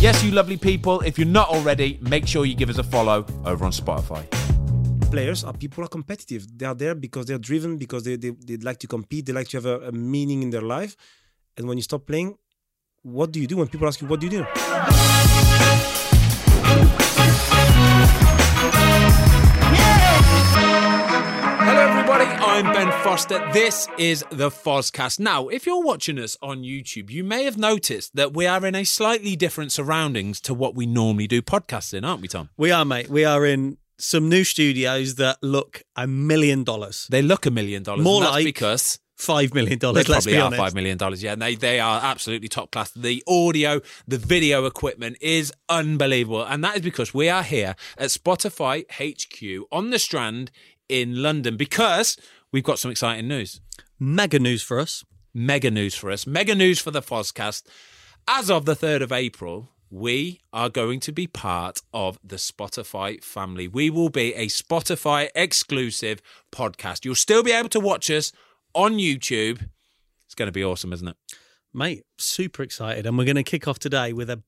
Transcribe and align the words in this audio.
Yes, 0.00 0.22
you 0.22 0.30
lovely 0.30 0.56
people. 0.56 1.00
If 1.00 1.18
you're 1.18 1.26
not 1.26 1.48
already, 1.48 1.98
make 2.02 2.24
sure 2.24 2.44
you 2.44 2.54
give 2.54 2.70
us 2.70 2.78
a 2.78 2.84
follow 2.84 3.26
over 3.44 3.64
on 3.64 3.72
Spotify. 3.72 4.24
players 5.10 5.42
are 5.42 5.52
people 5.52 5.82
are 5.82 5.88
competitive. 5.88 6.46
They 6.56 6.66
are 6.66 6.74
there 6.74 6.94
because 6.94 7.26
they're 7.26 7.38
driven, 7.38 7.78
because 7.78 8.04
they, 8.04 8.14
they, 8.14 8.30
they 8.30 8.58
like 8.58 8.78
to 8.78 8.86
compete, 8.86 9.26
they 9.26 9.32
like 9.32 9.48
to 9.48 9.56
have 9.56 9.66
a, 9.66 9.88
a 9.88 9.92
meaning 9.92 10.44
in 10.44 10.50
their 10.50 10.62
life. 10.62 10.96
And 11.56 11.66
when 11.66 11.78
you 11.78 11.82
stop 11.82 12.06
playing, 12.06 12.36
what 13.02 13.32
do 13.32 13.40
you 13.40 13.48
do 13.48 13.56
when 13.56 13.66
people 13.66 13.88
ask 13.88 14.00
you, 14.00 14.06
what 14.06 14.20
do 14.20 14.26
you 14.26 14.30
do? 14.30 15.17
I'm 22.58 22.72
Ben 22.72 22.90
Foster. 23.04 23.38
This 23.52 23.86
is 23.98 24.24
the 24.32 24.50
Fozcast. 24.50 25.20
Now, 25.20 25.46
if 25.46 25.64
you're 25.64 25.80
watching 25.80 26.18
us 26.18 26.36
on 26.42 26.64
YouTube, 26.64 27.08
you 27.08 27.22
may 27.22 27.44
have 27.44 27.56
noticed 27.56 28.16
that 28.16 28.34
we 28.34 28.48
are 28.48 28.66
in 28.66 28.74
a 28.74 28.82
slightly 28.82 29.36
different 29.36 29.70
surroundings 29.70 30.40
to 30.40 30.54
what 30.54 30.74
we 30.74 30.84
normally 30.84 31.28
do 31.28 31.40
podcasts 31.40 31.94
in, 31.94 32.04
aren't 32.04 32.20
we, 32.20 32.26
Tom? 32.26 32.50
We 32.56 32.72
are, 32.72 32.84
mate. 32.84 33.08
We 33.08 33.24
are 33.24 33.46
in 33.46 33.78
some 33.96 34.28
new 34.28 34.42
studios 34.42 35.14
that 35.14 35.38
look 35.40 35.84
a 35.94 36.08
million 36.08 36.64
dollars. 36.64 37.06
They 37.08 37.22
look 37.22 37.46
a 37.46 37.52
million 37.52 37.84
dollars. 37.84 38.02
More 38.02 38.22
like 38.22 38.44
because 38.44 38.98
Five 39.14 39.52
million 39.52 39.70
they 39.70 39.76
dollars. 39.76 40.08
Let's 40.08 40.26
probably 40.26 40.32
be 40.32 40.38
are 40.38 40.46
honest. 40.46 40.60
five 40.60 40.74
million 40.74 40.96
dollars. 40.96 41.22
Yeah, 41.24 41.32
and 41.32 41.42
they 41.42 41.56
they 41.56 41.80
are 41.80 42.00
absolutely 42.02 42.46
top 42.46 42.70
class. 42.70 42.92
The 42.92 43.22
audio, 43.26 43.80
the 44.06 44.16
video 44.18 44.64
equipment 44.64 45.16
is 45.20 45.52
unbelievable, 45.68 46.44
and 46.44 46.62
that 46.62 46.76
is 46.76 46.82
because 46.82 47.12
we 47.12 47.28
are 47.28 47.42
here 47.42 47.74
at 47.96 48.10
Spotify 48.10 48.84
HQ 48.92 49.66
on 49.72 49.90
the 49.90 49.98
Strand 49.98 50.52
in 50.88 51.20
London 51.20 51.56
because 51.56 52.16
we've 52.52 52.64
got 52.64 52.78
some 52.78 52.90
exciting 52.90 53.28
news. 53.28 53.60
Mega 53.98 54.38
news 54.38 54.62
for 54.62 54.78
us. 54.78 55.04
mega 55.34 55.70
news 55.70 55.94
for 55.94 56.10
us, 56.10 56.26
mega 56.26 56.54
news 56.54 56.78
for 56.78 56.90
the 56.90 57.02
Fozcast. 57.02 57.62
As 58.26 58.50
of 58.50 58.64
the 58.64 58.74
3rd 58.74 59.02
of 59.02 59.12
April, 59.12 59.70
we 59.90 60.40
are 60.52 60.68
going 60.68 61.00
to 61.00 61.12
be 61.12 61.26
part 61.26 61.80
of 61.94 62.18
the 62.22 62.36
Spotify 62.36 63.22
family. 63.22 63.68
We 63.68 63.88
will 63.88 64.10
be 64.10 64.34
a 64.34 64.46
Spotify 64.46 65.28
exclusive 65.34 66.20
podcast. 66.52 67.04
You'll 67.04 67.14
still 67.14 67.42
be 67.42 67.52
able 67.52 67.70
to 67.70 67.80
watch 67.80 68.10
us 68.10 68.32
on 68.74 68.94
YouTube. 68.94 69.68
It's 70.26 70.34
going 70.34 70.48
to 70.48 70.52
be 70.52 70.64
awesome, 70.64 70.92
isn't 70.92 71.08
it? 71.08 71.16
Mate, 71.72 72.04
super 72.18 72.62
excited. 72.62 73.06
And 73.06 73.16
we're 73.16 73.24
going 73.24 73.36
to 73.36 73.42
kick 73.42 73.66
off 73.66 73.78
today 73.78 74.12
with 74.12 74.28
a 74.28 74.42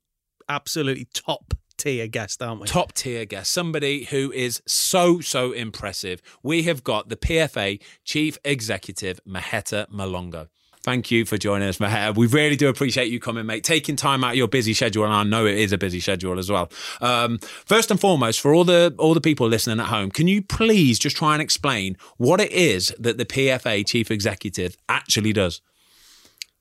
absolutely 0.49 1.07
top 1.15 1.55
tier 1.81 2.07
guest, 2.07 2.43
aren't 2.43 2.61
we? 2.61 2.67
Top 2.67 2.93
tier 2.93 3.25
guest, 3.25 3.51
somebody 3.51 4.05
who 4.05 4.31
is 4.33 4.63
so, 4.67 5.21
so 5.21 5.53
impressive. 5.53 6.21
We 6.43 6.63
have 6.65 6.85
got 6.85 7.09
the 7.09 7.17
PFA 7.17 7.81
Chief 8.05 8.39
Executive, 8.45 9.19
Maheta 9.27 9.89
Molango. 9.89 10.49
Thank 10.83 11.11
you 11.11 11.27
for 11.27 11.37
joining 11.37 11.69
us, 11.69 11.79
Maheta. 11.79 12.17
We 12.17 12.27
really 12.27 12.57
do 12.57 12.69
appreciate 12.69 13.11
you 13.11 13.21
coming, 13.21 13.45
mate. 13.45 13.65
Taking 13.65 13.97
time 13.97 14.25
out 14.25 14.31
of 14.31 14.37
your 14.37 14.49
busy 14.49 14.73
schedule, 14.73 15.05
and 15.05 15.13
I 15.13 15.25
know 15.25 15.45
it 15.45 15.59
is 15.59 15.73
a 15.73 15.79
busy 15.79 16.01
schedule 16.01 16.39
as 16.39 16.51
well. 16.51 16.71
Um, 17.03 17.39
first 17.39 17.91
and 17.91 18.01
foremost, 18.01 18.41
for 18.41 18.55
all 18.55 18.65
the 18.65 18.95
all 18.99 19.13
the 19.13 19.21
people 19.21 19.47
listening 19.47 19.79
at 19.79 19.87
home, 19.87 20.11
can 20.11 20.27
you 20.27 20.43
please 20.43 20.99
just 20.99 21.17
try 21.17 21.35
and 21.35 21.43
explain 21.43 21.99
what 22.17 22.41
it 22.41 22.51
is 22.53 22.95
that 22.99 23.19
the 23.19 23.27
PFA 23.27 23.87
Chief 23.87 24.11
Executive 24.11 24.77
actually 24.89 25.35
does? 25.35 25.61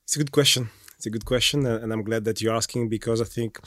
It's 0.04 0.16
a 0.16 0.18
good 0.18 0.32
question. 0.32 0.68
It's 0.96 1.06
a 1.06 1.10
good 1.10 1.24
question, 1.24 1.64
and 1.64 1.82
and 1.82 1.90
I'm 1.90 2.02
glad 2.02 2.24
that 2.24 2.42
you're 2.42 2.54
asking 2.54 2.90
because 2.90 3.22
I 3.22 3.24
think 3.24 3.58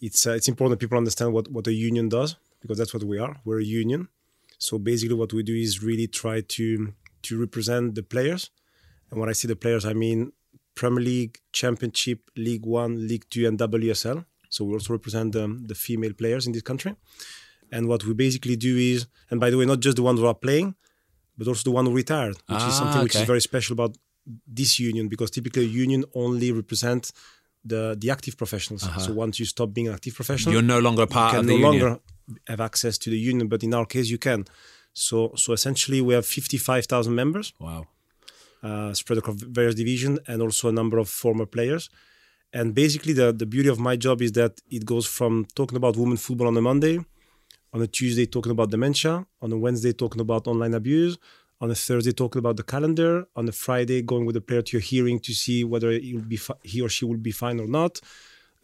it's 0.00 0.26
uh, 0.26 0.32
it's 0.32 0.48
important 0.48 0.78
that 0.78 0.84
people 0.84 0.98
understand 0.98 1.32
what 1.32 1.50
what 1.50 1.66
a 1.66 1.72
union 1.72 2.08
does 2.08 2.36
because 2.60 2.78
that's 2.78 2.94
what 2.94 3.04
we 3.04 3.18
are. 3.18 3.36
We're 3.44 3.60
a 3.60 3.64
union. 3.64 4.08
So 4.58 4.78
basically, 4.78 5.16
what 5.16 5.32
we 5.32 5.42
do 5.42 5.54
is 5.54 5.82
really 5.82 6.06
try 6.06 6.40
to 6.40 6.92
to 7.22 7.38
represent 7.38 7.94
the 7.94 8.02
players. 8.02 8.50
And 9.10 9.20
when 9.20 9.28
I 9.28 9.32
say 9.32 9.48
the 9.48 9.56
players, 9.56 9.84
I 9.84 9.92
mean 9.92 10.32
Premier 10.74 11.02
League, 11.04 11.38
Championship, 11.52 12.30
League 12.36 12.66
One, 12.66 13.06
League 13.08 13.26
Two, 13.30 13.46
and 13.46 13.58
WSL. 13.58 14.24
So 14.48 14.64
we 14.64 14.74
also 14.74 14.92
represent 14.92 15.32
the, 15.32 15.46
the 15.66 15.74
female 15.74 16.12
players 16.12 16.46
in 16.46 16.52
this 16.52 16.62
country. 16.62 16.94
And 17.72 17.88
what 17.88 18.04
we 18.04 18.14
basically 18.14 18.56
do 18.56 18.76
is, 18.76 19.06
and 19.30 19.40
by 19.40 19.50
the 19.50 19.58
way, 19.58 19.66
not 19.66 19.80
just 19.80 19.96
the 19.96 20.02
ones 20.02 20.20
who 20.20 20.26
are 20.26 20.34
playing, 20.34 20.76
but 21.36 21.48
also 21.48 21.64
the 21.64 21.72
one 21.72 21.84
who 21.86 21.92
retired, 21.92 22.36
which 22.36 22.44
Ah, 22.48 22.68
is 22.68 22.76
something 22.76 23.02
which 23.02 23.16
is 23.16 23.22
very 23.22 23.40
special 23.40 23.72
about 23.74 23.96
this 24.46 24.78
union 24.78 25.08
because 25.08 25.30
typically 25.30 25.62
a 25.62 25.68
union 25.68 26.04
only 26.14 26.52
represents 26.52 27.12
the 27.72 27.82
the 28.02 28.08
active 28.16 28.34
professionals. 28.42 28.82
So 29.04 29.10
once 29.24 29.34
you 29.40 29.46
stop 29.54 29.68
being 29.76 29.88
an 29.90 29.94
active 29.98 30.14
professional, 30.20 30.52
You're 30.54 30.70
no 30.76 30.80
longer 30.86 31.02
a 31.02 31.06
part 31.06 31.32
you 31.32 31.38
of 31.38 31.42
can 31.42 31.46
the 31.46 31.58
no 31.58 31.70
union. 31.70 31.82
longer 31.88 32.00
have 32.52 32.60
access 32.70 32.94
to 32.98 33.08
the 33.14 33.18
union. 33.32 33.46
But 33.48 33.60
in 33.62 33.72
our 33.78 33.86
case, 33.94 34.06
you 34.14 34.18
can. 34.28 34.40
So 35.06 35.16
so 35.42 35.48
essentially, 35.58 36.00
we 36.08 36.12
have 36.18 36.26
fifty 36.38 36.58
five 36.68 36.84
thousand 36.92 37.14
members 37.22 37.46
Wow. 37.66 37.82
uh, 38.68 38.92
spread 39.00 39.18
across 39.18 39.36
various 39.60 39.74
divisions 39.82 40.18
and 40.30 40.38
also 40.42 40.64
a 40.68 40.72
number 40.80 40.98
of 40.98 41.08
former 41.08 41.46
players. 41.56 41.84
And 42.58 42.74
basically, 42.74 43.12
the, 43.20 43.28
the 43.42 43.44
beauty 43.54 43.68
of 43.68 43.78
my 43.88 43.96
job 44.06 44.16
is 44.26 44.32
that 44.32 44.52
it 44.70 44.84
goes 44.92 45.06
from 45.18 45.32
talking 45.54 45.76
about 45.76 45.92
women 46.02 46.16
football 46.16 46.46
on 46.52 46.56
a 46.56 46.62
Monday, 46.70 46.96
on 47.74 47.80
a 47.82 47.86
Tuesday 47.98 48.26
talking 48.26 48.52
about 48.56 48.70
dementia, 48.70 49.14
on 49.44 49.52
a 49.52 49.58
Wednesday 49.64 49.92
talking 49.92 50.20
about 50.26 50.46
online 50.46 50.74
abuse, 50.82 51.14
on 51.60 51.70
a 51.70 51.74
Thursday 51.74 52.12
talking 52.12 52.38
about 52.38 52.56
the 52.56 52.62
calendar, 52.62 53.26
on 53.34 53.48
a 53.48 53.52
Friday 53.52 54.02
going 54.02 54.26
with 54.26 54.34
the 54.34 54.40
player 54.40 54.62
to 54.62 54.76
a 54.76 54.80
hearing 54.80 55.18
to 55.20 55.32
see 55.32 55.64
whether 55.64 55.98
fi- 56.38 56.54
he 56.62 56.80
or 56.82 56.88
she 56.88 57.04
will 57.04 57.16
be 57.16 57.32
fine 57.32 57.58
or 57.58 57.66
not, 57.66 58.00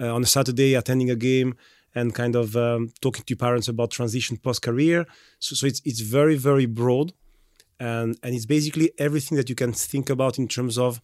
uh, 0.01 0.15
on 0.15 0.23
a 0.23 0.27
Saturday 0.27 0.75
attending 0.75 1.11
a 1.11 1.17
game 1.17 1.55
and 1.95 2.15
kind 2.15 2.37
of 2.37 2.57
um, 2.57 2.91
talking 3.01 3.25
to 3.25 3.37
parents 3.37 3.69
about 3.69 3.91
transition 3.91 4.37
post 4.37 4.63
career. 4.63 5.07
So, 5.39 5.55
so 5.55 5.67
it's 5.67 5.81
it's 5.85 6.01
very 6.01 6.37
very 6.37 6.67
broad. 6.67 7.13
And 7.81 8.17
and 8.23 8.35
it's 8.35 8.47
basically 8.47 8.93
everything 8.99 9.37
that 9.37 9.49
you 9.49 9.55
can 9.55 9.73
think 9.73 10.11
about 10.11 10.39
in 10.39 10.49
terms 10.49 10.79
of 10.79 11.01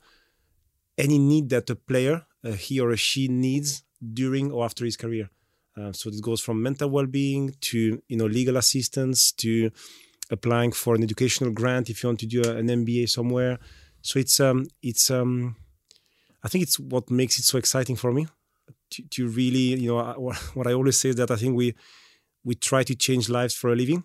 any 0.96 1.18
need 1.18 1.48
that 1.50 1.70
a 1.70 1.76
player 1.76 2.26
uh, 2.44 2.52
he 2.52 2.80
or 2.80 2.96
she 2.96 3.28
needs 3.28 3.82
during 4.12 4.50
or 4.50 4.64
after 4.64 4.84
his 4.84 4.96
career. 4.96 5.30
Uh, 5.76 5.92
so 5.92 6.10
this 6.10 6.20
goes 6.20 6.40
from 6.40 6.62
mental 6.62 6.90
well-being 6.90 7.54
to 7.60 8.02
you 8.08 8.16
know 8.16 8.26
legal 8.26 8.56
assistance 8.56 9.32
to 9.32 9.70
applying 10.30 10.72
for 10.72 10.94
an 10.94 11.02
educational 11.02 11.50
grant 11.52 11.90
if 11.90 12.02
you 12.02 12.08
want 12.08 12.20
to 12.20 12.26
do 12.26 12.42
a- 12.42 12.56
an 12.56 12.68
mba 12.68 13.08
somewhere. 13.08 13.58
So 14.02 14.18
it's 14.18 14.40
um 14.40 14.66
it's 14.82 15.10
um 15.10 15.56
i 16.44 16.48
think 16.48 16.62
it's 16.62 16.78
what 16.78 17.10
makes 17.10 17.38
it 17.38 17.44
so 17.44 17.58
exciting 17.58 17.96
for 17.96 18.12
me 18.12 18.26
to, 18.90 19.02
to 19.10 19.28
really 19.28 19.74
you 19.82 19.88
know 19.88 19.98
I- 19.98 20.14
what 20.54 20.66
i 20.66 20.72
always 20.72 20.98
say 20.98 21.10
is 21.10 21.16
that 21.16 21.30
i 21.30 21.36
think 21.36 21.56
we 21.56 21.74
we 22.44 22.54
try 22.56 22.82
to 22.84 22.94
change 22.94 23.28
lives 23.28 23.54
for 23.54 23.72
a 23.72 23.76
living. 23.76 24.04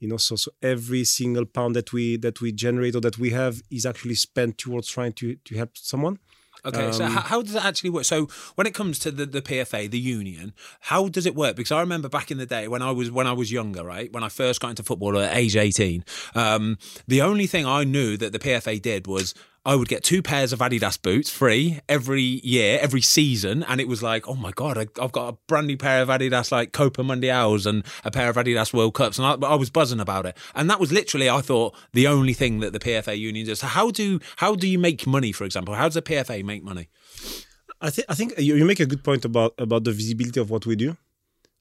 You 0.00 0.08
know 0.08 0.16
so 0.18 0.36
so 0.36 0.50
every 0.62 1.04
single 1.04 1.46
pound 1.46 1.76
that 1.76 1.92
we 1.92 2.16
that 2.18 2.40
we 2.40 2.52
generate 2.52 2.94
or 2.96 3.00
that 3.00 3.18
we 3.18 3.30
have 3.30 3.62
is 3.70 3.86
actually 3.86 4.16
spent 4.16 4.58
towards 4.58 4.88
trying 4.88 5.12
to 5.14 5.36
to 5.36 5.56
help 5.56 5.76
someone 5.78 6.18
Okay, 6.66 6.92
so 6.92 7.04
Um, 7.04 7.12
how, 7.12 7.20
how 7.20 7.42
does 7.42 7.54
it 7.54 7.64
actually 7.64 7.90
work? 7.90 8.04
So 8.04 8.28
when 8.54 8.66
it 8.66 8.74
comes 8.74 8.98
to 9.00 9.10
the, 9.10 9.26
the 9.26 9.42
PFA, 9.42 9.90
the 9.90 9.98
union, 9.98 10.54
how 10.80 11.08
does 11.08 11.26
it 11.26 11.34
work? 11.34 11.56
Because 11.56 11.72
I 11.72 11.80
remember 11.80 12.08
back 12.08 12.30
in 12.30 12.38
the 12.38 12.46
day 12.46 12.68
when 12.68 12.82
I 12.82 12.90
was 12.90 13.10
when 13.10 13.26
I 13.26 13.32
was 13.32 13.52
younger, 13.52 13.84
right, 13.84 14.12
when 14.12 14.22
I 14.24 14.28
first 14.28 14.60
got 14.60 14.70
into 14.70 14.82
football 14.82 15.18
at 15.18 15.36
age 15.36 15.56
eighteen, 15.56 16.04
um, 16.34 16.78
the 17.06 17.20
only 17.22 17.46
thing 17.46 17.66
I 17.66 17.84
knew 17.84 18.16
that 18.16 18.32
the 18.32 18.38
PFA 18.38 18.80
did 18.80 19.06
was 19.06 19.34
I 19.66 19.76
would 19.76 19.88
get 19.88 20.04
two 20.04 20.22
pairs 20.22 20.52
of 20.52 20.58
Adidas 20.58 21.00
boots 21.00 21.30
free 21.30 21.80
every 21.88 22.20
year, 22.22 22.78
every 22.82 23.00
season, 23.00 23.62
and 23.62 23.80
it 23.80 23.88
was 23.88 24.02
like, 24.02 24.28
oh 24.28 24.34
my 24.34 24.50
god, 24.50 24.76
I, 24.76 24.86
I've 25.02 25.12
got 25.12 25.32
a 25.32 25.38
brand 25.48 25.68
new 25.68 25.78
pair 25.78 26.02
of 26.02 26.08
Adidas 26.08 26.52
like 26.52 26.72
Copa 26.72 27.02
Mundials 27.02 27.64
and 27.64 27.82
a 28.04 28.10
pair 28.10 28.28
of 28.28 28.36
Adidas 28.36 28.74
World 28.74 28.92
Cups, 28.94 29.18
and 29.18 29.26
I, 29.26 29.48
I 29.48 29.54
was 29.54 29.70
buzzing 29.70 30.00
about 30.00 30.26
it. 30.26 30.36
And 30.54 30.68
that 30.68 30.80
was 30.80 30.92
literally, 30.92 31.30
I 31.30 31.40
thought, 31.40 31.74
the 31.94 32.06
only 32.06 32.34
thing 32.34 32.60
that 32.60 32.74
the 32.74 32.78
PFA 32.78 33.18
union 33.18 33.46
does. 33.46 33.60
So 33.60 33.66
how 33.66 33.90
do 33.90 34.20
how 34.36 34.54
do 34.54 34.68
you 34.68 34.78
make 34.78 35.06
money, 35.06 35.32
for 35.32 35.44
example? 35.44 35.74
How 35.74 35.84
does 35.84 35.94
the 35.94 36.02
PFA 36.02 36.44
make 36.44 36.62
money? 36.62 36.88
I 37.80 37.88
think 37.88 38.06
I 38.10 38.14
think 38.14 38.34
you, 38.38 38.56
you 38.56 38.66
make 38.66 38.80
a 38.80 38.86
good 38.86 39.02
point 39.02 39.24
about 39.24 39.54
about 39.56 39.84
the 39.84 39.92
visibility 39.92 40.40
of 40.40 40.50
what 40.50 40.66
we 40.66 40.76
do, 40.76 40.98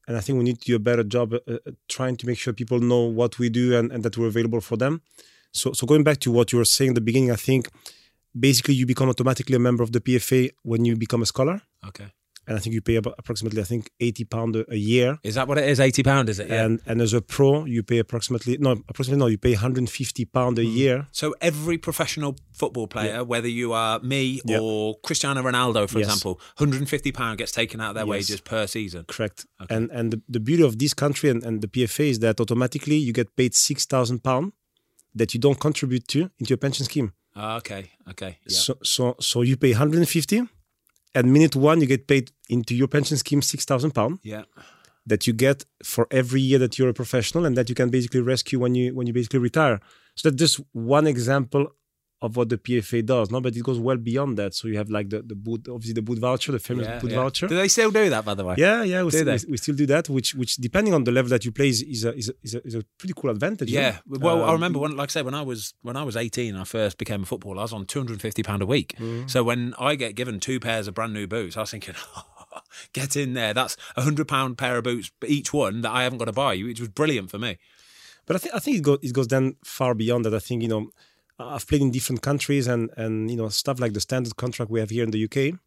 and 0.10 0.18
I 0.18 0.20
think 0.20 0.38
we 0.38 0.44
need 0.44 0.60
to 0.60 0.66
do 0.66 0.76
a 0.76 0.80
better 0.80 1.04
job 1.04 1.34
uh, 1.34 1.40
uh, 1.48 1.72
trying 1.88 2.18
to 2.18 2.28
make 2.28 2.38
sure 2.38 2.52
people 2.52 2.80
know 2.80 3.04
what 3.06 3.40
we 3.40 3.50
do 3.50 3.78
and, 3.78 3.94
and 3.94 4.04
that 4.04 4.18
we're 4.18 4.28
available 4.28 4.60
for 4.60 4.76
them. 4.76 5.02
So 5.54 5.72
so 5.74 5.86
going 5.86 6.04
back 6.04 6.18
to 6.20 6.32
what 6.32 6.52
you 6.52 6.58
were 6.58 6.66
saying 6.66 6.90
at 6.92 6.96
the 6.96 7.02
beginning, 7.02 7.32
I 7.32 7.36
think 7.36 7.70
basically 8.38 8.74
you 8.76 8.86
become 8.86 9.10
automatically 9.10 9.56
a 9.56 9.60
member 9.60 9.84
of 9.84 9.92
the 9.92 10.02
PFA 10.02 10.50
when 10.64 10.86
you 10.86 10.96
become 10.96 11.22
a 11.22 11.26
scholar, 11.26 11.62
Okay. 11.86 12.08
and 12.48 12.58
I 12.58 12.60
think 12.60 12.74
you 12.74 12.82
pay 12.82 12.96
about 12.96 13.14
approximately 13.20 13.62
I 13.62 13.64
think 13.66 13.92
eighty 14.00 14.26
pound 14.26 14.56
a, 14.56 14.78
year. 14.78 15.20
Is 15.24 15.36
that 15.36 15.48
what 15.48 15.58
it 15.60 15.70
is? 15.70 15.80
Eighty 15.80 16.02
pound, 16.04 16.30
is 16.30 16.40
it? 16.40 16.48
Yeah. 16.50 16.64
And 16.66 16.82
and 16.90 17.02
as 17.02 17.14
a 17.14 17.22
pro, 17.22 17.66
you 17.66 17.84
pay 17.84 18.00
approximately 18.00 18.58
no 18.58 18.72
approximately 18.90 19.20
no, 19.20 19.28
you 19.28 19.38
pay 19.38 19.54
150 19.54 20.26
pound 20.26 20.58
a 20.58 20.64
hmm. 20.64 20.70
year. 20.82 21.08
so 21.12 21.36
every 21.42 21.78
professional 21.78 22.36
football 22.52 22.88
player, 22.88 23.24
whether 23.24 23.48
you 23.62 23.74
are 23.74 24.00
me 24.14 24.42
Yeah. 24.46 24.60
or 24.60 24.98
Cristiano 25.08 25.42
Ronaldo, 25.44 25.88
for 25.88 26.00
Yes. 26.00 26.08
example, 26.08 26.34
hundred 26.62 26.80
and 26.84 26.90
fifty 26.90 27.12
pound 27.12 27.38
gets 27.38 27.52
taken 27.52 27.80
out 27.80 27.90
of 27.92 27.96
their 28.00 28.06
Yes. 28.08 28.14
wages 28.16 28.42
per 28.42 28.66
season. 28.66 29.02
Correct. 29.16 29.46
And 29.70 29.92
and 29.92 30.06
the, 30.14 30.20
the 30.36 30.40
beauty 30.40 30.64
of 30.64 30.74
this 30.80 30.94
country 31.04 31.28
and, 31.34 31.44
and 31.48 31.62
the 31.62 31.68
PFA 31.76 32.06
is 32.14 32.18
that 32.26 32.36
automatically 32.44 32.98
you 32.98 33.14
get 33.14 33.28
paid 33.36 33.54
six 33.54 33.86
thousand 33.86 34.20
pound 34.24 34.54
that 35.16 35.34
you 35.34 35.40
don't 35.40 35.60
contribute 35.60 36.08
to 36.10 36.30
into 36.40 36.50
your 36.50 36.58
pension 36.58 36.86
scheme. 36.86 37.14
Ah, 37.36 37.58
okay. 37.58 37.92
Okay. 38.10 38.38
Yeah. 38.48 38.58
So 38.58 38.78
so 38.84 39.16
so 39.20 39.42
you 39.42 39.58
pay 39.58 39.72
150 39.72 40.48
and 41.16 41.34
minute 41.34 41.56
one 41.56 41.82
you 41.82 41.88
get 41.88 42.08
paid 42.08 42.32
into 42.50 42.76
your 42.76 42.88
pension 42.88 43.18
scheme 43.18 43.42
six 43.42 43.66
thousand 43.66 43.92
pound 43.92 44.20
yeah. 44.24 44.44
that 45.06 45.28
you 45.28 45.34
get 45.34 45.66
for 45.84 46.08
every 46.12 46.42
year 46.42 46.60
that 46.60 46.78
you're 46.78 46.90
a 46.90 46.94
professional 46.94 47.46
and 47.46 47.58
that 47.58 47.70
you 47.70 47.76
can 47.76 47.90
basically 47.90 48.22
rescue 48.22 48.60
when 48.60 48.76
you 48.76 48.94
when 48.96 49.08
you 49.08 49.14
basically 49.14 49.40
retire. 49.40 49.80
So 50.16 50.30
that's 50.30 50.40
just 50.40 50.62
one 50.74 51.08
example 51.08 51.68
of 52.24 52.38
what 52.38 52.48
the 52.50 52.58
PFA 52.58 53.06
does, 53.06 53.30
no, 53.30 53.42
but 53.42 53.54
it 53.56 53.62
goes 53.64 53.78
well 53.88 53.98
beyond 53.98 54.38
that. 54.38 54.52
So 54.56 54.68
you 54.70 54.78
have 54.78 54.90
like 54.98 55.08
the 55.14 55.20
the 55.22 55.36
boot, 55.36 55.68
obviously 55.70 55.94
the 56.00 56.02
boot 56.02 56.20
voucher, 56.20 56.52
the 56.54 56.60
famous 56.70 56.88
Yeah, 56.88 57.00
boot 57.00 57.12
yeah. 57.12 57.18
voucher. 57.22 57.48
Do 57.48 57.56
they 57.62 57.68
still 57.68 57.92
do 57.92 58.10
that, 58.10 58.24
by 58.24 58.34
the 58.34 58.46
way? 58.46 58.56
Yeah, 58.58 58.82
yeah, 58.84 59.04
we, 59.04 59.12
Do 59.12 59.18
still, 59.18 59.34
we, 59.48 59.52
we 59.52 59.58
still 59.58 59.76
do 59.76 59.86
that, 59.88 60.08
which 60.10 60.34
which 60.34 60.56
depending 60.56 60.94
on 60.94 61.04
the 61.04 61.12
level 61.12 61.30
that 61.36 61.44
you 61.46 61.52
play 61.52 61.70
is, 61.70 61.82
is, 61.84 62.06
a, 62.06 62.12
is, 62.16 62.30
a, 62.30 62.34
is, 62.42 62.56
a, 62.56 62.68
is 62.68 62.76
a 62.76 62.84
pretty 62.98 63.14
cool 63.16 63.30
advantage. 63.30 63.70
Yeah. 63.70 63.98
Well, 64.08 64.42
I 64.44 64.48
Um, 64.48 64.54
remember 64.54 64.80
when, 64.80 64.96
like 64.96 65.10
I 65.10 65.14
said, 65.16 65.26
when 65.26 65.36
I 65.36 65.42
was 65.52 65.74
when 65.82 65.98
I 65.98 66.04
was 66.04 66.16
eighteen, 66.16 66.56
I 66.56 66.64
first 66.64 66.98
became 66.98 67.24
a 67.24 67.26
footballer. 67.26 67.60
I 67.60 67.64
was 67.64 67.74
on 67.74 67.86
two 67.86 68.00
hundred 68.00 68.14
and 68.14 68.22
fifty 68.22 68.42
pound 68.42 68.62
a 68.62 68.66
week. 68.76 68.96
Mm-hmm. 68.98 69.28
So 69.28 69.44
when 69.44 69.74
I 69.78 69.96
get 69.96 70.16
given 70.16 70.40
two 70.40 70.60
pairs 70.62 70.88
of 70.88 70.94
brand 70.94 71.14
new 71.14 71.28
boots, 71.28 71.58
I 71.58 71.60
was 71.62 71.72
thinking, 71.72 71.96
get 72.94 73.16
in 73.18 73.34
there. 73.34 73.54
That's 73.54 73.76
a 73.98 74.02
hundred 74.02 74.28
pound 74.30 74.58
pair 74.58 74.78
of 74.78 74.86
boots 74.86 75.12
each 75.28 75.52
one 75.54 75.82
that 75.82 75.92
I 75.92 76.04
haven't 76.04 76.20
got 76.20 76.26
to 76.26 76.32
buy, 76.32 76.56
which 76.58 76.80
was 76.80 76.90
brilliant 76.90 77.30
for 77.32 77.40
me. 77.40 77.58
But 78.26 78.38
I 78.38 78.40
think 78.40 78.56
I 78.56 78.60
think 78.60 78.78
it 78.78 78.84
goes 78.84 79.00
it 79.02 79.14
goes 79.14 79.28
then 79.28 79.58
far 79.66 79.94
beyond 79.94 80.24
that. 80.26 80.34
I 80.34 80.40
think 80.40 80.62
you 80.62 80.70
know 80.70 80.88
I've 81.48 81.68
played 81.68 81.82
in 81.82 81.92
different 81.92 82.22
countries 82.22 82.68
and 82.68 82.90
and 82.98 83.30
you 83.32 83.38
know 83.38 83.50
stuff 83.50 83.80
like 83.80 83.94
the 83.94 84.02
standard 84.02 84.36
contract 84.36 84.72
we 84.72 84.80
have 84.80 84.90
here 84.90 85.04
in 85.04 85.12
the 85.12 85.24
UK. 85.28 85.60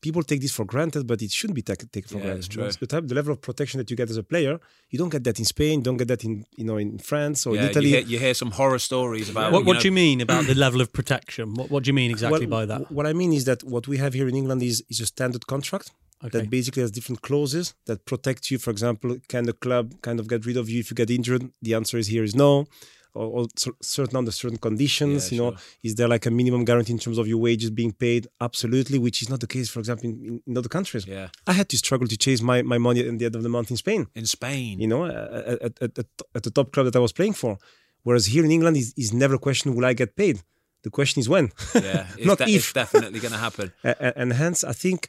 People 0.00 0.24
take 0.24 0.40
this 0.40 0.50
for 0.50 0.64
granted, 0.64 1.06
but 1.06 1.22
it 1.22 1.30
shouldn't 1.30 1.54
be 1.54 1.62
taken 1.62 1.88
taken 1.88 2.08
for 2.08 2.16
Yeah, 2.18 2.22
granted. 2.24 2.38
it's 2.40 2.48
true. 2.48 2.68
The 2.80 2.88
type, 2.88 3.06
the 3.06 3.14
level 3.14 3.32
of 3.32 3.40
protection 3.40 3.78
that 3.78 3.88
you 3.90 3.96
get 3.96 4.10
as 4.10 4.16
a 4.16 4.24
player, 4.24 4.58
you 4.90 4.98
don't 4.98 5.10
get 5.16 5.22
that 5.24 5.38
in 5.38 5.44
Spain, 5.44 5.80
don't 5.80 5.96
get 5.96 6.08
that 6.08 6.24
in 6.24 6.44
you 6.56 6.64
know 6.64 6.76
in 6.76 6.98
France 6.98 7.46
or 7.46 7.54
yeah, 7.54 7.62
in 7.62 7.68
Italy. 7.70 7.88
You 7.90 7.96
hear, 7.98 8.06
you 8.12 8.18
hear 8.18 8.34
some 8.34 8.50
horror 8.50 8.80
stories 8.80 9.28
about 9.30 9.52
What, 9.52 9.64
what 9.64 9.80
do 9.80 9.86
you 9.88 9.92
mean 9.92 10.20
about 10.20 10.46
the 10.46 10.56
level 10.56 10.80
of 10.80 10.88
protection? 10.92 11.54
What, 11.54 11.70
what 11.70 11.84
do 11.84 11.88
you 11.90 11.94
mean 11.94 12.10
exactly 12.10 12.46
Well, 12.46 12.60
by 12.60 12.66
that? 12.66 12.90
What 12.90 13.06
I 13.06 13.12
mean 13.12 13.32
is 13.32 13.44
that 13.44 13.62
what 13.62 13.86
we 13.86 13.98
have 13.98 14.12
here 14.18 14.26
in 14.32 14.34
England 14.34 14.60
is 14.62 14.76
is 14.92 15.00
a 15.00 15.06
standard 15.06 15.44
contract 15.46 15.88
Okay. 16.24 16.38
that 16.38 16.50
basically 16.50 16.82
has 16.82 16.92
different 16.92 17.20
clauses 17.28 17.74
that 17.88 17.98
protect 18.12 18.42
you. 18.50 18.56
For 18.64 18.70
example, 18.76 19.10
can 19.32 19.44
the 19.50 19.56
club 19.64 19.84
kind 20.06 20.18
of 20.20 20.26
get 20.32 20.40
rid 20.46 20.56
of 20.56 20.66
you 20.72 20.78
if 20.82 20.86
you 20.90 20.94
get 21.02 21.10
injured? 21.10 21.42
The 21.66 21.74
answer 21.74 21.96
is 22.02 22.06
here 22.14 22.24
is 22.28 22.34
no. 22.34 22.66
Or, 23.14 23.26
or 23.42 23.46
certain 23.82 24.16
under 24.16 24.30
certain 24.30 24.56
conditions, 24.56 25.30
Yeah, 25.30 25.34
you 25.36 25.42
know, 25.42 25.50
sure. 25.50 25.60
is 25.82 25.94
there 25.96 26.08
like 26.08 26.24
a 26.24 26.30
minimum 26.30 26.64
guarantee 26.64 26.94
in 26.94 26.98
terms 26.98 27.18
of 27.18 27.28
your 27.28 27.36
wages 27.36 27.68
being 27.70 27.92
paid? 27.92 28.26
Absolutely, 28.40 28.98
which 28.98 29.20
is 29.20 29.28
not 29.28 29.40
the 29.40 29.46
case, 29.46 29.68
for 29.68 29.80
example, 29.80 30.06
in, 30.08 30.40
in, 30.46 30.56
other 30.56 30.70
countries. 30.70 31.06
Yeah, 31.06 31.28
I 31.46 31.52
had 31.52 31.68
to 31.68 31.76
struggle 31.76 32.08
to 32.08 32.16
chase 32.16 32.40
my, 32.40 32.62
my 32.62 32.78
money 32.78 33.00
at 33.00 33.18
the 33.18 33.26
end 33.26 33.36
of 33.36 33.42
the 33.42 33.50
month 33.50 33.70
in 33.70 33.76
Spain 33.76 34.06
in 34.14 34.24
Spain. 34.24 34.80
you 34.80 34.86
know, 34.88 35.04
at, 35.04 35.60
at, 35.66 35.82
at, 35.82 35.98
at, 36.36 36.42
the 36.42 36.50
top 36.50 36.72
club 36.72 36.86
that 36.86 36.96
I 36.96 37.00
was 37.00 37.12
playing 37.12 37.34
for. 37.34 37.58
Whereas 38.02 38.24
here 38.26 38.44
in 38.46 38.50
England 38.50 38.78
is, 38.78 38.94
is 38.96 39.12
never 39.12 39.34
a 39.34 39.38
question, 39.38 39.74
will 39.76 39.84
I 39.84 39.92
get 39.92 40.16
paid? 40.16 40.40
The 40.82 40.90
question 40.90 41.20
is 41.20 41.28
when. 41.28 41.52
yeah, 41.74 42.06
it's, 42.16 42.26
not 42.26 42.38
de- 42.38 42.44
if. 42.44 42.62
it's 42.64 42.72
definitely 42.72 43.20
going 43.20 43.32
to 43.32 43.38
happen. 43.38 43.72
A- 43.84 43.96
a- 44.06 44.18
and 44.20 44.32
hence, 44.32 44.64
I 44.64 44.72
think, 44.72 45.08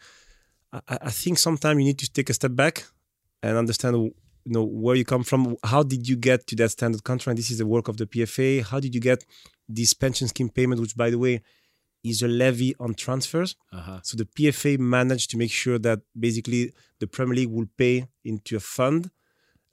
I, 0.74 0.82
I 1.10 1.10
think 1.10 1.38
sometimes 1.38 1.80
you 1.80 1.86
need 1.86 2.00
to 2.00 2.12
take 2.12 2.30
a 2.30 2.34
step 2.34 2.54
back 2.54 2.84
and 3.42 3.58
understand, 3.58 4.14
you 4.46 4.52
know, 4.54 4.64
where 4.64 4.96
you 4.96 5.06
come 5.06 5.24
from. 5.24 5.56
How 5.64 5.84
did 5.84 6.08
you 6.08 6.16
get 6.16 6.48
to 6.48 6.56
that 6.58 6.72
standard 6.72 7.04
contract? 7.04 7.38
This 7.38 7.52
is 7.52 7.58
the 7.60 7.66
work 7.66 7.88
of 7.88 7.98
the 7.98 8.06
PFA. 8.06 8.64
How 8.64 8.80
did 8.80 8.94
you 8.94 9.02
get 9.02 9.24
this 9.70 9.94
pension 9.94 10.28
scheme 10.28 10.50
payment, 10.50 10.82
which, 10.82 10.96
by 10.96 11.10
the 11.10 11.18
way, 11.18 11.42
is 12.04 12.22
a 12.22 12.28
levy 12.28 12.76
on 12.80 12.94
transfers? 12.94 13.56
Uh-huh. 13.72 14.00
So 14.04 14.18
the 14.18 14.26
PFA 14.26 14.78
managed 14.80 15.30
to 15.32 15.38
make 15.38 15.52
sure 15.52 15.80
that 15.80 16.02
basically 16.20 16.74
the 17.00 17.08
Premier 17.08 17.36
League 17.36 17.50
will 17.52 17.68
pay 17.78 18.08
into 18.26 18.56
a 18.58 18.60
fund 18.60 19.10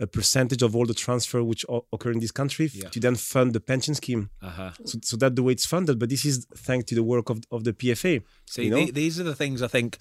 a 0.02 0.06
percentage 0.06 0.62
of 0.62 0.74
all 0.74 0.86
the 0.86 0.94
transfer 0.94 1.44
which 1.44 1.62
o- 1.68 1.84
occur 1.92 2.10
in 2.10 2.20
this 2.20 2.30
country 2.30 2.70
Yeah. 2.72 2.88
to 2.88 2.98
then 3.00 3.16
fund 3.16 3.52
the 3.52 3.60
pension 3.60 3.94
scheme. 3.94 4.30
Uh-huh. 4.40 4.70
So, 4.86 4.98
so 5.02 5.16
that's 5.18 5.34
the 5.34 5.42
way 5.42 5.52
it's 5.52 5.66
funded. 5.66 5.98
But 5.98 6.08
this 6.08 6.24
is 6.24 6.46
thanks 6.56 6.86
to 6.86 6.94
the 6.94 7.02
work 7.02 7.28
of, 7.28 7.42
of 7.50 7.64
the 7.64 7.74
PFA. 7.74 8.22
See, 8.46 8.64
you 8.64 8.70
know? 8.70 8.86
the- 8.86 8.92
these 8.92 9.20
are 9.20 9.24
the 9.24 9.34
things 9.34 9.60
I 9.60 9.68
think. 9.68 9.98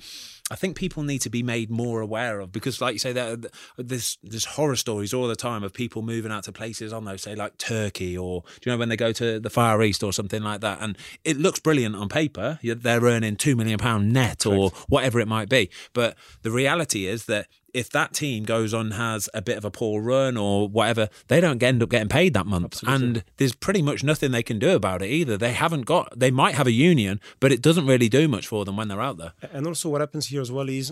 I 0.52 0.56
think 0.56 0.76
people 0.76 1.04
need 1.04 1.20
to 1.20 1.30
be 1.30 1.44
made 1.44 1.70
more 1.70 2.02
aware 2.02 2.40
of 2.40 2.52
because, 2.52 2.82
like 2.82 2.94
you 2.94 3.00
say, 3.00 3.14
there 3.14 3.38
there's 3.78 4.18
there's 4.24 4.46
horror 4.46 4.76
stories 4.76 5.14
all 5.14 5.28
the 5.28 5.36
time 5.36 5.64
of 5.64 5.74
people 5.74 6.02
moving 6.02 6.32
out 6.32 6.44
to 6.46 6.52
places 6.52 6.92
on 6.92 7.06
those, 7.06 7.22
say, 7.22 7.36
like 7.36 7.58
Turkey 7.58 8.18
or 8.18 8.44
do 8.60 8.70
you 8.70 8.72
know 8.74 8.80
when 8.80 8.90
they 8.90 8.98
go 8.98 9.12
to 9.12 9.40
the 9.40 9.50
Far 9.50 9.82
East 9.84 10.04
or 10.04 10.12
something 10.12 10.42
like 10.42 10.62
that, 10.62 10.80
and 10.82 10.98
it 11.24 11.38
looks 11.38 11.60
brilliant 11.60 11.96
on 11.96 12.10
paper. 12.10 12.60
They're 12.64 13.02
earning 13.02 13.36
two 13.36 13.56
million 13.56 13.78
pound 13.78 14.12
net 14.12 14.46
or 14.46 14.72
whatever 14.88 15.20
it 15.20 15.28
might 15.28 15.50
be, 15.50 15.70
but 15.94 16.16
the 16.42 16.52
reality 16.52 17.06
is 17.06 17.26
that 17.26 17.48
if 17.74 17.90
that 17.92 18.14
team 18.14 18.44
goes 18.44 18.74
on 18.74 18.92
has 18.92 19.30
a 19.34 19.42
bit 19.42 19.58
of 19.58 19.66
a 19.66 19.72
poor 19.72 20.02
run 20.02 20.38
or 20.38 20.68
whatever, 20.68 21.10
they 21.28 21.40
don't 21.40 21.62
end 21.62 21.84
up 21.84 21.90
getting 21.90 22.08
paid 22.08 22.34
that 22.34 22.46
month, 22.46 22.84
and 22.88 23.24
there's 23.38 23.54
pretty 23.54 23.82
much 23.82 24.04
nothing 24.04 24.32
they 24.32 24.44
can 24.44 24.60
do 24.60 24.72
about 24.72 25.02
it 25.02 25.08
either. 25.08 25.38
They 25.38 25.54
haven't 25.54 25.84
got. 25.84 26.18
They 26.18 26.32
might 26.32 26.56
have 26.56 26.68
a 26.68 26.72
union, 26.72 27.20
but 27.40 27.52
it 27.52 27.62
doesn't 27.62 27.86
really 27.86 28.10
do 28.10 28.28
much 28.28 28.48
for 28.48 28.66
them 28.66 28.78
when 28.78 28.88
they're 28.88 29.02
out 29.02 29.18
there. 29.18 29.34
And 29.52 29.68
also, 29.68 29.90
what 29.90 30.02
happens 30.02 30.28
here 30.28 30.39
as 30.40 30.52
well 30.52 30.70
is 30.70 30.92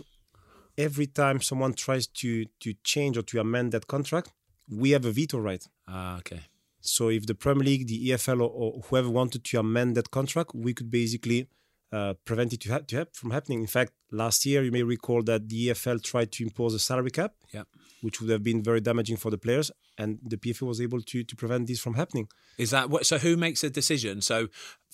every 0.78 1.08
time 1.08 1.42
someone 1.42 1.74
tries 1.74 2.08
to 2.22 2.46
to 2.60 2.74
change 2.84 3.18
or 3.18 3.24
to 3.24 3.40
amend 3.40 3.72
that 3.72 3.88
contract, 3.88 4.32
we 4.70 4.92
have 4.92 5.06
a 5.06 5.12
veto 5.12 5.38
right. 5.40 5.64
Ah, 5.88 6.18
okay. 6.18 6.42
So 6.82 7.10
if 7.10 7.26
the 7.26 7.36
Premier 7.36 7.66
League, 7.66 7.88
the 7.88 8.10
EFL, 8.10 8.40
or, 8.40 8.50
or 8.50 8.82
whoever 8.88 9.10
wanted 9.10 9.44
to 9.44 9.60
amend 9.60 9.96
that 9.98 10.10
contract, 10.12 10.52
we 10.56 10.74
could 10.74 10.90
basically 10.90 11.48
uh, 11.92 12.14
prevent 12.24 12.54
it 12.54 12.62
to, 12.62 12.70
ha- 12.72 12.80
to 12.88 12.96
hap- 12.98 13.16
from 13.16 13.32
happening. 13.32 13.60
In 13.62 13.68
fact, 13.68 13.92
last 14.12 14.46
year 14.46 14.64
you 14.64 14.72
may 14.72 14.84
recall 14.84 15.22
that 15.24 15.50
the 15.50 15.68
EFL 15.70 16.02
tried 16.04 16.32
to 16.34 16.44
impose 16.44 16.74
a 16.74 16.80
salary 16.80 17.12
cap, 17.12 17.34
Yeah. 17.54 17.64
which 18.02 18.22
would 18.22 18.30
have 18.30 18.44
been 18.44 18.62
very 18.64 18.80
damaging 18.80 19.18
for 19.18 19.32
the 19.32 19.38
players, 19.38 19.72
and 19.98 20.20
the 20.24 20.38
PFA 20.38 20.62
was 20.68 20.80
able 20.80 21.02
to 21.02 21.24
to 21.24 21.36
prevent 21.36 21.68
this 21.68 21.80
from 21.80 21.96
happening. 21.96 22.28
Is 22.58 22.70
that 22.70 22.90
what? 22.90 23.06
So 23.06 23.18
who 23.18 23.36
makes 23.38 23.64
a 23.64 23.70
decision? 23.70 24.22
So, 24.22 24.48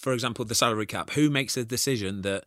for 0.03 0.13
example, 0.13 0.45
the 0.45 0.55
salary 0.55 0.85
cap. 0.85 1.11
Who 1.11 1.29
makes 1.29 1.57
a 1.57 1.65
decision 1.65 2.21
that 2.21 2.45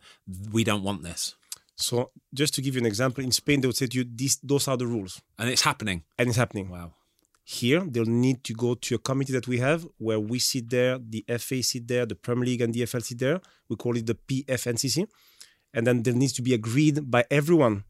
we 0.51 0.63
don't 0.63 0.83
want 0.83 1.03
this, 1.03 1.35
So 1.77 2.11
just 2.33 2.53
to 2.55 2.61
give 2.61 2.73
you 2.75 2.81
an 2.81 2.87
example, 2.87 3.23
in 3.23 3.31
Spain 3.31 3.61
they 3.61 3.67
would 3.67 3.77
say 3.77 3.87
to 3.87 3.97
you, 3.97 4.03
"These 4.21 4.37
those 4.43 4.67
are 4.67 4.77
the 4.77 4.87
rules," 4.87 5.21
and 5.39 5.47
it's 5.49 5.61
happening? 5.61 6.03
and 6.17 6.27
it's 6.29 6.37
happening. 6.37 6.69
Wow. 6.69 6.93
Here 7.43 7.79
they'll 7.79 8.05
need 8.27 8.43
to 8.43 8.53
go 8.53 8.75
to 8.75 8.95
a 8.95 8.97
committee 8.97 9.31
that 9.33 9.47
we 9.47 9.59
have, 9.59 9.87
where 9.99 10.19
we 10.19 10.37
sit 10.39 10.69
there, 10.69 10.97
the 10.99 11.23
FA 11.41 11.61
sit 11.63 11.87
there, 11.87 12.05
the 12.05 12.15
Premier 12.15 12.45
League 12.45 12.61
and 12.61 12.73
the 12.73 12.81
EFL 12.81 13.01
sit 13.01 13.19
there. 13.19 13.39
We 13.69 13.75
call 13.77 13.95
it 13.95 14.05
the 14.05 14.15
PFNCC, 14.15 15.05
and 15.73 15.87
then 15.87 16.03
there 16.03 16.13
needs 16.13 16.33
to 16.33 16.41
be 16.41 16.53
agreed 16.53 17.09
by 17.09 17.23
everyone. 17.31 17.83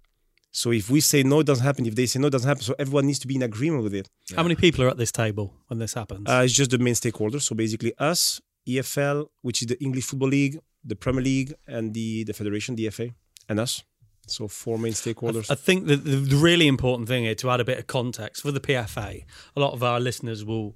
So 0.51 0.71
if 0.71 0.89
we 0.89 1.01
say 1.01 1.23
no, 1.23 1.39
it 1.39 1.47
doesn't 1.47 1.65
happen. 1.65 1.85
If 1.85 1.95
they 1.95 2.05
say 2.07 2.19
no, 2.19 2.27
it 2.27 2.31
doesn't 2.31 2.47
happen. 2.47 2.63
So 2.63 2.75
everyone 2.77 3.05
needs 3.07 3.19
to 3.19 3.27
be 3.27 3.35
in 3.35 3.43
agreement 3.43 3.83
with 3.83 3.93
it. 3.93 4.09
How 4.35 4.43
many 4.43 4.55
people 4.55 4.83
are 4.85 4.89
at 4.89 4.97
this 4.97 5.11
table 5.11 5.53
when 5.67 5.79
this 5.79 5.93
happens? 5.93 6.27
Uh, 6.29 6.41
it's 6.45 6.53
just 6.53 6.71
the 6.71 6.77
main 6.77 6.93
stakeholders. 6.93 7.43
So 7.43 7.55
basically, 7.55 7.93
us, 7.97 8.41
EFL, 8.67 9.27
which 9.41 9.61
is 9.61 9.67
the 9.67 9.81
English 9.81 10.05
Football 10.05 10.29
League, 10.29 10.59
the 10.83 10.95
Premier 10.95 11.21
League, 11.23 11.53
and 11.67 11.93
the 11.93 12.23
the 12.25 12.33
federation, 12.33 12.75
the 12.75 12.89
FA, 12.89 13.09
and 13.49 13.59
us. 13.59 13.83
So 14.27 14.47
four 14.47 14.77
main 14.77 14.91
stakeholders. 14.93 15.49
I 15.49 15.55
think 15.55 15.87
the, 15.87 15.95
the 15.95 16.35
really 16.35 16.67
important 16.67 17.07
thing 17.07 17.23
here 17.23 17.35
to 17.35 17.49
add 17.49 17.61
a 17.61 17.65
bit 17.65 17.79
of 17.79 17.87
context 17.87 18.41
for 18.41 18.51
the 18.51 18.59
PFA, 18.59 19.23
a 19.55 19.59
lot 19.59 19.73
of 19.73 19.83
our 19.83 19.99
listeners 19.99 20.43
will 20.43 20.75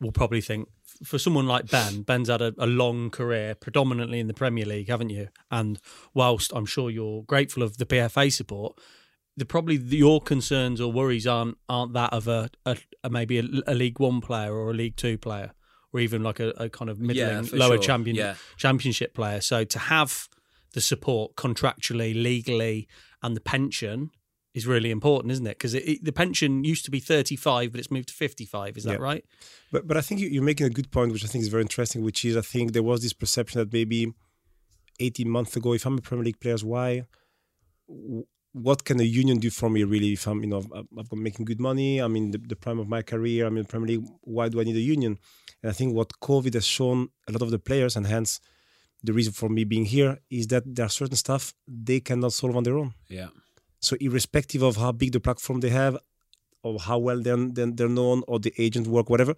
will 0.00 0.12
probably 0.12 0.40
think 0.40 0.68
for 1.04 1.18
someone 1.18 1.46
like 1.46 1.70
Ben, 1.70 2.02
Ben's 2.02 2.28
had 2.28 2.42
a, 2.42 2.52
a 2.58 2.66
long 2.66 3.08
career 3.08 3.54
predominantly 3.54 4.18
in 4.20 4.26
the 4.26 4.34
Premier 4.34 4.64
League, 4.66 4.88
haven't 4.88 5.10
you? 5.10 5.28
And 5.50 5.78
whilst 6.12 6.52
I'm 6.54 6.66
sure 6.66 6.90
you're 6.90 7.22
grateful 7.22 7.62
of 7.62 7.78
the 7.78 7.86
PFA 7.86 8.32
support, 8.32 8.78
the 9.36 9.46
probably 9.46 9.76
your 9.76 10.20
concerns 10.20 10.80
or 10.80 10.92
worries 10.92 11.26
aren't 11.26 11.56
aren't 11.68 11.94
that 11.94 12.12
of 12.12 12.28
a, 12.28 12.50
a, 12.66 12.76
a 13.02 13.08
maybe 13.10 13.38
a, 13.38 13.44
a 13.66 13.74
League 13.74 14.00
One 14.00 14.20
player 14.20 14.52
or 14.52 14.70
a 14.70 14.74
League 14.74 14.96
Two 14.96 15.16
player 15.16 15.52
or 15.92 16.00
even 16.00 16.22
like 16.22 16.40
a, 16.40 16.50
a 16.56 16.68
kind 16.68 16.90
of 16.90 17.00
middling 17.00 17.44
for 17.44 17.56
lower 17.56 17.76
sure. 17.76 17.82
champion 17.82 18.16
Yeah. 18.16 18.34
championship 18.56 19.14
player. 19.14 19.40
So 19.40 19.64
to 19.64 19.78
have 19.78 20.28
the 20.74 20.80
support 20.80 21.34
contractually, 21.36 22.14
legally, 22.14 22.88
and 23.22 23.36
the 23.36 23.40
pension 23.40 24.10
is 24.54 24.66
really 24.66 24.90
important, 24.90 25.32
isn't 25.32 25.46
it? 25.46 25.58
Because 25.58 25.72
the 25.72 26.12
pension 26.12 26.62
used 26.64 26.84
to 26.84 26.90
be 26.90 27.00
35, 27.00 27.72
but 27.72 27.78
it's 27.80 27.90
moved 27.90 28.08
to 28.08 28.14
55. 28.14 28.76
Is 28.76 28.84
that 28.84 28.92
Yeah. 28.92 28.96
right? 29.10 29.24
But 29.70 29.86
but 29.86 29.96
I 29.96 30.02
think 30.02 30.20
you- 30.20 30.28
you're 30.28 30.42
making 30.42 30.66
a 30.66 30.70
good 30.78 30.90
point, 30.90 31.12
which 31.12 31.24
I 31.24 31.28
think 31.28 31.42
is 31.42 31.48
very 31.48 31.62
interesting. 31.62 32.02
Which 32.02 32.24
is, 32.24 32.36
I 32.36 32.42
think 32.42 32.72
there 32.72 32.82
was 32.82 33.00
this 33.02 33.14
perception 33.14 33.60
that 33.60 33.72
maybe 33.72 34.12
18 35.00 35.28
months 35.30 35.56
ago, 35.56 35.72
if 35.72 35.86
I'm 35.86 35.96
a 35.98 36.02
Premier 36.02 36.24
League 36.26 36.40
player, 36.40 36.56
why? 36.58 37.06
What 38.52 38.84
can 38.84 39.00
a 39.00 39.04
union 39.04 39.38
do 39.38 39.48
for 39.48 39.70
me, 39.70 39.82
really? 39.84 40.12
If 40.12 40.26
I'm, 40.26 40.40
you 40.42 40.48
know, 40.48 40.60
been 41.10 41.22
making 41.22 41.46
good 41.46 41.60
money, 41.60 41.98
I'm 41.98 42.14
in 42.16 42.32
the, 42.32 42.38
the 42.38 42.56
prime 42.56 42.78
of 42.78 42.86
my 42.88 43.00
career, 43.02 43.46
I'm 43.46 43.56
in 43.56 43.62
the 43.62 43.68
Premier 43.68 43.88
League. 43.88 44.06
Why 44.20 44.50
do 44.50 44.60
I 44.60 44.64
need 44.64 44.76
a 44.76 44.80
union? 44.80 45.18
And 45.62 45.70
I 45.70 45.72
think 45.72 45.94
what 45.94 46.10
COVID 46.20 46.52
has 46.54 46.66
shown 46.66 47.08
a 47.28 47.32
lot 47.32 47.40
of 47.42 47.50
the 47.50 47.58
players, 47.58 47.96
and 47.96 48.06
hence 48.06 48.40
the 49.02 49.12
reason 49.12 49.32
for 49.32 49.48
me 49.48 49.64
being 49.64 49.84
here, 49.84 50.20
is 50.30 50.46
that 50.48 50.62
there 50.66 50.86
are 50.86 50.90
certain 50.90 51.16
stuff 51.16 51.54
they 51.66 52.00
cannot 52.00 52.32
solve 52.32 52.56
on 52.56 52.62
their 52.62 52.78
own. 52.78 52.94
Yeah. 53.08 53.28
So 53.80 53.96
irrespective 54.00 54.62
of 54.62 54.76
how 54.76 54.92
big 54.92 55.12
the 55.12 55.20
platform 55.20 55.60
they 55.60 55.70
have, 55.70 55.98
or 56.62 56.78
how 56.78 56.98
well 56.98 57.20
they're, 57.20 57.36
they're, 57.36 57.70
they're 57.70 57.88
known, 57.88 58.22
or 58.28 58.38
the 58.38 58.52
agent 58.58 58.86
work, 58.86 59.10
whatever, 59.10 59.34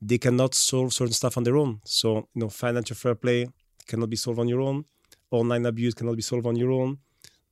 they 0.00 0.18
cannot 0.18 0.54
solve 0.54 0.92
certain 0.92 1.14
stuff 1.14 1.36
on 1.36 1.44
their 1.44 1.56
own. 1.56 1.80
So 1.84 2.16
you 2.34 2.40
know, 2.42 2.48
financial 2.48 2.96
fair 2.96 3.14
play 3.14 3.48
cannot 3.86 4.10
be 4.10 4.16
solved 4.16 4.38
on 4.38 4.48
your 4.48 4.60
own. 4.60 4.84
Online 5.30 5.66
abuse 5.66 5.94
cannot 5.94 6.16
be 6.16 6.22
solved 6.22 6.46
on 6.46 6.56
your 6.56 6.70
own. 6.70 6.98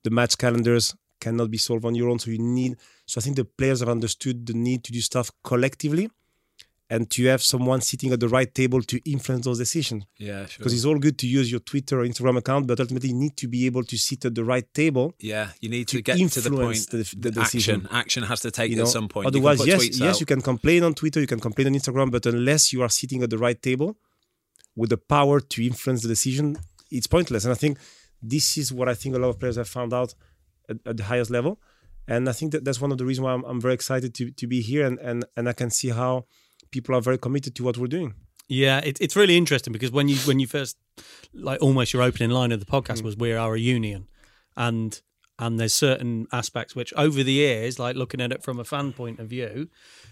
The 0.04 0.10
match 0.10 0.38
calendars 0.38 0.94
cannot 1.20 1.50
be 1.50 1.58
solved 1.58 1.84
on 1.84 1.94
your 1.94 2.08
own. 2.08 2.18
So 2.18 2.30
you 2.30 2.38
need. 2.38 2.76
So 3.06 3.18
I 3.18 3.22
think 3.22 3.36
the 3.36 3.44
players 3.44 3.80
have 3.80 3.88
understood 3.88 4.46
the 4.46 4.54
need 4.54 4.84
to 4.84 4.92
do 4.92 5.00
stuff 5.00 5.30
collectively, 5.42 6.10
and 6.88 7.10
to 7.10 7.24
have 7.26 7.42
someone 7.42 7.80
sitting 7.80 8.12
at 8.12 8.20
the 8.20 8.28
right 8.28 8.54
table 8.54 8.80
to 8.80 9.00
influence 9.10 9.44
those 9.44 9.58
decisions. 9.58 10.04
Yeah. 10.18 10.46
Sure. 10.46 10.58
Because 10.58 10.72
it's 10.72 10.84
all 10.84 10.98
good 10.98 11.18
to 11.18 11.26
use 11.26 11.50
your 11.50 11.60
Twitter 11.60 12.00
or 12.00 12.04
Instagram 12.06 12.36
account, 12.38 12.68
but 12.68 12.78
ultimately 12.78 13.08
you 13.08 13.16
need 13.16 13.36
to 13.38 13.48
be 13.48 13.66
able 13.66 13.82
to 13.84 13.98
sit 13.98 14.24
at 14.24 14.34
the 14.34 14.44
right 14.44 14.72
table 14.72 15.14
yeah. 15.18 15.48
You 15.60 15.68
need 15.68 15.88
to 15.88 15.96
to, 15.96 16.02
get 16.02 16.16
to 16.18 16.40
the 16.40 16.50
point. 16.50 16.76
influence 16.76 16.86
the, 16.86 17.16
the 17.18 17.30
decision. 17.30 17.82
action. 17.86 17.96
Action 17.96 18.22
has 18.24 18.40
to 18.40 18.50
take 18.50 18.70
you 18.70 18.80
at 18.82 18.88
some 18.88 19.08
point. 19.08 19.26
Otherwise, 19.26 19.66
yes, 19.66 19.98
yes, 19.98 20.16
out. 20.16 20.20
you 20.20 20.26
can 20.26 20.40
complain 20.40 20.84
on 20.84 20.94
Twitter, 20.94 21.20
you 21.20 21.26
can 21.26 21.40
complain 21.40 21.66
on 21.68 21.74
Instagram, 21.74 22.10
but 22.10 22.24
unless 22.26 22.72
you 22.72 22.82
are 22.82 22.88
sitting 22.88 23.22
at 23.22 23.30
the 23.30 23.38
right 23.38 23.60
table, 23.60 23.96
with 24.76 24.90
the 24.90 24.98
power 24.98 25.40
to 25.40 25.66
influence 25.66 26.02
the 26.02 26.08
decision, 26.08 26.56
it's 26.90 27.06
pointless. 27.06 27.44
And 27.44 27.52
I 27.52 27.56
think 27.56 27.78
this 28.22 28.58
is 28.58 28.72
what 28.72 28.88
I 28.88 28.94
think 28.94 29.16
a 29.16 29.18
lot 29.18 29.28
of 29.28 29.40
players 29.40 29.56
have 29.56 29.68
found 29.68 29.92
out 29.92 30.14
at, 30.68 30.76
at 30.86 30.96
the 30.98 31.04
highest 31.04 31.30
level. 31.30 31.58
And 32.06 32.28
I 32.28 32.32
think 32.32 32.52
that 32.52 32.64
that's 32.64 32.80
one 32.80 32.92
of 32.92 32.98
the 32.98 33.04
reasons 33.04 33.24
why 33.24 33.32
I'm, 33.32 33.44
I'm 33.44 33.60
very 33.60 33.74
excited 33.74 34.14
to, 34.14 34.30
to 34.30 34.46
be 34.46 34.60
here 34.60 34.86
and, 34.86 34.98
and, 35.00 35.24
and 35.36 35.48
I 35.48 35.52
can 35.52 35.70
see 35.70 35.88
how 35.88 36.26
people 36.70 36.94
are 36.94 37.00
very 37.00 37.18
committed 37.18 37.54
to 37.56 37.64
what 37.64 37.78
we're 37.78 37.86
doing. 37.86 38.14
Yeah, 38.48 38.78
it, 38.78 39.00
it's 39.00 39.16
really 39.16 39.36
interesting 39.36 39.72
because 39.72 39.90
when 39.90 40.08
you 40.08 40.16
when 40.18 40.38
you 40.38 40.46
first 40.46 40.76
like 41.34 41.60
almost 41.60 41.92
your 41.92 42.02
opening 42.02 42.30
line 42.30 42.52
of 42.52 42.60
the 42.60 42.66
podcast 42.66 43.00
mm. 43.00 43.02
was 43.02 43.16
we 43.16 43.32
are 43.32 43.54
a 43.54 43.60
union, 43.60 44.06
and 44.56 45.00
and 45.38 45.58
there's 45.58 45.74
certain 45.74 46.26
aspects 46.32 46.74
which 46.74 46.92
over 46.94 47.22
the 47.22 47.32
years, 47.32 47.78
like 47.78 47.96
looking 47.96 48.20
at 48.20 48.32
it 48.32 48.42
from 48.42 48.58
a 48.58 48.64
fan 48.64 48.92
point 48.92 49.18
of 49.18 49.28
view, 49.28 49.68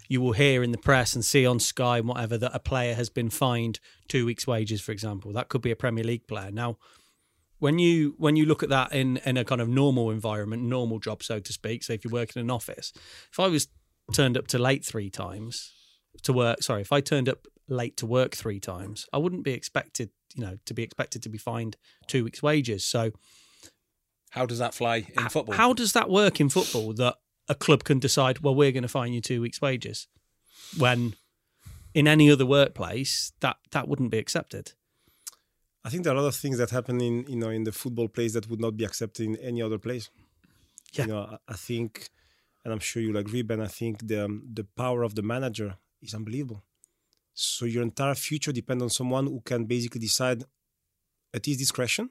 you 0.08 0.20
will 0.20 0.32
hear 0.32 0.62
in 0.62 0.73
the 0.73 0.78
press 0.78 1.14
and 1.14 1.25
see 1.25 1.46
on 1.46 1.61
Sky 1.61 1.99
and 1.99 2.08
whatever 2.08 2.37
that 2.37 2.54
a 2.54 2.58
player 2.58 2.94
has 2.94 3.08
been 3.08 3.30
fined 3.30 3.78
two 4.08 4.26
weeks' 4.26 4.46
wages, 4.46 4.80
for 4.80 4.92
example. 4.92 5.32
That 5.32 5.49
could 5.49 5.62
be 5.62 5.70
a 5.70 5.76
Premier 5.76 6.04
League 6.04 6.26
player. 6.26 6.50
Now, 6.50 6.76
when 7.61 7.78
you 7.78 8.14
when 8.18 8.34
you 8.34 8.46
look 8.46 8.64
at 8.64 8.68
that 8.68 8.92
in 8.92 9.18
in 9.18 9.37
a 9.37 9.44
kind 9.44 9.61
of 9.61 9.68
normal 9.68 10.11
environment, 10.11 10.64
normal 10.64 10.99
job, 10.99 11.23
so 11.23 11.38
to 11.38 11.52
speak. 11.52 11.84
So 11.84 11.92
if 11.92 12.04
you 12.04 12.11
work 12.11 12.34
in 12.34 12.42
an 12.42 12.50
office, 12.50 12.92
if 13.30 13.38
I 13.38 13.46
was 13.46 13.68
turned 14.12 14.37
up 14.37 14.49
to 14.49 14.58
late 14.58 14.84
three 14.84 15.08
times 15.08 15.73
to 16.23 16.33
work, 16.33 16.62
sorry, 16.62 16.83
if 16.83 16.92
I 16.92 17.00
turned 17.00 17.28
up 17.28 17.47
late 17.68 17.97
to 17.99 18.06
work 18.06 18.35
three 18.35 18.61
times, 18.61 19.06
I 19.12 19.18
wouldn't 19.18 19.44
be 19.44 19.52
expected, 19.52 20.11
you 20.35 20.44
know, 20.44 20.59
to 20.66 20.75
be 20.75 20.83
expected 20.83 21.23
to 21.23 21.28
be 21.28 21.38
fined 21.38 21.76
two 22.06 22.25
weeks' 22.25 22.42
wages. 22.42 22.85
So 22.85 23.11
How 24.30 24.47
does 24.47 24.59
that 24.59 24.75
fly 24.75 25.06
in 25.16 25.28
football? 25.28 25.54
how 25.54 25.73
does 25.73 25.92
that 25.92 26.11
work 26.11 26.40
in 26.40 26.49
football 26.49 26.92
that 26.94 27.16
a 27.49 27.54
club 27.54 27.85
can 27.85 27.99
decide, 27.99 28.38
well, 28.40 28.54
we're 28.54 28.73
going 28.73 28.83
to 28.83 28.88
fine 28.88 29.12
you 29.12 29.21
two 29.21 29.40
weeks' 29.42 29.61
wages, 29.61 30.09
when 30.78 31.14
in 31.92 32.09
any 32.09 32.30
other 32.30 32.47
workplace 32.47 33.33
that 33.40 33.56
that 33.73 33.87
wouldn't 33.88 34.11
be 34.11 34.18
accepted? 34.18 34.73
I 35.87 35.90
think 35.90 36.04
there 36.04 36.14
are 36.14 36.16
a 36.16 36.23
lot 36.23 36.28
of 36.28 36.37
things 36.37 36.56
that 36.59 36.71
happen 36.71 37.00
in 37.00 37.26
you 37.28 37.37
know 37.37 37.50
in 37.50 37.64
the 37.64 37.73
football 37.73 38.09
place 38.09 38.33
that 38.33 38.49
would 38.49 38.61
not 38.61 38.76
be 38.76 38.85
accepted 38.85 39.25
in 39.26 39.37
any 39.37 39.61
other 39.62 39.78
place. 39.78 40.09
Yeah. 40.94 41.04
You 41.06 41.12
know, 41.12 41.18
I, 41.33 41.52
I 41.52 41.54
think, 41.54 42.09
and 42.64 42.73
I'm 42.73 42.78
sure 42.80 43.02
you'll 43.02 43.18
agree, 43.18 43.42
Ben. 43.42 43.61
I 43.61 43.66
think 43.66 44.06
the 44.09 44.25
um, 44.25 44.42
the 44.52 44.64
power 44.64 45.02
of 45.02 45.14
the 45.14 45.23
manager 45.23 45.76
is 46.04 46.14
unbelievable. 46.14 46.62
So 47.32 47.64
your 47.64 47.82
entire 47.82 48.14
future 48.14 48.52
depends 48.52 48.82
on 48.82 48.90
someone 48.90 49.26
who 49.26 49.40
can 49.40 49.64
basically 49.64 50.00
decide 50.00 50.44
at 51.32 51.44
his 51.44 51.56
discretion 51.56 52.11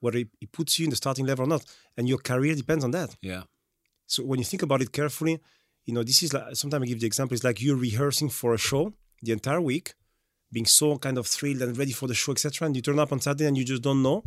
whether 0.00 0.18
he, 0.18 0.46
puts 0.50 0.78
you 0.78 0.84
in 0.84 0.90
the 0.90 0.96
starting 0.96 1.26
level 1.26 1.44
or 1.44 1.48
not, 1.48 1.64
and 1.96 2.08
your 2.08 2.18
career 2.18 2.54
depends 2.54 2.84
on 2.84 2.90
that. 2.90 3.16
yeah. 3.20 3.42
So 4.06 4.24
when 4.24 4.38
you 4.40 4.44
think 4.44 4.62
about 4.62 4.82
it 4.82 4.90
carefully, 4.92 5.38
you 5.84 5.94
know, 5.94 6.02
this 6.02 6.22
is 6.22 6.32
like 6.34 6.56
sometimes 6.56 6.82
I 6.82 6.86
give 6.86 7.00
the 7.00 7.06
example, 7.06 7.34
it's 7.34 7.44
like 7.44 7.62
you're 7.62 7.76
rehearsing 7.76 8.28
for 8.28 8.54
a 8.54 8.58
show 8.58 8.92
the 9.22 9.32
entire 9.32 9.60
week, 9.60 9.94
being 10.50 10.66
so 10.66 10.98
kind 10.98 11.16
of 11.16 11.26
thrilled 11.26 11.62
and 11.62 11.78
ready 11.78 11.92
for 11.92 12.08
the 12.08 12.14
show, 12.14 12.32
etc. 12.32 12.66
And 12.66 12.74
you 12.74 12.82
turn 12.82 12.98
up 12.98 13.12
on 13.12 13.20
Saturday 13.20 13.46
and 13.46 13.56
you 13.56 13.64
just 13.64 13.82
don't 13.82 14.02
know 14.02 14.24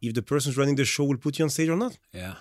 if 0.00 0.14
the 0.14 0.22
person 0.22 0.52
running 0.54 0.74
the 0.74 0.84
show 0.84 1.04
will 1.04 1.16
put 1.16 1.38
you 1.38 1.44
on 1.44 1.50
stage 1.50 1.68
or 1.68 1.76
not. 1.76 1.96
Yeah. 2.12 2.34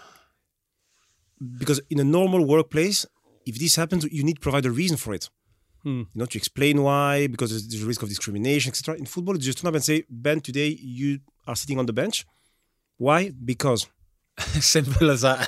Because 1.60 1.80
in 1.90 2.00
a 2.00 2.04
normal 2.04 2.44
workplace, 2.46 3.06
if 3.46 3.60
this 3.60 3.76
happens, 3.76 4.06
you 4.12 4.24
need 4.24 4.36
to 4.36 4.42
provide 4.42 4.66
a 4.66 4.72
reason 4.72 4.98
for 4.98 5.14
it. 5.14 5.30
Hmm. 5.88 6.00
You 6.14 6.20
know, 6.20 6.26
to 6.26 6.38
explain 6.38 6.84
why, 6.84 7.28
because 7.28 7.52
there's, 7.52 7.66
there's 7.70 7.84
a 7.84 7.86
risk 7.86 8.02
of 8.04 8.10
discrimination, 8.10 8.72
etc. 8.72 8.96
In 9.00 9.06
football, 9.06 9.36
you 9.36 9.42
just 9.42 9.60
turn 9.60 9.70
up 9.70 9.76
and 9.76 9.84
say, 9.92 10.04
Ben, 10.10 10.42
today 10.42 10.78
you 10.82 11.20
are 11.48 11.56
sitting 11.56 11.80
on 11.80 11.86
the 11.86 11.94
bench. 11.94 12.26
Why? 12.98 13.32
Because 13.52 13.88
Simple 14.60 15.10
as 15.10 15.22
that. 15.22 15.48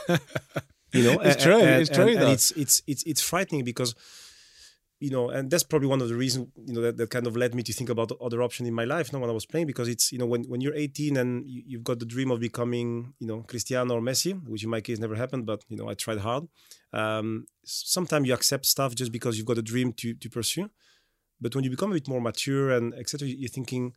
you 0.93 1.03
know 1.03 1.19
It's 1.19 1.43
true, 1.43 1.59
and- 1.59 1.81
it's 1.81 1.89
true, 1.89 2.07
and, 2.07 2.19
and 2.21 2.29
it's 2.31 2.51
it's 2.51 2.81
it's 2.87 3.03
it's 3.03 3.21
frightening 3.21 3.65
because 3.65 3.93
you 4.99 5.09
know 5.09 5.29
and 5.29 5.49
that's 5.49 5.63
probably 5.63 5.87
one 5.87 6.01
of 6.01 6.09
the 6.09 6.15
reasons 6.15 6.47
you 6.65 6.73
know 6.73 6.81
that, 6.81 6.97
that 6.97 7.09
kind 7.09 7.25
of 7.25 7.37
led 7.37 7.55
me 7.55 7.63
to 7.63 7.73
think 7.73 7.89
about 7.89 8.11
other 8.21 8.41
options 8.41 8.67
in 8.67 8.73
my 8.73 8.83
life 8.83 9.11
now 9.13 9.19
when 9.19 9.29
i 9.29 9.33
was 9.33 9.45
playing 9.45 9.65
because 9.65 9.87
it's 9.87 10.11
you 10.11 10.17
know 10.17 10.25
when, 10.25 10.43
when 10.43 10.59
you're 10.61 10.75
18 10.75 11.17
and 11.17 11.49
you, 11.49 11.63
you've 11.65 11.83
got 11.83 11.99
the 11.99 12.05
dream 12.05 12.31
of 12.31 12.39
becoming 12.39 13.13
you 13.19 13.27
know 13.27 13.41
cristiano 13.43 13.95
or 13.95 14.01
messi 14.01 14.33
which 14.47 14.63
in 14.63 14.69
my 14.69 14.81
case 14.81 14.99
never 14.99 15.15
happened 15.15 15.45
but 15.45 15.63
you 15.69 15.77
know 15.77 15.89
i 15.89 15.93
tried 15.93 16.19
hard. 16.19 16.47
Um, 16.91 17.45
sometimes 17.63 18.27
you 18.27 18.33
accept 18.33 18.65
stuff 18.65 18.95
just 18.95 19.11
because 19.11 19.37
you've 19.37 19.45
got 19.45 19.57
a 19.57 19.61
dream 19.61 19.93
to 19.93 20.13
to 20.15 20.29
pursue 20.29 20.69
but 21.39 21.55
when 21.55 21.63
you 21.63 21.69
become 21.69 21.91
a 21.91 21.93
bit 21.93 22.07
more 22.07 22.21
mature 22.21 22.71
and 22.71 22.93
etc 22.95 23.27
you're 23.27 23.49
thinking 23.49 23.93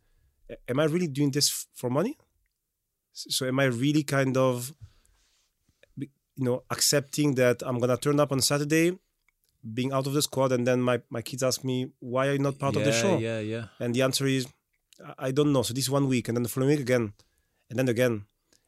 am 0.67 0.79
i 0.79 0.85
really 0.85 1.07
doing 1.07 1.31
this 1.31 1.67
for 1.73 1.89
money? 1.89 2.17
So 3.11 3.45
am 3.45 3.59
i 3.59 3.65
really 3.65 4.03
kind 4.03 4.37
of 4.37 4.73
you 6.35 6.45
know, 6.45 6.63
accepting 6.69 7.35
that 7.35 7.61
I'm 7.65 7.79
gonna 7.79 7.97
turn 7.97 8.19
up 8.19 8.31
on 8.31 8.41
Saturday, 8.41 8.97
being 9.73 9.93
out 9.93 10.07
of 10.07 10.13
the 10.13 10.21
squad, 10.21 10.51
and 10.51 10.65
then 10.67 10.81
my, 10.81 11.01
my 11.09 11.21
kids 11.21 11.41
ask 11.43 11.63
me, 11.63 11.91
why 11.99 12.27
are 12.27 12.33
you 12.33 12.39
not 12.39 12.59
part 12.59 12.75
of 12.75 12.83
the 12.83 12.91
show? 12.91 13.17
Yeah, 13.19 13.39
yeah. 13.39 13.65
And 13.79 13.93
the 13.95 14.01
answer 14.01 14.25
is, 14.25 14.45
I- 15.17 15.31
don't 15.31 15.51
know. 15.53 15.63
So 15.63 15.73
this 15.73 15.89
one 15.89 16.07
week, 16.07 16.27
and 16.27 16.35
then 16.35 16.43
the 16.43 16.49
following 16.49 16.71
week 16.71 16.81
again, 16.81 17.13
and 17.69 17.79
then 17.79 17.87
again, 17.89 18.25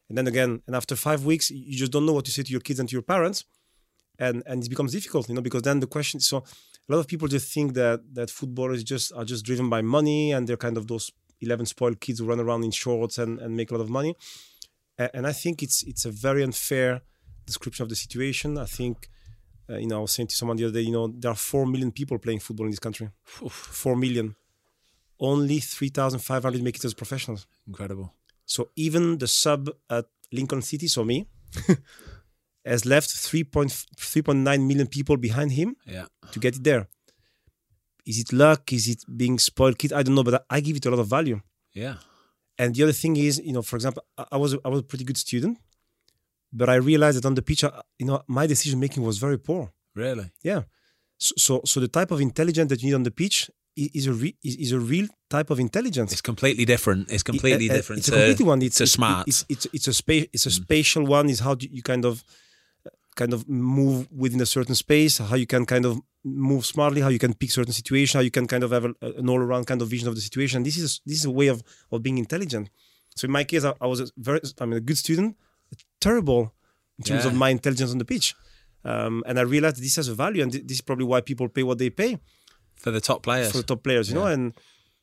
and 0.08 0.16
then 0.18 0.26
again. 0.26 0.62
And 0.66 0.74
after 0.76 0.96
five 0.96 1.24
weeks, 1.24 1.50
you 1.50 1.76
just 1.76 1.92
don't 1.92 2.06
know 2.06 2.12
what 2.12 2.24
to 2.26 2.30
say 2.32 2.42
to 2.42 2.50
your 2.50 2.60
kids 2.60 2.78
and 2.80 2.88
to 2.88 2.92
your 2.94 3.02
parents. 3.02 3.44
And 4.18 4.42
and 4.46 4.64
it 4.64 4.70
becomes 4.70 4.92
difficult, 4.92 5.28
you 5.28 5.34
know, 5.34 5.42
because 5.42 5.62
then 5.62 5.80
the 5.80 5.86
question 5.86 6.20
so 6.20 6.36
a 6.38 6.92
lot 6.92 7.00
of 7.00 7.06
people 7.06 7.28
just 7.28 7.52
think 7.52 7.74
that 7.74 8.00
that 8.14 8.30
footballers 8.30 8.82
just 8.82 9.12
are 9.12 9.24
just 9.26 9.44
driven 9.44 9.68
by 9.68 9.82
money 9.82 10.32
and 10.32 10.46
they're 10.46 10.56
kind 10.66 10.78
of 10.78 10.86
those 10.86 11.10
11 11.42 11.66
spoiled 11.66 12.00
kids 12.00 12.18
who 12.20 12.24
run 12.24 12.40
around 12.40 12.64
in 12.64 12.70
shorts 12.70 13.18
and, 13.18 13.38
and 13.40 13.54
make 13.56 13.70
a 13.70 13.74
lot 13.74 13.82
of 13.82 13.90
money. 13.90 14.14
A- 14.98 15.14
And 15.14 15.26
I 15.26 15.32
think 15.32 15.62
it's 15.62 15.82
it's 15.82 16.06
a 16.06 16.10
very 16.10 16.42
unfair 16.42 17.02
description 17.44 17.82
of 17.82 17.88
the 17.90 17.96
situation. 17.96 18.56
I 18.56 18.64
think, 18.64 19.08
uh, 19.70 19.76
you 19.78 19.86
know, 19.86 19.98
I 19.98 20.00
was 20.00 20.12
saying 20.12 20.28
to 20.28 20.34
someone 20.36 20.56
the 20.56 20.64
other 20.64 20.74
day, 20.74 20.82
you 20.82 20.92
know, 20.92 21.08
there 21.08 21.30
are 21.30 21.34
4 21.36 21.66
million 21.66 21.90
people 21.92 22.18
playing 22.18 22.40
football 22.40 22.66
in 22.66 22.70
this 22.70 22.78
country. 22.78 23.08
4 23.24 23.96
million. 23.96 24.34
Only 25.18 25.58
3,500 25.60 26.62
make 26.62 26.76
it 26.76 26.84
as 26.84 26.94
professionals. 26.94 27.46
Incredible. 27.66 28.12
So 28.44 28.68
even 28.76 29.18
the 29.18 29.26
sub 29.26 29.70
at 29.90 30.06
Lincoln 30.32 30.62
City, 30.62 30.86
so 30.88 31.04
me, 31.04 31.26
has 32.64 32.84
left 32.84 33.08
3.9 33.10 34.66
million 34.66 34.86
people 34.86 35.16
behind 35.16 35.52
him 35.52 35.76
Yeah. 35.86 36.06
to 36.32 36.38
get 36.40 36.56
it 36.56 36.64
there. 36.64 36.88
Is 38.04 38.18
it 38.20 38.32
luck? 38.32 38.72
Is 38.72 38.88
it 38.88 39.04
being 39.16 39.38
spoiled 39.38 39.78
kid? 39.78 39.92
I 39.92 40.02
don't 40.02 40.14
know, 40.14 40.22
but 40.24 40.44
I 40.48 40.60
give 40.60 40.76
it 40.76 40.86
a 40.86 40.90
lot 40.90 41.00
of 41.00 41.08
value. 41.08 41.40
Yeah. 41.72 41.96
And 42.58 42.74
the 42.74 42.84
other 42.84 42.92
thing 42.92 43.16
is, 43.16 43.38
you 43.44 43.52
know, 43.52 43.62
for 43.62 43.76
example, 43.76 44.02
I 44.30 44.36
was 44.36 44.54
I 44.64 44.68
was 44.68 44.80
a 44.80 44.82
pretty 44.84 45.04
good 45.04 45.16
student, 45.18 45.58
but 46.52 46.68
I 46.68 46.76
realized 46.76 47.18
that 47.18 47.26
on 47.26 47.34
the 47.34 47.42
pitch, 47.42 47.62
you 47.98 48.06
know, 48.06 48.22
my 48.26 48.46
decision 48.46 48.80
making 48.80 49.02
was 49.02 49.18
very 49.18 49.38
poor. 49.38 49.72
Really? 49.94 50.30
Yeah. 50.42 50.62
So, 51.18 51.34
so, 51.36 51.60
so 51.64 51.80
the 51.80 51.88
type 51.88 52.10
of 52.10 52.20
intelligence 52.20 52.68
that 52.70 52.82
you 52.82 52.88
need 52.88 52.94
on 52.94 53.02
the 53.02 53.10
pitch 53.10 53.50
is 53.76 54.06
a 54.06 54.12
re- 54.12 54.36
is, 54.42 54.56
is 54.56 54.72
a 54.72 54.78
real 54.78 55.06
type 55.28 55.50
of 55.50 55.60
intelligence. 55.60 56.12
It's 56.12 56.22
completely 56.22 56.64
different. 56.64 57.10
It's 57.10 57.22
completely 57.22 57.68
Uh, 57.68 57.74
uh, 57.74 57.76
different 57.76 57.98
It's 58.00 58.08
a 58.08 58.12
completely 58.12 58.44
one. 58.46 58.62
It's 58.62 58.80
it's, 58.80 58.92
smart. 58.92 59.28
It's 59.28 59.44
it's 59.48 59.66
it's 59.72 59.88
a 59.88 59.92
space. 59.92 60.26
It's 60.32 60.46
a 60.46 60.50
spatial 60.50 61.04
one. 61.04 61.28
Is 61.28 61.40
how 61.40 61.56
you 61.58 61.82
kind 61.82 62.04
of 62.04 62.24
kind 63.16 63.32
of 63.32 63.48
move 63.48 64.08
within 64.10 64.40
a 64.40 64.46
certain 64.46 64.74
space. 64.74 65.18
How 65.18 65.36
you 65.36 65.46
can 65.46 65.66
kind 65.66 65.84
of 65.84 66.00
move 66.24 66.64
smartly. 66.64 67.00
How 67.00 67.08
you 67.08 67.18
can 67.18 67.34
pick 67.34 67.50
certain 67.50 67.72
situation. 67.72 68.18
How 68.18 68.22
you 68.22 68.30
can 68.30 68.46
kind 68.46 68.64
of 68.64 68.70
have 68.70 68.84
a, 68.84 68.94
an 69.20 69.28
all 69.28 69.40
around 69.40 69.66
kind 69.66 69.82
of 69.82 69.88
vision 69.88 70.08
of 70.08 70.14
the 70.14 70.20
situation. 70.20 70.62
This 70.62 70.78
is 70.78 71.00
this 71.04 71.18
is 71.18 71.24
a 71.26 71.30
way 71.30 71.48
of 71.48 71.62
of 71.90 72.02
being 72.02 72.18
intelligent. 72.18 72.70
So 73.14 73.26
in 73.26 73.32
my 73.32 73.44
case, 73.44 73.64
I, 73.64 73.74
I 73.80 73.86
was 73.86 74.00
a 74.00 74.06
very 74.16 74.40
I 74.60 74.64
mean 74.64 74.78
a 74.78 74.80
good 74.80 74.98
student, 74.98 75.36
terrible 76.08 76.42
in 76.98 77.02
terms 77.08 77.24
of 77.30 77.32
my 77.44 77.50
intelligence 77.56 77.90
on 77.94 77.98
the 77.98 78.04
pitch. 78.14 78.26
Um, 78.90 79.14
and 79.28 79.34
I 79.38 79.42
realized 79.54 79.76
this 79.82 79.96
has 80.00 80.08
a 80.08 80.14
value, 80.24 80.42
and 80.44 80.50
thi- 80.52 80.64
this 80.68 80.76
is 80.80 80.84
probably 80.88 81.06
why 81.12 81.20
people 81.30 81.46
pay 81.56 81.64
what 81.70 81.78
they 81.82 81.90
pay 82.02 82.12
for 82.82 82.90
the 82.96 83.00
top 83.08 83.20
players. 83.26 83.46
for 83.52 83.58
the 83.62 83.68
top 83.72 83.82
players, 83.86 84.06
you 84.08 84.14
know, 84.18 84.26
and 84.34 84.44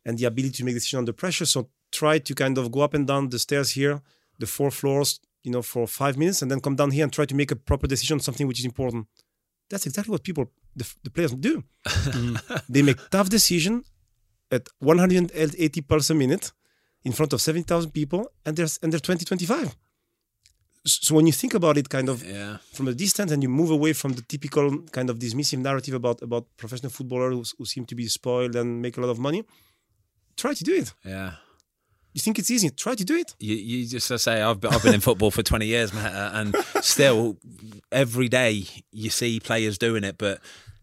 and 0.06 0.14
the 0.20 0.26
ability 0.32 0.56
to 0.60 0.64
make 0.68 0.76
decisions 0.80 1.00
under 1.04 1.14
pressure. 1.24 1.46
So 1.56 1.60
try 2.02 2.16
to 2.28 2.34
kind 2.44 2.56
of 2.60 2.66
go 2.76 2.80
up 2.88 2.94
and 2.98 3.06
down 3.12 3.24
the 3.34 3.40
stairs 3.48 3.70
here, 3.80 3.96
the 4.42 4.48
four 4.58 4.70
floors, 4.80 5.10
you 5.46 5.52
know, 5.54 5.62
for 5.74 5.84
five 6.02 6.16
minutes, 6.22 6.40
and 6.42 6.50
then 6.52 6.60
come 6.66 6.76
down 6.82 6.92
here 6.96 7.04
and 7.06 7.14
try 7.20 7.26
to 7.32 7.36
make 7.42 7.52
a 7.52 7.56
proper 7.70 7.88
decision 7.94 8.16
on 8.18 8.22
something 8.28 8.48
which 8.50 8.60
is 8.64 8.66
important. 8.74 9.04
That's 9.70 9.86
exactly 9.90 10.12
what 10.12 10.24
people, 10.30 10.46
the, 10.80 10.86
the 11.06 11.10
players 11.16 11.34
do. 11.50 11.64
they 12.74 12.82
make 12.90 13.00
tough 13.16 13.30
decisions 13.30 13.80
at 14.52 14.64
180 14.80 15.82
pulse 15.82 16.10
a 16.10 16.14
minute 16.24 16.52
in 17.04 17.12
front 17.12 17.34
of 17.34 17.42
70,000 17.42 17.92
people, 17.92 18.22
and 18.46 18.56
they're 18.58 18.68
and 18.82 18.92
they're 18.92 19.00
20, 19.00 19.26
25. 19.26 19.76
So 20.86 21.16
when 21.16 21.26
you 21.26 21.32
think 21.32 21.54
about 21.54 21.78
it, 21.78 21.88
kind 21.88 22.10
of 22.10 22.26
yeah. 22.26 22.58
from 22.74 22.90
a 22.90 22.94
distance 22.94 23.32
and 23.32 23.42
you 23.42 23.48
move 23.48 23.72
away 23.72 23.94
from 23.94 24.14
the 24.14 24.22
typical 24.22 24.80
kind 24.92 25.10
of 25.10 25.18
dismissive 25.18 25.60
narrative 25.60 25.94
about 25.94 26.22
about 26.22 26.46
professional 26.58 26.90
footballers 26.92 27.54
who, 27.58 27.66
seem 27.66 27.86
to 27.86 27.96
be 27.96 28.08
spoiled 28.08 28.56
and 28.56 28.82
make 28.82 28.98
a 28.98 29.02
lot 29.02 29.10
of 29.10 29.18
money 29.18 29.44
try 30.36 30.54
to 30.54 30.64
do 30.64 30.74
it 30.76 30.94
Yeah. 31.06 31.36
you 32.14 32.20
think 32.20 32.38
it's 32.38 32.52
easy 32.52 32.70
try 32.70 32.96
to 32.96 33.06
do 33.06 33.16
it 33.16 33.34
You, 33.40 33.56
you 33.56 33.88
just 33.88 34.12
I 34.12 34.18
say 34.18 34.42
I've 34.42 34.60
been, 34.60 34.74
I've 34.74 34.84
been 34.84 34.94
in 34.94 35.00
football 35.00 35.32
for 35.32 35.42
20 35.42 35.66
years, 35.66 35.94
mate, 35.94 36.06
uh, 36.06 36.32
and 36.34 36.56
still 36.82 37.38
every 37.92 38.28
day 38.28 38.66
you 38.92 39.10
see 39.10 39.40
players 39.40 39.78
doing 39.78 40.04
it, 40.04 40.18
but 40.18 40.42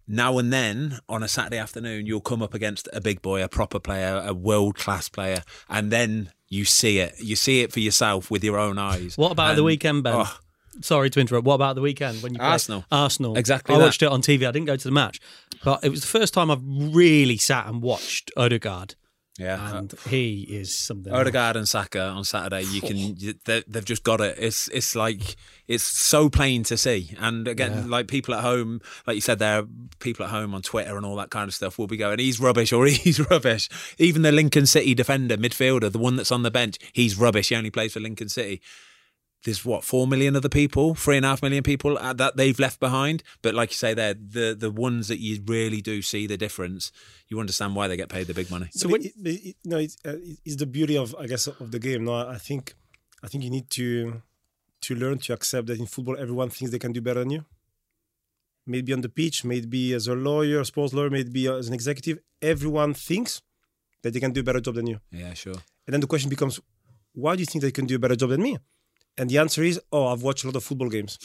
now 0.09 0.39
and 0.39 0.51
then 0.53 0.99
on 1.09 1.23
a 1.23 1.29
Saturday 1.29 1.59
afternoon 1.59 2.07
you'll 2.07 2.21
come 2.23 2.43
up 2.43 2.55
against 2.55 2.89
a 2.95 3.01
big 3.03 3.21
boy, 3.21 3.45
a 3.45 3.49
proper 3.49 3.79
player, 3.79 4.23
a 4.25 4.33
world 4.33 4.77
class 4.77 5.11
player, 5.11 5.43
and 5.69 5.91
then 5.91 6.33
you 6.51 6.65
see 6.67 6.99
it. 6.99 7.15
You 7.19 7.37
see 7.37 7.63
it 7.63 7.73
for 7.73 7.81
yourself 7.81 8.31
with 8.31 8.45
your 8.45 8.59
own 8.59 8.77
eyes. 8.79 9.17
What 9.17 9.33
about 9.33 9.57
the 9.57 9.63
weekend, 9.63 10.03
Ben? 10.03 10.15
oh. 10.17 10.39
Sorry 10.83 11.11
to 11.11 11.21
interrupt. 11.21 11.45
What 11.47 11.55
about 11.57 11.75
the 11.75 11.81
weekend 11.83 12.23
when 12.23 12.33
you 12.33 12.39
played 12.39 12.49
Arsenal. 12.49 12.85
Arsenal, 12.93 13.37
Exactly 13.37 13.75
I 13.75 13.79
that. 13.79 13.85
watched 13.85 14.03
it 14.03 14.07
on 14.09 14.23
TV. 14.23 14.47
I 14.47 14.53
didn't 14.53 14.67
go 14.67 14.77
to 14.77 14.85
the 14.85 14.93
match, 14.93 15.21
but 15.65 15.83
it 15.85 15.89
was 15.91 16.01
the 16.01 16.07
first 16.07 16.33
time 16.33 16.51
I've 16.51 16.63
really 16.65 17.37
sat 17.39 17.67
and 17.67 17.83
watched 17.83 18.31
Odegaard 18.37 18.95
Yeah. 19.41 19.79
and 19.79 19.93
uh, 19.93 19.97
he 20.09 20.43
is 20.43 20.77
something. 20.77 21.13
Odegaard 21.13 21.57
and 21.57 21.69
Saka 21.69 22.01
on 22.03 22.25
Saturday, 22.25 22.63
you 22.63 22.81
can 22.81 23.17
they've 23.67 23.85
just 23.85 24.05
got 24.05 24.21
it. 24.21 24.37
It's 24.39 24.69
it's 24.69 24.95
like 24.95 25.37
it's 25.67 25.85
so 25.85 26.29
plain 26.29 26.63
to 26.65 26.77
see. 26.77 27.15
And 27.19 27.49
again, 27.49 27.89
like 27.89 28.07
people 28.09 28.35
at 28.35 28.43
home, 28.43 28.81
like 29.07 29.15
you 29.15 29.21
said, 29.21 29.39
there, 29.39 29.65
people 29.99 30.27
at 30.27 30.31
home 30.31 30.55
on 30.55 30.63
Twitter 30.63 30.97
and 30.97 31.07
all 31.07 31.17
that 31.17 31.31
kind 31.31 31.49
of 31.49 31.55
stuff 31.55 31.79
will 31.79 31.87
be 31.87 31.97
going, 31.97 32.19
"He's 32.19 32.39
rubbish" 32.39 32.73
or 32.73 32.87
"He's 32.87 33.21
rubbish." 33.31 33.69
Even 33.99 34.23
the 34.23 34.33
Lincoln 34.33 34.67
City 34.67 34.95
defender, 34.95 35.37
midfielder, 35.37 35.91
the 35.91 35.99
one 35.99 36.17
that's 36.17 36.33
on 36.33 36.43
the 36.43 36.51
bench, 36.51 36.77
he's 36.93 37.17
rubbish. 37.17 37.49
He 37.49 37.57
only 37.57 37.71
plays 37.71 37.93
for 37.95 38.01
Lincoln 38.01 38.29
City. 38.29 38.61
There's 39.45 39.65
what 39.65 39.85
four 39.85 40.07
million 40.07 40.37
other 40.37 40.51
people, 40.51 40.95
three 40.95 41.17
and 41.17 41.25
a 41.25 41.31
half 41.31 41.43
million 41.43 41.63
people 41.63 41.97
uh, 41.97 42.13
that 42.13 42.37
they've 42.37 42.59
left 42.59 42.79
behind. 42.79 43.23
But 43.41 43.55
like 43.55 43.71
you 43.71 43.77
say, 43.77 43.95
there, 43.95 44.15
the 44.15 44.55
the 44.59 44.71
ones 44.71 45.09
that 45.09 45.19
you 45.19 45.43
really 45.47 45.81
do 45.81 46.03
see 46.03 46.27
the 46.27 46.37
difference, 46.37 46.93
you 47.29 47.41
understand 47.41 47.75
why 47.75 47.89
they 47.89 47.97
get 47.97 48.11
paid 48.11 48.27
the 48.27 48.35
big 48.35 48.51
money. 48.51 48.69
So 48.73 48.95
it, 48.95 49.07
it, 49.07 49.15
it, 49.25 49.57
no, 49.65 49.79
it's, 49.79 49.97
uh, 50.05 50.17
it's 50.45 50.57
the 50.57 50.67
beauty 50.67 50.97
of 50.99 51.15
I 51.19 51.27
guess 51.27 51.47
of 51.47 51.71
the 51.71 51.79
game. 51.79 52.05
No, 52.05 52.15
I 52.15 52.37
think 52.37 52.75
I 53.23 53.29
think 53.29 53.45
you 53.45 53.51
need 53.51 53.71
to 53.71 54.23
to 54.83 54.95
learn 54.95 55.19
to 55.21 55.33
accept 55.33 55.69
that 55.69 55.79
in 55.79 55.87
football 55.87 56.17
everyone 56.19 56.51
thinks 56.51 56.71
they 56.71 56.79
can 56.79 56.93
do 56.93 57.01
better 57.01 57.21
than 57.21 57.31
you. 57.31 57.45
Maybe 58.67 58.93
on 58.93 59.01
the 59.01 59.09
pitch, 59.09 59.45
maybe 59.45 59.95
as 59.95 60.07
a 60.07 60.15
lawyer, 60.15 60.61
a 60.61 60.65
sports 60.65 60.93
lawyer, 60.93 61.11
maybe 61.11 61.49
as 61.49 61.69
an 61.69 61.75
executive, 61.75 62.19
everyone 62.43 62.93
thinks 62.95 63.41
that 64.03 64.13
they 64.13 64.21
can 64.21 64.33
do 64.33 64.41
a 64.41 64.45
better 64.45 64.61
job 64.61 64.75
than 64.75 64.87
you. 64.87 65.01
Yeah, 65.11 65.33
sure. 65.35 65.55
And 65.87 65.95
then 65.95 66.01
the 66.01 66.07
question 66.07 66.29
becomes, 66.31 66.61
why 67.15 67.37
do 67.37 67.41
you 67.41 67.47
think 67.47 67.63
they 67.63 67.73
can 67.73 67.87
do 67.87 67.97
a 67.97 67.99
better 67.99 68.17
job 68.17 68.31
than 68.31 68.43
me? 68.43 68.59
And 69.21 69.29
the 69.29 69.37
answer 69.37 69.63
is, 69.63 69.79
oh, 69.93 70.07
I've 70.07 70.23
watched 70.23 70.45
a 70.45 70.47
lot 70.47 70.57
of 70.57 70.65
football 70.65 70.89
games. 70.89 71.19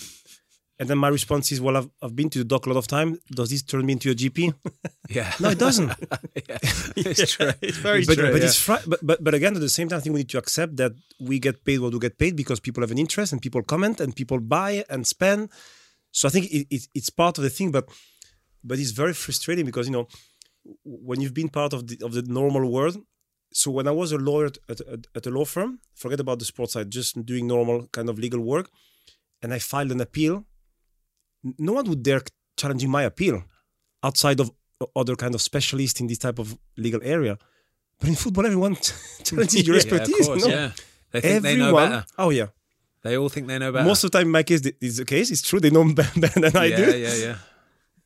And 0.77 0.89
then 0.89 0.97
my 0.97 1.07
response 1.07 1.53
is, 1.53 1.61
well, 1.61 1.77
I've, 1.77 1.89
I've 2.01 2.13
been 2.13 2.29
to 2.31 2.39
the 2.39 2.43
doc 2.43 2.65
a 2.65 2.69
lot 2.69 2.77
of 2.77 2.87
time. 2.87 3.17
Does 3.31 3.49
this 3.51 3.63
turn 3.63 3.85
me 3.85 3.93
into 3.93 4.11
a 4.11 4.15
GP? 4.15 4.53
Yeah, 5.07 5.31
No, 5.39 5.49
it 5.49 5.59
doesn't. 5.59 5.87
yeah. 6.49 6.57
it's 6.97 7.31
true. 7.31 7.51
It's 7.61 7.77
very 7.77 8.03
but, 8.03 8.17
true. 8.17 8.31
but 8.33 8.41
yeah. 8.41 8.47
it's 8.47 8.67
but, 8.67 8.99
but 9.09 9.23
but 9.23 9.33
again 9.35 9.53
at 9.53 9.61
the 9.61 9.69
same 9.69 9.87
time 9.87 9.99
I 9.99 10.01
think 10.01 10.15
we 10.15 10.21
need 10.21 10.33
to 10.35 10.39
accept 10.39 10.75
that 10.77 10.93
we 11.29 11.37
get 11.37 11.63
paid 11.63 11.79
what 11.79 11.93
we 11.93 11.99
get 11.99 12.17
paid 12.17 12.35
because 12.35 12.59
people 12.59 12.81
have 12.81 12.89
an 12.89 12.97
interest 12.97 13.31
and 13.31 13.39
people 13.39 13.61
comment 13.61 14.01
and 14.01 14.15
people 14.15 14.39
buy 14.39 14.83
and 14.89 15.05
spend 15.05 15.51
so 16.11 16.27
I 16.27 16.31
think 16.31 16.45
it, 16.57 16.65
it, 16.75 16.87
it's 16.95 17.11
part 17.11 17.37
of 17.37 17.43
the 17.43 17.51
thing 17.51 17.69
but 17.71 17.85
but 18.63 18.79
it's 18.79 18.95
very 19.03 19.13
frustrating 19.13 19.65
because 19.69 19.85
you 19.87 19.93
know 19.93 20.07
when 20.83 21.21
you've 21.21 21.39
been 21.41 21.49
part 21.49 21.71
of 21.73 21.85
the 21.89 21.95
of 22.03 22.11
the 22.17 22.23
normal 22.23 22.65
world 22.75 22.97
so 23.59 23.67
when 23.77 23.87
I 23.91 23.93
was 24.01 24.09
a 24.11 24.19
lawyer 24.29 24.47
at, 24.47 24.57
at, 24.93 25.01
at 25.17 25.25
a 25.29 25.31
law 25.37 25.45
firm 25.55 25.71
forget 26.03 26.19
about 26.25 26.37
the 26.39 26.47
sports 26.53 26.73
side 26.73 26.89
just 26.99 27.11
doing 27.31 27.45
normal 27.55 27.77
kind 27.97 28.09
of 28.11 28.15
legal 28.25 28.41
work 28.53 28.67
and 29.41 29.49
I 29.57 29.59
filed 29.71 29.91
an 29.95 30.01
appeal 30.07 30.35
no 31.67 31.73
one 31.73 31.85
would 31.89 32.03
dare 32.03 32.21
challenging 32.57 32.89
my 32.89 33.03
appeal 33.03 33.43
outside 34.03 34.39
of 34.39 34.51
other 34.95 35.15
kind 35.15 35.33
of 35.35 35.41
specialists 35.41 35.99
in 35.99 36.07
this 36.07 36.17
type 36.17 36.39
of 36.39 36.57
legal 36.77 37.01
area. 37.03 37.37
But 37.99 38.09
in 38.09 38.15
football, 38.15 38.45
everyone 38.45 38.75
challenges 39.23 39.65
your 39.67 39.75
expertise. 39.81 40.19
Yeah, 40.19 40.25
course, 40.25 40.45
know? 40.45 40.53
yeah. 40.53 40.71
They 41.11 41.21
think 41.21 41.43
they 41.43 41.55
know 41.55 41.65
Everyone. 41.67 41.89
better. 41.89 42.05
Oh 42.17 42.29
yeah. 42.29 42.47
They 43.03 43.17
all 43.17 43.29
think 43.29 43.47
they 43.47 43.59
know 43.59 43.71
better. 43.71 43.85
Most 43.85 44.03
of 44.03 44.11
the 44.11 44.19
time, 44.19 44.31
my 44.31 44.43
case, 44.43 44.61
is 44.81 44.97
the 44.97 45.05
case. 45.05 45.31
It's 45.31 45.41
true. 45.41 45.59
They 45.59 45.69
know 45.69 45.85
better 45.93 46.19
better 46.23 46.39
than 46.39 46.57
I 46.57 46.65
yeah, 46.65 46.77
do. 46.77 46.83
Yeah, 46.83 47.07
yeah, 47.07 47.13
yeah. 47.13 47.35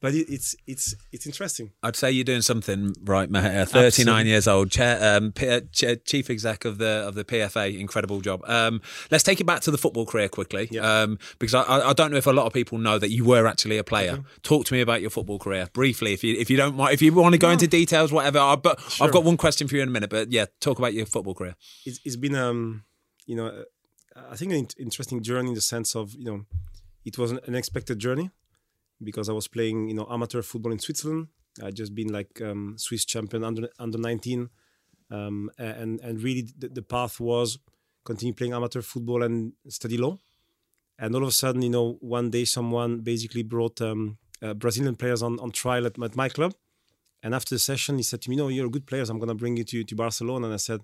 But 0.01 0.13
it, 0.15 0.27
it's 0.29 0.55
it's 0.65 0.95
it's 1.11 1.25
interesting. 1.25 1.71
I'd 1.83 1.97
say 1.97 2.09
you're 2.09 2.23
doing 2.23 2.41
something 2.41 2.93
right, 3.03 3.29
Maher. 3.29 3.65
39 3.65 3.85
Absolutely. 3.85 4.29
years 4.29 4.47
old, 4.47 4.71
chair, 4.71 5.17
um, 5.17 5.33
P- 5.33 5.49
uh, 5.49 5.59
ch- 5.73 6.01
chief 6.05 6.29
exec 6.29 6.63
of 6.63 6.77
the 6.77 7.03
of 7.07 7.15
the 7.15 7.25
PFA. 7.25 7.77
Incredible 7.77 8.21
job. 8.21 8.41
Um, 8.47 8.81
let's 9.11 9.25
take 9.25 9.41
it 9.41 9.43
back 9.45 9.59
to 9.61 9.71
the 9.71 9.77
football 9.77 10.05
career 10.05 10.29
quickly, 10.29 10.69
Yeah. 10.71 11.01
um, 11.01 11.19
because 11.37 11.53
I- 11.53 11.89
I, 11.89 11.93
don't 11.93 12.11
know 12.11 12.17
if 12.17 12.27
a 12.27 12.31
lot 12.31 12.45
of 12.45 12.53
people 12.53 12.77
know 12.77 12.97
that 12.97 13.09
you 13.09 13.25
were 13.25 13.45
actually 13.45 13.77
a 13.77 13.83
player. 13.83 14.23
Talk 14.41 14.65
to 14.67 14.73
me 14.73 14.79
about 14.79 15.01
your 15.01 15.09
football 15.09 15.37
career 15.37 15.67
briefly, 15.73 16.13
if 16.13 16.23
you 16.23 16.35
if 16.37 16.49
you 16.49 16.55
don't 16.55 16.77
mind, 16.77 16.93
if 16.93 17.01
you 17.01 17.13
want 17.13 17.33
to 17.33 17.37
go 17.39 17.49
into 17.49 17.67
details, 17.67 18.11
whatever. 18.13 18.39
I, 18.39 18.55
but 18.55 18.79
I've 19.01 19.11
got 19.11 19.25
one 19.25 19.35
question 19.35 19.67
for 19.67 19.75
you 19.75 19.81
in 19.81 19.89
a 19.89 19.91
minute. 19.91 20.09
But 20.09 20.31
yeah, 20.31 20.45
talk 20.61 20.79
about 20.79 20.93
your 20.93 21.07
football 21.07 21.33
career. 21.33 21.55
It's 21.85 21.99
it's 22.05 22.15
been 22.15 22.35
um 22.35 22.83
you 23.25 23.35
know 23.35 23.47
uh, 23.47 24.21
I 24.31 24.37
think 24.37 24.53
an 24.53 24.67
interesting 24.79 25.21
journey 25.21 25.49
in 25.49 25.55
the 25.55 25.61
sense 25.61 25.93
of 25.93 26.13
you 26.15 26.23
know 26.23 26.45
it 27.03 27.17
was 27.17 27.31
an 27.31 27.39
unexpected 27.49 27.99
journey 27.99 28.29
because 29.01 29.29
I 29.29 29.33
was 29.33 29.47
playing 29.47 29.89
you 29.89 29.95
know 29.95 30.07
amateur 30.09 30.41
football 30.41 30.71
in 30.71 30.79
Switzerland. 30.79 31.27
I 31.63 31.71
just 31.71 31.93
been 31.93 32.13
like 32.13 32.41
um, 32.41 32.75
Swiss 32.77 33.05
champion 33.05 33.43
under 33.43 33.69
under 33.79 33.97
19, 33.97 34.49
um, 35.11 35.51
and 35.57 35.99
and 36.01 36.21
really 36.21 36.47
the, 36.57 36.69
the 36.69 36.81
path 36.81 37.19
was 37.19 37.59
continue 38.05 38.33
playing 38.33 38.53
amateur 38.53 38.81
football 38.81 39.23
and 39.23 39.53
study 39.67 39.97
law. 39.97 40.17
And 40.97 41.15
all 41.15 41.21
of 41.21 41.29
a 41.29 41.31
sudden, 41.31 41.61
you 41.61 41.69
know, 41.69 41.97
one 42.01 42.29
day 42.29 42.45
someone 42.45 42.99
basically 42.99 43.43
brought 43.43 43.81
um, 43.81 44.17
uh, 44.41 44.53
Brazilian 44.53 44.95
players 44.95 45.23
on, 45.23 45.39
on 45.39 45.51
trial 45.51 45.85
at, 45.85 46.01
at 46.01 46.15
my 46.15 46.27
club. 46.27 46.53
And 47.21 47.35
after 47.35 47.55
the 47.55 47.59
session, 47.59 47.97
he 47.97 48.03
said 48.03 48.21
to 48.23 48.29
me, 48.29 48.35
"No, 48.35 48.47
you're 48.47 48.67
a 48.67 48.69
good 48.69 48.85
player. 48.85 49.03
I'm 49.09 49.19
going 49.19 49.29
to 49.29 49.35
bring 49.35 49.57
you 49.57 49.63
to, 49.65 49.83
to 49.83 49.95
Barcelona." 49.95 50.47
And 50.47 50.53
I 50.53 50.57
said, 50.57 50.81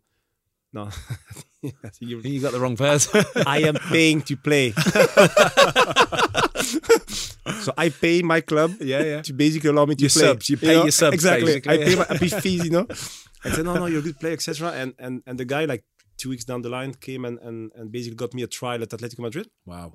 "No, 0.74 0.84
I 0.84 1.90
think 1.90 2.12
you're, 2.12 2.22
You 2.22 2.42
got 2.42 2.52
the 2.52 2.60
wrong 2.60 2.76
person. 2.76 3.24
I 3.48 3.62
am 3.62 3.76
paying 3.76 4.22
to 4.24 4.36
play. 4.36 4.74
so 7.62 7.74
I 7.78 7.90
pay 7.90 8.22
my 8.22 8.42
club 8.42 8.76
Yeah, 8.82 9.04
yeah. 9.04 9.22
to 9.22 9.34
basically 9.34 9.70
allow 9.70 9.86
me 9.86 9.96
to 9.96 10.02
Your 10.02 10.10
play. 10.10 10.22
subs, 10.22 10.50
you 10.50 10.58
pay 10.58 10.74
your 10.76 10.92
subs, 10.92 11.14
Exactly. 11.16 11.46
basically, 11.62 11.74
I 11.74 11.78
pay 11.86 11.96
my 11.96 12.06
pay 12.18 12.28
fees, 12.42 12.64
you 12.66 12.72
know. 12.72 12.88
I 13.46 13.52
said, 13.52 13.66
no, 13.66 13.76
no, 13.76 13.86
you're 13.86 14.00
a 14.00 14.04
good 14.04 14.20
player, 14.20 14.34
etc. 14.34 14.72
And 14.72 14.94
and 14.98 15.22
and 15.28 15.38
the 15.40 15.46
guy 15.46 15.66
like 15.66 15.84
two 16.18 16.30
weeks 16.30 16.46
down 16.46 16.62
the 16.64 16.70
line 16.70 16.94
came 16.96 17.26
and 17.26 17.38
and, 17.40 17.72
and 17.76 17.92
basically 17.92 18.16
got 18.16 18.34
me 18.34 18.42
a 18.44 18.48
trial 18.48 18.82
at 18.82 18.90
Atletico 18.90 19.20
Madrid, 19.20 19.48
wow. 19.66 19.94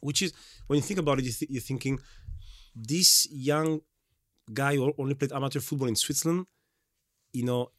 which 0.00 0.22
is 0.22 0.32
when 0.68 0.76
you 0.76 0.82
think 0.82 1.00
about 1.00 1.18
it, 1.18 1.24
you 1.24 1.32
th- 1.32 1.50
you're 1.50 1.62
thinking 1.62 1.98
this 2.74 3.26
young 3.32 3.80
guy 4.52 4.76
who 4.76 4.92
only 4.98 5.14
played 5.14 5.32
amateur 5.32 5.60
football 5.60 5.88
in 5.88 5.96
Switzerland. 5.96 6.46
You 7.32 7.44
know, 7.44 7.70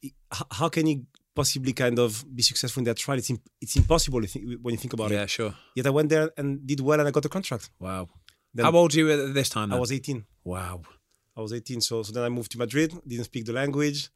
how 0.52 0.68
can 0.68 0.86
he 0.86 1.04
possibly 1.34 1.72
kind 1.72 1.98
of 1.98 2.24
be 2.34 2.42
successful 2.42 2.80
in 2.80 2.84
that 2.84 2.96
trial? 2.98 3.18
It's 3.18 3.30
imp- 3.30 3.48
it's 3.60 3.76
impossible 3.76 4.22
if 4.24 4.34
when 4.62 4.72
you 4.74 4.78
think 4.78 4.92
about 4.92 5.10
it. 5.10 5.14
Yeah, 5.14 5.26
sure. 5.26 5.54
Yet 5.74 5.86
I 5.86 5.90
went 5.90 6.10
there 6.10 6.30
and 6.36 6.66
did 6.66 6.80
well, 6.80 6.98
and 7.00 7.08
I 7.08 7.12
got 7.12 7.24
a 7.24 7.28
contract. 7.28 7.70
Wow. 7.80 8.08
Then- 8.58 8.66
How 8.66 8.72
old 8.78 8.92
were 8.94 8.98
you 9.00 9.10
at 9.12 9.34
this 9.34 9.48
time? 9.48 9.72
I 9.72 9.78
was 9.78 9.92
18. 9.92 10.24
Wow. 10.44 10.82
I 11.36 11.40
was 11.40 11.52
18. 11.52 11.80
So 11.80 12.02
so 12.02 12.12
then 12.12 12.24
I 12.24 12.28
moved 12.28 12.50
to 12.52 12.58
Madrid. 12.58 12.92
Didn't 13.06 13.24
speak 13.26 13.44
the 13.46 13.52
language. 13.52 14.10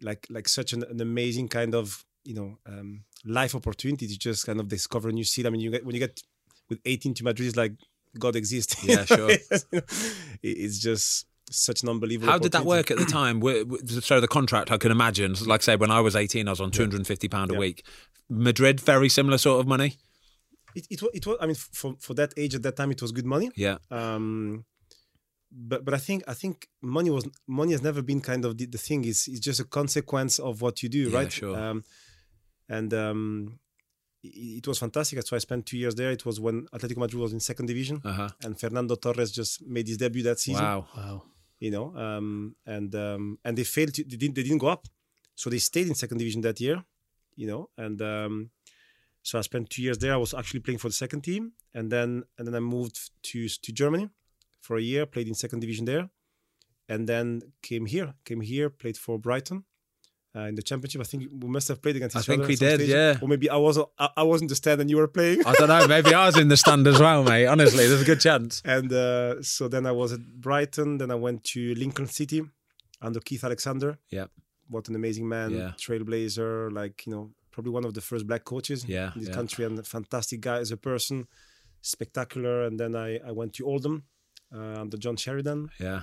Like 0.00 0.26
like 0.30 0.48
such 0.48 0.72
an, 0.72 0.82
an 0.84 1.00
amazing 1.00 1.48
kind 1.48 1.74
of 1.74 2.04
you 2.24 2.34
know 2.34 2.58
um, 2.66 3.04
life 3.24 3.54
opportunity 3.54 4.06
to 4.08 4.18
just 4.18 4.46
kind 4.46 4.60
of 4.60 4.66
discover 4.68 5.08
a 5.10 5.12
new 5.12 5.24
city. 5.24 5.46
I 5.46 5.50
mean, 5.50 5.60
you 5.60 5.70
get 5.70 5.84
when 5.84 5.94
you 5.94 6.00
get 6.00 6.20
with 6.70 6.80
18 6.84 7.14
to 7.14 7.24
Madrid, 7.24 7.48
it's 7.48 7.56
like 7.56 7.72
God 8.18 8.34
exists. 8.36 8.82
Yeah, 8.88 9.04
sure. 9.04 9.30
It's 10.42 10.78
just 10.78 11.26
such 11.50 11.82
an 11.82 11.88
unbelievable. 11.88 12.32
How 12.32 12.38
did 12.38 12.52
that 12.52 12.64
work 12.64 12.90
at 12.90 12.98
the 12.98 13.04
time? 13.20 13.40
So 14.00 14.20
the 14.20 14.28
contract, 14.28 14.70
I 14.72 14.78
can 14.78 14.90
imagine. 14.90 15.34
Like 15.46 15.60
I 15.60 15.64
say, 15.64 15.76
when 15.76 15.90
I 15.90 16.00
was 16.00 16.16
eighteen, 16.16 16.48
I 16.48 16.52
was 16.52 16.60
on 16.60 16.70
two 16.70 16.82
hundred 16.82 16.96
and 16.96 17.06
fifty 17.06 17.28
pound 17.28 17.50
a 17.50 17.54
Yeah. 17.54 17.60
week. 17.60 17.84
Madrid, 18.28 18.80
very 18.80 19.08
similar 19.08 19.38
sort 19.38 19.60
of 19.60 19.66
money. 19.66 19.96
It, 20.78 20.84
it, 20.90 21.00
it 21.18 21.24
was. 21.26 21.36
I 21.42 21.46
mean, 21.48 21.56
for 21.80 21.90
for 22.06 22.14
that 22.20 22.30
age 22.42 22.54
at 22.58 22.62
that 22.66 22.76
time, 22.76 22.90
it 22.96 23.00
was 23.04 23.10
good 23.18 23.26
money. 23.34 23.48
Yeah, 23.66 23.78
um 23.90 24.64
but 25.70 25.80
but 25.86 25.94
i 25.94 25.98
think 26.06 26.20
i 26.26 26.34
think 26.34 26.54
money 26.82 27.08
was 27.16 27.24
money 27.46 27.72
has 27.76 27.82
never 27.88 28.02
been 28.10 28.20
kind 28.20 28.44
of 28.44 28.58
the, 28.58 28.66
the 28.66 28.78
thing 28.86 29.00
Is 29.04 29.28
it's 29.28 29.38
just 29.48 29.60
a 29.60 29.64
consequence 29.64 30.34
of 30.48 30.60
what 30.60 30.82
you 30.82 30.88
do 30.98 31.02
Yeah, 31.08 31.18
right 31.18 31.32
sure. 31.32 31.56
um 31.56 31.84
and 32.68 32.92
um 32.92 33.22
it, 34.24 34.34
it 34.60 34.66
was 34.70 34.78
fantastic 34.84 35.16
so 35.26 35.36
i 35.36 35.38
spent 35.48 35.64
two 35.70 35.78
years 35.82 35.94
there 35.94 36.10
it 36.18 36.24
was 36.26 36.36
when 36.40 36.56
atletico 36.74 36.98
madrid 37.04 37.20
was 37.26 37.32
in 37.32 37.40
second 37.40 37.66
division 37.66 37.96
uh 38.04 38.12
huh. 38.20 38.28
and 38.44 38.52
fernando 38.62 38.94
torres 38.96 39.30
just 39.40 39.52
made 39.76 39.86
his 39.86 39.98
debut 40.02 40.24
that 40.24 40.38
season 40.40 40.64
Wow. 40.64 40.80
Wow. 40.96 41.22
you 41.64 41.70
know 41.70 41.86
um 42.06 42.56
and 42.66 42.90
um 43.06 43.38
and 43.44 43.56
they 43.56 43.64
failed 43.76 43.94
to, 43.94 44.02
they 44.10 44.16
didn't 44.22 44.34
they 44.34 44.42
didn't 44.42 44.62
go 44.66 44.70
up 44.76 44.84
so 45.40 45.48
they 45.48 45.58
stayed 45.70 45.86
in 45.90 45.94
second 45.94 46.18
division 46.18 46.40
that 46.42 46.60
year 46.60 46.76
you 47.40 47.46
know 47.50 47.62
and 47.84 48.02
um 48.02 48.50
so 49.26 49.32
i 49.40 49.42
spent 49.50 49.64
two 49.74 49.82
years 49.86 49.98
there 50.02 50.14
i 50.18 50.20
was 50.24 50.32
actually 50.40 50.60
playing 50.66 50.80
for 50.82 50.88
the 50.92 50.98
second 51.04 51.20
team 51.28 51.42
and 51.78 51.86
then 51.94 52.08
and 52.36 52.42
then 52.46 52.54
i 52.60 52.62
moved 52.76 52.96
to 53.28 53.38
to 53.64 53.70
germany 53.80 54.06
for 54.66 54.74
a 54.82 54.84
year 54.90 55.02
played 55.14 55.28
in 55.30 55.34
second 55.44 55.60
division 55.64 55.84
there 55.92 56.04
and 56.92 57.00
then 57.12 57.28
came 57.68 57.84
here 57.94 58.08
came 58.28 58.42
here 58.52 58.68
played 58.82 58.96
for 59.04 59.14
brighton 59.26 59.58
uh, 60.36 60.46
in 60.50 60.54
the 60.58 60.62
championship 60.70 61.00
i 61.00 61.08
think 61.10 61.20
we 61.44 61.48
must 61.56 61.66
have 61.70 61.80
played 61.84 61.96
against 61.98 62.14
I 62.16 62.20
each 62.20 62.26
think 62.30 62.40
other 62.42 62.48
we 62.48 62.54
at 62.54 62.58
some 62.58 62.68
did, 62.68 62.80
stage. 62.80 62.90
yeah. 62.96 63.18
or 63.22 63.26
maybe 63.32 63.48
i 63.56 63.58
wasn't 63.66 63.88
I, 64.04 64.08
I 64.22 64.24
wasn't 64.32 64.48
the 64.52 64.58
stand 64.62 64.78
and 64.82 64.88
you 64.92 64.98
were 65.02 65.08
playing 65.18 65.38
I 65.50 65.52
don't 65.58 65.70
know. 65.74 65.84
Maybe 65.96 66.10
I 66.20 66.24
was 66.28 66.36
in 66.44 66.48
the 66.54 66.60
stand 66.64 66.84
as 66.92 66.98
well, 67.04 67.20
mate. 67.30 67.46
Honestly, 67.54 67.84
there's 67.88 68.04
a 68.08 68.10
good 68.12 68.22
chance. 68.28 68.52
And 68.76 68.88
uh, 69.06 69.32
so 69.54 69.62
then 69.74 69.84
I 69.92 69.94
was 70.02 70.10
at 70.16 70.22
Brighton. 70.46 70.88
Then 71.00 71.10
I 71.16 71.18
went 71.26 71.40
to 71.54 71.60
Lincoln 71.82 72.06
City 72.18 72.40
under 73.06 73.20
Keith 73.28 73.44
Alexander. 73.48 73.90
Yeah. 74.18 74.26
What 74.74 74.84
an 74.90 74.94
amazing 75.00 75.26
man, 75.36 75.48
Yeah. 75.60 75.72
trailblazer, 75.84 76.52
like, 76.80 76.96
you 77.06 77.12
know, 77.14 77.24
probably 77.56 77.72
one 77.72 77.86
of 77.86 77.94
the 77.94 78.02
first 78.10 78.24
black 78.30 78.44
coaches 78.44 78.84
Yeah, 78.86 79.12
in 79.14 79.20
this 79.20 79.30
yeah. 79.30 79.34
country 79.34 79.64
and 79.64 79.78
a 79.78 79.82
fantastic 79.82 80.38
guy 80.48 80.58
as 80.64 80.70
a 80.70 80.76
person, 80.76 81.16
spectacular. 81.80 82.64
And 82.66 82.78
then 82.78 82.94
I, 82.94 83.18
I 83.26 83.32
went 83.32 83.54
to 83.54 83.66
Oldham 83.66 84.04
uh, 84.54 84.80
under 84.82 84.96
John 84.98 85.16
Sheridan. 85.16 85.70
Yeah. 85.80 86.02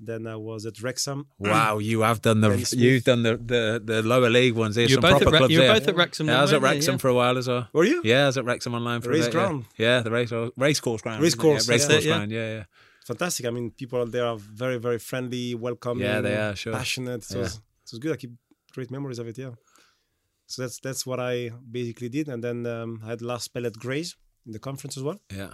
Then 0.00 0.26
I 0.26 0.36
was 0.36 0.64
at 0.66 0.80
Wrexham. 0.80 1.26
Wow, 1.38 1.78
you 1.78 2.00
have 2.02 2.20
done 2.22 2.40
the 2.40 2.50
you've 2.76 3.04
done 3.04 3.22
the, 3.24 3.36
the, 3.36 3.82
the 3.84 4.02
lower 4.02 4.30
league 4.30 4.54
ones. 4.54 4.74
There's 4.76 4.90
You're 4.90 5.00
some 5.02 5.10
both, 5.10 5.22
proper 5.22 5.28
at, 5.28 5.32
Re- 5.32 5.38
clubs 5.38 5.54
you're 5.54 5.62
here. 5.64 5.72
both 5.74 5.88
at 5.88 5.96
Wrexham. 5.96 6.26
yeah, 6.28 6.38
I 6.38 6.42
was 6.42 6.52
at 6.52 6.62
weren't? 6.62 6.74
Wrexham 6.74 6.94
Yeah. 6.94 6.98
for 6.98 7.08
a 7.08 7.14
while 7.14 7.36
as 7.38 7.48
well. 7.48 7.68
Were 7.72 7.84
you? 7.84 8.00
Yeah, 8.04 8.22
I 8.24 8.26
was 8.26 8.38
at 8.38 8.44
Wrexham 8.44 8.74
online 8.74 9.00
for 9.00 9.10
Race 9.10 9.22
a 9.24 9.26
bit, 9.26 9.32
ground. 9.32 9.64
Yeah. 9.76 9.86
yeah, 9.96 10.00
the 10.02 10.10
race 10.10 10.32
race 10.56 10.80
course 10.80 11.02
ground. 11.02 11.22
Race 11.22 11.34
course, 11.34 11.66
yeah, 11.68 11.72
race 11.74 11.86
that's 11.86 11.94
course 11.94 12.04
yeah. 12.04 12.16
ground. 12.16 12.30
Yeah, 12.32 12.48
yeah. 12.56 12.64
Fantastic. 13.06 13.46
I 13.46 13.50
mean, 13.50 13.70
people 13.70 14.00
out 14.02 14.10
there 14.12 14.26
are 14.26 14.36
very, 14.36 14.78
very 14.78 14.98
friendly, 14.98 15.54
welcoming. 15.54 16.04
Yeah, 16.04 16.20
they 16.20 16.36
are, 16.36 16.54
sure. 16.54 16.72
Passionate. 16.74 17.24
So 17.24 17.36
Yeah. 17.36 17.40
it, 17.40 17.42
was, 17.44 17.54
it 17.56 17.92
was 17.92 17.98
good. 17.98 18.12
I 18.12 18.16
keep 18.16 18.32
great 18.74 18.90
memories 18.90 19.18
of 19.18 19.26
it. 19.28 19.36
Yeah. 19.38 19.52
So 20.50 20.62
that's 20.62 20.78
that's 20.80 21.04
what 21.06 21.20
I 21.20 21.50
basically 21.70 22.08
did, 22.08 22.28
and 22.28 22.42
then 22.42 22.66
um, 22.66 23.00
I 23.04 23.08
had 23.10 23.22
last 23.22 23.44
spell 23.44 23.66
at 23.66 23.74
Grays 23.78 24.16
in 24.46 24.52
the 24.52 24.58
conference 24.58 24.96
as 24.96 25.02
well. 25.02 25.20
Yeah. 25.30 25.52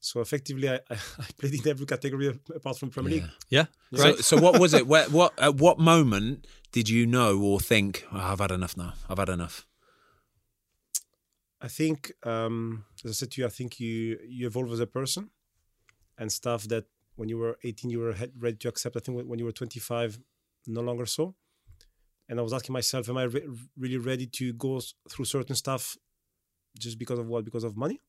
So 0.00 0.20
effectively, 0.20 0.68
I, 0.70 0.78
I 0.90 1.26
played 1.38 1.54
in 1.54 1.68
every 1.68 1.84
category 1.86 2.28
apart 2.54 2.78
from 2.78 2.90
Premier 2.90 3.14
League. 3.14 3.24
Yeah, 3.50 3.66
So, 3.92 4.02
great. 4.02 4.18
so 4.24 4.36
what 4.40 4.60
was 4.60 4.72
it? 4.74 4.86
Where, 4.86 5.08
what 5.10 5.32
at 5.38 5.56
what 5.56 5.80
moment 5.80 6.46
did 6.70 6.88
you 6.88 7.04
know 7.04 7.36
or 7.40 7.58
think 7.58 8.06
oh, 8.12 8.16
I've 8.18 8.38
had 8.38 8.52
enough 8.52 8.76
now? 8.76 8.92
I've 9.10 9.18
had 9.18 9.28
enough. 9.28 9.66
I 11.60 11.66
think, 11.68 12.12
um, 12.22 12.84
as 13.04 13.10
I 13.10 13.14
said 13.14 13.32
to 13.32 13.40
you, 13.40 13.46
I 13.46 13.50
think 13.50 13.80
you 13.80 14.18
you 14.28 14.46
evolve 14.46 14.70
as 14.72 14.80
a 14.80 14.86
person, 14.86 15.30
and 16.16 16.30
stuff 16.30 16.68
that 16.68 16.84
when 17.16 17.28
you 17.28 17.38
were 17.38 17.58
18 17.64 17.90
you 17.90 17.98
were 17.98 18.14
ready 18.38 18.56
to 18.58 18.68
accept. 18.68 18.96
I 18.96 19.00
think 19.00 19.16
when- 19.16 19.26
when 19.28 19.38
you 19.40 19.44
were 19.44 19.52
25, 19.52 20.20
no 20.68 20.80
longer 20.80 21.06
so. 21.06 21.34
And 22.28 22.38
I 22.38 22.42
was 22.42 22.52
asking 22.52 22.72
myself, 22.74 23.08
am 23.08 23.16
I 23.16 23.24
re- 23.24 23.48
really 23.78 23.96
ready 23.96 24.26
to 24.26 24.52
go 24.52 24.80
through 25.10 25.24
certain 25.24 25.54
stuff 25.56 25.96
just 26.78 26.98
because 26.98 27.18
of 27.18 27.26
what? 27.26 27.44
Because 27.44 27.64
of 27.64 27.76
money, 27.76 28.00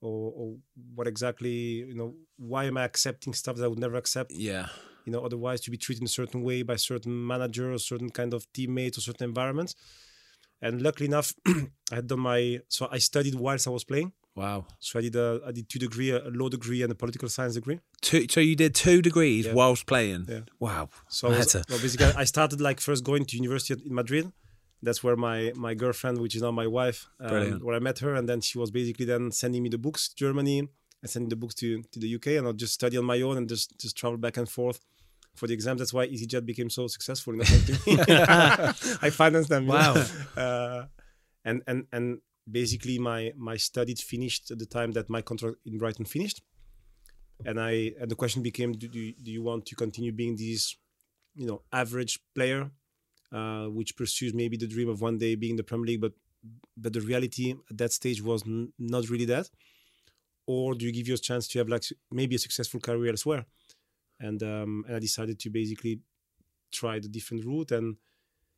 or, 0.00 0.32
or 0.34 0.56
what 0.94 1.08
exactly? 1.08 1.48
You 1.88 1.94
know, 1.94 2.14
why 2.36 2.64
am 2.64 2.76
I 2.76 2.84
accepting 2.84 3.32
stuff 3.32 3.56
that 3.56 3.64
I 3.64 3.68
would 3.68 3.80
never 3.80 3.96
accept? 3.96 4.30
Yeah. 4.32 4.68
you 5.08 5.12
know 5.12 5.24
otherwise 5.24 5.60
to 5.62 5.70
be 5.70 5.78
treated 5.78 6.02
in 6.02 6.06
a 6.06 6.08
certain 6.20 6.42
way 6.42 6.62
by 6.62 6.76
certain 6.76 7.26
manager 7.26 7.72
or 7.72 7.78
certain 7.78 8.10
kind 8.10 8.34
of 8.34 8.46
teammates 8.52 8.98
or 8.98 9.00
certain 9.00 9.24
environments 9.24 9.74
and 10.60 10.82
luckily 10.82 11.06
enough 11.06 11.32
i 11.92 11.94
had 11.98 12.06
done 12.06 12.20
my 12.20 12.60
so 12.68 12.88
i 12.92 12.98
studied 12.98 13.34
whilst 13.34 13.66
i 13.66 13.70
was 13.70 13.84
playing 13.84 14.12
Wow. 14.42 14.58
so 14.86 14.92
i 14.98 15.02
did 15.06 15.16
a 15.16 15.28
i 15.48 15.52
did 15.56 15.64
two 15.72 15.80
degree 15.86 16.10
a 16.10 16.20
law 16.40 16.48
degree 16.56 16.80
and 16.84 16.90
a 16.96 16.98
political 17.02 17.28
science 17.36 17.54
degree 17.60 17.78
Two, 18.08 18.20
so 18.34 18.40
you 18.40 18.56
did 18.64 18.72
two 18.84 18.98
degrees 19.08 19.44
Yeah. 19.46 19.54
whilst 19.60 19.84
playing. 19.92 20.22
Yeah. 20.28 20.40
Wow. 20.66 20.84
so 21.16 21.22
I 21.28 21.38
was, 21.38 21.54
well, 21.54 21.80
basically 21.84 22.12
i 22.22 22.24
started 22.34 22.58
like 22.68 22.78
first 22.88 23.02
going 23.10 23.24
to 23.30 23.36
university 23.42 23.74
in 23.88 23.94
madrid 24.02 24.24
that's 24.86 25.00
where 25.04 25.16
my 25.28 25.38
my 25.66 25.72
girlfriend 25.82 26.16
which 26.24 26.34
is 26.36 26.42
now 26.46 26.52
my 26.62 26.68
wife 26.80 26.98
um, 27.26 27.58
where 27.64 27.74
i 27.78 27.82
met 27.88 27.96
her 28.04 28.12
and 28.18 28.24
then 28.30 28.40
she 28.48 28.56
was 28.62 28.70
basically 28.78 29.06
then 29.12 29.24
sending 29.42 29.60
me 29.64 29.68
the 29.76 29.82
books 29.86 30.00
to 30.08 30.14
germany 30.24 30.58
and 31.00 31.08
sending 31.14 31.28
the 31.34 31.40
books 31.42 31.54
to, 31.60 31.66
to 31.92 31.98
the 32.04 32.08
uk 32.16 32.26
and 32.36 32.42
i'll 32.46 32.60
just 32.64 32.74
study 32.80 32.96
on 33.00 33.04
my 33.12 33.20
own 33.26 33.36
and 33.38 33.46
just 33.54 33.66
just 33.82 33.94
travel 34.00 34.18
back 34.26 34.36
and 34.36 34.48
forth 34.58 34.80
for 35.38 35.46
the 35.48 35.54
exams 35.58 35.78
that's 35.80 35.94
why 35.96 36.04
easyjet 36.12 36.44
became 36.52 36.70
so 36.78 36.86
successful 36.96 37.32
you 37.34 37.38
know, 37.40 37.44
thanks 37.44 38.98
i 39.06 39.08
financed 39.10 39.48
them. 39.54 39.66
Wow. 39.66 39.94
uh, 40.36 40.84
and 41.44 41.62
and 41.70 41.86
and 41.96 42.06
basically 42.50 42.98
my 42.98 43.32
my 43.36 43.56
studies 43.56 44.00
finished 44.02 44.50
at 44.50 44.58
the 44.58 44.66
time 44.66 44.92
that 44.92 45.08
my 45.10 45.22
contract 45.22 45.56
in 45.66 45.78
brighton 45.78 46.04
finished 46.04 46.42
and 47.44 47.60
i 47.60 47.92
and 48.00 48.10
the 48.10 48.14
question 48.14 48.42
became 48.42 48.72
do, 48.72 48.88
do, 48.88 49.12
do 49.12 49.30
you 49.30 49.42
want 49.42 49.66
to 49.66 49.74
continue 49.74 50.12
being 50.12 50.36
this 50.36 50.76
you 51.34 51.46
know 51.46 51.62
average 51.72 52.18
player 52.34 52.70
uh, 53.32 53.66
which 53.66 53.96
pursues 53.96 54.34
maybe 54.34 54.56
the 54.56 54.66
dream 54.66 54.88
of 54.88 55.00
one 55.00 55.18
day 55.18 55.34
being 55.34 55.50
in 55.50 55.56
the 55.56 55.62
Premier 55.62 55.86
League, 55.86 56.00
but 56.00 56.12
but 56.76 56.92
the 56.92 57.00
reality 57.00 57.54
at 57.70 57.76
that 57.76 57.92
stage 57.92 58.22
was 58.22 58.42
n- 58.46 58.72
not 58.78 59.08
really 59.10 59.24
that. 59.24 59.50
Or 60.46 60.74
do 60.74 60.86
you 60.86 60.92
give 60.92 61.08
you 61.08 61.14
a 61.14 61.18
chance 61.18 61.46
to 61.48 61.58
have 61.58 61.68
like 61.68 61.82
maybe 62.10 62.36
a 62.36 62.38
successful 62.38 62.80
career 62.80 63.10
elsewhere? 63.10 63.44
And 64.20 64.42
um, 64.42 64.84
and 64.86 64.96
I 64.96 64.98
decided 64.98 65.38
to 65.40 65.50
basically 65.50 66.00
try 66.72 66.98
the 67.00 67.08
different 67.08 67.44
route. 67.44 67.72
And 67.72 67.96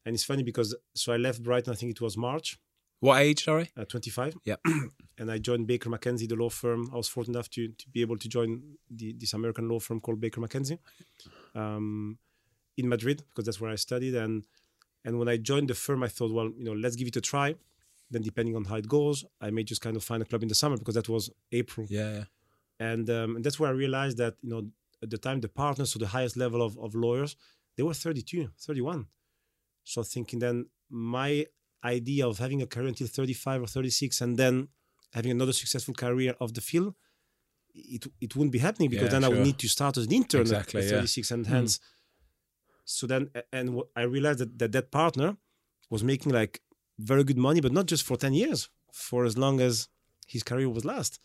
and 0.04 0.14
it's 0.14 0.24
funny 0.24 0.42
because 0.42 0.76
so 0.94 1.12
I 1.12 1.16
left 1.16 1.42
Brighton. 1.42 1.72
I 1.72 1.76
think 1.76 1.90
it 1.92 2.00
was 2.00 2.16
March, 2.16 2.58
What 3.00 3.22
age? 3.22 3.44
Sorry. 3.44 3.70
uh, 3.76 3.84
25. 3.84 4.36
Yeah. 4.44 4.56
and 5.18 5.30
I 5.30 5.38
joined 5.38 5.66
Baker 5.66 5.88
McKenzie, 5.88 6.28
the 6.28 6.36
law 6.36 6.50
firm. 6.50 6.90
I 6.92 6.96
was 6.96 7.08
fortunate 7.08 7.34
enough 7.36 7.50
to 7.50 7.68
to 7.68 7.88
be 7.88 8.02
able 8.02 8.18
to 8.18 8.28
join 8.28 8.76
the, 8.90 9.14
this 9.18 9.32
American 9.32 9.68
law 9.68 9.80
firm 9.80 10.00
called 10.00 10.20
Baker 10.20 10.40
McKenzie 10.40 10.78
um, 11.54 12.18
in 12.76 12.88
Madrid 12.88 13.22
because 13.28 13.44
that's 13.46 13.60
where 13.60 13.70
I 13.70 13.76
studied. 13.76 14.14
And 14.14 14.44
and 15.04 15.18
when 15.18 15.28
I 15.28 15.38
joined 15.38 15.68
the 15.68 15.74
firm, 15.74 16.02
I 16.02 16.08
thought, 16.08 16.32
well, 16.32 16.50
you 16.56 16.64
know, 16.64 16.72
let's 16.72 16.96
give 16.96 17.08
it 17.08 17.16
a 17.16 17.20
try. 17.20 17.54
Then 18.10 18.22
depending 18.22 18.56
on 18.56 18.64
how 18.64 18.76
it 18.76 18.88
goes, 18.88 19.24
I 19.40 19.50
may 19.50 19.62
just 19.64 19.80
kind 19.80 19.96
of 19.96 20.04
find 20.04 20.22
a 20.22 20.26
club 20.26 20.42
in 20.42 20.48
the 20.48 20.54
summer 20.54 20.76
because 20.76 20.94
that 20.94 21.08
was 21.08 21.30
April. 21.52 21.86
Yeah. 21.88 22.12
yeah. 22.12 22.24
And, 22.80 23.08
um, 23.08 23.36
and 23.36 23.44
that's 23.44 23.60
where 23.60 23.70
I 23.70 23.72
realized 23.72 24.18
that, 24.18 24.34
you 24.42 24.50
know, 24.50 24.66
at 25.02 25.10
the 25.10 25.18
time, 25.18 25.40
the 25.40 25.48
partners, 25.48 25.92
so 25.92 25.98
the 25.98 26.08
highest 26.08 26.36
level 26.36 26.60
of, 26.60 26.76
of 26.78 26.94
lawyers, 26.94 27.36
they 27.76 27.82
were 27.82 27.94
32, 27.94 28.50
31. 28.58 29.06
So 29.84 30.02
thinking 30.02 30.38
then 30.40 30.66
my 30.90 31.46
idea 31.84 32.26
of 32.26 32.38
having 32.38 32.62
a 32.62 32.66
career 32.66 32.88
until 32.88 33.06
35 33.06 33.62
or 33.62 33.66
36 33.66 34.20
and 34.20 34.36
then 34.36 34.68
having 35.12 35.30
another 35.30 35.52
successful 35.52 35.94
career 35.94 36.34
of 36.40 36.54
the 36.54 36.60
field, 36.60 36.94
it, 37.74 38.06
it 38.20 38.36
wouldn't 38.36 38.52
be 38.52 38.58
happening 38.58 38.90
because 38.90 39.12
Yeah, 39.12 39.20
then 39.20 39.24
I 39.24 39.28
would 39.28 39.40
need 39.40 39.58
to 39.58 39.68
start 39.68 39.96
as 39.96 40.06
an 40.06 40.12
intern 40.12 40.40
at- 40.40 40.46
Exactly, 40.46 40.80
at 40.80 40.86
yeah. 40.86 40.90
36 40.90 41.30
and 41.30 41.46
hmm. 41.46 41.52
hence. 41.52 41.80
So 42.84 43.06
then, 43.06 43.30
and 43.52 43.80
I 43.94 44.02
realized 44.02 44.40
that, 44.40 44.58
that 44.58 44.72
that 44.72 44.90
partner 44.90 45.36
was 45.90 46.02
making 46.02 46.32
like 46.32 46.60
very 46.98 47.24
good 47.24 47.38
money, 47.38 47.60
but 47.60 47.72
not 47.72 47.86
just 47.86 48.04
for 48.04 48.16
10 48.16 48.32
years, 48.34 48.68
for 48.92 49.24
as 49.24 49.38
long 49.38 49.60
as 49.60 49.88
his 50.26 50.42
career 50.42 50.68
was 50.68 50.84
last. 50.84 51.20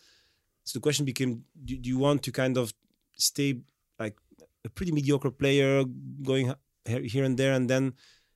So 0.64 0.80
the 0.80 0.82
question 0.82 1.06
became: 1.06 1.44
Do, 1.64 1.78
do 1.78 1.90
you 1.90 2.00
want 2.00 2.24
to 2.24 2.32
kind 2.32 2.58
of 2.58 2.74
stay 3.18 3.62
like 4.00 4.18
a 4.64 4.70
pretty 4.70 4.92
mediocre 4.92 5.32
player, 5.32 5.84
going 6.24 6.54
here 6.86 7.24
and 7.24 7.38
there, 7.38 7.54
and 7.54 7.70
then 7.70 7.94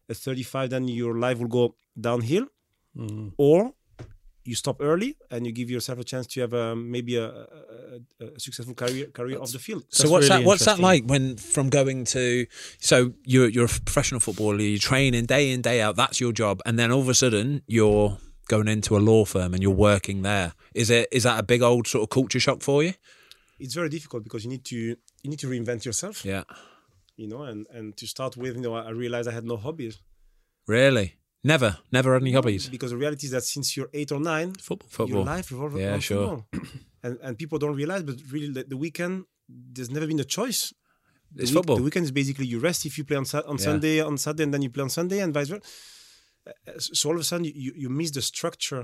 at 0.09 0.17
35, 0.17 0.69
then 0.69 0.87
your 0.87 1.15
life 1.17 1.39
will 1.39 1.47
go 1.47 1.75
downhill, 1.99 2.47
Mm. 2.97 3.33
or 3.37 3.73
you 4.43 4.55
stop 4.55 4.77
early 4.81 5.15
and 5.29 5.45
you 5.45 5.51
give 5.51 5.69
yourself 5.69 5.99
a 5.99 6.03
chance 6.03 6.25
to 6.25 6.41
have 6.41 6.53
a, 6.53 6.75
maybe 6.75 7.17
a, 7.17 7.25
a, 7.25 7.99
a, 8.21 8.25
a 8.35 8.39
successful 8.39 8.73
career 8.73 9.05
career 9.13 9.37
off 9.39 9.51
the 9.51 9.59
field. 9.59 9.83
So 9.89 10.03
That's 10.03 10.11
what's 10.11 10.29
really 10.29 10.41
that? 10.41 10.47
What's 10.47 10.65
that 10.65 10.79
like 10.79 11.03
when 11.05 11.37
from 11.37 11.69
going 11.69 12.05
to? 12.05 12.47
So 12.79 13.13
you're 13.25 13.47
you're 13.49 13.65
a 13.65 13.81
professional 13.85 14.19
footballer. 14.19 14.59
You're 14.61 14.79
training 14.79 15.25
day 15.27 15.51
in 15.51 15.61
day 15.61 15.81
out. 15.81 15.95
That's 15.97 16.19
your 16.19 16.31
job, 16.33 16.61
and 16.65 16.79
then 16.79 16.91
all 16.91 17.01
of 17.01 17.09
a 17.09 17.13
sudden 17.13 17.61
you're 17.67 18.17
going 18.47 18.67
into 18.67 18.97
a 18.97 19.01
law 19.09 19.23
firm 19.25 19.53
and 19.53 19.61
you're 19.61 19.71
working 19.91 20.23
there. 20.23 20.53
Is 20.73 20.89
it 20.89 21.07
is 21.11 21.23
that 21.23 21.39
a 21.39 21.43
big 21.43 21.61
old 21.61 21.85
sort 21.87 22.01
of 22.03 22.09
culture 22.09 22.39
shock 22.39 22.61
for 22.63 22.81
you? 22.83 22.93
It's 23.59 23.75
very 23.75 23.89
difficult 23.89 24.23
because 24.23 24.43
you 24.45 24.49
need 24.49 24.65
to 24.65 24.75
you 25.23 25.29
need 25.29 25.39
to 25.39 25.47
reinvent 25.47 25.85
yourself, 25.85 26.25
Yeah. 26.25 26.43
You 27.21 27.27
know, 27.31 27.41
and 27.51 27.59
and 27.77 27.85
to 27.99 28.05
start 28.15 28.33
with, 28.41 28.53
you 28.57 28.61
know, 28.65 28.73
I 28.89 28.91
realized 29.03 29.27
I 29.33 29.35
had 29.39 29.45
no 29.53 29.57
hobbies. 29.65 29.95
Really? 30.77 31.07
Never, 31.53 31.71
never 31.97 32.09
had 32.13 32.21
any 32.23 32.33
hobbies. 32.33 32.63
Because 32.75 32.91
the 32.93 32.97
reality 33.03 33.25
is 33.27 33.31
that 33.35 33.43
since 33.55 33.67
you're 33.75 33.89
eight 33.99 34.11
or 34.11 34.19
nine, 34.33 34.49
Football, 34.67 34.87
your 34.89 35.17
football. 35.17 35.25
life 35.35 35.47
revolves 35.53 35.75
Yeah, 35.81 35.89
around 35.91 36.03
sure. 36.09 36.27
football. 36.27 36.69
and 37.05 37.13
and 37.25 37.31
people 37.41 37.57
don't 37.63 37.77
realize, 37.81 38.03
but 38.09 38.15
really, 38.33 38.51
the, 38.57 38.63
the 38.73 38.79
weekend 38.85 39.13
there's 39.73 39.91
never 39.97 40.07
been 40.11 40.19
a 40.27 40.29
choice. 40.39 40.61
The 41.35 41.41
It's 41.43 41.51
week- 41.51 41.57
football. 41.59 41.77
The 41.81 41.87
weekend 41.89 42.05
is 42.09 42.11
basically 42.21 42.47
you 42.53 42.59
rest 42.69 42.79
if 42.89 42.93
you 42.97 43.03
play 43.09 43.17
on 43.23 43.25
on 43.51 43.57
Yeah. 43.57 43.65
Sunday 43.69 43.95
on 44.09 44.15
Saturday, 44.25 44.43
and 44.47 44.53
then 44.53 44.61
you 44.65 44.69
play 44.75 44.83
on 44.87 44.89
Sunday, 44.99 45.19
and 45.23 45.33
vice 45.37 45.49
versa. 45.51 45.63
Uh, 46.47 46.79
So 46.97 47.03
all 47.09 47.15
of 47.19 47.21
a 47.21 47.27
sudden, 47.31 47.45
you, 47.65 47.71
you 47.83 47.89
miss 47.99 48.11
the 48.17 48.21
structure 48.33 48.83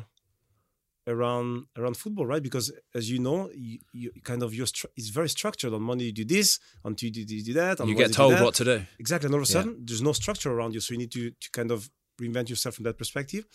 around 1.08 1.66
around 1.78 1.96
football, 1.98 2.26
right? 2.26 2.42
Because 2.42 2.72
as 2.94 3.10
you 3.12 3.20
know, 3.20 3.50
you, 3.54 3.80
you 3.94 4.12
kind 4.24 4.42
of 4.44 4.54
your 4.54 4.68
it's 4.98 5.10
very 5.10 5.30
structured. 5.30 5.74
On 5.74 5.82
Monday 5.82 6.06
you 6.06 6.12
do 6.12 6.26
this, 6.26 6.60
on 6.84 6.96
Tuesday 6.96 7.22
you 7.28 7.44
do 7.44 7.54
that. 7.54 7.80
On 7.82 7.88
you 7.88 7.96
get 7.96 8.12
told 8.14 8.40
what 8.40 8.56
to 8.56 8.64
do. 8.64 8.86
Exactly. 9.00 9.28
And 9.28 9.36
all 9.36 9.42
of 9.42 9.48
a 9.48 9.52
Yeah. 9.52 9.62
sudden, 9.62 9.86
there's 9.86 10.02
no 10.02 10.14
structure 10.14 10.52
around 10.52 10.74
you. 10.74 10.80
So 10.80 10.94
you 10.94 10.98
need 11.00 11.12
to, 11.12 11.32
to 11.32 11.50
kind 11.52 11.72
of 11.72 11.90
reinvent 12.20 12.50
yourself 12.50 12.76
from 12.76 12.84
that 12.86 12.98
perspective. 12.98 13.46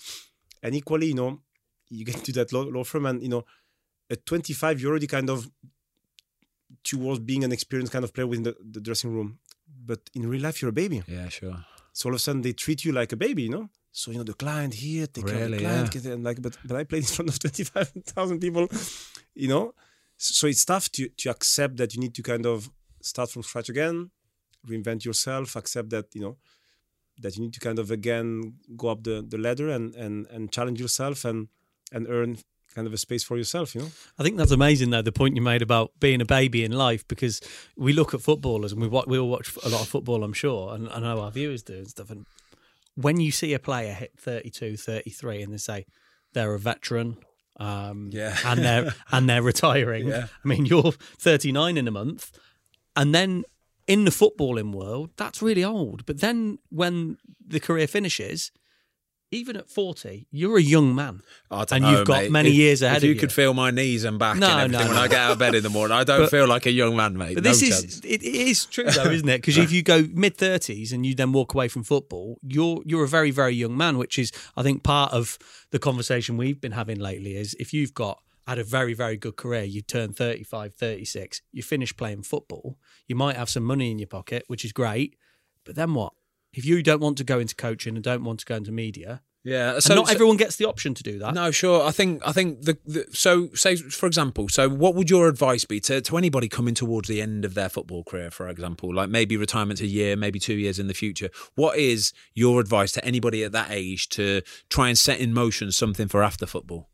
And 0.62 0.74
equally, 0.74 1.06
you 1.08 1.14
know, 1.14 1.40
you 1.88 2.04
get 2.04 2.22
to 2.26 2.32
that 2.32 2.52
law, 2.52 2.62
law 2.62 2.84
firm 2.84 3.06
and, 3.06 3.22
you 3.22 3.28
know, 3.28 3.44
at 4.10 4.24
25, 4.26 4.80
you're 4.80 4.90
already 4.90 5.06
kind 5.06 5.30
of 5.30 5.50
towards 6.84 7.20
being 7.20 7.44
an 7.44 7.52
experienced 7.52 7.92
kind 7.92 8.04
of 8.04 8.12
player 8.12 8.26
within 8.26 8.44
the, 8.44 8.56
the 8.72 8.80
dressing 8.80 9.12
room. 9.12 9.38
But 9.84 10.00
in 10.14 10.28
real 10.28 10.42
life, 10.42 10.60
you're 10.62 10.70
a 10.70 10.72
baby. 10.72 11.02
Yeah, 11.06 11.28
sure. 11.28 11.64
So 11.92 12.08
all 12.08 12.14
of 12.14 12.16
a 12.16 12.22
sudden, 12.22 12.42
they 12.42 12.52
treat 12.52 12.84
you 12.84 12.92
like 12.92 13.12
a 13.12 13.16
baby, 13.16 13.42
you 13.44 13.50
know? 13.50 13.68
So, 13.92 14.10
you 14.10 14.18
know, 14.18 14.24
the 14.24 14.34
client 14.34 14.74
here, 14.74 15.06
take 15.06 15.26
care 15.26 15.44
of 15.44 15.50
the 15.50 15.58
client. 15.58 15.94
yeah. 15.94 16.12
And 16.12 16.24
like, 16.24 16.40
but, 16.40 16.56
but 16.64 16.76
I 16.76 16.84
played 16.84 17.02
in 17.02 17.08
front 17.08 17.28
of 17.28 17.38
25,000 17.40 18.40
people, 18.40 18.68
you 19.34 19.48
know? 19.48 19.74
So 20.16 20.46
it's 20.46 20.64
tough 20.64 20.90
to, 20.92 21.08
to 21.08 21.30
accept 21.30 21.76
that 21.78 21.94
you 21.94 22.00
need 22.00 22.14
to 22.14 22.22
kind 22.22 22.46
of 22.46 22.70
start 23.02 23.30
from 23.30 23.42
scratch 23.42 23.68
again, 23.68 24.10
reinvent 24.66 25.04
yourself, 25.04 25.56
accept 25.56 25.90
that, 25.90 26.06
you 26.14 26.20
know, 26.20 26.36
that 27.18 27.36
you 27.36 27.42
need 27.42 27.54
to 27.54 27.60
kind 27.60 27.78
of 27.78 27.90
again 27.90 28.54
go 28.76 28.88
up 28.88 29.02
the, 29.02 29.24
the 29.26 29.38
ladder 29.38 29.68
and, 29.68 29.94
and, 29.94 30.26
and 30.28 30.52
challenge 30.52 30.80
yourself 30.80 31.24
and, 31.24 31.48
and 31.92 32.06
earn 32.08 32.38
kind 32.74 32.86
of 32.86 32.92
a 32.92 32.98
space 32.98 33.24
for 33.24 33.36
yourself, 33.36 33.74
you 33.74 33.80
know? 33.80 33.88
I 34.18 34.22
think 34.22 34.36
that's 34.36 34.52
amazing, 34.52 34.90
though, 34.90 35.02
the 35.02 35.12
point 35.12 35.36
you 35.36 35.42
made 35.42 35.62
about 35.62 35.92
being 35.98 36.20
a 36.20 36.24
baby 36.24 36.64
in 36.64 36.72
life, 36.72 37.06
because 37.08 37.40
we 37.76 37.92
look 37.92 38.14
at 38.14 38.20
footballers 38.20 38.72
and 38.72 38.80
we 38.80 38.88
we 38.88 39.18
all 39.18 39.28
watch 39.28 39.56
a 39.64 39.68
lot 39.68 39.82
of 39.82 39.88
football, 39.88 40.22
I'm 40.22 40.32
sure, 40.32 40.74
and 40.74 40.88
I 40.88 41.00
know 41.00 41.20
our 41.20 41.30
viewers 41.30 41.62
do 41.62 41.74
and 41.74 41.88
stuff. 41.88 42.10
And 42.10 42.26
when 42.94 43.20
you 43.20 43.30
see 43.30 43.54
a 43.54 43.58
player 43.58 43.92
hit 43.92 44.12
32, 44.18 44.76
33, 44.76 45.42
and 45.42 45.52
they 45.52 45.56
say 45.58 45.86
they're 46.32 46.54
a 46.54 46.58
veteran, 46.58 47.16
um, 47.58 48.10
Yeah. 48.12 48.36
and 48.44 48.60
they're 48.60 48.94
and 49.12 49.28
they're 49.28 49.42
retiring. 49.42 50.08
Yeah. 50.08 50.26
I 50.44 50.48
mean, 50.48 50.66
you're 50.66 50.92
39 50.92 51.76
in 51.76 51.88
a 51.88 51.90
month, 51.90 52.38
and 52.96 53.14
then 53.14 53.44
in 53.86 54.04
the 54.04 54.10
footballing 54.10 54.72
world, 54.72 55.10
that's 55.16 55.42
really 55.42 55.64
old. 55.64 56.06
But 56.06 56.20
then 56.20 56.58
when 56.68 57.16
the 57.44 57.58
career 57.60 57.86
finishes, 57.88 58.52
even 59.32 59.56
at 59.56 59.70
40, 59.70 60.26
you're 60.32 60.58
a 60.58 60.62
young 60.62 60.94
man. 60.94 61.22
Oh, 61.52 61.64
and 61.70 61.82
know, 61.84 61.90
you've 61.98 62.06
got 62.06 62.22
mate. 62.22 62.32
many 62.32 62.48
If- 62.50 62.54
years 62.56 62.82
ahead 62.82 62.96
of 62.98 63.04
you. 63.04 63.10
If 63.10 63.14
you 63.14 63.18
of 63.18 63.20
could 63.20 63.32
feel 63.32 63.54
my 63.54 63.70
knees 63.70 64.02
and 64.04 64.18
back 64.18 64.36
No, 64.38 64.46
and 64.48 64.72
no, 64.72 64.78
everything 64.78 64.88
when 64.88 64.96
no. 64.96 65.02
I 65.02 65.08
get 65.08 65.18
out 65.18 65.32
of 65.32 65.38
bed 65.38 65.54
in 65.54 65.62
the 65.62 65.70
morning, 65.70 65.96
I 65.96 66.02
don't 66.04 66.20
But- 66.22 66.30
feel 66.30 66.48
like 66.48 66.66
a 66.66 66.72
young 66.72 66.96
man, 66.96 67.16
mate. 67.16 67.34
But 67.34 67.44
this 67.44 67.62
is 67.62 68.00
it, 68.00 68.22
it 68.22 68.24
is 68.24 68.64
true 68.66 68.84
though, 68.90 69.04
isn't 69.10 69.28
it? 69.28 69.38
Because 69.38 69.56
if 69.58 69.70
you 69.70 69.82
go 69.82 70.06
mid 70.12 70.36
thirties 70.36 70.92
and 70.92 71.06
you 71.06 71.14
then 71.14 71.32
walk 71.32 71.54
away 71.54 71.68
from 71.68 71.84
football, 71.84 72.38
you're 72.42 72.82
you're 72.84 73.04
a 73.04 73.08
very 73.08 73.30
very 73.30 73.54
young 73.54 73.76
man, 73.76 73.98
which 73.98 74.18
is 74.18 74.32
I 74.56 74.62
think 74.64 74.82
part 74.82 75.12
of 75.12 75.38
the 75.70 75.78
conversation 75.78 76.36
we've 76.36 76.60
been 76.60 76.72
having 76.72 76.98
lately 76.98 77.36
is 77.36 77.54
if 77.60 77.72
you've 77.72 77.94
got 77.94 78.20
had 78.48 78.58
a 78.58 78.64
very 78.64 78.94
very 78.94 79.16
good 79.16 79.36
career, 79.36 79.62
you 79.62 79.80
turn 79.80 80.12
35, 80.12 80.74
36, 80.74 81.40
you 81.52 81.62
finish 81.62 81.96
playing 81.96 82.22
football, 82.22 82.76
you 83.06 83.14
might 83.14 83.36
have 83.36 83.48
some 83.48 83.62
money 83.62 83.92
in 83.92 83.98
your 84.00 84.08
pocket, 84.08 84.42
which 84.48 84.64
is 84.64 84.72
great, 84.72 85.14
but 85.64 85.76
then 85.76 85.94
what? 85.94 86.14
If 86.52 86.64
you 86.64 86.82
don't 86.82 87.00
want 87.00 87.16
to 87.18 87.24
go 87.24 87.38
into 87.38 87.54
coaching 87.54 87.94
and 87.94 88.02
don't 88.04 88.24
want 88.24 88.40
to 88.40 88.46
go 88.46 88.56
into 88.56 88.72
media, 88.72 89.22
yeah. 89.44 89.74
and 89.74 89.82
So 89.82 89.94
not 89.94 90.08
so- 90.08 90.14
everyone 90.14 90.36
gets 90.36 90.56
the 90.56 90.66
option 90.66 90.94
to 90.94 91.02
do 91.02 91.18
that. 91.20 91.32
No, 91.32 91.50
sure. 91.50 91.86
I 91.86 91.92
think 91.92 92.20
I 92.26 92.32
think 92.32 92.62
the, 92.62 92.76
the 92.84 93.06
so 93.12 93.48
say 93.54 93.76
for 93.76 94.06
example, 94.06 94.48
so 94.48 94.68
what 94.68 94.94
would 94.96 95.08
your 95.08 95.28
advice 95.28 95.64
be 95.64 95.80
to, 95.80 96.00
to 96.00 96.16
anybody 96.18 96.48
coming 96.48 96.74
towards 96.74 97.08
the 97.08 97.22
end 97.22 97.44
of 97.44 97.54
their 97.54 97.68
football 97.68 98.02
career, 98.04 98.30
for 98.30 98.48
example, 98.48 98.92
like 98.94 99.08
maybe 99.08 99.36
retirement's 99.36 99.80
a 99.80 99.86
year, 99.86 100.16
maybe 100.16 100.38
two 100.38 100.54
years 100.54 100.78
in 100.78 100.88
the 100.88 100.94
future? 100.94 101.30
What 101.54 101.78
is 101.78 102.12
your 102.34 102.60
advice 102.60 102.92
to 102.92 103.04
anybody 103.04 103.44
at 103.44 103.52
that 103.52 103.70
age 103.70 104.08
to 104.10 104.42
try 104.68 104.88
and 104.88 104.98
set 104.98 105.20
in 105.20 105.32
motion 105.32 105.70
something 105.72 106.08
for 106.08 106.22
after 106.22 106.46
football? 106.46 106.90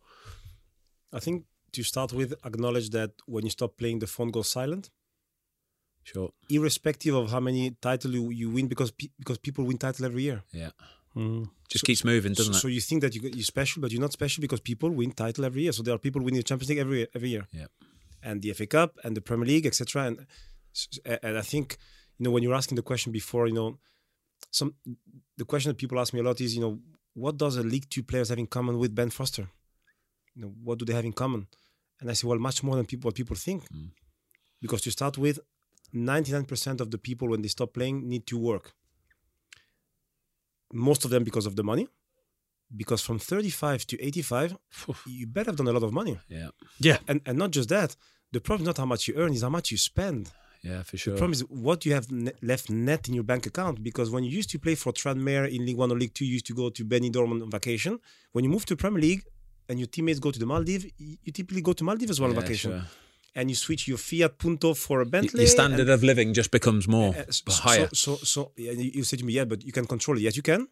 I 1.12 1.18
think 1.20 1.44
to 1.72 1.82
start 1.82 2.12
with, 2.12 2.34
acknowledge 2.44 2.90
that 2.90 3.12
when 3.26 3.44
you 3.44 3.50
stop 3.50 3.76
playing, 3.78 3.98
the 4.00 4.06
phone 4.06 4.30
goes 4.30 4.48
silent, 4.48 4.90
Sure. 6.12 6.30
irrespective 6.56 7.14
of 7.20 7.30
how 7.34 7.40
many 7.40 7.62
titles 7.86 8.14
you, 8.14 8.30
you 8.30 8.48
win, 8.56 8.66
because 8.68 8.90
pe- 8.92 9.12
because 9.18 9.38
people 9.46 9.64
win 9.64 9.78
title 9.78 10.04
every 10.06 10.22
year. 10.28 10.40
Yeah. 10.52 10.70
Mm. 11.16 11.48
Just 11.72 11.84
keeps 11.84 12.04
moving, 12.04 12.32
doesn't 12.34 12.54
so, 12.54 12.58
it? 12.58 12.62
so 12.62 12.68
you 12.68 12.80
think 12.88 13.00
that 13.02 13.12
you, 13.14 13.20
you're 13.38 13.42
special, 13.56 13.80
but 13.82 13.90
you're 13.90 14.00
not 14.06 14.12
special 14.12 14.40
because 14.46 14.60
people 14.60 14.90
win 14.90 15.10
title 15.12 15.44
every 15.44 15.62
year. 15.62 15.72
So 15.72 15.82
there 15.82 15.94
are 15.94 15.98
people 16.06 16.22
winning 16.22 16.40
the 16.42 16.48
Champions 16.50 16.68
League 16.70 16.78
every 16.86 17.00
every 17.16 17.30
year. 17.34 17.44
Yeah. 17.60 17.66
And 18.22 18.40
the 18.42 18.52
FA 18.52 18.66
Cup 18.66 18.90
and 19.04 19.16
the 19.16 19.20
Premier 19.28 19.46
League, 19.52 19.66
etc. 19.66 20.04
And 20.08 20.26
and 21.22 21.38
I 21.38 21.42
think 21.52 21.76
you 22.18 22.24
know 22.24 22.30
when 22.34 22.42
you're 22.44 22.54
asking 22.62 22.76
the 22.76 22.82
question 22.90 23.10
before, 23.12 23.44
you 23.48 23.54
know, 23.54 23.78
some 24.58 24.74
the 25.40 25.44
question 25.44 25.70
that 25.70 25.78
people 25.78 25.98
ask 25.98 26.12
me 26.14 26.20
a 26.20 26.22
lot 26.22 26.40
is, 26.40 26.54
you 26.54 26.60
know, 26.64 26.78
what 27.14 27.36
does 27.36 27.56
a 27.56 27.62
League 27.62 27.88
Two 27.90 28.02
players 28.02 28.28
have 28.28 28.38
in 28.38 28.46
common 28.46 28.78
with 28.78 28.94
Ben 28.94 29.10
Foster? 29.10 29.48
You 30.34 30.42
know, 30.42 30.52
what 30.62 30.78
do 30.78 30.84
they 30.84 30.92
have 30.94 31.04
in 31.06 31.14
common? 31.14 31.46
And 32.00 32.10
I 32.10 32.12
say, 32.12 32.26
well, 32.28 32.38
much 32.38 32.62
more 32.62 32.76
than 32.76 32.84
people 32.86 33.08
what 33.08 33.14
people 33.14 33.36
think, 33.36 33.62
Mm. 33.70 33.90
because 34.60 34.82
to 34.82 34.90
start 34.90 35.16
with, 35.18 35.38
99% 35.94 36.80
of 36.80 36.90
the 36.90 36.98
people 36.98 37.28
when 37.28 37.42
they 37.42 37.48
stop 37.48 37.72
playing 37.72 38.08
need 38.08 38.26
to 38.26 38.38
work. 38.38 38.72
Most 40.72 41.04
of 41.04 41.10
them 41.10 41.22
because 41.24 41.46
of 41.46 41.54
the 41.56 41.62
money, 41.62 41.86
because 42.76 43.00
from 43.02 43.18
35 43.18 43.86
to 43.86 44.02
85, 44.02 44.56
you 45.06 45.26
better 45.26 45.50
have 45.50 45.56
done 45.56 45.68
a 45.68 45.72
lot 45.72 45.84
of 45.84 45.92
money. 45.92 46.18
yeah. 46.28 46.48
Yeah. 46.80 46.98
And 47.08 47.20
and 47.26 47.38
not 47.38 47.50
just 47.52 47.68
that, 47.68 47.96
the 48.32 48.40
problem 48.40 48.62
is 48.64 48.66
not 48.66 48.78
how 48.78 48.86
much 48.86 49.06
you 49.08 49.14
earn, 49.16 49.32
is 49.32 49.42
how 49.42 49.50
much 49.50 49.70
you 49.70 49.78
spend. 49.78 50.32
Yeah, 50.62 50.82
for 50.82 50.96
sure 50.96 51.14
The 51.14 51.18
problem 51.18 51.32
is 51.34 51.42
what 51.48 51.86
you 51.86 51.92
have 51.94 52.10
ne- 52.10 52.32
left 52.42 52.70
net 52.70 53.06
in 53.08 53.14
your 53.14 53.22
bank 53.32 53.46
account. 53.46 53.76
Because 53.88 54.10
when 54.10 54.24
you 54.24 54.30
used 54.40 54.50
to 54.50 54.58
play 54.58 54.74
for 54.74 54.92
Tranmere 54.92 55.46
in 55.54 55.64
League 55.64 55.76
One 55.76 55.92
or 55.92 55.98
League 56.02 56.14
Two, 56.14 56.24
you 56.26 56.32
used 56.32 56.46
to 56.46 56.54
go 56.54 56.70
to 56.70 56.84
Benidorm 56.84 57.30
on 57.42 57.48
vacation. 57.50 58.00
When 58.32 58.42
you 58.44 58.50
move 58.50 58.64
to 58.66 58.74
Premier 58.76 59.00
League 59.00 59.22
and 59.68 59.78
your 59.78 59.86
teammates 59.86 60.18
go 60.18 60.32
to 60.32 60.38
the 60.40 60.46
Maldives, 60.46 60.86
you 60.98 61.30
typically 61.32 61.62
go 61.62 61.72
to 61.72 61.84
Maldives 61.84 62.10
as 62.10 62.20
well 62.20 62.30
on 62.30 62.36
vacation. 62.42 62.72
sure. 62.72 62.82
And 63.38 63.44
you 63.50 63.56
switch 63.66 63.82
your 63.90 63.98
Fiat 63.98 64.32
Punto 64.38 64.68
for 64.74 64.96
a 65.02 65.06
Bentley. 65.14 65.42
Your 65.44 65.54
standard 65.58 65.88
of 65.96 66.00
living 66.10 66.28
just 66.40 66.50
becomes 66.50 66.84
more 66.88 67.10
uh, 67.14 67.24
so, 67.30 67.52
higher. 67.68 67.88
So, 67.92 68.16
so, 68.16 68.24
so 68.32 68.40
yeah, 68.56 68.72
you 68.72 68.90
you 68.98 69.04
say 69.10 69.16
to 69.18 69.24
me, 69.28 69.32
yeah, 69.38 69.46
but 69.52 69.58
you 69.68 69.72
can 69.78 69.86
control 69.94 70.16
it. 70.18 70.22
Yes, 70.26 70.34
you 70.40 70.44
can, 70.50 70.62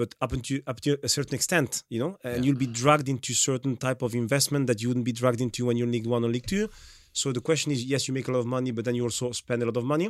but 0.00 0.10
up 0.24 0.32
to 0.46 0.54
up 0.70 0.78
to 0.84 0.90
a 1.08 1.10
certain 1.16 1.34
extent, 1.40 1.70
you 1.94 2.00
know, 2.02 2.12
and 2.24 2.36
Yeah. 2.36 2.42
you'll 2.44 2.62
be 2.66 2.70
dragged 2.82 3.08
into 3.14 3.30
certain 3.50 3.74
type 3.86 4.00
of 4.06 4.10
investment 4.24 4.62
that 4.68 4.78
you 4.80 4.86
wouldn't 4.88 5.08
be 5.12 5.16
dragged 5.20 5.40
into 5.46 5.60
when 5.66 5.74
you're 5.76 5.88
in 5.90 5.92
League 5.98 6.10
One 6.14 6.22
or 6.26 6.30
League 6.36 6.48
Two. 6.54 6.64
So 7.12 7.26
the 7.38 7.44
question 7.48 7.68
is, 7.72 7.78
yes, 7.92 8.00
you 8.06 8.14
make 8.18 8.28
a 8.30 8.32
lot 8.32 8.40
of 8.40 8.48
money, 8.56 8.70
but 8.76 8.82
then 8.86 8.94
you 8.98 9.04
also 9.10 9.26
spend 9.32 9.62
a 9.62 9.66
lot 9.70 9.76
of 9.76 9.84
money. 9.94 10.08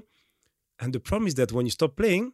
And 0.82 0.92
the 0.96 1.00
problem 1.08 1.26
is 1.30 1.34
that 1.40 1.52
when 1.52 1.66
you 1.66 1.72
stop 1.80 1.92
playing, 1.96 2.32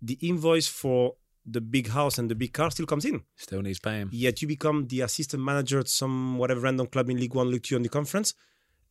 the 0.00 0.16
invoice 0.30 0.68
for 0.80 1.00
the 1.44 1.60
big 1.60 1.88
house 1.88 2.18
and 2.18 2.30
the 2.30 2.34
big 2.34 2.52
car 2.52 2.70
still 2.70 2.86
comes 2.86 3.04
in. 3.04 3.22
Still 3.36 3.62
needs 3.62 3.80
paying. 3.80 4.08
Yet 4.12 4.42
you 4.42 4.48
become 4.56 4.86
the 4.92 5.00
assistant 5.00 5.42
manager 5.42 5.78
at 5.80 5.88
some 5.88 6.38
whatever 6.38 6.60
random 6.60 6.86
club 6.86 7.10
in 7.10 7.16
League 7.18 7.34
One, 7.34 7.50
League 7.50 7.64
Two 7.64 7.76
on 7.76 7.82
the 7.82 7.88
conference. 7.88 8.34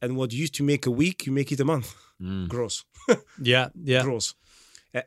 And 0.01 0.17
what 0.17 0.33
you 0.33 0.39
used 0.39 0.55
to 0.55 0.63
make 0.63 0.85
a 0.87 0.91
week, 0.91 1.25
you 1.25 1.31
make 1.31 1.51
it 1.51 1.59
a 1.59 1.65
month. 1.65 1.95
Mm. 2.21 2.47
Gross 2.47 2.85
Yeah, 3.41 3.69
yeah. 3.83 4.03
gross. 4.03 4.35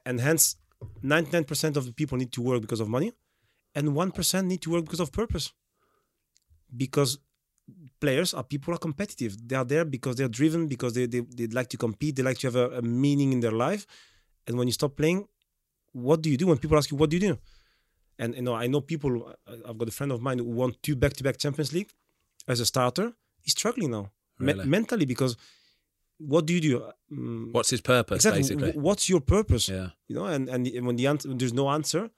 And 0.06 0.20
hence, 0.20 0.56
99% 1.02 1.76
of 1.76 1.86
the 1.86 1.92
people 1.92 2.16
need 2.18 2.32
to 2.32 2.42
work 2.42 2.60
because 2.60 2.80
of 2.80 2.88
money, 2.88 3.12
and 3.74 3.88
1% 3.88 4.44
need 4.46 4.62
to 4.62 4.70
work 4.70 4.84
because 4.84 5.00
of 5.00 5.12
purpose. 5.12 5.52
Because 6.74 7.18
players 8.00 8.34
are 8.34 8.42
people 8.42 8.74
are 8.74 8.78
competitive. 8.78 9.36
They 9.48 9.56
are 9.56 9.64
there 9.64 9.84
because 9.84 10.16
they're 10.16 10.28
driven, 10.28 10.66
because 10.68 10.94
they, 10.94 11.06
they, 11.06 11.20
they 11.20 11.46
like 11.48 11.68
to 11.70 11.76
compete, 11.76 12.16
they 12.16 12.22
like 12.22 12.38
to 12.38 12.46
have 12.46 12.56
a, 12.56 12.78
a 12.78 12.82
meaning 12.82 13.32
in 13.32 13.40
their 13.40 13.52
life. 13.52 13.86
And 14.46 14.56
when 14.58 14.68
you 14.68 14.72
stop 14.72 14.96
playing, 14.96 15.26
what 15.92 16.22
do 16.22 16.30
you 16.30 16.36
do? 16.36 16.46
When 16.48 16.58
people 16.58 16.76
ask 16.76 16.90
you, 16.90 16.96
what 16.96 17.10
do 17.10 17.16
you 17.16 17.20
do? 17.28 17.38
And 18.18 18.34
you 18.34 18.42
know, 18.42 18.54
I 18.54 18.66
know 18.68 18.80
people. 18.80 19.34
I've 19.68 19.78
got 19.78 19.88
a 19.88 19.92
friend 19.92 20.12
of 20.12 20.20
mine 20.20 20.38
who 20.38 20.44
won 20.44 20.74
two 20.82 20.96
back-to-back 20.96 21.36
Champions 21.38 21.72
League 21.72 21.90
as 22.46 22.60
a 22.60 22.66
starter. 22.66 23.12
He's 23.40 23.52
struggling 23.52 23.90
now 23.90 24.10
me- 24.38 24.54
mentally 24.64 25.04
because 25.06 25.36
what 26.18 26.46
do 26.46 26.54
you 26.54 26.60
do? 26.60 26.90
Mm, 27.12 27.52
What's 27.52 27.70
his 27.70 27.80
purpose, 27.80 28.16
exactly. 28.24 28.40
basically? 28.42 28.70
wh- 28.72 28.76
What's 28.76 29.08
your 29.08 29.20
purpose? 29.20 29.68
Yeah. 29.68 29.88
You 30.08 30.16
know, 30.16 30.26
and 30.26 30.48
and 30.48 30.86
when 30.86 30.96
the 30.96 31.06
answer, 31.06 31.28
when 31.28 31.38
there's 31.38 31.52
no 31.52 31.68
answer, 31.70 32.10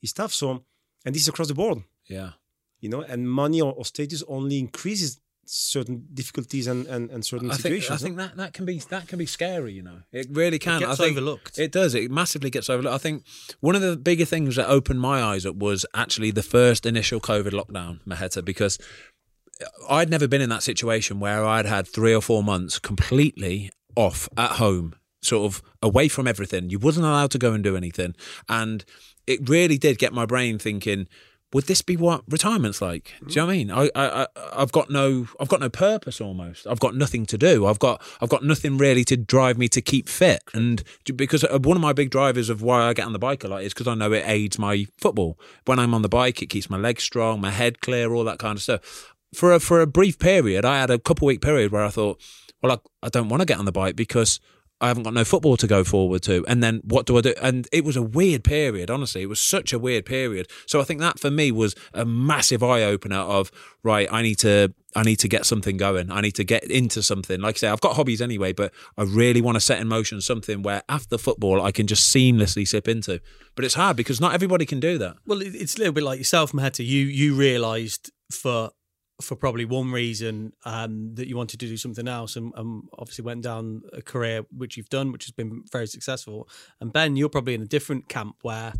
it's 0.00 0.12
tough. 0.12 0.32
So, 0.32 0.64
and 1.04 1.14
this 1.14 1.22
is 1.22 1.28
across 1.28 1.48
the 1.48 1.54
board. 1.54 1.78
Yeah. 2.08 2.30
You 2.80 2.88
know, 2.88 3.02
and 3.02 3.30
money 3.30 3.60
or, 3.60 3.72
or 3.72 3.84
status 3.84 4.24
only 4.26 4.58
increases 4.58 5.20
certain 5.44 6.06
difficulties 6.14 6.66
and 6.66 6.86
and, 6.86 7.10
and 7.10 7.24
certain 7.24 7.48
I 7.50 7.54
think 7.54 7.62
situations. 7.62 8.02
I 8.02 8.04
think 8.04 8.16
that, 8.16 8.36
that 8.36 8.52
can 8.54 8.64
be 8.64 8.78
that 8.90 9.06
can 9.06 9.18
be 9.18 9.26
scary. 9.26 9.72
You 9.74 9.82
know, 9.82 9.98
it 10.12 10.28
really 10.30 10.58
can. 10.58 10.76
It 10.82 10.86
gets 10.86 10.92
I 11.00 11.04
think 11.04 11.16
overlooked. 11.16 11.58
It 11.58 11.72
does. 11.72 11.94
It 11.94 12.10
massively 12.10 12.48
gets 12.50 12.70
overlooked. 12.70 12.94
I 12.94 12.98
think 12.98 13.24
one 13.60 13.76
of 13.76 13.82
the 13.82 13.96
bigger 13.96 14.24
things 14.24 14.56
that 14.56 14.68
opened 14.68 15.00
my 15.00 15.22
eyes 15.22 15.44
up 15.46 15.56
was 15.56 15.84
actually 15.94 16.30
the 16.30 16.42
first 16.42 16.86
initial 16.86 17.20
COVID 17.20 17.50
lockdown, 17.52 18.00
Maheta, 18.06 18.44
because 18.44 18.78
I'd 19.88 20.10
never 20.10 20.28
been 20.28 20.40
in 20.40 20.50
that 20.50 20.62
situation 20.62 21.20
where 21.20 21.44
I'd 21.44 21.66
had 21.66 21.86
three 21.86 22.14
or 22.14 22.22
four 22.22 22.42
months 22.42 22.78
completely 22.78 23.70
off 23.96 24.28
at 24.36 24.52
home, 24.52 24.94
sort 25.22 25.44
of 25.52 25.62
away 25.82 26.08
from 26.08 26.26
everything. 26.26 26.70
You 26.70 26.78
wasn't 26.78 27.06
allowed 27.06 27.30
to 27.32 27.38
go 27.38 27.52
and 27.52 27.62
do 27.62 27.76
anything, 27.76 28.14
and 28.48 28.84
it 29.26 29.48
really 29.48 29.78
did 29.78 29.98
get 29.98 30.12
my 30.12 30.26
brain 30.26 30.58
thinking. 30.58 31.08
Would 31.52 31.66
this 31.66 31.82
be 31.82 31.98
what 31.98 32.22
retirement's 32.30 32.80
like? 32.80 33.12
Do 33.26 33.28
you 33.28 33.36
know 33.36 33.46
what 33.46 33.52
I 33.52 33.56
mean? 33.56 33.70
I, 33.70 33.90
I, 33.94 34.26
I've 34.54 34.72
got 34.72 34.88
no, 34.88 35.28
I've 35.38 35.48
got 35.48 35.60
no 35.60 35.68
purpose 35.68 36.18
almost. 36.18 36.66
I've 36.66 36.80
got 36.80 36.96
nothing 36.96 37.26
to 37.26 37.36
do. 37.36 37.66
I've 37.66 37.78
got, 37.78 38.02
I've 38.22 38.30
got 38.30 38.42
nothing 38.42 38.78
really 38.78 39.04
to 39.04 39.18
drive 39.18 39.58
me 39.58 39.68
to 39.68 39.82
keep 39.82 40.08
fit. 40.08 40.42
And 40.54 40.82
because 41.14 41.44
uh, 41.44 41.58
one 41.58 41.76
of 41.76 41.82
my 41.82 41.92
big 41.92 42.08
drivers 42.08 42.48
of 42.48 42.62
why 42.62 42.84
I 42.84 42.94
get 42.94 43.04
on 43.04 43.12
the 43.12 43.18
bike 43.18 43.44
a 43.44 43.48
lot 43.48 43.64
is 43.64 43.74
because 43.74 43.86
I 43.86 43.94
know 43.94 44.12
it 44.12 44.24
aids 44.26 44.58
my 44.58 44.86
football. 44.96 45.38
When 45.66 45.78
I'm 45.78 45.92
on 45.92 46.00
the 46.00 46.08
bike, 46.08 46.40
it 46.40 46.46
keeps 46.46 46.70
my 46.70 46.78
legs 46.78 47.02
strong, 47.02 47.42
my 47.42 47.50
head 47.50 47.82
clear, 47.82 48.14
all 48.14 48.24
that 48.24 48.38
kind 48.38 48.56
of 48.56 48.62
stuff. 48.62 49.11
For 49.34 49.52
a, 49.52 49.60
for 49.60 49.80
a 49.80 49.86
brief 49.86 50.18
period, 50.18 50.64
I 50.64 50.80
had 50.80 50.90
a 50.90 50.98
couple 50.98 51.26
week 51.26 51.40
period 51.40 51.72
where 51.72 51.84
I 51.84 51.88
thought, 51.88 52.20
well, 52.62 52.72
I, 52.72 53.06
I 53.06 53.08
don't 53.08 53.28
want 53.28 53.40
to 53.40 53.46
get 53.46 53.58
on 53.58 53.64
the 53.64 53.72
bike 53.72 53.96
because 53.96 54.40
I 54.82 54.88
haven't 54.88 55.04
got 55.04 55.14
no 55.14 55.24
football 55.24 55.56
to 55.58 55.68
go 55.68 55.84
forward 55.84 56.22
to. 56.24 56.44
And 56.48 56.60
then 56.60 56.80
what 56.82 57.06
do 57.06 57.16
I 57.16 57.20
do? 57.20 57.34
And 57.40 57.68
it 57.70 57.84
was 57.84 57.96
a 57.96 58.02
weird 58.02 58.42
period, 58.42 58.90
honestly. 58.90 59.22
It 59.22 59.28
was 59.28 59.38
such 59.38 59.72
a 59.72 59.78
weird 59.78 60.04
period. 60.04 60.48
So 60.66 60.80
I 60.80 60.84
think 60.84 60.98
that 60.98 61.20
for 61.20 61.30
me 61.30 61.52
was 61.52 61.76
a 61.94 62.04
massive 62.04 62.64
eye 62.64 62.82
opener 62.82 63.18
of 63.18 63.52
right, 63.84 64.08
I 64.10 64.22
need 64.22 64.38
to 64.40 64.74
I 64.96 65.04
need 65.04 65.20
to 65.20 65.28
get 65.28 65.46
something 65.46 65.76
going. 65.76 66.10
I 66.10 66.20
need 66.20 66.34
to 66.34 66.44
get 66.44 66.64
into 66.64 67.02
something. 67.02 67.40
Like 67.40 67.56
I 67.56 67.58
say, 67.58 67.68
I've 67.68 67.80
got 67.80 67.94
hobbies 67.94 68.20
anyway, 68.20 68.52
but 68.52 68.74
I 68.98 69.04
really 69.04 69.40
want 69.40 69.54
to 69.54 69.60
set 69.60 69.80
in 69.80 69.86
motion 69.86 70.20
something 70.20 70.62
where 70.62 70.82
after 70.88 71.16
football 71.16 71.62
I 71.62 71.70
can 71.70 71.86
just 71.86 72.12
seamlessly 72.12 72.66
slip 72.66 72.88
into. 72.88 73.20
But 73.54 73.64
it's 73.64 73.74
hard 73.74 73.96
because 73.96 74.20
not 74.20 74.34
everybody 74.34 74.66
can 74.66 74.80
do 74.80 74.98
that. 74.98 75.14
Well, 75.24 75.40
it's 75.42 75.76
a 75.76 75.78
little 75.78 75.94
bit 75.94 76.02
like 76.02 76.18
yourself, 76.18 76.50
Maheta. 76.50 76.84
You 76.84 77.06
you 77.06 77.36
realised 77.36 78.10
for 78.32 78.72
for 79.20 79.36
probably 79.36 79.64
one 79.64 79.92
reason 79.92 80.52
um, 80.64 81.14
that 81.14 81.28
you 81.28 81.36
wanted 81.36 81.60
to 81.60 81.66
do 81.66 81.76
something 81.76 82.08
else, 82.08 82.34
and, 82.36 82.52
and 82.56 82.84
obviously 82.98 83.24
went 83.24 83.42
down 83.42 83.82
a 83.92 84.02
career 84.02 84.44
which 84.56 84.76
you've 84.76 84.88
done, 84.88 85.12
which 85.12 85.24
has 85.24 85.32
been 85.32 85.62
very 85.70 85.86
successful. 85.86 86.48
And 86.80 86.92
Ben, 86.92 87.16
you're 87.16 87.28
probably 87.28 87.54
in 87.54 87.62
a 87.62 87.66
different 87.66 88.08
camp 88.08 88.36
where 88.42 88.72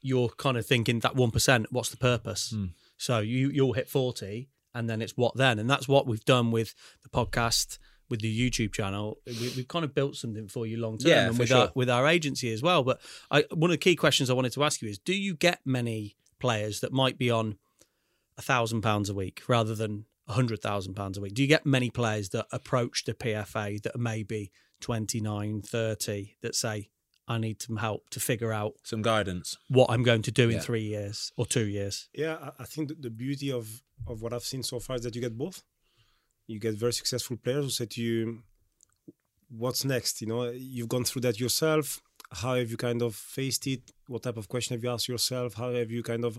you're 0.00 0.30
kind 0.30 0.56
of 0.56 0.66
thinking 0.66 1.00
that 1.00 1.16
one 1.16 1.30
percent. 1.30 1.66
What's 1.70 1.90
the 1.90 1.96
purpose? 1.96 2.54
So 2.96 3.18
you 3.20 3.50
you'll 3.50 3.74
hit 3.74 3.88
forty, 3.88 4.48
and 4.74 4.88
then 4.88 5.02
it's 5.02 5.16
what 5.16 5.36
then, 5.36 5.58
and 5.58 5.68
that's 5.68 5.86
what 5.86 6.06
we've 6.06 6.24
done 6.24 6.50
with 6.50 6.74
the 7.02 7.08
podcast. 7.08 7.78
With 8.10 8.22
the 8.22 8.50
YouTube 8.50 8.72
channel, 8.72 9.18
we, 9.26 9.52
we've 9.54 9.68
kind 9.68 9.84
of 9.84 9.94
built 9.94 10.16
something 10.16 10.48
for 10.48 10.66
you 10.66 10.78
long 10.78 10.96
term, 10.96 11.10
Yeah, 11.10 11.26
and 11.28 11.38
with 11.38 11.48
sure. 11.48 11.58
our 11.58 11.72
with 11.74 11.90
our 11.90 12.06
agency 12.06 12.50
as 12.54 12.62
well. 12.62 12.82
But 12.82 13.02
I, 13.30 13.44
one 13.52 13.68
of 13.70 13.74
the 13.74 13.76
key 13.76 13.96
questions 13.96 14.30
I 14.30 14.32
wanted 14.32 14.52
to 14.52 14.64
ask 14.64 14.80
you 14.80 14.88
is: 14.88 14.98
Do 14.98 15.12
you 15.12 15.34
get 15.34 15.60
many 15.66 16.16
players 16.38 16.80
that 16.80 16.90
might 16.90 17.18
be 17.18 17.30
on 17.30 17.58
a 18.38 18.42
thousand 18.42 18.80
pounds 18.82 19.10
a 19.10 19.14
week 19.14 19.42
rather 19.48 19.74
than 19.74 20.06
a 20.26 20.32
hundred 20.32 20.62
thousand 20.62 20.94
pounds 20.94 21.18
a 21.18 21.20
week? 21.20 21.34
Do 21.34 21.42
you 21.42 21.48
get 21.48 21.66
many 21.66 21.90
players 21.90 22.28
that 22.30 22.46
approach 22.52 23.04
the 23.04 23.14
PFA 23.14 23.82
that 23.82 23.94
are 23.94 23.98
maybe 23.98 24.50
29, 24.80 25.62
30 25.62 26.36
that 26.42 26.54
say, 26.54 26.88
I 27.26 27.36
need 27.38 27.60
some 27.60 27.76
help 27.76 28.08
to 28.10 28.20
figure 28.20 28.52
out 28.52 28.74
Some 28.84 29.02
guidance. 29.02 29.58
what 29.68 29.90
I'm 29.90 30.02
going 30.02 30.22
to 30.22 30.30
do 30.30 30.44
in 30.48 30.54
Yeah. 30.56 30.60
three 30.60 30.84
years 30.84 31.32
or 31.36 31.44
two 31.46 31.66
years. 31.66 32.08
Yeah, 32.14 32.36
I- 32.40 32.62
I 32.62 32.64
think 32.64 32.88
the, 32.88 32.94
the 32.94 33.10
beauty 33.10 33.50
of 33.52 33.82
of 34.06 34.22
what 34.22 34.32
I've 34.32 34.44
seen 34.52 34.62
so 34.62 34.78
far 34.80 34.96
is 34.96 35.02
that 35.02 35.14
you 35.16 35.20
get 35.20 35.36
both. 35.36 35.62
You 36.46 36.58
get 36.60 36.74
very 36.76 36.92
successful 36.94 37.36
players 37.36 37.64
who 37.64 37.70
say 37.70 37.86
to 37.86 38.00
you, 38.02 38.42
"What's 39.50 39.84
next?" 39.84 40.20
You 40.22 40.28
know, 40.28 40.50
you've 40.50 40.88
gone 40.88 41.04
through 41.04 41.22
that 41.22 41.40
yourself. 41.40 42.00
How 42.30 42.54
have 42.54 42.70
you 42.70 42.76
kind 42.76 43.02
of 43.02 43.14
faced 43.14 43.66
it? 43.66 43.82
What 44.06 44.22
type 44.22 44.36
of 44.38 44.48
question 44.48 44.74
have 44.74 44.82
you 44.84 44.90
asked 44.90 45.08
yourself? 45.08 45.54
How 45.54 45.72
have 45.74 45.90
you 45.90 46.02
kind 46.02 46.24
of 46.24 46.38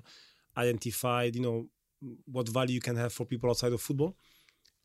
identified, 0.58 1.36
you 1.36 1.42
know, 1.42 1.68
what 2.26 2.48
value 2.50 2.76
you 2.76 2.82
can 2.82 2.96
have 2.96 3.12
for 3.14 3.26
people 3.26 3.50
outside 3.50 3.74
of 3.74 3.82
football? 3.82 4.16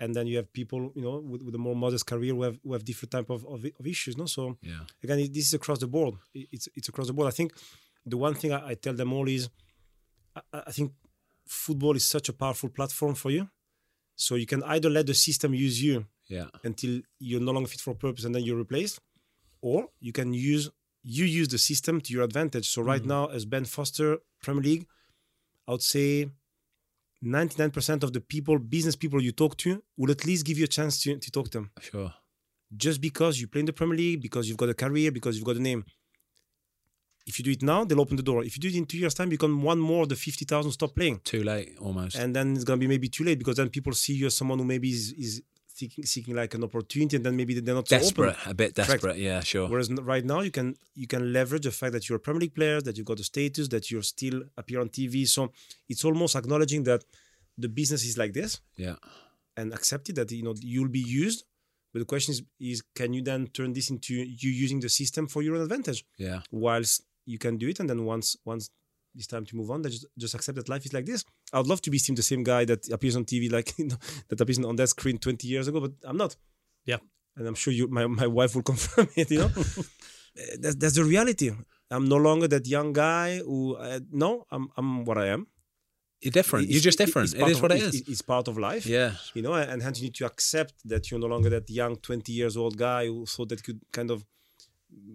And 0.01 0.15
then 0.15 0.27
you 0.27 0.37
have 0.39 0.53
people, 0.53 0.91
you 0.97 1.03
know, 1.03 1.21
with, 1.21 1.43
with 1.43 1.55
a 1.55 1.59
more 1.59 1.77
modest 1.77 2.07
career 2.07 2.35
who 2.35 2.43
have, 2.43 2.59
who 2.65 2.73
have 2.73 2.85
different 2.85 3.13
type 3.13 3.31
of, 3.31 3.45
of, 3.47 3.65
of 3.79 3.87
issues. 3.87 4.17
No, 4.17 4.27
so 4.27 4.59
Yeah. 4.61 4.81
again, 5.03 5.21
it- 5.21 5.33
this 5.33 5.47
is 5.47 5.55
across 5.55 5.79
the 5.79 5.87
board. 5.87 6.15
It- 6.35 6.49
It's 6.53 6.69
it's 6.75 6.89
across 6.89 7.07
the 7.07 7.13
board. 7.13 7.29
I 7.29 7.37
think 7.37 7.53
the 8.05 8.17
one 8.17 8.35
thing 8.35 8.53
I, 8.53 8.71
I 8.71 8.75
tell 8.75 8.95
them 8.95 9.13
all 9.13 9.29
is, 9.29 9.49
I, 10.35 10.63
I 10.69 10.73
think 10.73 10.93
football 11.47 11.95
is 11.97 12.05
such 12.05 12.29
a 12.29 12.33
powerful 12.33 12.69
platform 12.71 13.15
for 13.15 13.31
you. 13.31 13.49
So 14.17 14.35
you 14.35 14.47
can 14.47 14.63
either 14.65 14.91
let 14.91 15.07
the 15.07 15.15
system 15.15 15.55
use 15.55 15.81
you 15.83 16.07
Yeah. 16.29 16.49
until 16.65 17.01
you're 17.21 17.41
no 17.49 17.53
longer 17.53 17.69
fit 17.69 17.81
for 17.81 17.95
purpose 17.95 18.25
and 18.25 18.35
then 18.35 18.43
you're 18.43 18.59
replaced, 18.59 18.99
or 19.61 19.89
you 20.01 20.13
can 20.13 20.33
use 20.35 20.71
you 21.07 21.27
use 21.27 21.49
the 21.49 21.59
system 21.59 22.01
to 22.01 22.13
your 22.15 22.25
advantage. 22.25 22.67
So 22.71 22.81
right 22.83 23.01
mm-hmm. 23.01 23.09
now, 23.09 23.27
as 23.37 23.45
Ben 23.45 23.65
Foster, 23.67 24.19
Premier 24.43 24.63
League, 24.63 24.87
I 25.69 25.73
would 25.73 25.83
say 25.83 26.31
99% 27.25 28.03
of 28.03 28.13
the 28.13 28.21
people, 28.21 28.59
business 28.59 28.97
people 28.97 29.23
you 29.23 29.33
talk 29.33 29.57
to, 29.59 29.83
will 29.97 30.11
at 30.11 30.25
least 30.25 30.45
give 30.47 30.59
you 30.59 30.65
a 30.65 30.69
chance 30.69 31.03
to, 31.03 31.17
to 31.19 31.31
talk 31.31 31.47
to 31.51 31.59
them 31.59 31.71
Sure. 31.81 32.13
just 32.77 33.01
because 33.01 33.41
you 33.41 33.47
play 33.49 33.61
in 33.61 33.67
the 33.67 33.73
Premier 33.73 33.97
League, 33.97 34.21
because 34.23 34.49
you've 34.49 34.57
got 34.59 34.69
a 34.69 34.75
career, 34.75 35.11
because 35.11 35.37
you've 35.37 35.45
got 35.45 35.57
a 35.57 35.61
name. 35.63 35.85
If 37.27 37.39
you 37.39 37.45
do 37.45 37.53
it 37.53 37.63
now, 37.63 37.85
they'll 37.85 38.01
open 38.03 38.17
the 38.17 38.23
door. 38.23 38.45
If 38.45 38.55
you 38.57 38.61
do 38.61 38.69
it 38.69 38.75
in 38.77 38.85
two 38.85 38.99
years' 38.99 39.15
time, 39.15 39.29
you 39.31 39.39
become 39.39 39.63
one 39.63 39.79
more 39.79 40.03
of 40.03 40.11
the 40.11 40.17
50,000 40.17 40.71
stop 40.73 40.95
playing. 40.95 41.21
Too 41.25 41.43
late 41.43 41.71
almost. 41.81 42.17
And 42.17 42.37
then 42.37 42.55
it's 42.55 42.65
going 42.65 42.79
to 42.79 42.85
be 42.85 42.89
maybe 42.89 43.09
too 43.09 43.25
late 43.25 43.39
because 43.39 43.57
then 43.57 43.71
people 43.71 43.95
see 43.95 44.13
you 44.13 44.27
as 44.27 44.37
someone 44.37 44.59
who 44.59 44.65
maybe 44.67 44.91
is, 44.91 45.13
is 45.13 45.43
seeking, 45.75 46.05
seeking 46.07 46.35
like 46.35 46.55
an 46.55 46.65
opportunity 46.65 47.17
and 47.17 47.25
then 47.27 47.37
maybe 47.37 47.53
they're 47.61 47.75
not 47.75 47.89
so 47.89 47.99
desperate. 47.99 48.37
open. 48.41 48.51
A 48.51 48.55
bit 48.55 48.75
desperate. 48.75 49.19
Yeah. 49.19 49.41
Sure. 49.41 49.69
Whereas 49.69 49.91
right 49.93 50.25
now 50.25 50.41
you 50.41 50.51
can 50.51 50.77
you 50.95 51.07
can 51.07 51.33
leverage 51.33 51.65
the 51.65 51.71
fact 51.81 51.93
that 51.95 52.09
you're 52.09 52.17
a 52.17 52.21
Premier 52.21 52.41
League 52.41 52.55
player, 52.55 52.81
that 52.81 52.97
you've 52.97 53.07
got 53.13 53.19
the 53.19 53.25
status, 53.25 53.69
that 53.69 53.91
you're 53.91 54.03
still 54.17 54.43
appear 54.57 54.81
on 54.81 54.89
TV. 54.89 55.27
So 55.29 55.53
it's 55.89 56.05
almost 56.05 56.37
acknowledging 56.37 56.85
that 56.85 57.05
the 57.59 57.69
business 57.69 58.05
is 58.05 58.17
like 58.19 58.33
this 58.33 58.61
Yeah. 58.77 58.97
and 59.57 59.73
accept 59.75 60.09
it 60.11 60.15
that 60.17 60.31
you 60.33 60.43
know 60.43 60.55
you'll 60.61 60.89
be 60.89 61.05
used. 61.25 61.45
But 61.93 62.01
the 62.01 62.07
question 62.07 62.33
is, 62.33 62.43
is 62.59 62.83
can 62.97 63.13
you 63.13 63.23
then 63.23 63.47
turn 63.49 63.73
this 63.73 63.89
into 63.91 64.15
you 64.15 64.51
using 64.51 64.81
the 64.81 64.89
system 64.89 65.29
for 65.29 65.43
your 65.43 65.55
own 65.57 65.63
advantage? 65.63 66.05
Yeah. 66.19 66.41
Whilst 66.51 67.03
you 67.27 67.39
can 67.39 67.57
do 67.57 67.69
it, 67.69 67.79
and 67.81 67.89
then 67.89 68.05
once 68.05 68.37
once 68.45 68.71
it's 69.17 69.27
time 69.27 69.45
to 69.47 69.57
move 69.57 69.71
on, 69.71 69.83
then 69.83 69.93
just, 69.93 70.07
just 70.19 70.35
accept 70.35 70.57
that 70.57 70.69
life 70.69 70.85
is 70.87 70.93
like 70.93 71.07
this. 71.07 71.25
I 71.53 71.59
would 71.59 71.67
love 71.67 71.81
to 71.83 71.91
be 71.91 71.99
seen 71.99 72.15
the 72.17 72.23
same 72.23 72.43
guy 72.43 72.65
that 72.65 72.89
appears 72.91 73.17
on 73.17 73.25
TV, 73.25 73.51
like 73.51 73.73
you 73.79 73.87
know, 73.87 73.97
that 74.29 74.41
appears 74.41 74.59
on 74.59 74.77
that 74.77 74.89
screen 74.89 75.19
20 75.19 75.47
years 75.49 75.69
ago, 75.69 75.81
but 75.81 75.93
I'm 76.05 76.17
not. 76.17 76.37
Yeah. 76.87 76.99
and 77.37 77.47
I'm 77.49 77.55
sure 77.55 77.73
you, 77.73 77.89
my 77.89 78.07
my 78.07 78.27
wife 78.27 78.55
will 78.55 78.63
confirm 78.73 79.09
it. 79.17 79.31
You 79.31 79.39
know, 79.41 79.51
Uh, 79.57 80.57
that's 80.63 80.77
that's 80.77 80.95
the 80.97 81.05
reality. 81.05 81.51
I'm 81.91 82.07
no 82.09 82.17
longer 82.17 82.49
that 82.49 82.67
young 82.67 82.93
guy 82.93 83.39
who. 83.39 83.77
Uh, 83.77 84.01
no, 84.11 84.31
I'm 84.51 84.69
I'm 84.77 85.05
what 85.05 85.19
I 85.19 85.27
am. 85.29 85.47
You're 86.21 86.33
different. 86.41 86.69
You're 86.71 86.81
just 86.91 86.99
different. 86.99 87.27
it's 87.33 87.39
part 87.39 87.53
of- 87.53 87.63
what 87.63 87.73
it's- 87.73 88.03
It's 88.13 88.23
part 88.23 88.49
of 88.49 88.57
life 88.59 88.85
Yeah. 88.87 89.13
you 89.37 89.43
know 89.43 89.53
and 89.73 89.83
hence 89.83 89.97
you 90.01 90.05
need 90.07 90.15
to 90.21 90.25
accept 90.33 90.75
that 90.93 91.03
you're 91.11 91.21
no 91.21 91.27
longer 91.35 91.51
that 91.51 91.69
young 91.69 91.97
20 91.97 92.33
years 92.33 92.57
old 92.57 92.75
guy 92.79 93.03
who 93.07 93.27
thought 93.27 93.49
that 93.51 93.63
could 93.67 93.81
kind 93.93 94.11
of 94.11 94.25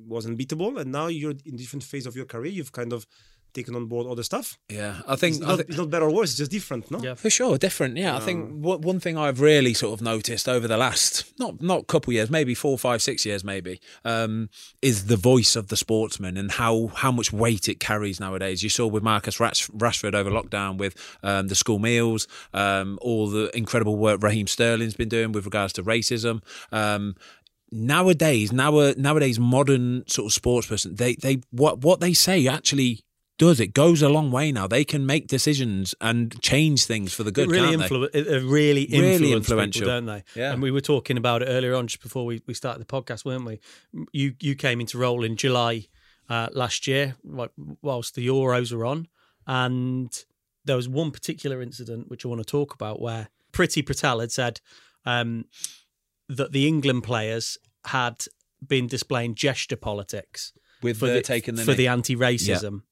was 0.07 0.25
unbeatable 0.25 0.77
and 0.77 0.91
now 0.91 1.07
you're 1.07 1.33
in 1.45 1.55
different 1.55 1.83
phase 1.83 2.05
of 2.05 2.15
your 2.15 2.25
career 2.25 2.51
you've 2.51 2.71
kind 2.71 2.93
of 2.93 3.07
taken 3.53 3.75
on 3.75 3.85
board 3.87 4.07
other 4.07 4.23
stuff 4.23 4.57
Yeah. 4.69 5.01
I 5.07 5.15
think. 5.15 5.37
it's 5.37 5.43
I 5.45 5.47
not, 5.47 5.57
thi- 5.57 5.65
it's 5.69 5.77
not 5.77 5.89
better 5.89 6.05
or 6.05 6.13
worse 6.13 6.29
it's 6.31 6.37
just 6.37 6.51
different 6.51 6.89
no 6.91 6.99
Yeah. 7.01 7.15
For 7.15 7.29
sure, 7.29 7.57
different. 7.57 7.97
Yeah, 7.97 8.15
I 8.15 8.19
think 8.19 8.51
what, 8.63 8.81
one 8.81 8.99
thing 8.99 9.17
I've 9.17 9.41
really 9.41 9.73
sort 9.73 9.93
of 9.93 10.01
noticed 10.03 10.47
over 10.47 10.67
the 10.67 10.77
last 10.77 11.31
not 11.39 11.61
not 11.61 11.87
couple 11.87 12.13
years, 12.13 12.29
maybe 12.29 12.53
four, 12.55 12.77
five, 12.77 13.01
six 13.01 13.25
years, 13.25 13.43
maybe, 13.43 13.79
um, 14.05 14.49
is 14.81 15.05
the 15.07 15.17
voice 15.17 15.55
of 15.55 15.67
the 15.67 15.77
sportsman 15.77 16.37
and 16.37 16.51
how 16.51 16.87
how 16.95 17.11
much 17.11 17.31
weight 17.33 17.67
it 17.67 17.79
carries 17.79 18.19
nowadays. 18.19 18.63
You 18.63 18.69
saw 18.69 18.87
with 18.87 19.03
Marcus 19.03 19.39
Rash, 19.39 19.67
Rashford 19.69 20.13
over 20.13 20.29
lockdown 20.29 20.77
with 20.77 20.95
um, 21.23 21.47
the 21.47 21.55
school 21.55 21.79
meals, 21.79 22.27
um, 22.53 22.97
all 23.01 23.27
the 23.29 23.55
incredible 23.57 23.97
work 23.97 24.21
Raheem 24.23 24.47
Sterling's 24.47 24.95
been 24.95 25.09
doing 25.09 25.31
with 25.31 25.45
regards 25.45 25.73
to 25.73 25.83
racism. 25.83 26.41
Um, 26.71 27.15
nowadays, 27.71 28.51
now 28.51 28.71
nowadays, 28.97 29.39
modern 29.39 30.03
sort 30.07 30.27
of 30.27 30.33
sports 30.33 30.67
person, 30.67 30.95
they 30.95 31.15
they 31.15 31.41
what 31.51 31.79
what 31.79 31.99
they 31.99 32.13
say 32.13 32.47
actually. 32.47 33.01
Does 33.39 33.59
it 33.59 33.73
goes 33.73 34.01
a 34.03 34.09
long 34.09 34.29
way 34.31 34.51
now? 34.51 34.67
They 34.67 34.83
can 34.85 35.05
make 35.07 35.25
decisions 35.27 35.95
and 35.99 36.39
change 36.41 36.85
things 36.85 37.13
for 37.13 37.23
the 37.23 37.31
good. 37.31 37.47
It 37.49 37.51
really 37.51 37.75
influ- 37.75 38.09
it- 38.13 38.27
it 38.27 38.43
really, 38.43 38.85
Really 38.91 39.31
influential. 39.31 39.81
people, 39.81 39.93
don't 39.95 40.05
they? 40.05 40.23
Yeah. 40.35 40.51
And 40.53 40.61
we 40.61 40.69
were 40.71 40.81
talking 40.81 41.17
about 41.17 41.41
it 41.41 41.45
earlier 41.47 41.73
on, 41.73 41.87
just 41.87 42.03
before 42.03 42.25
we, 42.25 42.43
we 42.45 42.53
started 42.53 42.79
the 42.79 42.85
podcast, 42.85 43.25
weren't 43.25 43.45
we? 43.45 43.59
You 44.11 44.35
you 44.39 44.53
came 44.55 44.79
into 44.79 44.97
role 44.99 45.23
in 45.23 45.35
July 45.37 45.87
uh, 46.29 46.49
last 46.51 46.85
year, 46.85 47.15
like 47.23 47.51
whilst 47.81 48.13
the 48.13 48.27
Euros 48.27 48.71
were 48.71 48.85
on, 48.85 49.07
and 49.47 50.11
there 50.65 50.75
was 50.75 50.87
one 50.89 51.09
particular 51.11 51.61
incident 51.61 52.09
which 52.09 52.25
I 52.25 52.27
want 52.27 52.41
to 52.41 52.45
talk 52.45 52.73
about 52.75 53.01
where 53.01 53.29
Priti 53.53 53.83
Patel 53.83 54.19
had 54.19 54.31
said 54.31 54.59
um, 55.05 55.45
that 56.27 56.51
the 56.51 56.67
England 56.67 57.03
players 57.03 57.57
had 57.85 58.25
been 58.67 58.85
displaying 58.87 59.33
gesture 59.35 59.77
politics 59.77 60.51
with 60.83 60.97
for 60.99 61.07
the, 61.07 61.21
the, 61.21 61.51
the 61.51 61.63
for 61.65 61.73
the 61.73 61.87
anti-racism, 61.87 62.83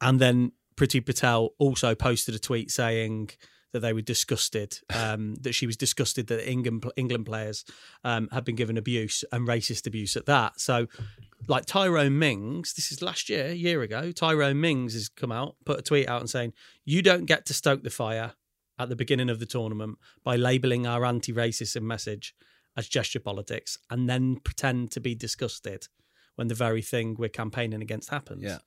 and 0.00 0.20
then 0.20 0.52
Priti 0.76 1.04
Patel 1.04 1.50
also 1.58 1.94
posted 1.94 2.34
a 2.34 2.38
tweet 2.38 2.70
saying 2.70 3.30
that 3.72 3.80
they 3.80 3.92
were 3.92 4.02
disgusted, 4.02 4.78
um, 4.94 5.34
that 5.40 5.54
she 5.54 5.66
was 5.66 5.76
disgusted 5.76 6.28
that 6.28 6.48
England 6.48 6.84
England 6.96 7.26
players 7.26 7.64
um, 8.04 8.28
had 8.32 8.44
been 8.44 8.56
given 8.56 8.76
abuse 8.76 9.24
and 9.32 9.46
racist 9.46 9.86
abuse 9.86 10.16
at 10.16 10.26
that. 10.26 10.60
So, 10.60 10.86
like 11.48 11.66
Tyrone 11.66 12.18
Mings, 12.18 12.74
this 12.74 12.92
is 12.92 13.02
last 13.02 13.28
year, 13.28 13.52
year 13.52 13.82
ago. 13.82 14.12
Tyrone 14.12 14.60
Mings 14.60 14.94
has 14.94 15.08
come 15.08 15.32
out, 15.32 15.56
put 15.64 15.78
a 15.78 15.82
tweet 15.82 16.08
out 16.08 16.20
and 16.20 16.30
saying, 16.30 16.52
"You 16.84 17.02
don't 17.02 17.26
get 17.26 17.46
to 17.46 17.54
stoke 17.54 17.82
the 17.82 17.90
fire 17.90 18.34
at 18.78 18.88
the 18.88 18.96
beginning 18.96 19.30
of 19.30 19.40
the 19.40 19.46
tournament 19.46 19.98
by 20.22 20.36
labelling 20.36 20.86
our 20.86 21.04
anti-racism 21.04 21.82
message 21.82 22.34
as 22.76 22.88
gesture 22.88 23.20
politics, 23.20 23.78
and 23.90 24.08
then 24.08 24.36
pretend 24.36 24.90
to 24.92 25.00
be 25.00 25.14
disgusted." 25.14 25.88
when 26.36 26.48
the 26.48 26.54
very 26.54 26.82
thing 26.82 27.16
we're 27.18 27.28
campaigning 27.28 27.82
against 27.82 28.10
happens. 28.10 28.42
Yeah. 28.42 28.58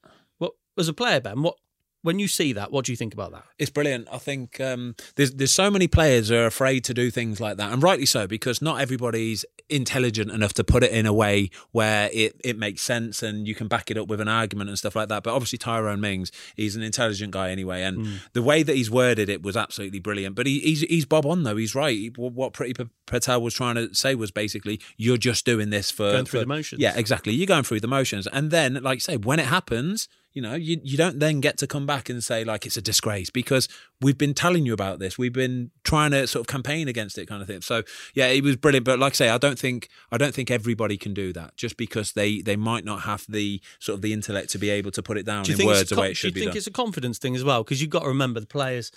As 0.80 0.88
a 0.88 0.94
player, 0.94 1.20
Ben? 1.20 1.42
What 1.42 1.56
when 2.02 2.18
you 2.18 2.30
see 2.30 2.54
that, 2.54 2.72
what 2.72 2.86
do 2.86 2.94
you 2.94 2.96
think 2.96 3.14
about 3.14 3.34
that? 3.34 3.44
It's 3.58 3.70
brilliant. 3.70 4.08
I 4.10 4.20
think 4.20 4.62
um, 4.62 4.96
there's 5.18 5.34
there's 5.34 5.54
so 5.54 5.70
many 5.70 5.88
players 5.90 6.30
who 6.30 6.36
are 6.38 6.46
afraid 6.46 6.86
to 6.86 6.94
do 6.94 7.12
things 7.12 7.42
like 7.42 7.58
that, 7.58 7.74
and 7.74 7.84
rightly 7.84 8.06
so, 8.06 8.26
because 8.26 8.62
not 8.62 8.80
everybody's 8.80 9.44
intelligent 9.68 10.32
enough 10.32 10.54
to 10.54 10.64
put 10.64 10.82
it 10.84 10.92
in 10.92 11.06
a 11.06 11.12
way 11.14 11.50
where 11.72 12.10
it, 12.14 12.40
it 12.44 12.58
makes 12.58 12.82
sense 12.82 13.22
and 13.22 13.48
you 13.48 13.54
can 13.54 13.68
back 13.68 13.92
it 13.92 13.98
up 13.98 14.08
with 14.08 14.20
an 14.22 14.28
argument 14.30 14.70
and 14.70 14.80
stuff 14.80 14.96
like 14.96 15.10
that. 15.10 15.24
But 15.24 15.34
obviously, 15.34 15.58
Tyrone 15.60 16.00
Mings, 16.02 16.32
he's 16.56 16.76
an 16.78 16.82
intelligent 16.82 17.32
guy 17.32 17.52
anyway, 17.52 17.84
and 17.84 17.98
Hmm. 18.08 18.14
the 18.32 18.42
way 18.42 18.64
that 18.64 18.76
he's 18.78 18.90
worded 18.90 19.28
it 19.30 19.44
was 19.44 19.58
absolutely 19.58 20.00
brilliant. 20.00 20.36
But 20.38 20.48
he, 20.48 20.60
he's 20.62 20.82
he's 20.82 21.06
bob 21.06 21.26
on 21.26 21.44
though. 21.44 21.58
He's 21.58 21.76
right. 21.76 22.18
What 22.18 22.54
Priti 22.54 22.90
Patel 23.08 23.42
was 23.42 23.54
trying 23.54 23.76
to 23.76 23.94
say 23.94 24.16
was 24.16 24.32
basically, 24.32 24.80
you're 24.96 25.18
just 25.18 25.46
doing 25.46 25.70
this 25.70 25.92
for 25.92 26.12
Going 26.14 26.26
through 26.26 26.40
for- 26.40 26.46
the 26.46 26.48
motions. 26.48 26.82
Yeah, 26.82 26.94
exactly. 26.96 27.34
You're 27.34 27.46
going 27.46 27.64
through 27.64 27.82
the 27.82 27.88
motions, 27.90 28.26
and 28.28 28.52
then, 28.52 28.76
like 28.82 28.96
you 28.98 29.02
say, 29.02 29.18
when 29.18 29.40
it 29.40 29.48
happens, 29.48 30.08
you 30.34 30.42
know, 30.44 30.54
you 30.54 30.80
you 30.84 30.96
don't 30.96 31.20
then 31.20 31.40
get 31.40 31.58
to 31.58 31.68
come 31.68 31.86
back 31.88 32.08
and 32.08 32.24
say 32.24 32.44
like 32.44 32.66
it's 32.66 32.78
a 32.78 32.82
disgrace 32.82 33.30
because 33.32 33.68
we've 34.00 34.18
been 34.18 34.34
telling 34.36 34.66
you 34.66 34.74
about 34.74 35.00
this. 35.00 35.18
We've 35.18 35.34
been 35.34 35.72
trying 35.84 36.12
to 36.12 36.28
sort 36.28 36.42
of 36.42 36.48
campaign 36.48 36.88
against 36.88 37.18
it, 37.18 37.28
kind 37.28 37.42
of 37.42 37.48
thing. 37.48 37.62
So 37.62 37.84
yeah, 38.14 38.28
it 38.28 38.44
was 38.44 38.56
brilliant. 38.56 38.86
But 38.86 39.00
like 39.00 39.14
I 39.14 39.16
say, 39.16 39.30
I 39.30 39.40
don't 39.40 39.58
think 39.58 39.90
I 40.12 40.18
don't 40.18 40.34
think 40.34 40.52
everybody 40.52 40.98
can 40.98 41.14
do 41.14 41.34
that 41.34 41.56
just 41.58 41.78
because 41.78 42.12
they 42.14 42.42
they 42.42 42.56
might 42.56 42.86
not 42.86 43.02
have 43.02 43.26
the 43.28 43.60
sort 43.80 43.96
of 43.96 44.02
the 44.04 44.14
intellect 44.14 44.50
to 44.52 44.60
be 44.60 44.70
able 44.70 44.92
to 44.92 45.02
put 45.02 45.18
it 45.18 45.26
down 45.26 45.46
Do 45.46 45.54
in 45.54 45.66
words 45.66 45.90
the 45.90 46.00
way 46.00 46.12
it 46.12 46.18
should 46.18 46.36
do 46.36 46.40
you 46.40 46.46
think 46.46 46.52
done. 46.54 46.58
it's 46.58 46.68
a 46.68 46.72
confidence 46.72 47.18
thing 47.18 47.36
as 47.36 47.44
well? 47.44 47.64
Because 47.64 47.82
you've 47.82 47.90
got 47.90 48.04
to 48.04 48.08
remember 48.08 48.40
the 48.40 48.48
players. 48.48 48.92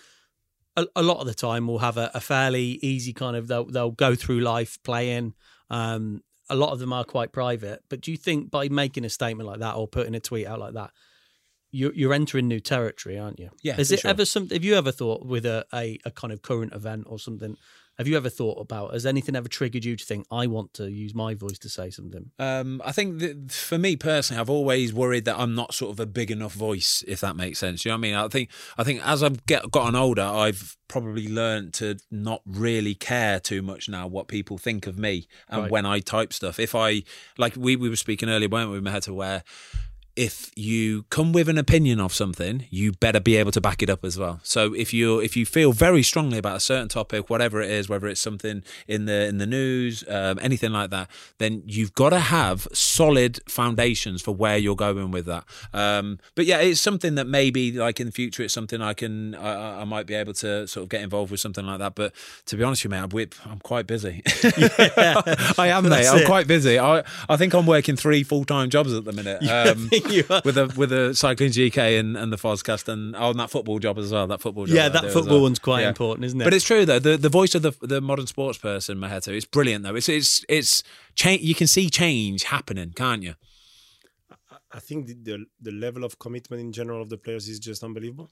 A, 0.77 0.87
a 0.97 1.03
lot 1.03 1.19
of 1.19 1.27
the 1.27 1.35
time 1.35 1.67
will 1.67 1.81
have 1.81 1.97
a, 1.97 2.11
a 2.15 2.21
fairly 2.21 2.79
easy 2.83 3.13
kind 3.13 3.37
of 3.37 3.49
they'll 3.49 3.65
they'll 3.65 3.91
go 3.91 4.15
through 4.15 4.41
life 4.41 4.79
playing. 4.83 5.33
Um, 5.71 6.23
a 6.51 6.57
lot 6.57 6.73
of 6.73 6.79
them 6.79 6.93
are 6.93 7.05
quite 7.05 7.33
private, 7.33 7.83
but 7.89 8.03
do 8.03 8.11
you 8.11 8.19
think 8.19 8.51
by 8.51 8.69
making 8.69 9.07
a 9.07 9.09
statement 9.09 9.49
like 9.49 9.61
that 9.61 9.77
or 9.77 9.89
putting 9.89 10.15
a 10.15 10.21
tweet 10.21 10.47
out 10.47 10.61
like 10.61 10.75
that, 10.75 10.91
you're 11.73 11.93
you're 11.95 12.13
entering 12.15 12.47
new 12.49 12.61
territory, 12.61 13.19
aren't 13.19 13.39
you? 13.41 13.51
Yeah, 13.63 13.79
Is 13.81 13.91
it 13.91 14.01
sure. 14.01 14.11
ever 14.11 14.25
something? 14.25 14.55
Have 14.55 14.65
you 14.65 14.75
ever 14.77 14.93
thought 14.93 15.25
with 15.27 15.45
a, 15.47 15.65
a 15.75 15.99
a 16.05 16.11
kind 16.11 16.33
of 16.33 16.43
current 16.43 16.73
event 16.75 17.05
or 17.09 17.19
something 17.19 17.57
Have 17.99 18.09
you 18.09 18.17
ever 18.17 18.31
thought 18.31 18.59
about? 18.61 18.93
Has 18.95 19.05
anything 19.05 19.37
ever 19.37 19.49
triggered 19.49 19.85
you 19.85 19.97
to 19.97 20.05
think 20.05 20.27
I 20.31 20.47
want 20.47 20.73
to 20.75 20.91
use 20.91 21.15
my 21.15 21.35
voice 21.35 21.59
to 21.59 21.69
say 21.69 21.91
something? 21.91 22.31
Um, 22.39 22.81
I 22.85 22.93
think 22.93 23.19
that 23.21 23.53
for 23.53 23.77
me 23.79 23.97
personally, 23.97 24.41
I've 24.41 24.49
always 24.59 24.93
worried 24.95 25.25
that 25.27 25.39
I'm 25.39 25.55
not 25.55 25.75
sort 25.75 25.93
of 25.93 26.01
a 26.01 26.07
big 26.07 26.31
enough 26.31 26.55
voice, 26.55 27.05
if 27.07 27.21
that 27.21 27.37
makes 27.37 27.59
sense. 27.59 27.85
You 27.85 27.91
know 27.91 27.97
what 27.97 28.07
I 28.07 28.09
mean? 28.09 28.15
I 28.15 28.29
think 28.29 28.49
I 28.79 28.85
think 28.85 29.07
as 29.07 29.23
I've 29.23 29.45
get, 29.47 29.71
gotten 29.71 29.95
older, 29.95 30.23
I've 30.45 30.77
probably 30.89 31.29
learned 31.29 31.75
to 31.75 31.97
not 32.11 32.41
really 32.47 32.95
care 32.95 33.39
too 33.41 33.61
much 33.63 33.89
now 33.89 34.07
what 34.07 34.27
people 34.27 34.57
think 34.59 34.87
of 34.87 34.99
me 34.99 35.27
and 35.49 35.63
Right. 35.63 35.71
when 35.71 35.87
I 35.87 36.01
type 36.01 36.33
stuff. 36.33 36.59
If 36.59 36.75
I 36.75 37.03
like 37.39 37.55
we 37.57 37.77
we 37.77 37.89
were 37.91 37.97
speaking 38.07 38.29
earlier, 38.31 38.49
weren't 38.49 38.71
we, 38.73 38.81
Maheta, 38.81 39.15
where 39.15 39.43
if 40.15 40.51
you 40.55 41.05
come 41.09 41.33
with 41.33 41.49
an 41.49 41.57
opinion 41.57 41.99
of 41.99 42.13
something, 42.13 42.67
you 42.71 42.93
better 42.93 43.19
be 43.21 43.37
able 43.37 43.51
to 43.53 43.61
back 43.63 43.83
it 43.83 43.89
up 43.89 44.05
as 44.05 44.19
well. 44.19 44.41
So 44.43 44.75
if 44.75 44.93
you 44.93 45.21
if 45.21 45.37
you 45.39 45.47
feel 45.47 45.73
very 45.73 46.03
strongly 46.03 46.37
about 46.37 46.57
a 46.57 46.61
certain 46.61 46.89
topic, 46.89 47.31
whatever 47.31 47.63
it 47.63 47.71
is, 47.71 47.89
whether 47.89 48.07
it's 48.09 48.21
something 48.21 48.63
in 48.87 49.07
the 49.07 49.27
in 49.27 49.39
the 49.39 49.47
news, 49.47 50.05
um, 50.09 50.39
anything 50.43 50.71
like 50.73 50.91
that, 50.91 51.09
then 51.39 51.63
you've 51.67 51.95
got 51.95 52.11
to 52.11 52.19
have 52.21 52.69
solid 52.75 53.41
foundations 53.49 54.21
for 54.21 54.35
where 54.35 54.59
you're 54.59 54.77
going 54.77 55.11
with 55.13 55.25
that. 55.27 55.45
Um, 55.73 56.19
but 56.35 56.45
yeah, 56.45 56.59
it's 56.61 56.81
something 56.81 57.15
that 57.15 57.27
maybe 57.27 57.73
like 57.73 57.99
in 57.99 58.07
the 58.07 58.13
future, 58.13 58.43
it's 58.43 58.53
something 58.53 58.83
I 58.83 58.93
can 58.93 59.35
I, 59.35 59.81
I- 59.81 59.85
might 59.85 60.07
be 60.07 60.15
able 60.15 60.35
to 60.35 60.67
sort 60.69 60.83
of 60.85 60.89
get 60.91 61.01
involved 61.03 61.31
with 61.31 61.41
something 61.41 61.65
like 61.67 61.79
that. 61.79 61.95
But 61.95 62.13
to 62.47 62.57
be 62.57 62.63
honest 62.65 62.85
with 62.85 62.93
you, 62.93 62.97
mate, 62.99 63.03
I'm, 63.05 63.09
whip, 63.11 63.35
I'm 63.47 63.61
quite 63.61 63.87
busy. 63.87 64.23
I 64.45 65.69
am, 65.75 65.85
mate. 65.89 66.07
I'm 66.07 66.19
it. 66.19 66.27
quite 66.27 66.47
busy. 66.47 66.79
I 66.79 67.03
I 67.29 67.37
think 67.37 67.55
I'm 67.55 67.67
working 67.67 67.97
three 67.97 68.23
full 68.23 68.45
time 68.45 68.69
jobs 68.69 68.93
at 68.93 69.05
the 69.07 69.13
minute. 69.13 69.43
Um. 69.49 69.89
with 70.45 70.57
a 70.59 70.73
with 70.77 70.93
a 70.93 71.15
cycling 71.15 71.51
GK 71.51 71.99
and, 71.99 72.17
and 72.17 72.33
the 72.33 72.37
Fozcast 72.37 72.89
and 72.89 73.15
oh, 73.17 73.31
and 73.31 73.41
that 73.41 73.51
football 73.51 73.79
job 73.79 73.99
as 73.99 74.13
well. 74.13 74.27
That 74.27 74.41
football 74.41 74.67
job. 74.67 74.75
Yeah, 74.77 74.89
that 74.89 74.91
I 74.91 74.93
that 74.93 75.01
do 75.03 75.07
as 75.09 75.13
football 75.15 75.35
well. 75.35 75.43
one's 75.43 75.59
quite 75.59 75.83
Yeah. 75.83 75.89
important, 75.89 76.25
isn't 76.25 76.41
it? 76.41 76.45
But 76.45 76.55
it's 76.55 76.65
true 76.65 76.85
though. 76.85 76.99
The 76.99 77.17
the 77.17 77.29
voice 77.29 77.55
of 77.55 77.63
the 77.63 77.73
the 77.81 78.01
modern 78.01 78.27
sports 78.27 78.59
person, 78.59 78.99
Maheta, 78.99 79.29
it's 79.29 79.47
brilliant 79.47 79.85
though. 79.85 79.95
It's 79.95 80.09
it's 80.09 80.45
it's 80.49 80.83
change. 81.15 81.43
You 81.43 81.55
can 81.55 81.67
see 81.67 81.89
change 81.91 82.45
happening, 82.45 82.93
can't 82.95 83.23
you? 83.23 83.35
I 84.75 84.81
think 84.81 85.07
the, 85.07 85.15
the 85.15 85.45
the 85.61 85.73
level 85.73 86.05
of 86.05 86.19
commitment 86.19 86.61
in 86.63 86.73
general 86.73 87.03
of 87.03 87.09
the 87.09 87.19
players 87.19 87.49
is 87.49 87.59
just 87.59 87.83
unbelievable. 87.85 88.31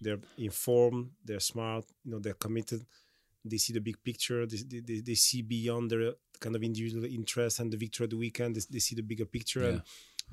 They're 0.00 0.18
informed, 0.36 1.10
they're 1.24 1.38
smart, 1.40 1.84
you 2.04 2.10
know, 2.10 2.18
they're 2.18 2.34
committed. 2.34 2.84
They 3.44 3.56
see 3.58 3.72
the 3.72 3.80
big 3.80 4.02
picture. 4.02 4.46
They, 4.46 4.58
they, 4.68 4.80
they, 4.80 5.00
they 5.00 5.14
see 5.14 5.42
beyond 5.42 5.90
their 5.90 6.12
kind 6.40 6.54
of 6.56 6.62
individual 6.62 7.04
interest 7.04 7.60
and 7.60 7.72
the 7.72 7.76
victory 7.76 8.04
of 8.04 8.10
the 8.10 8.16
weekend. 8.16 8.56
They, 8.56 8.60
they 8.70 8.78
see 8.80 8.94
the 8.96 9.02
bigger 9.02 9.24
picture. 9.26 9.62
And, 9.68 9.82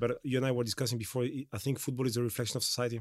but 0.00 0.10
you 0.30 0.36
and 0.38 0.46
I 0.46 0.52
were 0.52 0.64
discussing 0.70 0.98
before. 0.98 1.24
I 1.56 1.58
think 1.64 1.78
football 1.78 2.06
is 2.06 2.16
a 2.16 2.22
reflection 2.30 2.56
of 2.56 2.64
society, 2.64 2.98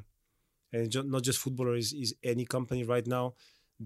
and 0.73 0.83
not 1.15 1.23
just 1.23 1.39
footballer. 1.39 1.75
Is, 1.83 1.93
is 1.93 2.13
any 2.33 2.45
company 2.55 2.83
right 2.83 3.07
now? 3.17 3.25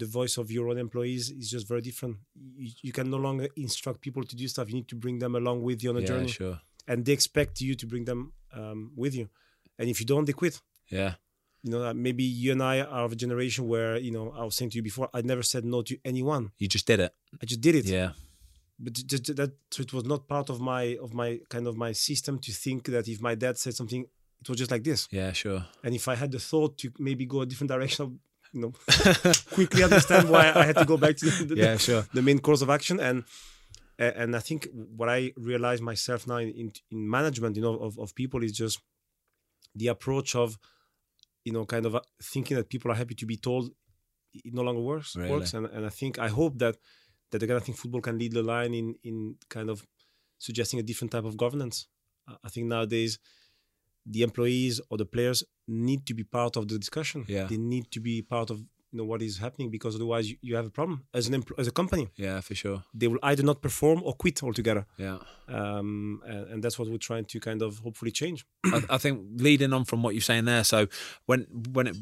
The 0.01 0.07
voice 0.19 0.35
of 0.41 0.45
your 0.55 0.65
own 0.69 0.79
employees 0.79 1.23
is 1.29 1.47
just 1.55 1.65
very 1.67 1.81
different. 1.89 2.17
You, 2.63 2.71
you 2.87 2.91
can 2.97 3.07
no 3.15 3.17
longer 3.27 3.47
instruct 3.55 4.01
people 4.01 4.23
to 4.23 4.35
do 4.35 4.47
stuff. 4.47 4.67
You 4.69 4.75
need 4.79 4.89
to 4.93 4.95
bring 4.95 5.19
them 5.19 5.35
along 5.35 5.57
with 5.61 5.83
you 5.83 5.91
on 5.91 5.97
a 5.97 5.99
yeah, 6.01 6.11
journey 6.11 6.31
sure. 6.39 6.59
and 6.89 7.05
they 7.05 7.13
expect 7.19 7.61
you 7.61 7.75
to 7.75 7.85
bring 7.85 8.05
them 8.05 8.33
um, 8.59 8.91
with 8.95 9.13
you. 9.19 9.29
And 9.77 9.85
if 9.89 9.99
you 9.99 10.07
don't, 10.07 10.25
they 10.25 10.33
quit. 10.33 10.59
Yeah, 10.89 11.13
You 11.63 11.71
know, 11.71 11.81
uh, 11.85 11.93
maybe 11.93 12.23
you 12.23 12.51
and 12.51 12.61
I 12.61 12.81
are 12.81 13.05
of 13.05 13.11
a 13.11 13.15
generation 13.15 13.67
where, 13.67 13.97
you 13.97 14.11
know, 14.11 14.33
I 14.35 14.43
was 14.43 14.55
saying 14.55 14.71
to 14.71 14.77
you 14.77 14.83
before, 14.83 15.09
I 15.13 15.21
never 15.21 15.43
said 15.43 15.63
no 15.63 15.81
to 15.83 15.97
anyone. 16.03 16.51
you 16.57 16.67
just 16.67 16.87
did 16.87 16.99
it. 16.99 17.13
I 17.41 17.45
just 17.45 17.61
did 17.61 17.75
it. 17.75 17.85
Yeah, 17.85 18.11
But 18.83 18.93
ju- 18.93 19.19
ju- 19.25 19.33
that 19.39 19.51
so 19.73 19.81
it 19.81 19.93
was 19.93 20.05
not 20.13 20.27
part 20.27 20.47
of 20.53 20.57
my 20.59 20.83
of 21.05 21.13
my 21.21 21.29
kind 21.53 21.65
of 21.67 21.75
my 21.85 21.91
system 21.93 22.33
to 22.45 22.51
think 22.51 22.81
that 22.95 23.07
if 23.07 23.19
my 23.21 23.35
dad 23.43 23.57
said 23.57 23.73
something, 23.79 24.01
it 24.41 24.49
was 24.49 24.57
just 24.57 24.71
like 24.71 24.83
this. 24.83 25.07
yeah, 25.11 25.31
sure. 25.31 25.61
And 25.83 25.91
if 25.95 26.05
I 26.07 26.15
had 26.15 26.31
the 26.31 26.39
thought 26.39 26.77
to 26.79 26.91
maybe 26.99 27.25
go 27.25 27.41
a 27.41 27.45
different 27.45 27.71
direction, 27.75 28.19
you 28.53 28.61
know, 28.61 28.73
quickly 29.57 29.83
understand 29.83 30.29
why 30.29 30.51
I 30.53 30.63
had 30.69 30.77
to 30.77 30.85
go 30.85 30.97
back 30.97 31.15
to 31.17 31.25
the, 31.25 31.55
Yeah, 31.55 31.77
sure. 31.77 32.03
the 32.13 32.21
main 32.21 32.39
course 32.39 32.61
of 32.61 32.69
action 32.69 32.99
and 32.99 33.23
and 33.99 34.35
I 34.35 34.39
think 34.39 34.67
what 34.97 35.07
I 35.07 35.31
realize 35.37 35.79
myself 35.79 36.27
now 36.27 36.37
in, 36.37 36.49
in, 36.61 36.71
in 36.91 37.09
management, 37.09 37.55
you 37.55 37.61
know, 37.61 37.75
of, 37.87 37.97
of 37.99 38.13
people 38.15 38.43
is 38.43 38.51
just 38.51 38.79
the 39.75 39.87
approach 39.87 40.35
of, 40.35 40.57
you 41.45 41.53
know, 41.53 41.63
kind 41.65 41.85
of 41.85 41.93
uh, 41.95 42.01
thinking 42.21 42.57
that 42.57 42.69
people 42.69 42.91
are 42.91 42.95
happy 42.95 43.15
to 43.15 43.25
be 43.25 43.37
told 43.37 43.71
it 44.33 44.53
no 44.53 44.63
longer 44.63 44.81
works. 44.81 45.15
Really? 45.15 45.29
Works, 45.29 45.53
and, 45.53 45.67
and 45.67 45.85
I 45.85 45.89
think 45.89 46.17
I 46.17 46.27
hope 46.27 46.57
that 46.57 46.75
that 47.33 47.43
again, 47.43 47.57
I 47.57 47.63
think 47.65 47.77
football 47.77 48.01
can 48.01 48.17
lead 48.17 48.31
the 48.39 48.43
line 48.53 48.73
in 48.73 48.87
in 49.03 49.35
kind 49.49 49.69
of 49.69 49.77
suggesting 50.47 50.79
a 50.79 50.83
different 50.89 51.11
type 51.11 51.25
of 51.31 51.35
governance. 51.43 51.77
I- 52.47 52.49
think 52.53 52.65
nowadays 52.67 53.19
the 54.13 54.21
employees 54.23 54.81
or 54.89 54.97
the 54.97 55.05
players 55.15 55.43
need 55.67 56.01
to 56.09 56.13
be 56.13 56.23
part 56.23 56.53
of 56.57 56.63
the 56.69 56.77
discussion. 56.77 57.19
Yeah. 57.27 57.47
They 57.51 57.57
need 57.73 57.85
to 57.91 57.99
be 57.99 58.21
part 58.21 58.49
of 58.49 58.57
you 58.59 58.97
know 58.99 59.05
what 59.11 59.21
is 59.21 59.37
happening 59.39 59.69
because 59.71 59.95
otherwise 59.95 60.29
you, 60.29 60.37
you 60.47 60.55
have 60.59 60.67
a 60.67 60.69
problem 60.79 60.97
as 61.13 61.27
an 61.27 61.33
empl- 61.41 61.57
as 61.57 61.67
a 61.67 61.71
company 61.71 62.05
Yeah, 62.15 62.41
for 62.41 62.53
sure. 62.55 62.79
they 62.93 63.07
will 63.07 63.19
either 63.23 63.43
not 63.51 63.59
perform 63.67 63.99
or 64.03 64.13
quit 64.23 64.43
altogether. 64.43 64.85
Yeah. 64.97 65.17
Um, 65.47 66.21
and, 66.31 66.43
and 66.51 66.63
that's 66.63 66.77
what 66.77 66.87
we're 66.89 66.97
trying 67.11 67.25
to 67.33 67.39
kind 67.39 67.61
of 67.61 67.79
hopefully 67.79 68.11
change. 68.11 68.45
I, 68.75 68.79
I 68.95 68.97
think 69.03 69.15
leading 69.47 69.73
on 69.73 69.83
from 69.85 70.03
what 70.03 70.13
you're 70.13 70.21
saying 70.31 70.45
there, 70.45 70.63
so 70.63 70.87
when 71.25 71.39
when 71.77 71.87
it, 71.87 71.97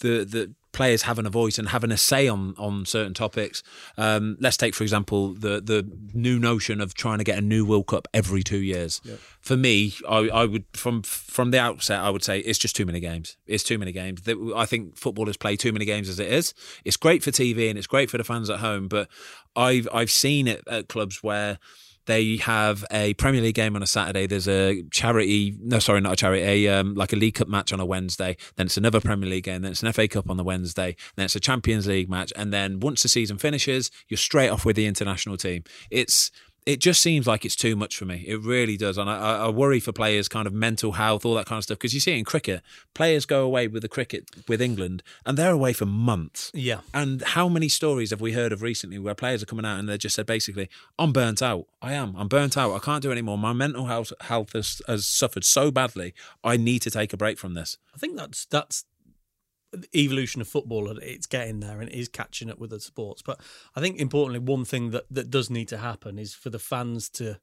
the 0.00 0.24
the 0.24 0.54
players 0.72 1.02
having 1.02 1.26
a 1.26 1.30
voice 1.30 1.58
and 1.58 1.70
having 1.70 1.90
a 1.90 1.96
say 1.96 2.28
on 2.28 2.54
on 2.56 2.84
certain 2.84 3.14
topics, 3.14 3.62
um, 3.96 4.36
let's 4.40 4.56
take 4.56 4.74
for 4.74 4.84
example 4.84 5.32
the 5.32 5.60
the 5.60 5.86
new 6.12 6.38
notion 6.38 6.80
of 6.80 6.94
trying 6.94 7.18
to 7.18 7.24
get 7.24 7.38
a 7.38 7.40
new 7.40 7.64
World 7.64 7.86
Cup 7.86 8.06
every 8.12 8.42
two 8.42 8.58
years. 8.58 9.00
For 9.40 9.56
me, 9.56 9.94
I, 10.08 10.28
I 10.28 10.44
would 10.44 10.64
from 10.72 11.02
from 11.02 11.50
the 11.50 11.58
outset 11.58 12.00
I 12.00 12.10
would 12.10 12.24
say 12.24 12.40
it's 12.40 12.58
just 12.58 12.76
too 12.76 12.86
many 12.86 13.00
games. 13.00 13.36
It's 13.46 13.64
too 13.64 13.78
many 13.78 13.92
games. 13.92 14.22
I 14.54 14.66
think 14.66 14.96
footballers 14.96 15.36
play 15.36 15.56
too 15.56 15.72
many 15.72 15.84
games 15.84 16.08
as 16.08 16.18
it 16.18 16.32
is. 16.32 16.54
It's 16.84 16.96
great 16.96 17.22
for 17.22 17.30
TV 17.30 17.68
and 17.68 17.78
it's 17.78 17.86
great 17.86 18.10
for 18.10 18.18
the 18.18 18.24
fans 18.24 18.50
at 18.50 18.60
home, 18.60 18.88
but 18.88 19.08
I've 19.56 19.88
I've 19.92 20.10
seen 20.10 20.46
it 20.48 20.62
at 20.68 20.88
clubs 20.88 21.22
where 21.22 21.58
they 22.10 22.36
have 22.38 22.84
a 22.90 23.14
Premier 23.14 23.40
League 23.40 23.54
game 23.54 23.76
on 23.76 23.82
a 23.82 23.86
Saturday. 23.86 24.26
There's 24.26 24.48
a 24.48 24.82
charity, 24.90 25.56
no, 25.60 25.78
sorry, 25.78 26.00
not 26.00 26.14
a 26.14 26.16
charity, 26.16 26.66
a 26.66 26.80
um, 26.80 26.94
like 26.94 27.12
a 27.12 27.16
League 27.16 27.34
Cup 27.34 27.46
match 27.46 27.72
on 27.72 27.78
a 27.78 27.86
Wednesday. 27.86 28.36
Then 28.56 28.66
it's 28.66 28.76
another 28.76 29.00
Premier 29.00 29.30
League 29.30 29.44
game. 29.44 29.62
Then 29.62 29.70
it's 29.70 29.82
an 29.82 29.92
FA 29.92 30.08
Cup 30.08 30.28
on 30.28 30.36
the 30.36 30.42
Wednesday. 30.42 30.96
Then 31.14 31.26
it's 31.26 31.36
a 31.36 31.40
Champions 31.40 31.86
League 31.86 32.10
match. 32.10 32.32
And 32.34 32.52
then 32.52 32.80
once 32.80 33.04
the 33.04 33.08
season 33.08 33.38
finishes, 33.38 33.92
you're 34.08 34.18
straight 34.18 34.48
off 34.48 34.64
with 34.64 34.74
the 34.74 34.86
international 34.86 35.36
team. 35.36 35.62
It's 35.88 36.32
it 36.66 36.80
just 36.80 37.02
seems 37.02 37.26
like 37.26 37.44
it's 37.44 37.56
too 37.56 37.74
much 37.74 37.96
for 37.96 38.04
me. 38.04 38.24
It 38.26 38.40
really 38.40 38.76
does, 38.76 38.98
and 38.98 39.08
I, 39.08 39.46
I 39.46 39.48
worry 39.48 39.80
for 39.80 39.92
players' 39.92 40.28
kind 40.28 40.46
of 40.46 40.52
mental 40.52 40.92
health, 40.92 41.24
all 41.24 41.34
that 41.34 41.46
kind 41.46 41.58
of 41.58 41.64
stuff. 41.64 41.78
Because 41.78 41.94
you 41.94 42.00
see 42.00 42.18
in 42.18 42.24
cricket, 42.24 42.62
players 42.94 43.26
go 43.26 43.44
away 43.44 43.66
with 43.68 43.82
the 43.82 43.88
cricket 43.88 44.28
with 44.48 44.60
England, 44.60 45.02
and 45.24 45.36
they're 45.36 45.52
away 45.52 45.72
for 45.72 45.86
months. 45.86 46.50
Yeah. 46.54 46.80
And 46.92 47.22
how 47.22 47.48
many 47.48 47.68
stories 47.68 48.10
have 48.10 48.20
we 48.20 48.32
heard 48.32 48.52
of 48.52 48.62
recently 48.62 48.98
where 48.98 49.14
players 49.14 49.42
are 49.42 49.46
coming 49.46 49.64
out 49.64 49.78
and 49.78 49.88
they 49.88 49.98
just 49.98 50.14
said 50.14 50.26
basically, 50.26 50.68
"I'm 50.98 51.12
burnt 51.12 51.42
out. 51.42 51.66
I 51.80 51.94
am. 51.94 52.14
I'm 52.16 52.28
burnt 52.28 52.56
out. 52.56 52.74
I 52.74 52.78
can't 52.78 53.02
do 53.02 53.10
it 53.10 53.12
anymore. 53.12 53.38
My 53.38 53.52
mental 53.52 53.86
health 53.86 54.12
health 54.22 54.52
has, 54.52 54.82
has 54.86 55.06
suffered 55.06 55.44
so 55.44 55.70
badly. 55.70 56.14
I 56.44 56.56
need 56.56 56.82
to 56.82 56.90
take 56.90 57.12
a 57.12 57.16
break 57.16 57.38
from 57.38 57.54
this." 57.54 57.78
I 57.94 57.98
think 57.98 58.16
that's 58.16 58.44
that's 58.46 58.84
evolution 59.94 60.40
of 60.40 60.48
football. 60.48 60.88
and 60.88 61.02
It's 61.02 61.26
getting 61.26 61.60
there 61.60 61.80
and 61.80 61.88
it 61.88 61.94
is 61.94 62.08
catching 62.08 62.50
up 62.50 62.58
with 62.58 62.70
the 62.70 62.80
sports. 62.80 63.22
But 63.22 63.40
I 63.74 63.80
think 63.80 63.98
importantly, 63.98 64.40
one 64.40 64.64
thing 64.64 64.90
that 64.90 65.04
that 65.10 65.30
does 65.30 65.50
need 65.50 65.68
to 65.68 65.78
happen 65.78 66.18
is 66.18 66.34
for 66.34 66.50
the 66.50 66.58
fans 66.58 67.08
to, 67.10 67.40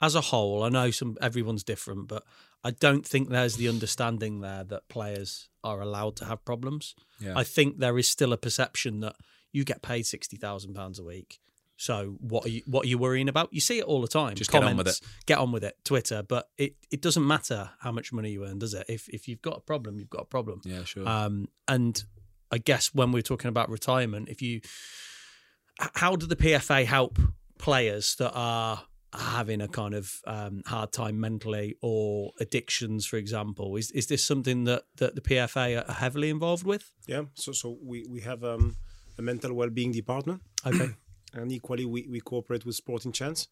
as 0.00 0.14
a 0.14 0.20
whole. 0.20 0.62
I 0.62 0.68
know 0.68 0.90
some 0.90 1.16
everyone's 1.20 1.64
different, 1.64 2.08
but 2.08 2.24
I 2.64 2.70
don't 2.72 3.06
think 3.06 3.28
there's 3.28 3.56
the 3.56 3.68
understanding 3.68 4.40
there 4.40 4.64
that 4.64 4.88
players 4.88 5.48
are 5.62 5.80
allowed 5.80 6.16
to 6.16 6.24
have 6.24 6.44
problems. 6.44 6.94
Yeah. 7.20 7.34
I 7.36 7.44
think 7.44 7.78
there 7.78 7.98
is 7.98 8.08
still 8.08 8.32
a 8.32 8.38
perception 8.38 9.00
that 9.00 9.16
you 9.52 9.64
get 9.64 9.82
paid 9.82 10.06
sixty 10.06 10.36
thousand 10.36 10.74
pounds 10.74 10.98
a 10.98 11.04
week. 11.04 11.38
So 11.80 12.16
what 12.20 12.44
are 12.44 12.48
you 12.48 12.62
what 12.66 12.84
are 12.84 12.88
you 12.88 12.98
worrying 12.98 13.28
about? 13.28 13.48
You 13.52 13.60
see 13.60 13.78
it 13.78 13.84
all 13.84 14.02
the 14.02 14.08
time. 14.08 14.34
Just 14.34 14.50
get 14.50 14.64
on 14.64 14.76
with 14.76 14.86
Comments, 14.86 15.00
Get 15.26 15.38
on 15.38 15.52
with 15.52 15.62
it. 15.62 15.76
Twitter, 15.84 16.24
but 16.24 16.48
it, 16.58 16.74
it 16.90 17.00
doesn't 17.00 17.24
matter 17.24 17.70
how 17.78 17.92
much 17.92 18.12
money 18.12 18.30
you 18.30 18.44
earn, 18.44 18.58
does 18.58 18.74
it? 18.74 18.84
If 18.88 19.08
if 19.08 19.28
you've 19.28 19.40
got 19.42 19.56
a 19.58 19.60
problem, 19.60 19.98
you've 19.98 20.10
got 20.10 20.22
a 20.22 20.26
problem. 20.26 20.60
Yeah, 20.64 20.82
sure. 20.82 21.08
Um, 21.08 21.46
and 21.68 22.02
I 22.50 22.58
guess 22.58 22.92
when 22.92 23.12
we're 23.12 23.22
talking 23.22 23.48
about 23.48 23.70
retirement, 23.70 24.28
if 24.28 24.42
you, 24.42 24.60
how 25.94 26.16
do 26.16 26.26
the 26.26 26.34
PFA 26.36 26.84
help 26.84 27.18
players 27.58 28.16
that 28.16 28.32
are 28.34 28.82
having 29.12 29.60
a 29.60 29.68
kind 29.68 29.94
of 29.94 30.12
um, 30.26 30.62
hard 30.66 30.92
time 30.92 31.20
mentally 31.20 31.76
or 31.80 32.32
addictions, 32.40 33.06
for 33.06 33.18
example? 33.18 33.76
Is 33.76 33.92
is 33.92 34.06
this 34.08 34.24
something 34.24 34.64
that 34.64 34.82
that 34.96 35.14
the 35.14 35.20
PFA 35.20 35.88
are 35.88 35.92
heavily 35.92 36.28
involved 36.30 36.66
with? 36.66 36.90
Yeah. 37.06 37.22
So 37.34 37.52
so 37.52 37.78
we 37.80 38.04
we 38.08 38.20
have 38.22 38.42
um, 38.42 38.76
a 39.16 39.22
mental 39.22 39.54
well-being 39.54 39.92
department, 39.92 40.42
Okay. 40.66 40.90
and 41.34 41.50
equally 41.52 41.84
we, 41.84 42.06
we 42.10 42.20
cooperate 42.20 42.64
with 42.64 42.74
Sporting 42.76 43.12
Chance, 43.12 43.48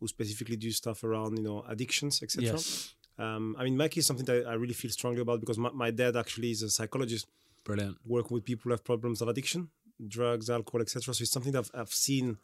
who 0.00 0.06
specifically 0.08 0.56
do 0.56 0.70
stuff 0.70 1.04
around 1.04 1.36
you 1.38 1.42
know 1.44 1.64
addictions, 1.68 2.22
etc. 2.22 2.44
Yes. 2.52 2.94
Um, 3.18 3.54
I 3.58 3.64
mean, 3.64 3.76
Mike 3.76 3.96
is 3.96 4.06
something 4.06 4.26
that 4.26 4.46
I 4.46 4.54
really 4.54 4.74
feel 4.74 4.90
strongly 4.90 5.20
about 5.20 5.40
because 5.40 5.56
my, 5.58 5.70
my 5.70 5.90
dad 5.92 6.16
actually 6.16 6.50
is 6.50 6.62
a 6.62 6.68
psychologist 6.70 7.26
Brilliant. 7.64 7.96
working 8.04 8.34
with 8.34 8.44
people 8.44 8.64
who 8.64 8.70
have 8.70 8.82
problems 8.84 9.20
of 9.22 9.28
addiction, 9.28 9.68
drugs, 10.08 10.50
alcohol, 10.50 10.80
etc. 10.82 11.14
So 11.14 11.22
it's 11.22 11.30
something 11.30 11.52
that 11.52 11.60
I've, 11.60 11.70
I've 11.82 11.90
seen, 11.92 12.38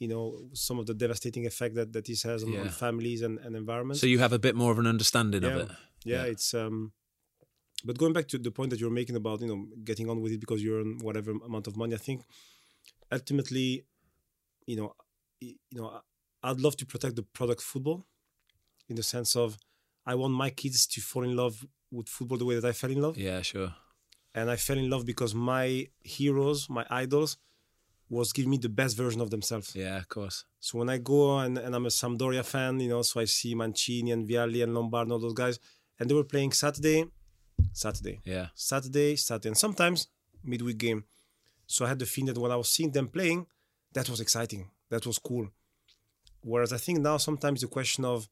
you 0.00 0.08
know, 0.08 0.40
some 0.54 0.80
of 0.80 0.86
the 0.86 0.94
devastating 0.94 1.46
effect 1.46 1.76
that, 1.76 1.92
that 1.92 2.04
this 2.04 2.24
has 2.24 2.42
on, 2.42 2.56
on 2.56 2.68
families 2.68 3.22
and, 3.22 3.38
and 3.38 3.54
environments. 3.54 4.00
So 4.00 4.08
you 4.08 4.18
have 4.18 4.32
a 4.32 4.40
bit 4.40 4.56
more 4.56 4.72
of 4.72 4.78
an 4.80 4.88
understanding 4.88 5.44
of 5.44 5.56
it. 5.56 5.68
yeah, 6.04 6.24
Yeah. 6.24 6.30
it's 6.32 6.52
um 6.52 6.92
but 7.84 7.96
going 7.96 8.12
back 8.12 8.26
to 8.28 8.38
the 8.38 8.50
point 8.50 8.70
that 8.70 8.80
you're 8.80 8.90
making 8.90 9.14
about 9.14 9.40
you 9.40 9.46
know 9.46 9.66
getting 9.84 10.10
on 10.10 10.20
with 10.20 10.32
it 10.32 10.40
because 10.40 10.60
you 10.64 10.76
earn 10.80 10.98
whatever 11.00 11.30
amount 11.30 11.68
of 11.68 11.76
money 11.76 11.94
i 11.94 11.98
think 11.98 12.22
ultimately 13.12 13.84
you 14.68 14.76
know, 14.76 14.90
you 15.40 15.54
know, 15.78 15.88
I'd 16.46 16.60
love 16.66 16.76
to 16.80 16.86
protect 16.92 17.14
the 17.16 17.22
product 17.38 17.62
football, 17.62 17.98
in 18.90 18.96
the 18.96 19.02
sense 19.14 19.30
of, 19.42 19.48
I 20.06 20.14
want 20.20 20.34
my 20.44 20.50
kids 20.62 20.86
to 20.92 21.00
fall 21.10 21.24
in 21.24 21.34
love 21.42 21.54
with 21.96 22.08
football 22.16 22.38
the 22.38 22.44
way 22.48 22.54
that 22.58 22.64
I 22.64 22.72
fell 22.80 22.90
in 22.96 23.00
love, 23.06 23.16
Yeah, 23.28 23.40
sure. 23.42 23.70
and 24.34 24.50
I 24.50 24.56
fell 24.56 24.78
in 24.78 24.88
love 24.94 25.04
because 25.12 25.32
my 25.34 25.66
heroes, 26.16 26.68
my 26.78 26.84
idols, 27.04 27.30
was 28.10 28.32
giving 28.32 28.50
me 28.50 28.58
the 28.58 28.68
best 28.80 28.96
version 28.96 29.20
of 29.20 29.30
themselves. 29.30 29.74
Yeah, 29.76 29.96
of 29.98 30.08
course. 30.08 30.44
So 30.60 30.78
when 30.78 30.88
I 30.88 30.98
go 30.98 31.38
and, 31.40 31.58
and 31.58 31.74
I'm 31.76 31.84
a 31.86 31.90
Sampdoria 31.90 32.44
fan, 32.44 32.80
you 32.80 32.88
know, 32.88 33.02
so 33.02 33.20
I 33.20 33.26
see 33.26 33.54
Mancini 33.54 34.12
and 34.12 34.26
Vialli 34.28 34.62
and 34.62 34.74
Lombardo, 34.74 35.12
all 35.12 35.18
those 35.18 35.34
guys, 35.44 35.58
and 35.98 36.08
they 36.08 36.14
were 36.14 36.24
playing 36.34 36.52
Saturday, 36.52 37.04
Saturday, 37.72 38.20
Yeah. 38.24 38.48
Saturday, 38.54 39.16
Saturday, 39.16 39.48
and 39.50 39.58
sometimes 39.58 40.08
midweek 40.42 40.78
game. 40.78 41.04
So 41.66 41.84
I 41.84 41.88
had 41.88 41.98
the 41.98 42.06
feeling 42.06 42.32
that 42.32 42.40
when 42.40 42.52
I 42.52 42.56
was 42.56 42.68
seeing 42.70 42.92
them 42.92 43.08
playing, 43.08 43.46
that 43.94 44.08
was 44.08 44.20
exciting. 44.20 44.70
That 44.90 45.06
was 45.06 45.18
cool. 45.18 45.48
Whereas 46.42 46.72
I 46.72 46.76
think 46.78 47.00
now 47.00 47.16
sometimes 47.16 47.60
the 47.60 47.66
question 47.66 48.04
of, 48.04 48.28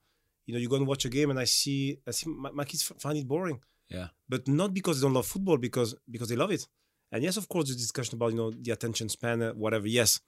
you 0.47 0.55
know, 0.55 0.61
you 0.61 0.69
go 0.69 0.77
and 0.77 0.87
watch 0.87 1.05
a 1.05 1.09
game 1.09 1.31
and 1.31 1.39
I 1.39 1.45
see, 1.45 1.99
I 2.07 2.13
see 2.13 2.29
my, 2.31 2.51
my 2.51 2.65
kids 2.65 2.89
f- 2.91 3.01
find 3.01 3.19
it 3.19 3.27
boring, 3.27 3.61
Yeah. 3.89 4.09
but 4.29 4.47
not 4.47 4.73
because 4.73 5.01
they 5.01 5.05
don't 5.05 5.15
love 5.15 5.27
football, 5.27 5.59
because 5.59 5.95
because 6.11 6.29
they 6.29 6.37
love 6.37 6.53
it. 6.53 6.67
And 7.13 7.23
yes, 7.23 7.37
of 7.37 7.49
course, 7.49 7.69
the 7.69 7.75
discussion 7.75 8.15
about 8.17 8.31
you 8.33 8.37
know 8.37 8.51
the 8.51 8.71
attention 8.73 9.09
span, 9.09 9.43
uh, 9.43 9.53
whatever. 9.53 9.87
Yes, 9.89 10.21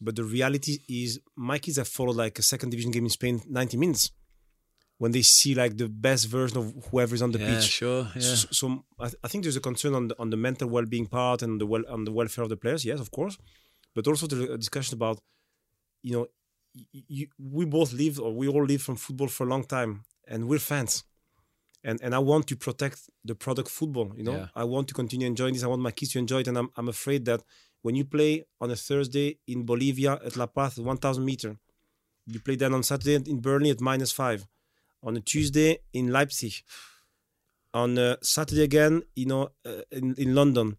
but 0.00 0.14
the 0.16 0.24
reality 0.24 0.78
is, 0.88 1.20
my 1.36 1.58
kids 1.58 1.76
have 1.76 1.88
followed 1.88 2.16
like 2.16 2.38
a 2.38 2.42
second 2.42 2.70
division 2.70 2.90
game 2.92 3.04
in 3.04 3.10
Spain, 3.10 3.40
ninety 3.48 3.76
minutes, 3.76 4.10
when 4.98 5.12
they 5.12 5.22
see 5.22 5.54
like 5.54 5.76
the 5.76 5.88
best 5.88 6.26
version 6.26 6.58
of 6.58 6.64
whoever 6.90 7.14
is 7.14 7.22
on 7.22 7.30
the 7.32 7.38
yeah, 7.38 7.54
pitch. 7.54 7.64
sure. 7.64 8.08
Yeah. 8.14 8.20
So, 8.20 8.48
so 8.50 8.84
I, 8.98 9.10
I 9.24 9.28
think 9.28 9.44
there's 9.44 9.56
a 9.56 9.60
concern 9.60 9.94
on 9.94 10.08
the 10.08 10.16
on 10.20 10.30
the 10.30 10.36
mental 10.36 10.68
well-being 10.68 11.06
part 11.06 11.42
and 11.42 11.60
the 11.60 11.66
well 11.66 11.84
on 11.88 12.04
the 12.04 12.12
welfare 12.12 12.42
of 12.44 12.50
the 12.50 12.56
players. 12.56 12.84
Yes, 12.84 13.00
of 13.00 13.10
course, 13.10 13.38
but 13.94 14.06
also 14.06 14.26
the 14.26 14.56
discussion 14.58 14.94
about, 14.94 15.20
you 16.02 16.12
know, 16.12 16.26
you, 16.92 17.28
we 17.38 17.64
both 17.64 17.92
live 17.92 18.18
or 18.18 18.32
we 18.32 18.48
all 18.48 18.64
live 18.64 18.82
from 18.82 18.96
football 18.96 19.28
for 19.28 19.46
a 19.46 19.50
long 19.50 19.64
time, 19.64 20.04
and 20.26 20.48
we're 20.48 20.58
fans, 20.58 21.04
and 21.84 22.00
and 22.02 22.14
I 22.14 22.18
want 22.18 22.46
to 22.48 22.56
protect 22.56 22.98
the 23.24 23.34
product 23.34 23.68
football. 23.68 24.12
You 24.16 24.24
know, 24.24 24.36
Yeah. 24.36 24.48
I 24.62 24.64
want 24.64 24.88
to 24.88 24.94
continue 24.94 25.26
enjoying 25.26 25.54
this. 25.54 25.62
I 25.62 25.68
want 25.68 25.82
my 25.82 25.92
kids 25.92 26.12
to 26.12 26.18
enjoy 26.18 26.40
it, 26.40 26.48
and 26.48 26.58
I'm 26.58 26.70
I'm 26.76 26.88
afraid 26.88 27.24
that 27.26 27.40
when 27.82 27.94
you 27.94 28.04
play 28.04 28.44
on 28.60 28.70
a 28.70 28.76
Thursday 28.76 29.38
in 29.46 29.64
Bolivia 29.64 30.12
at 30.24 30.36
La 30.36 30.46
Paz, 30.46 30.78
1,000 30.78 31.22
meter, 31.24 31.58
you 32.26 32.40
play 32.40 32.56
then 32.56 32.72
on 32.74 32.82
Saturday 32.82 33.14
in 33.30 33.40
Burnley 33.40 33.70
at 33.70 33.80
minus 33.80 34.10
five, 34.10 34.46
on 35.02 35.16
a 35.16 35.20
Tuesday 35.20 35.78
in 35.92 36.10
Leipzig 36.10 36.64
on 37.74 38.16
Saturday 38.22 38.62
again, 38.62 39.02
you 39.16 39.26
know, 39.26 39.50
uh, 39.66 39.82
in, 39.90 40.14
in 40.16 40.34
London, 40.34 40.76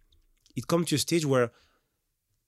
it 0.56 0.66
comes 0.68 0.88
to 0.88 0.96
a 0.96 0.98
stage 0.98 1.26
where, 1.26 1.52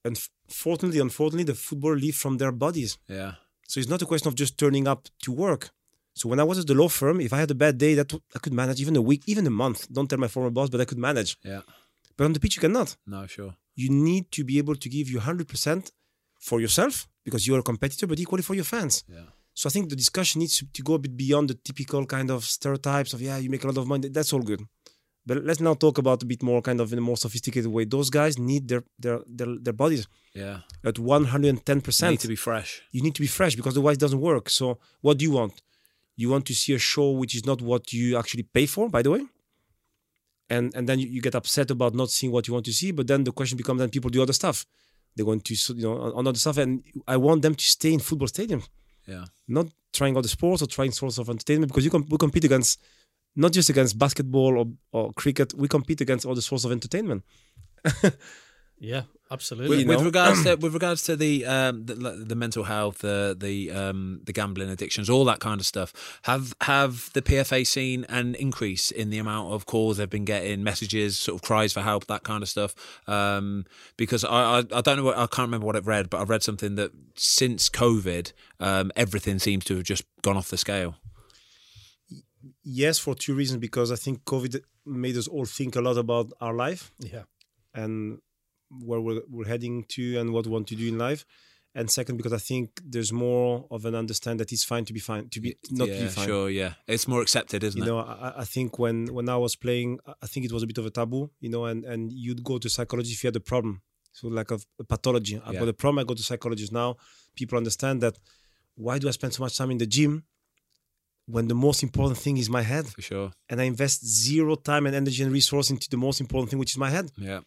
unfortunately, 0.08 1.00
unfortunately, 1.00 1.44
the 1.44 1.56
football 1.68 1.96
leave 1.96 2.16
from 2.16 2.38
their 2.38 2.52
bodies. 2.52 2.98
yeah. 3.08 3.34
So 3.70 3.82
it's 3.82 3.90
not 3.90 4.02
a 4.02 4.06
question 4.06 4.30
of 4.30 4.36
just 4.36 4.58
turning 4.58 4.88
up 4.88 5.02
to 5.24 5.32
work. 5.46 5.64
So 6.14 6.30
when 6.30 6.40
I 6.40 6.46
was 6.50 6.58
at 6.60 6.68
the 6.68 6.74
law 6.74 6.88
firm, 6.88 7.20
if 7.20 7.32
I 7.34 7.40
had 7.44 7.52
a 7.52 7.60
bad 7.66 7.78
day, 7.78 7.94
that 7.96 8.10
I 8.36 8.40
could 8.40 8.54
manage 8.54 8.80
even 8.84 8.96
a 8.96 9.02
week, 9.02 9.22
even 9.28 9.46
a 9.46 9.56
month. 9.64 9.80
Don't 9.92 10.10
tell 10.10 10.18
my 10.26 10.30
former 10.30 10.50
boss, 10.50 10.70
but 10.70 10.80
I 10.80 10.86
could 10.86 10.98
manage. 11.10 11.32
Yeah. 11.44 11.62
But 12.16 12.24
on 12.26 12.34
the 12.34 12.40
pitch, 12.40 12.56
you 12.56 12.62
cannot. 12.62 12.96
No, 13.06 13.28
sure. 13.28 13.56
You 13.76 13.90
need 13.92 14.32
to 14.32 14.42
be 14.44 14.58
able 14.58 14.76
to 14.84 14.90
give 14.90 15.10
you 15.10 15.20
100% 15.20 15.92
for 16.40 16.62
yourself 16.62 17.08
because 17.26 17.46
you're 17.46 17.60
a 17.60 17.64
competitor, 17.72 18.08
but 18.08 18.20
equally 18.20 18.42
for 18.42 18.56
your 18.56 18.64
fans. 18.64 19.04
Yeah. 19.08 19.28
So 19.54 19.68
I 19.70 19.72
think 19.74 19.90
the 19.90 19.96
discussion 19.96 20.40
needs 20.40 20.64
to 20.78 20.82
go 20.84 20.94
a 20.96 21.00
bit 21.00 21.16
beyond 21.18 21.50
the 21.50 21.56
typical 21.56 22.06
kind 22.06 22.30
of 22.32 22.46
stereotypes 22.46 23.12
of 23.14 23.22
yeah, 23.22 23.38
you 23.38 23.50
make 23.50 23.64
a 23.64 23.68
lot 23.68 23.78
of 23.78 23.86
money. 23.88 24.08
That's 24.08 24.32
all 24.34 24.42
good. 24.52 24.62
But 25.28 25.36
let's 25.48 25.60
now 25.68 25.76
talk 25.76 25.96
about 26.04 26.24
a 26.24 26.26
bit 26.26 26.42
more 26.50 26.62
kind 26.68 26.80
of 26.84 26.88
in 26.94 26.98
a 27.00 27.06
more 27.10 27.18
sophisticated 27.26 27.70
way. 27.76 27.84
Those 27.96 28.10
guys 28.20 28.34
need 28.52 28.64
their 28.72 28.84
their 29.04 29.20
their, 29.38 29.50
their 29.66 29.78
bodies 29.84 30.04
Yeah. 30.44 30.58
at 30.90 30.98
110 31.00 31.82
percent. 31.88 32.12
Need 32.12 32.20
to 32.28 32.34
be 32.36 32.42
fresh. 32.50 32.70
you 32.96 33.02
need 33.06 33.16
to 33.16 33.22
be 33.28 33.32
fresh 33.40 33.54
because 33.58 33.74
otherwise 33.76 33.96
it 33.98 34.04
doesn't 34.06 34.22
work. 34.32 34.46
So 34.50 34.66
what 35.06 35.16
do 35.18 35.24
you 35.28 35.34
want? 35.40 35.54
You 36.22 36.28
want 36.34 36.46
to 36.48 36.54
see 36.62 36.74
a 36.74 36.80
show 36.94 37.08
which 37.22 37.34
is 37.36 37.44
not 37.52 37.60
what 37.62 37.84
you 37.98 38.18
actually 38.22 38.44
pay 38.58 38.66
for, 38.76 38.90
by 38.90 39.02
the 39.04 39.12
way. 39.16 39.24
And 40.50 40.66
and 40.78 40.88
then 40.88 40.98
you, 41.00 41.08
you 41.16 41.22
get 41.22 41.36
upset 41.36 41.72
about 41.72 41.94
not 41.94 42.10
seeing 42.10 42.32
what 42.32 42.48
you 42.48 42.54
want 42.54 42.66
to 42.66 42.74
see. 42.74 42.92
But 42.92 43.08
then 43.08 43.24
the 43.24 43.32
question 43.32 43.58
becomes 43.58 43.80
then 43.80 43.90
people 43.90 44.10
do 44.10 44.22
other 44.22 44.34
stuff. 44.42 44.66
They 45.16 45.24
want 45.24 45.44
to 45.46 45.54
you 45.76 45.82
know 45.88 45.96
on 46.18 46.26
other 46.28 46.40
stuff, 46.40 46.58
and 46.58 46.84
I 47.08 47.18
want 47.18 47.42
them 47.42 47.56
to 47.56 47.66
stay 47.78 47.92
in 47.94 48.00
football 48.00 48.28
stadiums 48.30 48.66
Yeah. 49.08 49.26
not 49.48 49.68
trying 49.92 50.16
other 50.16 50.30
sports 50.38 50.62
or 50.62 50.68
trying 50.68 50.92
sorts 50.92 51.18
of 51.18 51.28
entertainment 51.30 51.70
because 51.72 51.84
you 51.86 51.92
com- 51.92 52.08
we 52.10 52.18
compete 52.18 52.46
against 52.46 52.80
not 53.38 53.52
just 53.54 53.70
against 53.70 53.98
basketball 53.98 54.58
or, 54.58 54.66
or 54.92 55.14
cricket 55.14 55.54
we 55.54 55.68
compete 55.68 56.02
against 56.02 56.26
all 56.26 56.36
the 56.36 56.42
sorts 56.42 56.66
of 56.66 56.72
entertainment 56.72 57.24
Yeah, 58.80 59.02
With, 59.02 59.32
absolutely. 59.32 59.82
You 59.82 59.88
with 59.88 60.02
regards 60.04 60.44
to 60.44 60.56
with 60.62 60.74
regards 60.74 61.04
to 61.04 61.16
the 61.16 61.46
um 61.46 61.86
the, 61.86 61.96
the 61.96 62.36
mental 62.36 62.66
health, 62.66 63.00
the 63.00 63.36
the 63.38 63.72
um 63.72 64.22
the 64.24 64.34
gambling 64.34 64.70
addictions, 64.70 65.10
all 65.10 65.26
that 65.26 65.40
kind 65.40 65.60
of 65.60 65.66
stuff, 65.66 66.20
have 66.24 66.54
have 66.62 67.12
the 67.14 67.24
PFA 67.24 67.66
seen 67.66 68.06
an 68.08 68.36
increase 68.36 68.92
in 68.92 69.10
the 69.10 69.18
amount 69.18 69.52
of 69.52 69.66
calls 69.66 69.98
they've 69.98 70.10
been 70.10 70.26
getting, 70.26 70.64
messages, 70.64 71.18
sort 71.18 71.36
of 71.36 71.42
cries 71.42 71.74
for 71.74 71.82
help, 71.82 72.06
that 72.06 72.24
kind 72.24 72.44
of 72.44 72.50
stuff? 72.50 72.76
Um, 73.08 73.66
because 73.98 74.24
I, 74.24 74.60
I 74.60 74.64
I 74.72 74.82
don't 74.82 74.98
know 74.98 75.06
what 75.06 75.18
I 75.18 75.26
can't 75.26 75.48
remember 75.48 75.66
what 75.66 75.76
I've 75.76 75.88
read, 75.88 76.12
but 76.12 76.22
I've 76.22 76.30
read 76.30 76.44
something 76.44 76.76
that 76.76 76.92
since 77.16 77.70
COVID, 77.70 78.32
um, 78.60 78.92
everything 78.96 79.40
seems 79.40 79.66
to 79.66 79.78
have 79.78 79.86
just 79.86 80.04
gone 80.22 80.38
off 80.38 80.50
the 80.50 80.58
scale. 80.58 80.96
Yes 82.68 83.00
for 83.00 83.14
two 83.16 83.34
reasons 83.42 83.60
because 83.68 83.90
i 83.92 83.96
think 83.96 84.16
covid 84.26 84.54
made 84.86 85.16
us 85.22 85.28
all 85.28 85.46
think 85.46 85.76
a 85.76 85.82
lot 85.88 85.98
about 85.98 86.28
our 86.46 86.54
life 86.66 86.92
yeah, 87.00 87.24
and 87.74 88.20
where 88.88 89.00
we're, 89.06 89.22
we're 89.30 89.48
heading 89.48 89.76
to 89.96 90.18
and 90.20 90.34
what 90.34 90.46
we 90.46 90.52
want 90.52 90.68
to 90.68 90.76
do 90.76 90.88
in 90.90 90.98
life. 90.98 91.24
And 91.80 91.90
second 91.92 92.18
because 92.18 92.34
i 92.34 92.38
think 92.50 92.66
there's 92.94 93.14
more 93.14 93.66
of 93.76 93.86
an 93.86 93.96
understand 94.04 94.40
that 94.42 94.52
it's 94.52 94.64
fine 94.74 94.84
to 94.86 94.94
be 94.94 95.00
fine 95.00 95.30
to 95.30 95.40
be 95.40 95.50
not 95.70 95.88
yeah, 95.88 95.96
to 95.98 96.02
be 96.06 96.10
fine. 96.10 96.28
sure, 96.28 96.50
yeah, 96.50 96.74
it's 96.88 97.08
more 97.08 97.22
accepted, 97.22 97.60
isn't 97.64 97.78
you 97.78 97.84
it? 97.84 97.88
You 97.88 97.92
know 97.94 98.00
I, 98.00 98.30
I 98.44 98.46
think 98.56 98.70
when 98.84 98.98
when 99.18 99.28
i 99.30 99.38
was 99.46 99.54
playing 99.56 99.90
I- 100.26 100.28
think 100.32 100.42
it 100.48 100.52
was 100.52 100.64
a 100.64 100.68
bit 100.72 100.80
of 100.82 100.86
a 100.92 100.94
taboo 101.00 101.24
you 101.44 101.50
know 101.54 101.64
and 101.72 101.80
and 101.92 102.02
you'd 102.24 102.44
go 102.52 102.56
to 102.64 102.68
psychology 102.76 103.12
if 103.16 103.20
you 103.24 103.28
had 103.32 103.36
a 103.44 103.46
problem. 103.54 103.74
So 104.18 104.28
like 104.40 104.50
a, 104.58 104.60
a 104.84 104.86
pathology. 104.94 105.36
I've 105.46 105.54
Yeah. 105.54 105.60
got 105.64 105.70
a 105.76 105.78
problem 105.82 106.00
i 106.00 106.04
go 106.12 106.16
to 106.22 106.24
psychologists 106.32 106.74
now. 106.84 106.90
People 107.40 107.56
understand 107.64 107.96
that 108.06 108.16
why 108.86 108.96
do 109.00 109.06
i 109.08 109.12
spend 109.20 109.32
so 109.38 109.42
much 109.46 109.56
time 109.60 109.72
in 109.76 109.80
the 109.84 109.90
gym 109.98 110.14
when 111.28 111.48
the 111.48 111.56
most 111.56 111.84
important 111.84 112.18
thing 112.18 112.38
is 112.38 112.50
my 112.50 112.62
head 112.62 112.86
For 112.88 113.02
sure, 113.02 113.32
and 113.50 113.62
i 113.62 113.66
invest 113.66 114.06
zero 114.06 114.56
time 114.56 114.86
and 114.88 114.96
energy 114.96 115.24
and 115.24 115.32
resource 115.32 115.70
into 115.70 115.88
the 115.90 115.98
most 115.98 116.22
important 116.22 116.50
thing 116.50 116.60
which 116.60 116.72
is 116.72 116.78
my 116.78 116.90
head 116.90 117.12
yeah, 117.18 117.42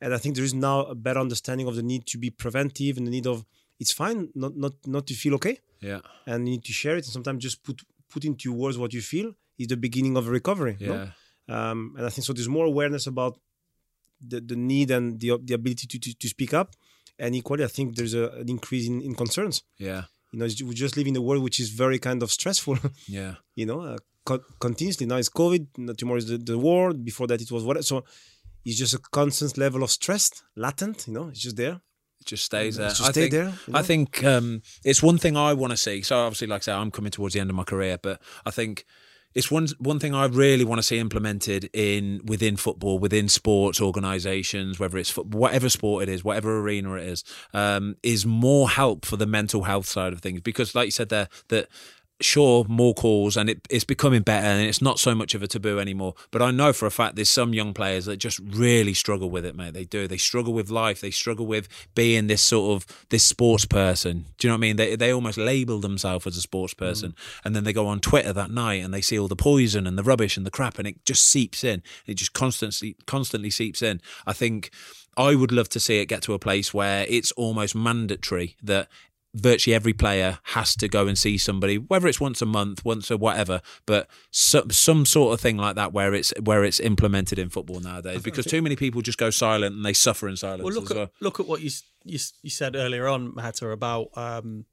and 0.00 0.14
i 0.14 0.18
think 0.18 0.34
there 0.34 0.44
is 0.44 0.54
now 0.54 0.78
a 0.94 0.94
better 0.94 1.20
understanding 1.20 1.66
of 1.68 1.74
the 1.76 1.82
need 1.82 2.06
to 2.06 2.18
be 2.18 2.30
preventive 2.30 2.96
and 2.96 3.06
the 3.06 3.10
need 3.10 3.26
of 3.26 3.44
it's 3.80 3.92
fine 3.92 4.28
not 4.34 4.56
not 4.56 4.72
not 4.86 5.06
to 5.06 5.14
feel 5.14 5.34
okay 5.34 5.58
yeah, 5.80 6.00
and 6.26 6.46
you 6.46 6.52
need 6.54 6.64
to 6.64 6.72
share 6.72 6.96
it 6.96 7.04
and 7.04 7.12
sometimes 7.12 7.42
just 7.42 7.62
put 7.62 7.82
put 8.08 8.24
into 8.24 8.52
words 8.52 8.76
what 8.78 8.92
you 8.92 9.02
feel 9.02 9.34
is 9.58 9.66
the 9.68 9.76
beginning 9.76 10.16
of 10.16 10.28
a 10.28 10.30
recovery 10.30 10.76
yeah. 10.78 10.88
no? 10.88 11.08
um, 11.48 11.94
and 11.96 12.06
I 12.06 12.10
think 12.10 12.24
so. 12.24 12.32
There's 12.32 12.48
more 12.48 12.66
awareness 12.66 13.06
about 13.06 13.38
the, 14.20 14.40
the 14.40 14.56
need 14.56 14.90
and 14.90 15.20
the 15.20 15.38
the 15.42 15.54
ability 15.54 15.86
to, 15.86 15.98
to, 15.98 16.18
to 16.18 16.28
speak 16.28 16.54
up, 16.54 16.74
and 17.18 17.34
equally, 17.34 17.64
I 17.64 17.68
think 17.68 17.96
there's 17.96 18.14
a, 18.14 18.30
an 18.30 18.48
increase 18.48 18.86
in, 18.86 19.02
in 19.02 19.14
concerns. 19.14 19.62
Yeah, 19.78 20.04
You 20.32 20.38
know, 20.38 20.46
we 20.66 20.74
just 20.74 20.96
live 20.96 21.06
in 21.06 21.16
a 21.16 21.20
world 21.20 21.42
which 21.42 21.60
is 21.60 21.68
very 21.70 21.98
kind 21.98 22.22
of 22.22 22.30
stressful. 22.32 22.78
yeah, 23.06 23.34
you 23.54 23.66
know, 23.66 23.80
uh, 23.82 23.98
co- 24.24 24.44
continuously. 24.60 25.06
Now 25.06 25.16
it's 25.16 25.28
COVID. 25.28 25.96
Tomorrow 25.98 26.18
is 26.18 26.28
the, 26.28 26.38
the 26.38 26.58
war. 26.58 26.92
Before 26.94 27.26
that, 27.26 27.40
it 27.42 27.50
was 27.50 27.64
what? 27.64 27.84
So 27.84 28.04
it's 28.64 28.78
just 28.78 28.94
a 28.94 28.98
constant 28.98 29.58
level 29.58 29.82
of 29.82 29.90
stress, 29.90 30.42
latent. 30.56 31.06
You 31.06 31.14
know, 31.14 31.28
it's 31.28 31.40
just 31.40 31.56
there. 31.56 31.80
it 32.20 32.26
just 32.26 32.44
stays 32.46 32.76
there. 32.76 32.88
It's 32.88 32.98
just 32.98 33.08
I 33.10 33.12
stay 33.12 33.20
think, 33.28 33.32
there. 33.32 33.52
you 33.66 33.74
I 33.74 33.82
think 33.82 34.24
um, 34.24 34.62
it's 34.84 35.02
one 35.02 35.18
thing 35.18 35.36
I 35.36 35.52
want 35.52 35.72
to 35.72 35.76
see. 35.76 36.02
So 36.02 36.16
obviously, 36.16 36.46
like 36.46 36.62
I 36.62 36.64
say, 36.64 36.72
I'm 36.72 36.90
coming 36.90 37.10
towards 37.10 37.34
the 37.34 37.40
end 37.40 37.50
of 37.50 37.56
my 37.56 37.64
career, 37.64 37.98
but 38.02 38.20
I 38.46 38.50
think 38.50 38.84
it's 39.34 39.50
one 39.50 39.68
one 39.78 39.98
thing 39.98 40.14
I 40.14 40.26
really 40.26 40.64
want 40.64 40.78
to 40.78 40.82
see 40.82 40.98
implemented 40.98 41.70
in 41.72 42.20
within 42.24 42.56
football, 42.56 42.98
within 42.98 43.28
sports 43.28 43.80
organisations, 43.80 44.78
whether 44.78 44.98
it's 44.98 45.10
foot, 45.10 45.26
whatever 45.26 45.68
sport 45.68 46.04
it 46.04 46.08
is, 46.08 46.24
whatever 46.24 46.60
arena 46.60 46.94
it 46.94 47.04
is, 47.04 47.24
um, 47.54 47.96
is 48.02 48.26
more 48.26 48.70
help 48.70 49.04
for 49.04 49.16
the 49.16 49.26
mental 49.26 49.64
health 49.64 49.86
side 49.86 50.12
of 50.12 50.20
things. 50.20 50.40
Because, 50.40 50.74
like 50.74 50.86
you 50.86 50.92
said 50.92 51.08
there, 51.08 51.28
that 51.48 51.68
sure 52.20 52.64
more 52.68 52.94
calls 52.94 53.36
and 53.36 53.50
it, 53.50 53.66
it's 53.68 53.84
becoming 53.84 54.22
better 54.22 54.46
and 54.46 54.66
it's 54.66 54.82
not 54.82 54.98
so 54.98 55.14
much 55.14 55.34
of 55.34 55.42
a 55.42 55.46
taboo 55.46 55.78
anymore. 55.78 56.14
But 56.30 56.42
i 56.42 56.50
know 56.50 56.72
for 56.72 56.86
a 56.86 56.90
fact 56.90 57.16
there's 57.16 57.28
some 57.28 57.52
young 57.54 57.74
players 57.74 58.06
that 58.06 58.16
just 58.16 58.38
really 58.38 58.94
struggle 58.94 59.30
with 59.30 59.44
it 59.44 59.56
mate. 59.56 59.74
They 59.74 59.84
do. 59.84 60.06
They 60.06 60.16
struggle 60.16 60.52
with 60.52 60.70
life. 60.70 61.00
They 61.00 61.10
struggle 61.10 61.46
with 61.46 61.68
being 61.94 62.26
this 62.26 62.42
sort 62.42 62.76
of 62.82 63.06
this 63.10 63.24
sports 63.24 63.64
person. 63.64 64.26
Do 64.38 64.46
you 64.46 64.50
know 64.50 64.54
what 64.54 64.58
i 64.58 64.60
mean? 64.60 64.76
They, 64.76 64.96
they 64.96 65.12
almost 65.12 65.38
label 65.38 65.78
themselves 65.80 66.26
as 66.26 66.36
a 66.36 66.40
sports 66.40 66.74
mm. 66.74 66.78
person. 66.78 67.14
And 67.44 67.54
then 67.56 67.64
they 67.64 67.72
go 67.72 67.86
on 67.86 68.00
twitter 68.00 68.32
that 68.32 68.50
night 68.50 68.84
and 68.84 68.92
they 68.92 69.00
see 69.00 69.18
all 69.18 69.28
the 69.28 69.36
poison 69.36 69.86
and 69.86 69.98
the 69.98 70.02
rubbish 70.02 70.36
and 70.36 70.46
the 70.46 70.50
crap 70.50 70.78
and 70.78 70.86
it 70.86 71.04
just 71.04 71.26
seeps 71.26 71.64
in. 71.64 71.82
It 72.06 72.14
just 72.14 72.32
constantly 72.32 72.96
constantly 73.06 73.50
seeps 73.50 73.82
in. 73.82 74.00
I 74.26 74.32
think 74.32 74.70
i 75.16 75.34
would 75.34 75.52
love 75.52 75.68
to 75.68 75.78
see 75.78 76.00
it 76.00 76.06
get 76.06 76.22
to 76.22 76.32
a 76.32 76.38
place 76.38 76.72
where 76.72 77.04
it's 77.08 77.32
almost 77.32 77.74
mandatory 77.74 78.56
that 78.62 78.88
virtually 79.34 79.74
every 79.74 79.92
player 79.92 80.38
has 80.44 80.76
to 80.76 80.88
go 80.88 81.06
and 81.06 81.16
see 81.18 81.38
somebody, 81.38 81.78
whether 81.78 82.06
it's 82.06 82.20
once 82.20 82.42
a 82.42 82.46
month, 82.46 82.84
once 82.84 83.10
or 83.10 83.16
whatever, 83.16 83.60
but 83.86 84.08
some 84.30 84.70
some 84.70 85.06
sort 85.06 85.34
of 85.34 85.40
thing 85.40 85.56
like 85.56 85.76
that 85.76 85.92
where 85.92 86.14
it's 86.14 86.32
where 86.40 86.64
it's 86.64 86.80
implemented 86.80 87.38
in 87.38 87.48
football 87.48 87.80
nowadays. 87.80 88.22
Because 88.22 88.46
too 88.46 88.62
many 88.62 88.76
people 88.76 89.00
just 89.00 89.18
go 89.18 89.30
silent 89.30 89.74
and 89.74 89.84
they 89.84 89.92
suffer 89.92 90.28
in 90.28 90.36
silence. 90.36 90.62
Well, 90.62 90.74
look 90.74 90.84
as 90.84 90.90
at 90.90 90.96
well. 90.96 91.10
look 91.20 91.40
at 91.40 91.46
what 91.46 91.60
you 91.60 91.70
you, 92.04 92.18
you 92.42 92.50
said 92.50 92.76
earlier 92.76 93.08
on, 93.08 93.32
Maheta, 93.32 93.72
about 93.72 94.08
um, 94.16 94.66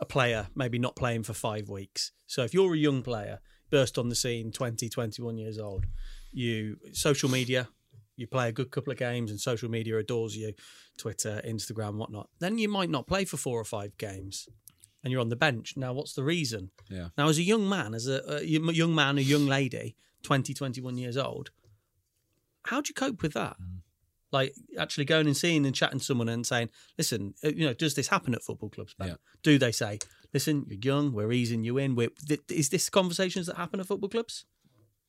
a 0.00 0.04
player 0.04 0.48
maybe 0.54 0.78
not 0.78 0.96
playing 0.96 1.22
for 1.24 1.32
five 1.32 1.68
weeks. 1.68 2.12
So 2.26 2.42
if 2.42 2.54
you're 2.54 2.74
a 2.74 2.78
young 2.78 3.02
player, 3.02 3.40
burst 3.70 3.98
on 3.98 4.08
the 4.08 4.14
scene, 4.14 4.52
20, 4.52 4.88
21 4.88 5.36
years 5.36 5.58
old, 5.58 5.86
you 6.32 6.78
social 6.92 7.30
media, 7.30 7.68
you 8.16 8.26
play 8.26 8.48
a 8.48 8.52
good 8.52 8.70
couple 8.70 8.92
of 8.92 8.98
games, 8.98 9.30
and 9.30 9.40
social 9.40 9.70
media 9.70 9.98
adores 9.98 10.36
you, 10.36 10.54
Twitter, 10.98 11.40
Instagram, 11.46 11.96
whatnot. 11.96 12.28
Then 12.38 12.58
you 12.58 12.68
might 12.68 12.90
not 12.90 13.06
play 13.06 13.24
for 13.24 13.36
four 13.36 13.60
or 13.60 13.64
five 13.64 13.96
games. 13.98 14.48
And 15.02 15.12
you're 15.12 15.20
on 15.20 15.28
the 15.28 15.36
bench. 15.36 15.74
Now, 15.76 15.92
what's 15.92 16.14
the 16.14 16.24
reason? 16.24 16.70
Yeah. 16.88 17.08
Now, 17.18 17.28
as 17.28 17.36
a 17.36 17.42
young 17.42 17.68
man, 17.68 17.92
as 17.92 18.08
a, 18.08 18.38
a 18.38 18.42
young 18.42 18.94
man, 18.94 19.18
a 19.18 19.20
young 19.20 19.46
lady, 19.46 19.96
20, 20.22 20.54
21 20.54 20.96
years 20.96 21.18
old, 21.18 21.50
how 22.62 22.80
do 22.80 22.88
you 22.88 22.94
cope 22.94 23.22
with 23.22 23.34
that? 23.34 23.56
Like 24.32 24.54
actually 24.78 25.04
going 25.04 25.26
and 25.26 25.36
seeing 25.36 25.66
and 25.66 25.74
chatting 25.74 25.98
to 25.98 26.04
someone 26.04 26.28
and 26.28 26.44
saying, 26.46 26.70
"Listen, 26.98 27.34
uh, 27.44 27.50
you 27.50 27.66
know, 27.66 27.74
does 27.74 27.94
this 27.94 28.08
happen 28.08 28.34
at 28.34 28.42
football 28.42 28.70
clubs?" 28.70 28.96
Yeah. 28.98 29.14
Do 29.42 29.58
they 29.58 29.70
say, 29.70 29.98
"Listen, 30.32 30.64
you're 30.68 30.78
young, 30.82 31.12
we're 31.12 31.30
easing 31.30 31.62
you 31.62 31.78
in"? 31.78 31.94
We're, 31.94 32.08
th- 32.26 32.40
is 32.50 32.70
this 32.70 32.88
conversations 32.90 33.46
that 33.46 33.56
happen 33.56 33.78
at 33.78 33.86
football 33.86 34.08
clubs? 34.08 34.46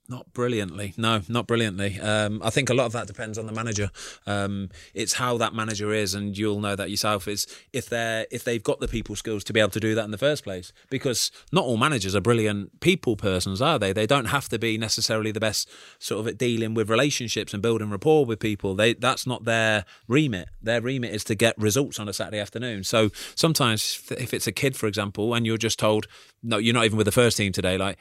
Not 0.07 0.31
brilliantly. 0.33 0.93
No, 0.97 1.21
not 1.27 1.47
brilliantly. 1.47 1.99
Um, 1.99 2.39
I 2.43 2.51
think 2.51 2.69
a 2.69 2.75
lot 2.75 2.85
of 2.85 2.91
that 2.91 3.07
depends 3.07 3.39
on 3.39 3.47
the 3.47 3.51
manager. 3.51 3.89
Um, 4.27 4.69
it's 4.93 5.13
how 5.13 5.37
that 5.39 5.55
manager 5.55 5.91
is, 5.91 6.13
and 6.13 6.37
you'll 6.37 6.59
know 6.59 6.75
that 6.75 6.91
yourself. 6.91 7.27
Is 7.27 7.47
if 7.73 7.89
they're 7.89 8.27
if 8.29 8.43
they've 8.43 8.61
got 8.61 8.79
the 8.79 8.87
people 8.87 9.15
skills 9.15 9.43
to 9.45 9.53
be 9.53 9.59
able 9.59 9.71
to 9.71 9.79
do 9.79 9.95
that 9.95 10.05
in 10.05 10.11
the 10.11 10.19
first 10.19 10.43
place. 10.43 10.71
Because 10.91 11.31
not 11.51 11.65
all 11.65 11.77
managers 11.77 12.15
are 12.15 12.21
brilliant 12.21 12.79
people 12.81 13.15
persons, 13.15 13.63
are 13.63 13.79
they? 13.79 13.93
They 13.93 14.05
don't 14.05 14.25
have 14.25 14.47
to 14.49 14.59
be 14.59 14.77
necessarily 14.77 15.31
the 15.31 15.39
best 15.39 15.67
sort 15.97 16.19
of 16.19 16.27
at 16.27 16.37
dealing 16.37 16.75
with 16.75 16.87
relationships 16.87 17.51
and 17.51 17.63
building 17.63 17.89
rapport 17.89 18.25
with 18.25 18.39
people. 18.39 18.75
They 18.75 18.93
that's 18.93 19.25
not 19.25 19.45
their 19.45 19.85
remit. 20.07 20.49
Their 20.61 20.81
remit 20.81 21.15
is 21.15 21.23
to 21.25 21.35
get 21.35 21.57
results 21.57 21.99
on 21.99 22.07
a 22.07 22.13
Saturday 22.13 22.39
afternoon. 22.39 22.83
So 22.83 23.09
sometimes 23.33 24.03
if 24.11 24.35
it's 24.35 24.45
a 24.45 24.51
kid, 24.51 24.75
for 24.75 24.85
example, 24.85 25.33
and 25.33 25.47
you're 25.47 25.57
just 25.57 25.79
told, 25.79 26.05
no, 26.43 26.59
you're 26.59 26.75
not 26.75 26.85
even 26.85 26.97
with 26.97 27.05
the 27.05 27.11
first 27.11 27.37
team 27.37 27.51
today, 27.51 27.75
like. 27.75 27.97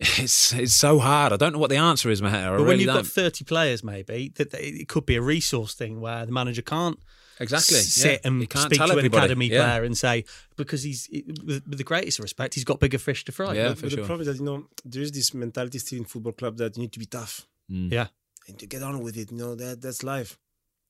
It's 0.00 0.52
it's 0.52 0.74
so 0.74 0.98
hard. 1.00 1.32
I 1.32 1.36
don't 1.36 1.52
know 1.52 1.58
what 1.58 1.70
the 1.70 1.76
answer 1.76 2.08
is, 2.10 2.22
Maher. 2.22 2.54
I 2.54 2.56
But 2.56 2.58
when 2.60 2.66
really 2.70 2.84
you've 2.84 2.86
don't. 2.94 3.02
got 3.02 3.06
30 3.06 3.44
players, 3.44 3.82
maybe 3.82 4.32
that 4.36 4.50
that 4.52 4.62
it 4.62 4.88
could 4.88 5.04
be 5.06 5.16
a 5.16 5.22
resource 5.22 5.74
thing 5.74 6.00
where 6.00 6.24
the 6.24 6.30
manager 6.32 6.62
can't 6.62 6.98
Exactly. 7.40 7.78
s- 7.78 7.88
sit 7.88 8.20
yeah. 8.24 8.30
You 8.30 8.40
and 8.40 8.50
can't 8.50 8.66
speak 8.66 8.78
tell 8.78 8.88
to 8.88 8.98
an 8.98 9.06
academy 9.06 9.48
Yeah. 9.48 9.64
player 9.64 9.84
and 9.84 9.98
say 9.98 10.24
because 10.56 10.82
he's 10.84 11.08
with, 11.44 11.66
with 11.68 11.78
the 11.78 11.84
greatest 11.84 12.20
respect, 12.20 12.54
he's 12.54 12.64
got 12.64 12.78
bigger 12.78 12.98
fish 12.98 13.24
to 13.24 13.32
fry. 13.32 13.54
Yeah, 13.54 13.68
but 13.70 13.78
for 13.78 13.82
but 13.86 13.90
sure. 13.92 14.00
the 14.02 14.06
problem 14.06 14.20
is 14.20 14.26
that 14.28 14.38
you 14.38 14.44
know 14.48 14.66
there 14.84 15.02
is 15.02 15.10
this 15.12 15.34
mentality 15.34 15.78
still 15.80 15.98
in 15.98 16.04
football 16.04 16.32
club 16.32 16.56
that 16.58 16.76
you 16.76 16.82
need 16.82 16.92
to 16.92 16.98
be 17.00 17.06
tough 17.06 17.46
mm. 17.70 17.90
yeah. 17.90 18.06
and 18.46 18.56
to 18.60 18.66
get 18.66 18.82
on 18.84 19.00
with 19.00 19.16
it. 19.16 19.32
You 19.32 19.38
know 19.38 19.54
that 19.56 19.82
that's 19.82 20.02
life. 20.04 20.38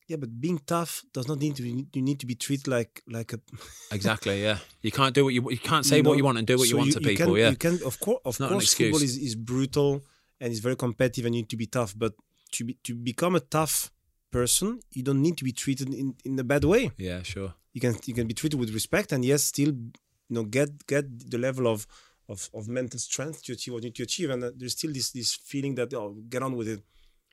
Yeah, 0.09 0.17
but 0.17 0.41
being 0.41 0.59
tough 0.67 1.05
does 1.13 1.29
not 1.29 1.39
need 1.39 1.55
to. 1.57 1.63
Be, 1.63 1.87
you 1.93 2.01
need 2.01 2.19
to 2.21 2.27
be 2.27 2.35
treated 2.35 2.67
like 2.67 3.03
like 3.07 3.35
a. 3.35 3.41
Exactly. 3.93 4.43
Yeah. 4.43 4.59
You 4.81 4.91
can't 4.91 5.15
do 5.15 5.25
what 5.25 5.35
you 5.35 5.43
you 5.51 5.59
can't 5.59 5.85
say 5.85 6.01
know, 6.01 6.11
what 6.11 6.19
you 6.19 6.25
want 6.25 6.39
and 6.39 6.47
do 6.47 6.57
what 6.57 6.69
you 6.69 6.77
so 6.77 6.79
want 6.79 6.93
to 6.93 7.01
people. 7.01 7.27
Can, 7.27 7.37
yeah. 7.37 7.51
you 7.51 7.57
can 7.57 7.79
of 7.85 8.01
course 8.01 8.21
of 8.25 8.41
not 8.41 8.51
course 8.51 8.73
football 8.73 9.03
is, 9.03 9.19
is 9.19 9.35
brutal 9.35 10.03
and 10.41 10.51
it's 10.51 10.61
very 10.61 10.77
competitive 10.77 11.27
and 11.27 11.35
you 11.35 11.43
need 11.43 11.51
to 11.51 11.59
be 11.59 11.67
tough. 11.67 11.95
But 11.97 12.15
to 12.53 12.65
be 12.65 12.79
to 12.85 12.95
become 12.95 13.37
a 13.37 13.41
tough 13.41 13.91
person, 14.31 14.81
you 14.93 15.03
don't 15.03 15.21
need 15.21 15.37
to 15.37 15.45
be 15.45 15.53
treated 15.53 15.93
in, 15.93 16.15
in 16.25 16.39
a 16.39 16.45
bad 16.45 16.65
way. 16.65 16.91
yeah. 16.97 17.23
Sure. 17.23 17.53
You 17.75 17.81
can 17.83 17.97
you 18.07 18.15
can 18.15 18.27
be 18.27 18.35
treated 18.35 18.59
with 18.59 18.73
respect 18.73 19.13
and 19.13 19.23
yes, 19.25 19.45
still 19.45 19.69
you 19.69 20.35
know 20.37 20.45
get 20.45 20.87
get 20.87 21.05
the 21.31 21.39
level 21.39 21.69
of 21.69 21.87
of, 22.31 22.49
of 22.55 22.67
mental 22.69 22.99
strength 22.99 23.43
to 23.45 23.53
achieve 23.53 23.75
what 23.75 23.83
you 23.83 23.89
need 23.89 23.97
to 23.97 24.05
achieve. 24.05 24.31
And 24.31 24.43
uh, 24.43 24.51
there's 24.57 24.73
still 24.73 24.93
this 24.93 25.11
this 25.11 25.35
feeling 25.35 25.75
that 25.75 25.93
oh 25.93 26.17
get 26.31 26.43
on 26.43 26.57
with 26.57 26.69
it. 26.69 26.81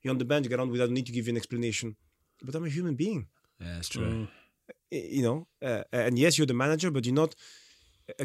You're 0.03 0.11
on 0.11 0.17
the 0.17 0.26
bench, 0.26 0.49
get 0.49 0.59
on 0.59 0.69
with 0.69 0.82
it. 0.82 0.84
I 0.84 0.88
don't 0.88 0.93
need 0.93 1.07
to 1.07 1.13
give 1.13 1.26
you 1.28 1.32
an 1.32 1.38
explanation. 1.38 1.95
But 2.43 2.55
I'm 2.55 2.65
a 2.65 2.69
human 2.69 2.95
being 2.95 3.27
Yeah, 3.59 3.77
it's 3.77 3.89
true. 3.89 4.05
Mm. 4.11 4.27
you 4.91 5.23
know 5.27 5.38
uh, 5.69 5.83
and 5.91 6.17
yes 6.23 6.38
you're 6.38 6.47
the 6.53 6.59
manager 6.65 6.89
but 6.95 7.05
you're 7.05 7.21
not 7.23 7.31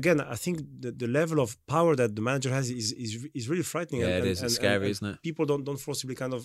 again 0.01 0.19
i 0.21 0.37
think 0.45 0.57
the, 0.83 0.91
the 1.03 1.07
level 1.21 1.39
of 1.41 1.49
power 1.67 1.93
that 2.01 2.11
the 2.17 2.23
manager 2.31 2.51
has 2.59 2.67
is 2.71 2.93
is, 3.05 3.11
is 3.39 3.45
really 3.51 3.63
frightening 3.75 4.01
Yeah, 4.03 4.09
and, 4.17 4.17
it 4.17 4.21
and- 4.23 4.31
It's 4.33 4.43
and- 4.43 4.51
scary, 4.61 4.87
and 4.87 4.95
isn't 4.97 5.09
it? 5.13 5.17
people 5.29 5.45
don't 5.51 5.65
don't 5.69 5.81
forcibly 5.89 6.15
kind 6.23 6.35
of 6.39 6.43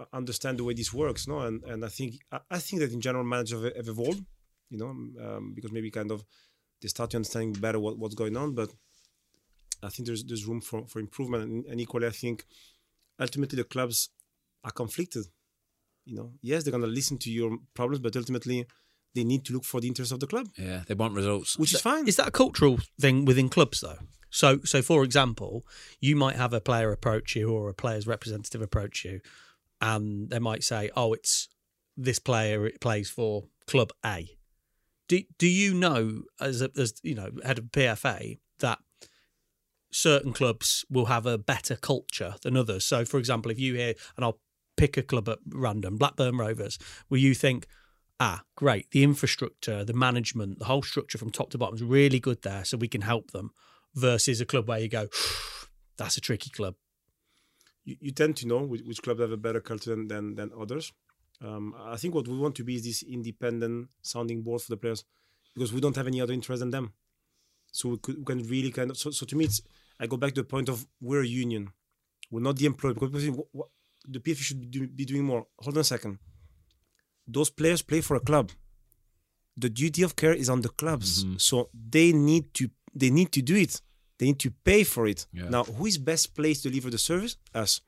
uh, 0.00 0.06
understand 0.20 0.54
the 0.58 0.64
way 0.66 0.74
this 0.80 0.92
works 1.02 1.22
no 1.32 1.36
and 1.48 1.56
and 1.72 1.80
i 1.88 1.90
think 1.96 2.10
i, 2.34 2.38
I 2.56 2.58
think 2.66 2.76
that 2.82 2.90
in 2.96 3.00
general 3.06 3.24
managers 3.32 3.56
have, 3.64 3.76
have 3.80 3.88
evolved 3.94 4.22
you 4.72 4.78
know 4.80 4.90
um, 5.24 5.44
because 5.56 5.72
maybe 5.76 5.90
kind 6.00 6.10
of 6.14 6.18
they 6.80 6.88
start 6.96 7.08
to 7.10 7.16
understanding 7.20 7.52
better 7.66 7.80
what, 7.84 7.94
what's 8.00 8.16
going 8.22 8.36
on 8.42 8.48
but 8.60 8.70
i 9.86 9.88
think 9.92 10.04
there's 10.08 10.24
there's 10.28 10.44
room 10.50 10.60
for, 10.68 10.78
for 10.90 10.98
improvement 11.06 11.42
and, 11.44 11.58
and 11.70 11.76
equally 11.84 12.06
i 12.14 12.16
think 12.22 12.36
ultimately 13.24 13.56
the 13.62 13.68
clubs 13.74 13.98
are 14.66 14.74
conflicted 14.82 15.24
you 16.04 16.16
know 16.16 16.32
yes 16.42 16.62
they're 16.62 16.70
going 16.70 16.82
to 16.82 16.86
listen 17.00 17.18
to 17.18 17.30
your 17.30 17.58
problems 17.74 18.00
but 18.00 18.16
ultimately 18.16 18.66
they 19.14 19.24
need 19.24 19.44
to 19.44 19.52
look 19.52 19.64
for 19.64 19.80
the 19.80 19.88
interest 19.88 20.10
of 20.12 20.20
the 20.20 20.26
club 20.26 20.46
Yeah. 20.56 20.82
They 20.86 20.94
want 20.94 21.14
results. 21.14 21.58
which 21.58 21.74
is 21.74 21.80
fine 21.82 22.08
Is 22.08 22.16
that 22.16 22.28
a 22.28 22.30
cultural 22.32 22.78
thing 23.00 23.24
within 23.24 23.48
clubs 23.48 23.80
though? 23.80 23.98
So, 24.30 24.60
so 24.64 24.80
for 24.80 25.04
example, 25.04 25.66
you 26.00 26.16
might 26.16 26.36
have 26.36 26.54
a 26.54 26.60
player 26.62 26.90
approach 26.92 27.36
you 27.36 27.50
or 27.50 27.68
a 27.68 27.74
player's 27.74 28.06
representative 28.06 28.62
approach 28.62 29.04
you, 29.04 29.20
and 29.82 30.30
they 30.30 30.38
might 30.38 30.64
say, 30.64 30.88
"Oh, 30.96 31.12
it's 31.12 31.48
this 31.98 32.18
player 32.18 32.64
it 32.66 32.80
plays 32.80 33.10
for 33.10 33.44
club 33.66 33.90
A." 34.02 34.38
Do 35.08 35.20
Do 35.36 35.46
you 35.46 35.74
know 35.74 36.22
as 36.40 36.62
a, 36.62 36.70
as 36.78 36.94
you 37.02 37.14
know 37.14 37.30
head 37.44 37.58
of 37.58 37.66
PFA 37.66 38.38
that 38.60 38.78
certain 39.90 40.32
clubs 40.32 40.84
will 40.90 41.06
have 41.06 41.26
a 41.26 41.36
better 41.36 41.76
culture 41.76 42.36
than 42.42 42.56
others? 42.56 42.86
So, 42.86 43.04
for 43.04 43.18
example, 43.18 43.50
if 43.50 43.60
you 43.60 43.74
hear, 43.74 43.94
and 44.16 44.24
I'll 44.24 44.40
pick 44.82 44.96
a 44.96 45.02
club 45.02 45.28
at 45.28 45.38
random, 45.46 45.96
Blackburn 45.96 46.36
Rovers, 46.36 46.76
will 47.08 47.18
you 47.18 47.34
think? 47.34 47.68
Ah, 48.18 48.42
great. 48.56 48.90
The 48.90 49.04
infrastructure, 49.04 49.84
the 49.84 49.92
management, 49.92 50.58
the 50.58 50.64
whole 50.64 50.82
structure 50.82 51.18
from 51.18 51.30
top 51.30 51.50
to 51.50 51.58
bottom 51.58 51.76
is 51.76 51.84
really 51.84 52.18
good 52.18 52.42
there, 52.42 52.64
so 52.64 52.76
we 52.76 52.88
can 52.88 53.02
help 53.02 53.30
them. 53.30 53.52
Versus 53.94 54.40
a 54.40 54.46
club 54.46 54.66
where 54.66 54.80
you 54.80 54.88
go, 54.88 55.06
that's 55.98 56.16
a 56.16 56.20
tricky 56.20 56.50
club. 56.50 56.74
you, 57.84 57.96
you 58.00 58.10
tend 58.10 58.36
to 58.38 58.48
know 58.48 58.58
which, 58.58 58.82
which 58.82 59.02
clubs 59.02 59.20
have 59.20 59.30
a 59.30 59.36
better 59.36 59.60
culture 59.60 59.94
than 59.94 60.34
than, 60.34 60.50
others. 60.60 60.92
Um, 61.40 61.74
I 61.78 61.96
think 61.96 62.14
what 62.14 62.26
we 62.26 62.36
want 62.36 62.56
to 62.56 62.64
be 62.64 62.74
is 62.74 62.84
this 62.84 63.02
independent 63.04 63.88
sounding 64.00 64.42
board 64.42 64.62
for 64.62 64.72
the 64.72 64.76
players 64.76 65.04
because 65.54 65.72
we 65.72 65.80
don't 65.80 65.96
have 65.96 66.08
any 66.08 66.20
other 66.20 66.32
interest 66.32 66.60
than 66.60 66.70
them. 66.70 66.92
So 67.72 67.90
we, 67.90 67.98
could, 67.98 68.18
we 68.18 68.24
can 68.24 68.42
really 68.48 68.72
kind 68.72 68.90
of. 68.90 68.96
So, 68.96 69.10
so 69.10 69.26
to 69.26 69.36
me, 69.36 69.46
I 70.00 70.06
go 70.06 70.16
back 70.16 70.34
to 70.34 70.40
the 70.42 70.48
point 70.54 70.68
of 70.68 70.86
we're 71.00 71.22
a 71.22 71.26
union. 71.44 71.72
We're 72.32 72.40
not 72.48 72.56
the 72.56 72.66
employer 72.66 72.94
because 72.94 73.28
people 74.10 74.10
think, 74.10 74.10
what, 74.10 74.10
what, 74.10 74.12
the 74.12 74.20
PFA 74.20 74.38
should 74.38 74.60
be, 74.60 74.66
do, 74.66 74.88
be 74.88 75.04
doing 75.04 75.24
more. 75.24 75.46
Hold 75.60 75.76
on 75.76 75.80
a 75.80 75.84
second. 75.84 76.18
Those 77.26 77.50
players 77.50 77.82
play 77.82 78.00
for 78.00 78.16
a 78.16 78.20
club. 78.20 78.50
The 79.56 79.68
duty 79.68 80.02
of 80.02 80.16
care 80.16 80.32
is 80.32 80.48
on 80.48 80.62
the 80.62 80.70
clubs, 80.70 81.24
mm-hmm. 81.24 81.36
so 81.36 81.68
they 81.90 82.12
need 82.12 82.54
to 82.54 82.70
they 82.94 83.10
need 83.10 83.32
to 83.32 83.42
do 83.42 83.56
it. 83.56 83.80
They 84.18 84.26
need 84.26 84.38
to 84.40 84.50
pay 84.50 84.84
for 84.84 85.06
it. 85.06 85.26
Yeah. 85.32 85.48
Now, 85.48 85.64
who 85.64 85.86
is 85.86 85.98
best 85.98 86.34
placed 86.34 86.62
to 86.62 86.70
deliver 86.70 86.90
the 86.90 86.98
service? 86.98 87.36
Us, 87.54 87.80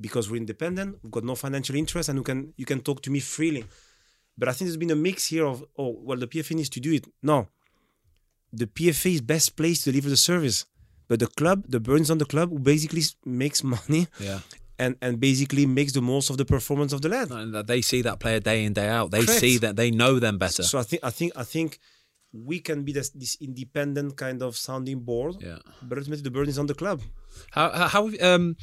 because 0.00 0.30
we're 0.30 0.36
independent. 0.36 0.98
We've 1.02 1.12
got 1.12 1.24
no 1.24 1.34
financial 1.34 1.76
interest, 1.76 2.08
and 2.08 2.18
you 2.18 2.22
can 2.22 2.52
you 2.56 2.66
can 2.66 2.80
talk 2.80 3.02
to 3.02 3.10
me 3.10 3.20
freely. 3.20 3.64
But 4.36 4.48
I 4.48 4.52
think 4.52 4.68
there's 4.68 4.76
been 4.76 4.90
a 4.90 4.96
mix 4.96 5.26
here 5.26 5.46
of 5.46 5.64
oh 5.78 5.96
well, 6.02 6.18
the 6.18 6.26
PFA 6.26 6.54
needs 6.54 6.70
to 6.70 6.80
do 6.80 6.92
it. 6.92 7.06
No, 7.22 7.48
the 8.52 8.66
PFA 8.66 9.14
is 9.14 9.20
best 9.20 9.56
placed 9.56 9.84
to 9.84 9.92
deliver 9.92 10.10
the 10.10 10.16
service, 10.16 10.66
but 11.08 11.20
the 11.20 11.26
club, 11.26 11.64
the 11.68 11.80
burden's 11.80 12.10
on 12.10 12.18
the 12.18 12.24
club, 12.24 12.50
who 12.50 12.58
basically 12.58 13.02
makes 13.24 13.64
money 13.74 14.08
Yeah. 14.18 14.40
And 14.78 14.96
and 15.00 15.20
basically 15.20 15.66
makes 15.66 15.92
the 15.92 16.02
most 16.02 16.30
of 16.30 16.36
the 16.36 16.44
performance 16.44 16.92
of 16.92 17.02
the 17.02 17.08
lad. 17.08 17.30
And 17.30 17.54
that 17.54 17.66
they 17.66 17.80
see 17.82 18.02
that 18.02 18.20
player 18.20 18.40
day 18.40 18.64
in 18.64 18.72
day 18.72 18.88
out. 18.88 19.10
They 19.10 19.24
Correct. 19.24 19.40
see 19.40 19.58
that 19.58 19.76
they 19.76 19.90
know 19.90 20.18
them 20.18 20.38
better. 20.38 20.62
So 20.62 20.78
I 20.78 20.82
think 20.82 21.04
I 21.04 21.10
think 21.10 21.32
I 21.36 21.44
think 21.44 21.78
we 22.32 22.58
can 22.58 22.82
be 22.82 22.92
this, 22.92 23.10
this 23.10 23.36
independent 23.40 24.16
kind 24.16 24.42
of 24.42 24.56
sounding 24.56 24.98
board, 25.00 25.36
yeah. 25.40 25.58
but 25.82 25.98
ultimately 25.98 26.22
the 26.22 26.32
burden 26.32 26.50
is 26.50 26.58
on 26.58 26.66
the 26.66 26.74
club. 26.74 27.00
How 27.52 27.70
how 27.70 27.88
how 27.88 28.10
um 28.20 28.56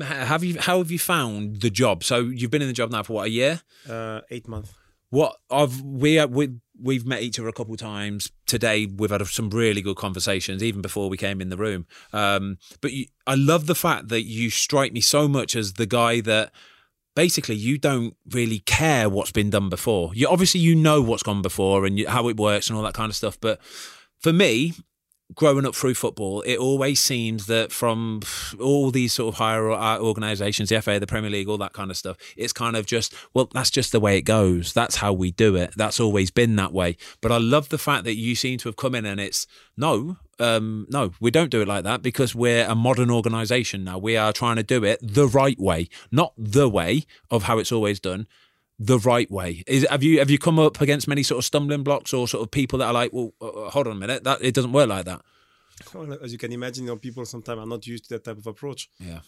have 0.00 0.44
you 0.44 0.60
how 0.60 0.78
have 0.78 0.90
you 0.90 0.98
found 0.98 1.60
the 1.60 1.70
job? 1.70 2.04
So 2.04 2.20
you've 2.20 2.50
been 2.50 2.62
in 2.62 2.68
the 2.68 2.74
job 2.74 2.90
now 2.90 3.02
for 3.02 3.14
what 3.14 3.26
a 3.26 3.30
year? 3.30 3.62
Uh, 3.88 4.20
eight 4.30 4.46
months. 4.46 4.74
What 5.10 5.36
I've 5.50 5.80
we 5.82 6.24
we 6.26 6.56
we've 6.80 7.06
met 7.06 7.22
each 7.22 7.38
other 7.38 7.48
a 7.48 7.52
couple 7.52 7.74
of 7.74 7.80
times 7.80 8.30
today. 8.46 8.86
We've 8.86 9.10
had 9.10 9.26
some 9.26 9.50
really 9.50 9.80
good 9.80 9.96
conversations 9.96 10.62
even 10.62 10.82
before 10.82 11.08
we 11.08 11.16
came 11.16 11.40
in 11.40 11.48
the 11.48 11.56
room. 11.56 11.86
Um, 12.12 12.58
but 12.80 12.92
you, 12.92 13.06
I 13.26 13.34
love 13.34 13.66
the 13.66 13.74
fact 13.74 14.08
that 14.08 14.22
you 14.22 14.50
strike 14.50 14.92
me 14.92 15.00
so 15.00 15.28
much 15.28 15.56
as 15.56 15.74
the 15.74 15.86
guy 15.86 16.20
that 16.22 16.52
basically 17.14 17.54
you 17.54 17.78
don't 17.78 18.14
really 18.30 18.60
care 18.60 19.08
what's 19.08 19.32
been 19.32 19.50
done 19.50 19.68
before. 19.68 20.12
You 20.14 20.28
obviously 20.28 20.60
you 20.60 20.74
know 20.74 21.00
what's 21.02 21.22
gone 21.22 21.42
before 21.42 21.86
and 21.86 21.98
you, 21.98 22.08
how 22.08 22.28
it 22.28 22.36
works 22.36 22.68
and 22.68 22.76
all 22.76 22.84
that 22.84 22.94
kind 22.94 23.10
of 23.10 23.16
stuff. 23.16 23.40
But 23.40 23.60
for 24.20 24.32
me, 24.32 24.74
growing 25.34 25.66
up 25.66 25.74
through 25.74 25.94
football, 25.94 26.42
it 26.42 26.56
always 26.56 27.00
seems 27.00 27.46
that 27.46 27.72
from 27.72 28.20
all 28.60 28.90
these 28.90 29.12
sort 29.12 29.34
of 29.34 29.38
higher 29.38 29.70
uh, 29.70 29.98
organisations, 29.98 30.68
the 30.68 30.80
FA, 30.80 31.00
the 31.00 31.06
Premier 31.06 31.30
League, 31.30 31.48
all 31.48 31.58
that 31.58 31.72
kind 31.72 31.90
of 31.90 31.96
stuff, 31.96 32.16
it's 32.36 32.52
kind 32.52 32.76
of 32.76 32.86
just, 32.86 33.14
well, 33.34 33.48
that's 33.52 33.70
just 33.70 33.92
the 33.92 34.00
way 34.00 34.16
it 34.18 34.22
goes. 34.22 34.72
That's 34.72 34.96
how 34.96 35.12
we 35.12 35.32
do 35.32 35.56
it. 35.56 35.72
That's 35.76 35.98
always 35.98 36.30
been 36.30 36.56
that 36.56 36.72
way. 36.72 36.96
But 37.20 37.32
I 37.32 37.38
love 37.38 37.70
the 37.70 37.78
fact 37.78 38.04
that 38.04 38.16
you 38.16 38.34
seem 38.34 38.58
to 38.58 38.68
have 38.68 38.76
come 38.76 38.94
in 38.94 39.04
and 39.04 39.20
it's, 39.20 39.46
no, 39.76 40.16
um, 40.38 40.86
no, 40.90 41.12
we 41.20 41.30
don't 41.30 41.50
do 41.50 41.62
it 41.62 41.68
like 41.68 41.84
that 41.84 42.02
because 42.02 42.34
we're 42.34 42.66
a 42.66 42.74
modern 42.74 43.10
organisation 43.10 43.84
now. 43.84 43.98
We 43.98 44.16
are 44.16 44.32
trying 44.32 44.56
to 44.56 44.62
do 44.62 44.84
it 44.84 45.00
the 45.02 45.26
right 45.26 45.58
way, 45.58 45.88
not 46.10 46.34
the 46.36 46.68
way 46.68 47.04
of 47.30 47.44
how 47.44 47.58
it's 47.58 47.72
always 47.72 47.98
done 47.98 48.26
the 48.78 48.98
right 48.98 49.30
way? 49.30 49.62
Is 49.66 49.86
have 49.90 50.02
you 50.02 50.18
have 50.18 50.30
you 50.30 50.38
come 50.38 50.58
up 50.58 50.80
against 50.80 51.08
many 51.08 51.22
sort 51.22 51.38
of 51.38 51.44
stumbling 51.44 51.82
blocks 51.82 52.12
or 52.12 52.28
sort 52.28 52.42
of 52.42 52.50
people 52.50 52.78
that 52.80 52.86
are 52.86 52.92
like, 52.92 53.12
well, 53.12 53.32
uh, 53.40 53.48
uh 53.48 53.70
hold 53.70 53.86
on 53.86 53.96
a 53.96 53.98
minute, 53.98 54.24
that 54.24 54.42
it 54.42 54.54
doesn't 54.54 54.72
work 54.72 54.88
like 54.88 55.04
that. 55.06 55.22
Well, 55.92 56.18
as 56.22 56.32
you 56.32 56.38
can 56.38 56.52
imagine, 56.52 56.84
you 56.84 56.90
know, 56.90 56.96
people 56.96 57.24
sometimes 57.26 57.58
are 57.58 57.66
not 57.66 57.86
used 57.86 58.04
to 58.04 58.14
that 58.14 58.24
type 58.24 58.38
of 58.38 58.46
approach. 58.46 58.88
Yeah, 58.98 59.20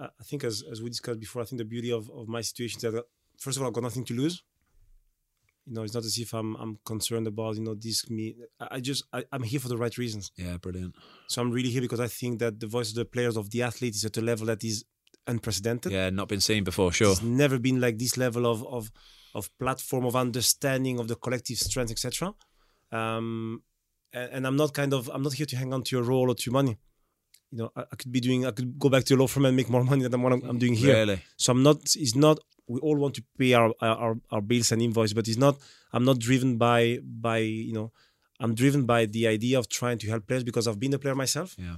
I 0.00 0.24
think 0.24 0.44
as 0.44 0.64
as 0.70 0.82
we 0.82 0.90
discussed 0.90 1.20
before, 1.20 1.42
I 1.42 1.44
think 1.44 1.58
the 1.58 1.64
beauty 1.64 1.92
of, 1.92 2.10
of 2.10 2.28
my 2.28 2.40
situation 2.40 2.78
is 2.78 2.82
that 2.82 2.94
uh, 2.94 3.02
first 3.38 3.56
of 3.56 3.62
all, 3.62 3.68
I've 3.68 3.74
got 3.74 3.84
nothing 3.84 4.04
to 4.06 4.14
lose. 4.14 4.42
You 5.66 5.74
know, 5.74 5.82
it's 5.82 5.94
not 5.94 6.04
as 6.04 6.18
if 6.18 6.32
I'm 6.32 6.56
I'm 6.56 6.78
concerned 6.84 7.26
about 7.26 7.56
you 7.56 7.62
know 7.62 7.74
this 7.74 8.08
me. 8.10 8.36
I 8.58 8.80
just 8.80 9.04
I, 9.12 9.24
am 9.32 9.42
here 9.42 9.60
for 9.60 9.68
the 9.68 9.76
right 9.76 9.96
reasons. 9.98 10.32
Yeah, 10.36 10.56
brilliant. 10.56 10.94
So 11.28 11.42
I'm 11.42 11.50
really 11.50 11.70
here 11.70 11.82
because 11.82 12.00
I 12.00 12.08
think 12.08 12.38
that 12.40 12.60
the 12.60 12.66
voice 12.66 12.90
of 12.90 12.96
the 12.96 13.04
players 13.04 13.36
of 13.36 13.50
the 13.50 13.62
athletes 13.62 13.98
is 13.98 14.04
at 14.04 14.16
a 14.16 14.20
level 14.20 14.46
that 14.46 14.64
is 14.64 14.84
unprecedented. 15.26 15.92
Yeah, 15.92 16.10
not 16.10 16.28
been 16.28 16.40
seen 16.40 16.64
before. 16.64 16.92
Sure, 16.92 17.12
it's 17.12 17.22
never 17.22 17.58
been 17.58 17.80
like 17.80 17.98
this 17.98 18.16
level 18.16 18.46
of 18.46 18.66
of 18.66 18.90
of 19.34 19.50
platform 19.58 20.04
of 20.04 20.16
understanding 20.16 20.98
of 20.98 21.08
the 21.08 21.16
collective 21.16 21.58
strength, 21.58 21.90
etc. 21.90 22.34
Um, 22.92 23.62
and, 24.12 24.32
and, 24.32 24.46
I'm 24.46 24.56
not 24.56 24.74
kind 24.74 24.92
of 24.92 25.08
I'm 25.12 25.22
not 25.22 25.34
here 25.34 25.46
to 25.46 25.56
hang 25.56 25.72
on 25.72 25.82
to 25.84 25.96
your 25.96 26.04
role 26.04 26.30
or 26.30 26.34
to 26.34 26.50
money. 26.50 26.78
You 27.52 27.58
know, 27.58 27.72
I, 27.76 27.82
I, 27.82 27.96
could 27.96 28.10
be 28.10 28.20
doing 28.20 28.46
I 28.46 28.50
could 28.50 28.78
go 28.78 28.88
back 28.88 29.04
to 29.04 29.14
a 29.14 29.16
law 29.16 29.28
firm 29.28 29.44
and 29.44 29.56
make 29.56 29.70
more 29.70 29.84
money 29.92 30.06
than 30.06 30.22
what 30.22 30.32
I'm, 30.32 30.42
I'm 30.42 30.58
doing 30.58 30.74
here. 30.74 30.94
Really? 30.94 31.22
So 31.36 31.52
I'm 31.52 31.62
not. 31.62 31.78
It's 31.96 32.16
not. 32.16 32.38
We 32.66 32.80
all 32.80 32.96
want 32.96 33.14
to 33.16 33.24
pay 33.38 33.54
our, 33.54 33.72
our 33.80 34.16
our 34.30 34.40
bills 34.40 34.72
and 34.72 34.82
invoice, 34.82 35.12
but 35.12 35.28
it's 35.28 35.38
not. 35.38 35.58
I'm 35.92 36.04
not 36.04 36.18
driven 36.18 36.56
by 36.56 36.98
by 37.02 37.38
you 37.38 37.72
know. 37.72 37.92
I'm 38.42 38.54
driven 38.54 38.86
by 38.86 39.04
the 39.04 39.26
idea 39.26 39.58
of 39.58 39.68
trying 39.68 39.98
to 39.98 40.08
help 40.08 40.26
players 40.26 40.44
because 40.44 40.66
I've 40.66 40.80
been 40.80 40.94
a 40.94 40.98
player 40.98 41.14
myself. 41.14 41.56
Yeah 41.58 41.76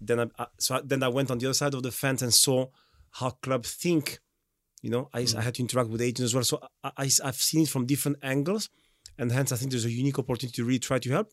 then 0.00 0.20
I, 0.20 0.26
I 0.38 0.46
so 0.58 0.76
I, 0.76 0.80
then 0.84 1.02
I 1.02 1.08
went 1.08 1.30
on 1.30 1.38
the 1.38 1.46
other 1.46 1.54
side 1.54 1.74
of 1.74 1.82
the 1.82 1.90
fence 1.90 2.22
and 2.22 2.32
saw 2.32 2.66
how 3.12 3.30
clubs 3.30 3.74
think. 3.74 4.18
You 4.82 4.90
know, 4.90 5.10
I, 5.12 5.22
mm. 5.22 5.36
I 5.36 5.42
had 5.42 5.54
to 5.56 5.62
interact 5.62 5.90
with 5.90 6.00
agents 6.00 6.22
as 6.22 6.34
well, 6.34 6.44
so 6.44 6.58
I, 6.82 7.10
I've 7.22 7.36
seen 7.36 7.62
it 7.64 7.68
from 7.68 7.84
different 7.84 8.16
angles, 8.22 8.70
and 9.18 9.30
hence 9.30 9.52
I 9.52 9.56
think 9.56 9.72
there's 9.72 9.84
a 9.84 9.90
unique 9.90 10.18
opportunity 10.18 10.56
to 10.56 10.64
really 10.64 10.78
try 10.78 10.98
to 10.98 11.10
help, 11.10 11.32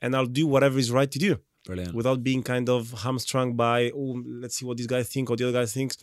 and 0.00 0.16
I'll 0.16 0.24
do 0.24 0.46
whatever 0.46 0.78
is 0.78 0.90
right 0.90 1.10
to 1.10 1.18
do. 1.18 1.36
Brilliant. 1.66 1.94
Without 1.94 2.22
being 2.22 2.42
kind 2.42 2.68
of 2.70 2.92
hamstrung 3.02 3.54
by 3.54 3.90
oh 3.94 4.22
let's 4.24 4.56
see 4.56 4.64
what 4.64 4.78
this 4.78 4.86
guy 4.86 5.02
thinks 5.02 5.30
or 5.30 5.36
the 5.36 5.48
other 5.48 5.60
guy 5.60 5.66
thinks. 5.66 5.98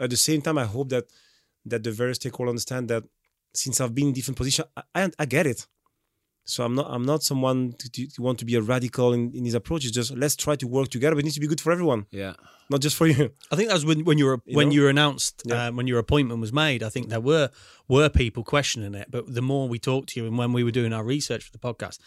At 0.00 0.10
the 0.10 0.16
same 0.16 0.42
time, 0.42 0.58
I 0.58 0.64
hope 0.64 0.88
that 0.88 1.04
that 1.66 1.84
the 1.84 1.92
various 1.92 2.18
stakeholders 2.18 2.48
understand 2.48 2.88
that 2.88 3.04
since 3.54 3.80
I've 3.80 3.94
been 3.94 4.08
in 4.08 4.12
different 4.12 4.36
positions, 4.36 4.66
I, 4.76 4.82
I, 4.94 5.10
I 5.20 5.24
get 5.26 5.46
it. 5.46 5.66
So 6.46 6.64
I'm 6.64 6.74
not 6.74 6.86
I'm 6.90 7.04
not 7.04 7.22
someone 7.22 7.72
to, 7.78 7.90
to, 7.90 8.22
want 8.22 8.38
to 8.40 8.44
be 8.44 8.54
a 8.54 8.60
radical 8.60 9.12
in, 9.14 9.32
in 9.34 9.44
his 9.44 9.54
approach. 9.54 9.84
It's 9.84 9.94
just 9.94 10.14
let's 10.14 10.36
try 10.36 10.56
to 10.56 10.66
work 10.66 10.88
together. 10.88 11.14
But 11.14 11.20
it 11.20 11.24
needs 11.24 11.36
to 11.36 11.40
be 11.40 11.46
good 11.46 11.60
for 11.60 11.72
everyone. 11.72 12.06
Yeah, 12.10 12.34
not 12.68 12.80
just 12.80 12.96
for 12.96 13.06
you. 13.06 13.32
I 13.50 13.56
think 13.56 13.68
that 13.68 13.74
was 13.74 13.86
when 13.86 14.04
when 14.04 14.18
you 14.18 14.26
were 14.26 14.40
you 14.44 14.56
when 14.56 14.68
know? 14.68 14.74
you 14.74 14.82
were 14.82 14.90
announced 14.90 15.42
yeah. 15.46 15.66
um, 15.66 15.76
when 15.76 15.86
your 15.86 15.98
appointment 15.98 16.40
was 16.40 16.52
made. 16.52 16.82
I 16.82 16.90
think 16.90 17.08
there 17.08 17.20
were 17.20 17.50
were 17.88 18.10
people 18.10 18.44
questioning 18.44 18.94
it. 18.94 19.10
But 19.10 19.32
the 19.32 19.42
more 19.42 19.68
we 19.68 19.78
talked 19.78 20.10
to 20.10 20.20
you 20.20 20.26
and 20.26 20.36
when 20.36 20.52
we 20.52 20.64
were 20.64 20.70
doing 20.70 20.92
our 20.92 21.04
research 21.04 21.44
for 21.44 21.52
the 21.52 21.58
podcast, 21.58 21.98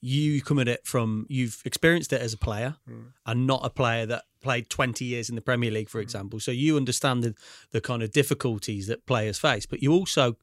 you 0.00 0.42
come 0.42 0.58
at 0.58 0.68
it 0.68 0.86
from 0.86 1.26
you've 1.28 1.62
experienced 1.64 2.12
it 2.12 2.20
as 2.20 2.32
a 2.32 2.38
player 2.38 2.76
mm. 2.88 3.12
and 3.24 3.46
not 3.46 3.60
a 3.64 3.70
player 3.70 4.06
that 4.06 4.24
played 4.42 4.68
20 4.68 5.04
years 5.04 5.28
in 5.28 5.34
the 5.34 5.40
Premier 5.40 5.70
League, 5.70 5.88
for 5.88 5.98
mm. 5.98 6.02
example. 6.02 6.38
So 6.38 6.50
you 6.50 6.76
understand 6.76 7.22
the, 7.22 7.34
the 7.72 7.80
kind 7.80 8.02
of 8.02 8.12
difficulties 8.12 8.86
that 8.86 9.06
players 9.06 9.38
face, 9.38 9.66
but 9.66 9.82
you 9.82 9.92
also 9.92 10.36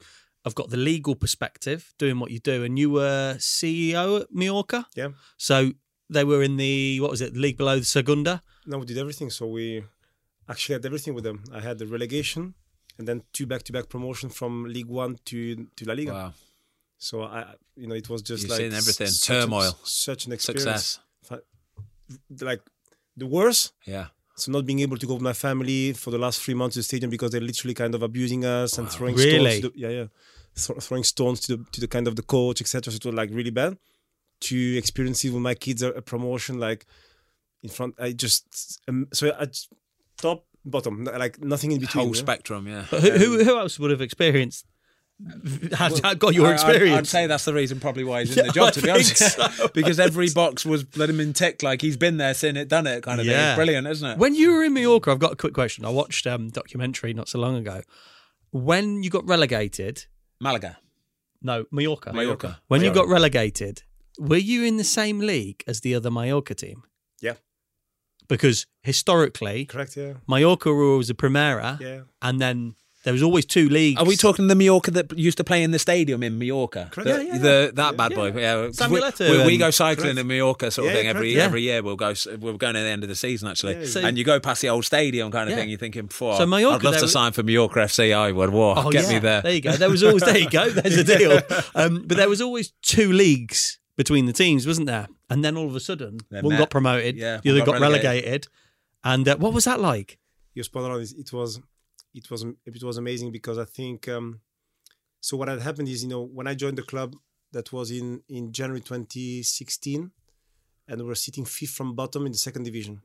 I've 0.46 0.56
got 0.56 0.70
the 0.70 0.78
legal 0.78 1.16
perspective 1.16 1.94
doing 1.98 2.20
what 2.20 2.32
you 2.32 2.39
do, 2.39 2.64
and 2.64 2.78
you 2.78 2.89
were 2.89 3.36
CEO 3.39 4.22
at 4.22 4.28
Mallorca. 4.32 4.88
Yeah. 4.96 5.10
So 5.38 5.72
they 6.10 6.24
were 6.24 6.44
in 6.44 6.58
the 6.58 7.00
what 7.00 7.12
was 7.12 7.22
it, 7.22 7.34
the 7.34 7.39
league 7.39 7.58
below 7.58 7.80
the 7.80 7.86
Segunda? 7.86 8.41
No, 8.66 8.78
we 8.78 8.86
did 8.86 8.98
everything. 8.98 9.30
So 9.30 9.48
we 9.48 9.84
actually 10.50 10.74
had 10.74 10.86
everything 10.86 11.14
with 11.14 11.24
them. 11.24 11.44
I 11.54 11.62
had 11.62 11.78
the 11.80 11.88
relegation, 11.88 12.56
and 12.98 13.08
then 13.08 13.24
two 13.32 13.46
back-to-back 13.46 13.88
promotion 13.89 14.30
from 14.30 14.66
League 14.66 14.89
One 14.89 15.18
to 15.26 15.68
to 15.76 15.86
La 15.86 15.94
Liga. 15.94 16.14
Wow. 16.14 16.34
So 16.98 17.24
I, 17.24 17.56
you 17.76 17.88
know, 17.88 17.96
it 17.96 18.10
was 18.10 18.22
just 18.22 18.44
You've 18.44 18.52
like 18.52 18.60
seen 18.60 18.74
everything, 18.74 19.10
turmoil, 19.22 19.78
such 19.84 20.26
an 20.26 20.34
experience. 20.34 21.00
Success. 21.22 21.44
Like 22.41 22.62
the 23.16 23.26
worst. 23.26 23.74
Yeah. 23.86 24.08
So 24.36 24.51
not 24.51 24.65
being 24.65 24.79
able 24.79 24.97
to 24.97 25.05
go 25.05 25.13
with 25.13 25.21
my 25.21 25.34
family 25.34 25.93
for 25.93 26.09
the 26.09 26.17
last 26.17 26.41
three 26.41 26.55
months 26.55 26.73
to 26.73 26.79
the 26.79 26.84
stadium 26.84 27.11
because 27.11 27.31
they're 27.31 27.41
literally 27.41 27.75
kind 27.75 27.93
of 27.93 28.01
abusing 28.01 28.45
us 28.45 28.77
wow. 28.77 28.84
and 28.84 28.91
throwing 28.91 29.15
really? 29.15 29.59
stones. 29.59 29.73
The, 29.73 29.79
yeah, 29.79 29.89
yeah, 29.89 30.05
Th- 30.55 30.79
throwing 30.79 31.03
stones 31.03 31.39
to 31.41 31.57
the 31.57 31.65
to 31.71 31.81
the 31.81 31.88
kind 31.88 32.07
of 32.07 32.15
the 32.15 32.23
coach, 32.23 32.61
etc. 32.61 32.91
So 32.91 32.97
it 32.97 33.05
was 33.05 33.15
like 33.15 33.29
really 33.31 33.51
bad. 33.51 33.77
To 34.41 34.77
experience 34.77 35.23
it 35.23 35.31
with 35.31 35.41
my 35.41 35.55
kids, 35.55 35.81
a, 35.84 35.91
a 35.91 36.01
promotion 36.01 36.59
like 36.59 36.86
in 37.61 37.69
front. 37.69 37.95
I 37.99 38.11
just 38.11 38.81
um, 38.88 39.07
so 39.13 39.31
I 39.39 39.47
top 40.17 40.45
bottom 40.65 41.03
like 41.03 41.41
nothing 41.41 41.71
in 41.71 41.79
between. 41.79 42.05
Whole 42.05 42.13
spectrum, 42.13 42.67
yeah. 42.67 42.86
But 42.89 43.03
who, 43.03 43.43
who 43.43 43.57
else 43.57 43.79
would 43.79 43.91
have 43.91 44.01
experienced 44.01 44.65
had 45.78 45.91
well, 46.03 46.16
got 46.16 46.34
your 46.34 46.51
experience. 46.51 46.91
I, 46.91 46.95
would 46.95 47.07
say 47.07 47.28
that's 47.28 47.45
the 47.45 47.53
reason 47.53 47.80
probably 47.80 48.03
why 48.03 48.22
he's 48.22 48.36
in 48.36 48.38
yeah, 48.45 48.51
the 48.51 48.53
job, 48.53 48.74
to 48.74 48.82
be 48.82 48.89
honest. 48.89 49.18
So. 49.18 49.68
because 49.74 49.99
every 49.99 50.30
box 50.30 50.66
was 50.66 50.86
let 50.97 51.09
him 51.09 51.20
in 51.20 51.34
tick 51.34 51.64
like 51.64 51.82
he's 51.82 51.97
been 51.97 52.18
there, 52.18 52.34
seen 52.34 52.57
it, 52.57 52.68
done 52.68 52.88
it 52.88 53.03
kind 53.03 53.20
of 53.20 53.26
yeah. 53.26 53.32
thing. 53.32 53.49
It's 53.49 53.55
brilliant, 53.55 53.88
isn't 53.88 54.09
it? 54.11 54.18
When 54.18 54.36
you 54.36 54.51
were 54.53 54.64
in 54.64 54.74
Mallorca, 54.74 55.11
I've 55.11 55.20
got 55.20 55.34
a 55.34 55.36
quick 55.36 55.53
question. 55.53 55.86
I 55.86 55.89
watched 55.89 56.28
um 56.28 56.49
documentary 56.49 57.14
not 57.14 57.30
so 57.30 57.39
long 57.39 57.55
ago. 57.55 57.82
When 58.51 59.03
you 59.03 59.09
got 59.09 59.26
relegated, 59.28 60.05
Malaga. 60.39 60.78
No, 61.41 61.66
Mallorca. 61.72 62.14
Mallorca. 62.14 62.59
When 62.68 62.82
Mallorca. 62.82 62.99
you 62.99 63.05
got 63.05 63.11
relegated, 63.11 63.84
were 64.18 64.38
you 64.38 64.64
in 64.64 64.78
the 64.78 64.84
same 64.84 65.20
league 65.20 65.64
as 65.68 65.82
the 65.82 65.95
other 65.95 66.11
Mallorca 66.11 66.55
team? 66.55 66.84
Yeah. 67.22 67.34
Because 68.28 68.66
historically, 68.82 69.66
correct, 69.66 69.97
yeah. 69.97 70.14
Mallorca 70.28 70.72
was 70.72 71.09
a 71.09 71.14
Primera, 71.14 71.80
yeah. 71.80 72.01
and 72.22 72.39
then 72.39 72.76
there 73.04 73.12
was 73.12 73.22
always 73.22 73.45
two 73.45 73.68
leagues. 73.68 73.99
Are 73.99 74.06
we 74.06 74.16
talking 74.16 74.47
the 74.47 74.56
Mallorca 74.56 74.89
that 74.91 75.18
used 75.18 75.38
to 75.38 75.43
play 75.43 75.62
in 75.62 75.72
the 75.72 75.80
stadium 75.80 76.24
in 76.24 76.39
Mallorca? 76.39 76.88
Correct. 76.89 77.10
The, 77.10 77.26
yeah, 77.26 77.34
yeah, 77.34 77.38
the, 77.38 77.72
that 77.76 77.97
bad 77.97 78.16
boy. 78.16 78.32
Yeah. 78.32 78.70
We, 78.89 79.30
we, 79.30 79.45
we, 79.45 79.58
go 79.58 79.72
cycling 79.72 80.06
correct. 80.06 80.20
in 80.20 80.28
Mallorca 80.28 80.72
sort 80.72 80.88
of 80.88 80.93
thing 80.93 81.08
every 81.08 81.39
every 81.39 81.62
year. 81.64 81.84
We'll 81.84 81.97
go. 81.97 82.14
We're 82.39 82.54
going 82.54 82.78
at 82.78 82.84
the 82.84 82.89
end 82.89 83.04
of 83.04 83.10
the 83.10 83.16
season 83.16 83.49
actually, 83.49 83.86
so, 83.88 83.99
and 84.01 84.18
you 84.18 84.24
go 84.24 84.39
past 84.39 84.62
the 84.62 84.70
old 84.70 84.86
stadium 84.86 85.32
kind 85.32 85.49
of 85.49 85.56
thing. 85.56 85.70
You're 85.70 85.80
thinking, 85.80 86.06
before 86.06 86.38
so 86.38 86.45
Mallorca, 86.45 86.76
I'd 86.76 86.84
love 86.84 86.95
to 86.95 87.01
was... 87.01 87.12
sign 87.12 87.34
for 87.34 87.43
Mallorca 87.43 87.80
FC. 87.80 88.16
I 88.16 88.32
would. 88.32 88.49
Whoa, 88.51 88.74
oh, 88.78 88.89
get 88.89 89.10
me 89.10 89.20
there. 89.20 89.41
There 89.41 89.54
you 89.54 89.62
go. 89.62 89.74
There 89.74 89.89
was 89.89 90.04
always 90.04 90.24
there 90.24 90.38
you 90.38 90.49
go. 90.49 90.70
There's 90.70 90.97
a 90.97 91.04
deal. 91.04 91.41
Um, 91.76 92.04
but 92.06 92.18
there 92.18 92.30
was 92.30 92.41
always 92.41 92.72
two 92.82 93.12
leagues 93.12 93.80
between 93.95 94.26
the 94.26 94.34
teams, 94.34 94.68
wasn't 94.68 94.88
there? 94.88 95.08
And 95.30 95.43
then 95.43 95.58
all 95.58 95.68
of 95.68 95.76
a 95.76 95.80
sudden, 95.80 96.20
They're 96.30 96.41
one 96.41 96.54
met. 96.54 96.60
got 96.60 96.70
promoted, 96.70 97.16
yeah, 97.16 97.39
the 97.41 97.51
other 97.51 97.60
got, 97.60 97.74
got 97.74 97.82
relegated. 97.82 98.04
relegated. 98.04 98.47
And 99.04 99.28
uh, 99.28 99.38
what 99.38 99.54
was 99.54 99.66
that 99.66 99.80
like? 99.80 100.20
You're 100.54 100.64
spot 100.64 100.91
on. 100.91 101.01
It 101.01 101.34
was 101.34 101.60
it 102.14 102.30
was 102.30 102.45
it 102.66 102.84
was 102.84 102.97
amazing 102.97 103.32
because 103.32 103.57
I 103.57 103.66
think 103.66 104.07
um, 104.07 104.41
so. 105.20 105.38
What 105.38 105.47
had 105.47 105.61
happened 105.61 105.88
is, 105.88 106.03
you 106.03 106.09
know, 106.09 106.24
when 106.24 106.47
I 106.47 106.53
joined 106.53 106.78
the 106.78 106.84
club, 106.84 107.16
that 107.51 107.72
was 107.72 107.91
in 107.91 108.22
in 108.30 108.51
January 108.51 108.82
2016, 108.82 110.11
and 110.88 111.01
we 111.01 111.07
were 111.07 111.16
sitting 111.16 111.45
fifth 111.45 111.72
from 111.72 111.95
bottom 111.95 112.26
in 112.26 112.32
the 112.32 112.38
second 112.38 112.64
division, 112.64 113.01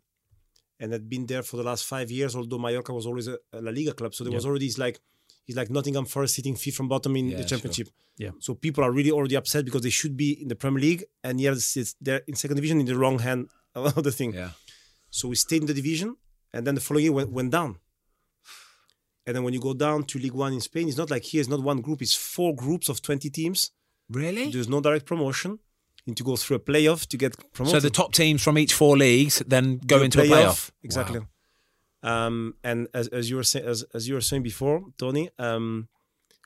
and 0.81 0.93
had 0.93 1.09
been 1.09 1.27
there 1.27 1.43
for 1.43 1.57
the 1.57 1.63
last 1.63 1.85
five 1.85 2.11
years. 2.11 2.37
Although 2.37 2.59
Mallorca 2.59 2.93
was 2.93 3.07
always 3.07 3.29
a, 3.29 3.39
a 3.53 3.61
La 3.61 3.71
Liga 3.71 3.93
club, 3.93 4.15
so 4.15 4.25
there 4.25 4.33
was 4.33 4.47
already 4.47 4.71
like 4.79 5.01
it's 5.47 5.57
like 5.57 5.71
Nottingham 5.71 6.05
Forest 6.05 6.35
sitting 6.35 6.57
fifth 6.57 6.77
from 6.77 6.89
bottom 6.89 7.17
in 7.17 7.29
yeah, 7.29 7.39
the 7.39 7.45
championship. 7.45 7.87
Sure. 7.87 7.95
Yeah. 8.19 8.31
So 8.41 8.55
people 8.55 8.85
are 8.85 8.91
really 8.91 9.11
already 9.11 9.37
upset 9.37 9.65
because 9.65 9.83
they 9.83 9.91
should 9.91 10.17
be 10.17 10.33
in 10.43 10.49
the 10.49 10.57
Premier 10.57 10.81
League, 10.81 11.05
and 11.25 11.41
yet 11.41 11.57
they're 12.01 12.23
in 12.27 12.35
second 12.35 12.57
division 12.57 12.81
in 12.81 12.87
the 12.87 12.97
wrong 12.97 13.21
hand 13.21 13.49
of 13.75 14.03
the 14.03 14.13
thing. 14.13 14.35
Yeah. 14.35 14.51
So 15.11 15.29
we 15.29 15.37
stayed 15.37 15.63
in 15.63 15.67
the 15.67 15.75
division, 15.75 16.17
and 16.53 16.67
then 16.67 16.75
the 16.75 16.81
following 16.81 17.05
year 17.05 17.13
went, 17.13 17.33
went 17.33 17.51
down. 17.51 17.79
And 19.29 19.37
then 19.37 19.45
when 19.45 19.53
you 19.53 19.61
go 19.61 19.75
down 19.75 20.05
to 20.05 20.19
League 20.19 20.33
One 20.33 20.55
in 20.55 20.61
Spain, 20.63 20.89
it's 20.89 20.97
not 20.97 21.11
like 21.11 21.23
here, 21.23 21.41
it's 21.41 21.51
not 21.51 21.63
one 21.63 21.83
group, 21.83 22.01
it's 22.01 22.15
four 22.15 22.57
groups 22.57 22.89
of 22.89 23.03
20 23.03 23.29
teams. 23.29 23.73
Really? 24.09 24.51
There's 24.51 24.71
no 24.71 24.81
direct 24.81 25.05
promotion. 25.05 25.59
You 26.07 26.13
need 26.13 26.17
to 26.17 26.25
go 26.25 26.35
through 26.37 26.57
a 26.57 26.61
playoff 26.61 27.07
to 27.09 27.19
get 27.19 27.37
promoted. 27.53 27.83
So 27.83 27.87
the 27.87 27.91
top 27.91 28.15
teams 28.15 28.43
from 28.43 28.57
each 28.57 28.73
four 28.73 28.97
leagues 28.97 29.43
then 29.47 29.81
go 29.87 30.01
into 30.01 30.17
playoff. 30.17 30.25
a 30.25 30.33
playoff. 30.33 30.71
Exactly. 30.83 31.21
Wow. 32.03 32.27
Um, 32.27 32.55
and 32.65 32.89
as, 32.95 33.09
as 33.09 33.29
you 33.29 33.37
were 33.37 33.43
saying, 33.43 33.67
as, 33.67 33.85
as 33.93 34.09
you 34.09 34.15
were 34.15 34.23
saying 34.23 34.45
before, 34.45 34.85
Tony, 34.97 35.29
um, 35.39 35.89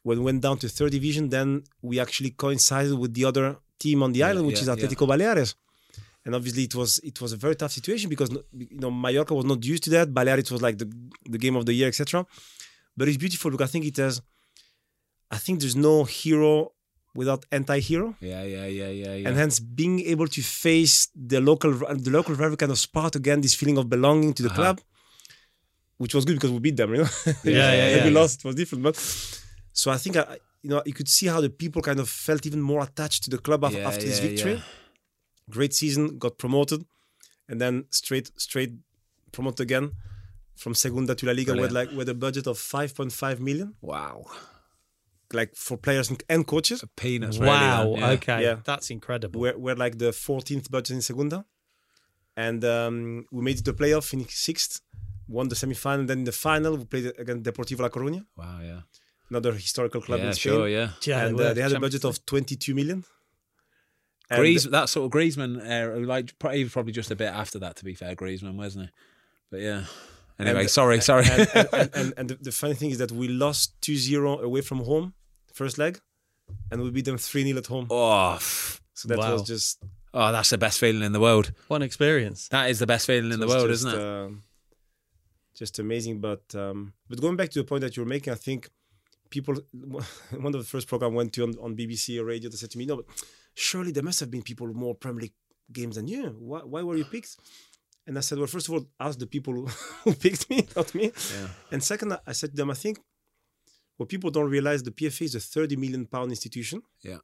when 0.02 0.18
we 0.18 0.24
went 0.24 0.42
down 0.42 0.58
to 0.58 0.68
third 0.68 0.90
division, 0.90 1.28
then 1.28 1.62
we 1.82 2.00
actually 2.00 2.30
coincided 2.30 2.98
with 2.98 3.14
the 3.14 3.24
other 3.24 3.58
team 3.78 4.02
on 4.02 4.10
the 4.10 4.20
yeah, 4.20 4.30
island, 4.30 4.48
which 4.48 4.56
yeah, 4.56 4.62
is 4.62 4.68
Atletico 4.68 5.06
yeah. 5.06 5.14
Baleares. 5.14 5.54
And 6.24 6.34
obviously, 6.34 6.64
it 6.64 6.74
was 6.74 6.98
it 7.04 7.20
was 7.20 7.32
a 7.32 7.36
very 7.36 7.54
tough 7.54 7.70
situation 7.70 8.10
because 8.10 8.30
you 8.52 8.80
know 8.80 8.90
Mallorca 8.90 9.34
was 9.34 9.44
not 9.44 9.64
used 9.64 9.84
to 9.84 9.90
that. 9.90 10.12
Baleares 10.12 10.50
was 10.50 10.62
like 10.62 10.78
the 10.78 10.90
the 11.28 11.38
game 11.38 11.54
of 11.54 11.66
the 11.66 11.74
year, 11.74 11.86
etc 11.86 12.26
but 12.96 13.08
it's 13.08 13.16
beautiful 13.16 13.50
because 13.50 13.68
I 13.68 13.72
think 13.72 13.84
it 13.86 13.96
has. 13.96 14.20
I 15.30 15.38
think 15.38 15.60
there's 15.60 15.76
no 15.76 16.04
hero 16.04 16.72
without 17.14 17.44
anti-hero. 17.50 18.14
Yeah, 18.20 18.42
yeah, 18.42 18.66
yeah, 18.66 18.88
yeah, 18.88 19.14
yeah. 19.14 19.28
and 19.28 19.36
hence 19.36 19.60
being 19.60 20.00
able 20.00 20.28
to 20.28 20.42
face 20.42 21.08
the 21.14 21.40
local 21.40 21.72
the 21.72 22.10
local 22.10 22.34
rival 22.34 22.56
kind 22.56 22.72
of 22.72 22.78
sparked 22.78 23.16
again 23.16 23.40
this 23.40 23.54
feeling 23.54 23.78
of 23.78 23.88
belonging 23.88 24.32
to 24.34 24.42
the 24.42 24.48
Uh-huh. 24.50 24.56
club, 24.62 24.80
which 25.98 26.14
was 26.14 26.24
good 26.24 26.36
because 26.36 26.50
we 26.50 26.58
beat 26.58 26.76
them. 26.76 26.90
You 26.94 27.02
know, 27.04 27.10
Yeah, 27.44 27.72
yeah, 27.80 28.04
we 28.04 28.10
yeah. 28.10 28.18
lost, 28.20 28.40
it 28.40 28.44
was 28.44 28.54
different. 28.56 28.82
But 28.84 28.96
so 29.72 29.90
I 29.90 29.98
think 29.98 30.16
I, 30.16 30.38
you 30.62 30.70
know 30.70 30.82
you 30.86 30.92
could 30.92 31.08
see 31.08 31.26
how 31.26 31.40
the 31.40 31.50
people 31.50 31.80
kind 31.82 32.00
of 32.00 32.08
felt 32.08 32.46
even 32.46 32.60
more 32.60 32.82
attached 32.82 33.24
to 33.24 33.30
the 33.30 33.38
club 33.38 33.64
af- 33.64 33.72
Yeah, 33.74 33.88
after 33.88 34.04
this 34.06 34.20
victory. 34.20 34.54
yeah. 34.54 34.62
Great 35.50 35.74
season, 35.74 36.18
got 36.18 36.38
promoted, 36.38 36.84
and 37.48 37.60
then 37.60 37.84
straight 37.90 38.30
straight 38.36 38.72
promoted 39.32 39.60
again 39.68 39.92
from 40.56 40.74
Segunda 40.74 41.14
to 41.14 41.26
La 41.26 41.32
Liga 41.32 41.54
with 41.54 41.72
like 41.72 41.90
with 41.92 42.08
a 42.08 42.14
budget 42.14 42.46
of 42.46 42.56
5.5 42.58 43.40
million, 43.40 43.74
Wow. 43.80 44.24
like 45.32 45.54
for 45.56 45.76
players 45.76 46.10
and, 46.10 46.22
and 46.28 46.46
coaches. 46.46 46.84
Peanuts, 46.96 47.38
really. 47.38 47.50
Wow. 47.50 47.84
then, 47.92 47.98
yeah. 47.98 48.10
Okay. 48.10 48.42
Yeah. 48.42 48.56
That's 48.64 48.90
incredible. 48.90 49.40
we're, 49.40 49.56
we're 49.58 49.74
like 49.76 49.98
the 49.98 50.10
14th 50.10 50.70
budget 50.70 50.94
in 50.96 51.02
Segunda. 51.02 51.44
And 52.36 52.64
um, 52.64 53.26
we 53.30 53.42
made 53.42 53.58
it 53.58 53.64
to 53.64 53.72
the 53.72 53.78
playoff, 53.84 54.08
finished 54.08 54.38
sixth, 54.42 54.80
won 55.28 55.48
the 55.48 55.54
semi-final. 55.54 56.06
Then 56.06 56.20
in 56.20 56.24
the 56.24 56.32
final, 56.32 56.76
we 56.76 56.84
played 56.86 57.12
against 57.18 57.42
Deportivo 57.44 57.80
La 57.80 57.88
Coruña, 57.90 58.24
Wow, 58.36 58.60
yeah. 58.62 58.80
another 59.28 59.52
historical 59.52 60.00
club 60.00 60.20
yeah, 60.20 60.26
in 60.28 60.32
Spain. 60.32 60.52
sure, 60.54 60.68
yeah. 60.68 60.90
yeah, 61.04 61.26
and 61.26 61.38
they 61.38 61.48
uh, 61.48 61.54
they 61.54 61.60
had 61.60 61.72
a 61.72 61.80
budget 61.80 62.04
of 62.06 62.24
22 62.24 62.74
million. 62.74 63.04
Griez, 64.30 64.70
that 64.70 64.88
sort 64.88 65.04
of 65.04 65.10
Griezmann 65.12 65.60
era, 65.62 66.00
like 66.00 66.38
pro- 66.38 66.66
probably 66.70 66.92
just 66.92 67.10
a 67.10 67.16
bit 67.16 67.28
after 67.28 67.58
that. 67.58 67.76
To 67.76 67.84
be 67.84 67.94
fair, 67.94 68.14
Griezmann 68.16 68.56
wasn't 68.56 68.86
he? 68.86 68.90
But 69.50 69.60
yeah. 69.60 69.84
Anyway, 70.46 70.62
And- 70.62 70.70
sorry, 70.70 71.00
sorry. 71.00 71.24
and, 71.26 71.48
and, 71.54 71.68
and, 71.72 71.90
and, 71.94 72.14
and 72.16 72.30
the, 72.30 72.34
the 72.36 72.52
funny 72.52 72.74
thing 72.74 72.90
is 72.90 72.98
that 72.98 73.12
we 73.12 73.28
lost 73.28 73.80
2-0 73.82 74.42
away 74.42 74.60
from 74.60 74.78
home, 74.84 75.14
first 75.52 75.78
leg, 75.78 75.98
and 76.70 76.82
we 76.82 76.90
beat 76.90 77.04
them 77.04 77.16
3-0 77.16 77.56
at 77.56 77.66
home. 77.66 77.86
oh. 77.90 78.38
So 78.94 79.08
that 79.08 79.18
Wow. 79.18 79.32
was 79.32 79.42
just 79.44 79.82
oh, 80.14 80.30
that's 80.32 80.50
the 80.50 80.58
best 80.58 80.78
feeling 80.78 81.02
in 81.02 81.12
the 81.12 81.20
world. 81.20 81.52
One 81.68 81.82
experience. 81.82 82.48
That 82.48 82.68
is 82.70 82.78
the 82.78 82.86
best 82.86 83.06
feeling 83.06 83.32
in 83.32 83.40
the 83.40 83.46
world, 83.48 83.68
just, 83.70 83.86
isn't 83.86 83.98
it? 83.98 84.04
um, 84.06 84.42
just 85.54 85.78
amazing. 85.78 86.20
But 86.20 86.54
um, 86.54 86.92
but 87.08 87.18
going 87.20 87.36
back 87.36 87.48
to 87.50 87.58
the 87.60 87.64
point 87.64 87.80
that 87.80 87.96
you're 87.96 88.04
making, 88.06 88.32
I 88.34 88.36
think 88.36 88.68
people. 89.30 89.54
One 90.30 90.54
of 90.54 90.60
the 90.60 90.64
first 90.74 90.88
program 90.88 91.12
I 91.12 91.16
went 91.16 91.32
to 91.34 91.42
on, 91.44 91.54
on 91.60 91.74
BBC 91.74 92.20
or 92.20 92.24
radio, 92.26 92.50
they 92.50 92.56
said 92.56 92.70
to 92.72 92.78
me, 92.78 92.84
"No, 92.84 92.96
but 92.96 93.06
surely 93.54 93.92
there 93.92 94.02
must 94.02 94.20
have 94.20 94.30
been 94.30 94.42
people 94.42 94.66
more 94.74 94.94
Premier 94.94 95.22
League 95.22 95.34
games 95.72 95.96
than 95.96 96.06
you. 96.06 96.36
Why, 96.38 96.60
why 96.60 96.82
were 96.82 96.96
you 96.96 97.06
picked?" 97.06 97.36
And 98.06 98.18
I 98.18 98.20
said, 98.20 98.38
"Well, 98.38 98.48
first 98.48 98.68
of 98.68 98.74
all, 98.74 98.84
ask 98.98 99.18
the 99.18 99.26
people 99.26 99.54
who, 99.54 99.66
who 100.04 100.14
picked 100.14 100.50
me, 100.50 100.66
not 100.76 100.94
me. 100.94 101.12
Yeah. 101.34 101.48
And 101.70 101.82
second, 101.82 102.16
I 102.26 102.32
said 102.32 102.50
to 102.50 102.56
them, 102.56 102.70
I 102.70 102.74
think 102.74 102.98
what 103.96 104.08
people 104.08 104.30
don't 104.30 104.50
realize, 104.50 104.82
the 104.82 104.90
PFA 104.90 105.22
is 105.22 105.34
a 105.34 105.40
30 105.40 105.76
million 105.76 106.06
pound 106.06 106.30
institution 106.32 106.82
Yeah. 107.02 107.18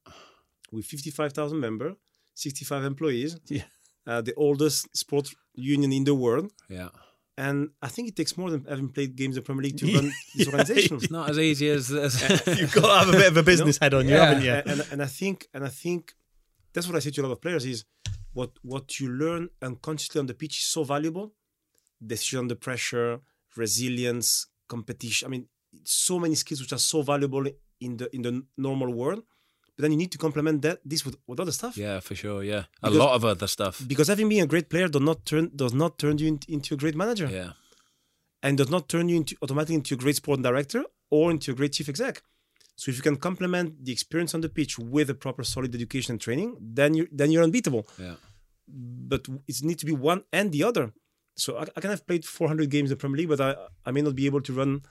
with 0.70 0.84
55,000 0.86 1.58
members, 1.58 1.94
65 2.34 2.84
employees, 2.84 3.38
Yeah. 3.48 3.64
uh, 4.06 4.20
the 4.20 4.34
oldest 4.36 4.86
sports 4.96 5.34
union 5.54 5.92
in 5.92 6.04
the 6.04 6.14
world. 6.14 6.52
Yeah. 6.68 6.90
And 7.36 7.70
I 7.82 7.88
think 7.88 8.08
it 8.08 8.16
takes 8.16 8.36
more 8.36 8.50
than 8.50 8.64
having 8.64 8.88
played 8.88 9.14
games 9.16 9.36
in 9.36 9.42
Premier 9.44 9.62
League 9.64 9.78
to 9.78 9.86
run 9.94 10.12
this 10.36 10.46
organization. 10.46 10.96
It's 10.96 11.10
not 11.10 11.30
as 11.30 11.38
easy 11.38 11.68
as. 11.70 11.90
as 11.90 12.20
You've 12.58 12.72
got 12.72 12.86
to 12.92 12.98
have 13.06 13.08
a 13.14 13.18
bit 13.18 13.28
of 13.28 13.36
a 13.36 13.42
business 13.42 13.78
head 13.78 13.94
on 13.94 14.06
you, 14.08 14.14
Yeah. 14.14 14.26
haven't 14.26 14.44
you? 14.44 14.52
and, 14.52 14.68
and, 14.80 14.92
and 14.92 15.02
I 15.02 15.06
think 15.06 15.46
and 15.54 15.64
I 15.64 15.68
think 15.68 16.14
that's 16.72 16.86
what 16.86 16.96
I 16.96 17.00
say 17.00 17.10
to 17.10 17.20
a 17.22 17.24
lot 17.24 17.32
of 17.32 17.40
players 17.40 17.64
is 17.64 17.84
what 18.38 18.50
what 18.72 18.86
you 19.00 19.08
learn 19.22 19.42
unconsciously 19.68 20.18
on 20.22 20.26
the 20.30 20.34
pitch 20.42 20.56
is 20.62 20.66
so 20.76 20.80
valuable. 20.94 21.26
Decision 22.12 22.38
under 22.44 22.56
pressure, 22.66 23.10
resilience, 23.62 24.28
competition. 24.74 25.22
I 25.26 25.30
mean, 25.34 25.44
so 25.84 26.14
many 26.24 26.34
skills 26.42 26.60
which 26.62 26.72
are 26.76 26.84
so 26.92 26.98
valuable 27.12 27.44
in 27.86 27.92
the 28.00 28.06
in 28.16 28.22
the 28.26 28.32
normal 28.56 28.90
world. 29.00 29.22
But 29.74 29.82
then 29.82 29.92
you 29.94 29.98
need 30.02 30.12
to 30.16 30.18
complement 30.26 30.56
that 30.66 30.76
this 30.90 31.02
with, 31.06 31.16
with 31.28 31.38
other 31.44 31.52
stuff. 31.60 31.74
yeah, 31.86 32.00
for 32.00 32.14
sure. 32.22 32.40
Yeah. 32.52 32.64
A 32.82 32.90
lot 33.02 33.12
of 33.16 33.24
other 33.24 33.46
stuff. 33.56 33.74
Because 33.92 34.08
having 34.14 34.28
been 34.28 34.42
a 34.48 34.50
great 34.54 34.68
player 34.72 34.88
does 34.96 35.02
not 35.10 35.18
turn 35.30 35.44
does 35.62 35.74
not 35.82 35.92
turn 36.02 36.14
you 36.22 36.28
in- 36.32 36.46
into 36.56 36.70
a 36.74 36.78
great 36.82 36.96
manager. 37.02 37.28
Yeah. 37.40 37.52
and 38.46 38.52
does 38.62 38.70
not 38.74 38.84
turn 38.92 39.04
you 39.10 39.16
into 39.20 39.32
automatically 39.42 39.74
into 39.82 39.94
a 39.98 40.00
great 40.04 40.16
sport 40.22 40.38
director 40.48 40.80
or 41.16 41.24
into 41.34 41.48
a 41.52 41.54
great 41.60 41.72
chief 41.76 41.88
exec. 41.92 42.14
So 42.80 42.84
if 42.90 42.94
you 42.98 43.02
can 43.08 43.16
complement 43.28 43.66
the 43.84 43.92
experience 43.96 44.32
on 44.36 44.40
the 44.46 44.48
pitch 44.58 44.72
with 44.94 45.08
a 45.10 45.14
proper 45.24 45.42
solid 45.52 45.70
education 45.78 46.10
and 46.14 46.20
training, 46.26 46.50
then 46.78 46.90
you 46.98 47.04
then 47.20 47.28
you're 47.32 47.46
unbeatable. 47.48 47.84
Yeah. 48.06 48.16
But 48.68 49.26
it 49.46 49.56
needs 49.62 49.80
to 49.80 49.86
be 49.86 49.92
one 49.92 50.24
and 50.32 50.52
the 50.52 50.64
other. 50.64 50.92
So 51.36 51.56
I, 51.56 51.62
I 51.76 51.80
can 51.80 51.90
have 51.90 52.06
played 52.06 52.24
400 52.24 52.68
games 52.70 52.90
in 52.90 52.96
the 52.96 53.00
Premier 53.00 53.18
League, 53.18 53.28
but 53.28 53.40
I, 53.40 53.54
I 53.86 53.90
may 53.90 54.02
not 54.02 54.14
be 54.14 54.26
able 54.26 54.42
to 54.42 54.52
run 54.52 54.82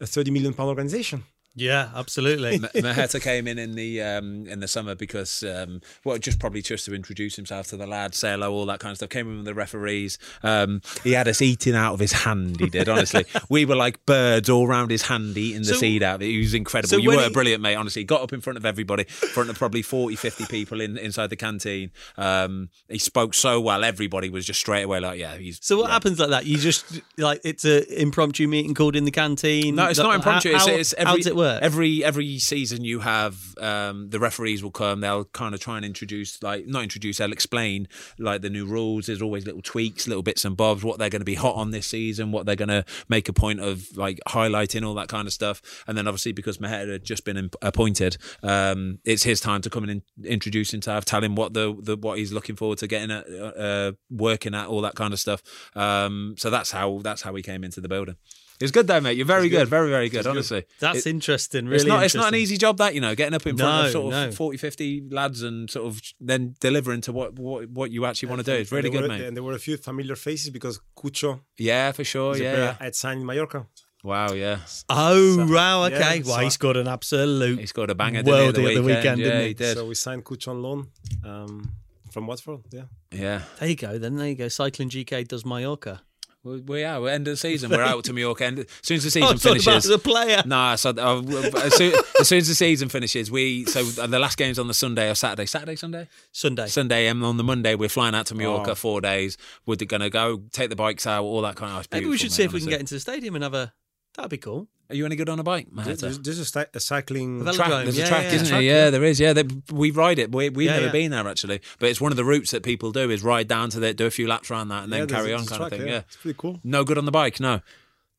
a 0.00 0.06
30 0.06 0.30
million 0.30 0.54
pound 0.54 0.68
organization. 0.68 1.24
Yeah, 1.54 1.90
absolutely. 1.94 2.58
Ma- 2.58 2.68
Maheta 2.68 3.20
came 3.20 3.46
in 3.46 3.58
in 3.58 3.74
the 3.74 4.00
um, 4.00 4.46
in 4.46 4.60
the 4.60 4.68
summer 4.68 4.94
because 4.94 5.42
um, 5.42 5.82
well, 6.04 6.16
just 6.16 6.38
probably 6.38 6.62
just 6.62 6.86
to 6.86 6.94
introduce 6.94 7.36
himself 7.36 7.66
to 7.68 7.76
the 7.76 7.86
lads, 7.86 8.16
say 8.18 8.30
hello, 8.30 8.52
all 8.52 8.64
that 8.66 8.80
kind 8.80 8.92
of 8.92 8.96
stuff. 8.96 9.10
Came 9.10 9.28
in 9.28 9.36
with 9.36 9.44
the 9.44 9.54
referees. 9.54 10.18
Um, 10.42 10.80
he 11.04 11.12
had 11.12 11.28
us 11.28 11.42
eating 11.42 11.74
out 11.74 11.92
of 11.92 12.00
his 12.00 12.12
hand. 12.12 12.58
He 12.58 12.70
did 12.70 12.88
honestly. 12.88 13.26
we 13.50 13.66
were 13.66 13.76
like 13.76 14.04
birds 14.06 14.48
all 14.48 14.66
round 14.66 14.90
his 14.90 15.02
hand 15.02 15.36
eating 15.36 15.60
the 15.60 15.66
So- 15.66 15.74
seed 15.74 16.02
out 16.02 16.16
of 16.16 16.22
it. 16.22 16.26
He 16.26 16.38
was 16.38 16.54
incredible. 16.54 16.88
so 16.88 16.96
you 16.96 17.10
were 17.10 17.24
he- 17.24 17.30
brilliant, 17.30 17.62
mate. 17.62 17.74
Honestly, 17.74 18.00
he 18.00 18.06
got 18.06 18.22
up 18.22 18.32
in 18.32 18.40
front 18.40 18.56
of 18.56 18.64
everybody, 18.64 19.02
in 19.02 19.28
front 19.28 19.50
of 19.50 19.58
probably 19.58 19.82
40, 19.82 20.16
50 20.16 20.46
people 20.46 20.80
in 20.80 20.96
inside 20.96 21.28
the 21.28 21.36
canteen. 21.36 21.90
Um, 22.16 22.70
he 22.88 22.98
spoke 22.98 23.34
so 23.34 23.60
well. 23.60 23.84
Everybody 23.84 24.30
was 24.30 24.46
just 24.46 24.60
straight 24.60 24.84
away 24.84 25.00
like, 25.00 25.18
yeah, 25.18 25.36
he's. 25.36 25.58
So 25.62 25.76
what 25.76 25.88
yeah. 25.88 25.92
happens 25.92 26.18
like 26.18 26.30
that? 26.30 26.46
You 26.46 26.56
just 26.56 27.00
like 27.18 27.42
it's 27.44 27.66
an 27.66 27.84
impromptu 27.90 28.48
meeting 28.48 28.72
called 28.72 28.96
in 28.96 29.04
the 29.04 29.10
canteen. 29.10 29.74
No, 29.74 29.88
it's 29.88 29.98
not 29.98 30.14
impromptu. 30.14 30.52
How, 30.52 30.66
it's, 30.66 30.66
it's 30.66 30.94
every, 30.94 31.04
how 31.04 31.16
does 31.16 31.26
it 31.26 31.36
work? 31.36 31.41
Every 31.42 32.04
every 32.04 32.38
season 32.38 32.84
you 32.84 33.00
have 33.00 33.56
um, 33.58 34.10
the 34.10 34.18
referees 34.18 34.62
will 34.62 34.70
come. 34.70 35.00
They'll 35.00 35.24
kind 35.26 35.54
of 35.54 35.60
try 35.60 35.76
and 35.76 35.84
introduce, 35.84 36.42
like 36.42 36.66
not 36.66 36.82
introduce. 36.82 37.18
They'll 37.18 37.32
explain 37.32 37.88
like 38.18 38.42
the 38.42 38.50
new 38.50 38.66
rules. 38.66 39.06
There's 39.06 39.22
always 39.22 39.46
little 39.46 39.62
tweaks, 39.62 40.06
little 40.06 40.22
bits 40.22 40.44
and 40.44 40.56
bobs. 40.56 40.84
What 40.84 40.98
they're 40.98 41.10
going 41.10 41.20
to 41.20 41.26
be 41.26 41.34
hot 41.34 41.56
on 41.56 41.70
this 41.70 41.86
season. 41.86 42.32
What 42.32 42.46
they're 42.46 42.56
going 42.56 42.68
to 42.68 42.84
make 43.08 43.28
a 43.28 43.32
point 43.32 43.60
of 43.60 43.96
like 43.96 44.20
highlighting 44.28 44.86
all 44.86 44.94
that 44.94 45.08
kind 45.08 45.26
of 45.26 45.32
stuff. 45.32 45.62
And 45.86 45.96
then 45.96 46.06
obviously 46.06 46.32
because 46.32 46.58
Maheta 46.58 46.92
had 46.92 47.04
just 47.04 47.24
been 47.24 47.36
imp- 47.36 47.56
appointed, 47.62 48.16
um, 48.42 48.98
it's 49.04 49.22
his 49.22 49.40
time 49.40 49.62
to 49.62 49.70
come 49.70 49.84
and 49.84 50.02
in- 50.18 50.24
introduce 50.24 50.70
himself, 50.70 51.04
tell 51.04 51.22
him 51.22 51.34
what 51.34 51.54
the, 51.54 51.76
the 51.80 51.96
what 51.96 52.18
he's 52.18 52.32
looking 52.32 52.56
forward 52.56 52.78
to 52.78 52.86
getting 52.86 53.10
at, 53.10 53.26
uh, 53.28 53.92
working 54.10 54.54
at, 54.54 54.66
all 54.66 54.80
that 54.80 54.94
kind 54.94 55.12
of 55.12 55.20
stuff. 55.20 55.42
Um, 55.74 56.34
so 56.38 56.50
that's 56.50 56.70
how 56.70 57.00
that's 57.02 57.22
how 57.22 57.32
we 57.32 57.42
came 57.42 57.64
into 57.64 57.80
the 57.80 57.88
building. 57.88 58.16
It's 58.62 58.70
good 58.72 58.86
though, 58.86 59.00
mate. 59.00 59.16
You're 59.16 59.26
very 59.26 59.48
good. 59.48 59.68
very, 59.68 59.90
very 59.90 60.08
good. 60.08 60.26
honestly, 60.26 60.64
That's 60.78 61.06
It- 61.06 61.10
interesting. 61.10 61.66
Really, 61.66 61.76
it's 61.76 61.84
not. 61.86 62.04
It's 62.04 62.14
not 62.14 62.28
an 62.28 62.36
easy 62.36 62.56
job 62.56 62.78
that 62.78 62.94
you 62.94 63.00
know, 63.00 63.14
getting 63.14 63.34
up 63.34 63.46
in 63.46 63.56
front 63.56 63.72
No, 63.82 63.86
of 63.86 63.90
sort 63.92 64.14
of 64.14 64.30
no. 64.30 64.32
40, 64.32 64.56
50 64.58 65.02
lads 65.10 65.42
and 65.42 65.68
sort 65.70 65.86
of 65.86 66.00
then 66.20 66.54
delivering 66.60 67.00
to 67.02 67.12
what 67.12 67.38
what, 67.38 67.68
what 67.70 67.90
you 67.90 68.06
actually 68.06 68.28
want 68.30 68.44
to 68.44 68.50
do. 68.52 68.52
It's 68.60 68.72
really 68.72 68.90
good, 68.90 69.02
were, 69.02 69.08
mate. 69.08 69.22
And 69.24 69.36
there 69.36 69.42
were 69.42 69.54
a 69.54 69.58
few 69.58 69.76
familiar 69.76 70.16
faces 70.16 70.50
because 70.50 70.80
Cucho 70.96 71.40
Yeah, 71.58 71.92
for 71.92 72.04
sure. 72.04 72.36
Yeah, 72.36 72.56
yeah. 72.56 72.76
I 72.80 72.84
had 72.84 72.94
signed 72.94 73.20
in 73.20 73.26
Mallorca. 73.26 73.66
Wow. 74.04 74.32
Yeah. 74.32 74.58
Oh 74.88 75.36
So- 75.36 75.46
wow, 75.52 75.86
yeah, 75.86 75.96
okay. 75.96 76.22
well, 76.24 76.36
so- 76.36 76.42
he 76.42 76.50
scored 76.50 76.76
an 76.76 76.88
absolute. 76.88 77.58
He 77.60 77.66
scored 77.66 77.90
a 77.90 77.94
banger 77.94 78.22
didn't 78.22 78.54
he, 78.56 78.62
Worldie 78.62 78.68
at 78.70 78.74
the 78.74 78.82
weekend, 78.82 79.20
yeah, 79.20 79.26
didn't 79.26 79.40
he? 79.42 79.48
he 79.48 79.54
did. 79.54 79.76
So 79.76 79.86
we 79.86 79.94
signed 79.94 80.24
Cucho 80.24 80.48
on 80.48 80.62
loan 80.62 80.88
um, 81.24 81.72
from 82.10 82.26
Watford. 82.26 82.60
Yeah. 82.72 82.82
yeah. 83.12 83.42
There 83.60 83.68
you 83.68 83.76
go. 83.76 83.98
Then 83.98 84.16
there 84.16 84.28
you 84.28 84.34
go. 84.34 84.48
Cycling 84.48 84.88
GK 84.90 85.26
does 85.26 85.44
Mallorca. 85.44 86.02
We 86.44 86.82
are. 86.82 87.00
We're 87.00 87.10
end 87.10 87.28
of 87.28 87.32
the 87.32 87.36
season. 87.36 87.70
We're 87.70 87.82
out 87.82 88.02
to 88.04 88.12
Mallorca. 88.12 88.44
End, 88.44 88.58
as 88.58 88.66
soon 88.82 88.96
as 88.96 89.04
the 89.04 89.10
season 89.12 89.32
was 89.32 89.42
talking 89.42 89.58
about 89.62 89.64
finishes. 89.82 89.90
as 89.90 89.94
a 89.94 89.98
player. 89.98 90.42
Nah, 90.44 90.74
so 90.74 90.90
uh, 90.90 91.22
as, 91.62 91.74
soon, 91.76 91.94
as 92.18 92.28
soon 92.28 92.38
as 92.38 92.48
the 92.48 92.54
season 92.56 92.88
finishes, 92.88 93.30
we 93.30 93.64
so 93.66 93.84
the 93.84 94.18
last 94.18 94.36
game's 94.38 94.58
on 94.58 94.66
the 94.66 94.74
Sunday 94.74 95.08
or 95.08 95.14
Saturday. 95.14 95.46
Saturday, 95.46 95.76
Sunday. 95.76 96.08
Sunday. 96.32 96.66
Sunday 96.66 97.06
and 97.06 97.24
on 97.24 97.36
the 97.36 97.44
Monday 97.44 97.76
we're 97.76 97.88
flying 97.88 98.14
out 98.16 98.26
to 98.26 98.34
Mallorca 98.34 98.72
Oh. 98.72 98.74
four 98.74 99.00
days. 99.00 99.36
We're 99.66 99.76
gonna 99.76 100.10
go 100.10 100.42
take 100.52 100.68
the 100.70 100.76
bikes 100.76 101.06
out, 101.06 101.22
all 101.22 101.42
that 101.42 101.54
kind 101.54 101.76
of. 101.76 101.84
Stuff. 101.84 101.92
Maybe 101.92 102.10
we 102.10 102.18
should 102.18 102.32
see 102.32 102.42
if 102.42 102.52
we 102.52 102.58
can 102.60 102.68
get 102.70 102.80
into 102.80 102.94
the 102.94 103.00
stadium 103.00 103.36
and 103.36 103.44
have 103.44 103.54
a. 103.54 103.72
That'd 104.14 104.30
be 104.30 104.38
cool. 104.38 104.68
Are 104.90 104.94
you 104.94 105.06
any 105.06 105.16
good 105.16 105.30
on 105.30 105.38
a 105.38 105.42
bike, 105.42 105.68
There's, 105.72 106.00
there's, 106.02 106.18
there's 106.18 106.38
a, 106.38 106.44
sti- 106.44 106.66
a 106.74 106.80
cycling 106.80 107.48
A 107.48 107.52
track. 107.54 107.68
There's 107.84 107.96
yeah, 107.96 108.04
a 108.04 108.08
track, 108.08 108.24
yeah, 108.24 108.32
isn't 108.32 108.46
yeah. 108.48 108.52
there? 108.52 108.62
Yeah, 108.84 108.90
there 108.90 109.04
is. 109.04 109.18
Yeah, 109.20 109.32
they, 109.32 109.44
we 109.72 109.90
ride 109.90 110.18
it. 110.18 110.30
We, 110.34 110.50
we've 110.50 110.66
Yeah, 110.66 110.72
never 110.74 110.86
yeah. 110.86 110.92
been 110.92 111.10
there 111.12 111.26
actually, 111.26 111.62
but 111.78 111.88
it's 111.88 111.98
one 112.00 112.12
of 112.12 112.16
the 112.16 112.24
routes 112.26 112.50
that 112.50 112.62
people 112.62 112.92
do 112.92 113.08
is 113.10 113.22
ride 113.22 113.48
down 113.48 113.70
to 113.70 113.80
there, 113.80 113.94
do 113.94 114.04
a 114.04 114.10
few 114.10 114.26
laps 114.28 114.50
around 114.50 114.68
that, 114.68 114.82
and 114.84 114.92
Yeah, 114.92 114.98
then 114.98 115.08
carry 115.08 115.32
on, 115.32 115.38
there's 115.40 115.46
a 115.46 115.50
kind 115.50 115.62
of 115.62 115.68
track, 115.70 115.80
thing. 115.80 115.88
Yeah. 115.88 115.98
It's 116.00 116.16
pretty 116.16 116.36
cool. 116.38 116.60
No 116.62 116.84
good 116.84 116.98
on 116.98 117.06
the 117.06 117.10
bike. 117.10 117.40
No, 117.40 117.60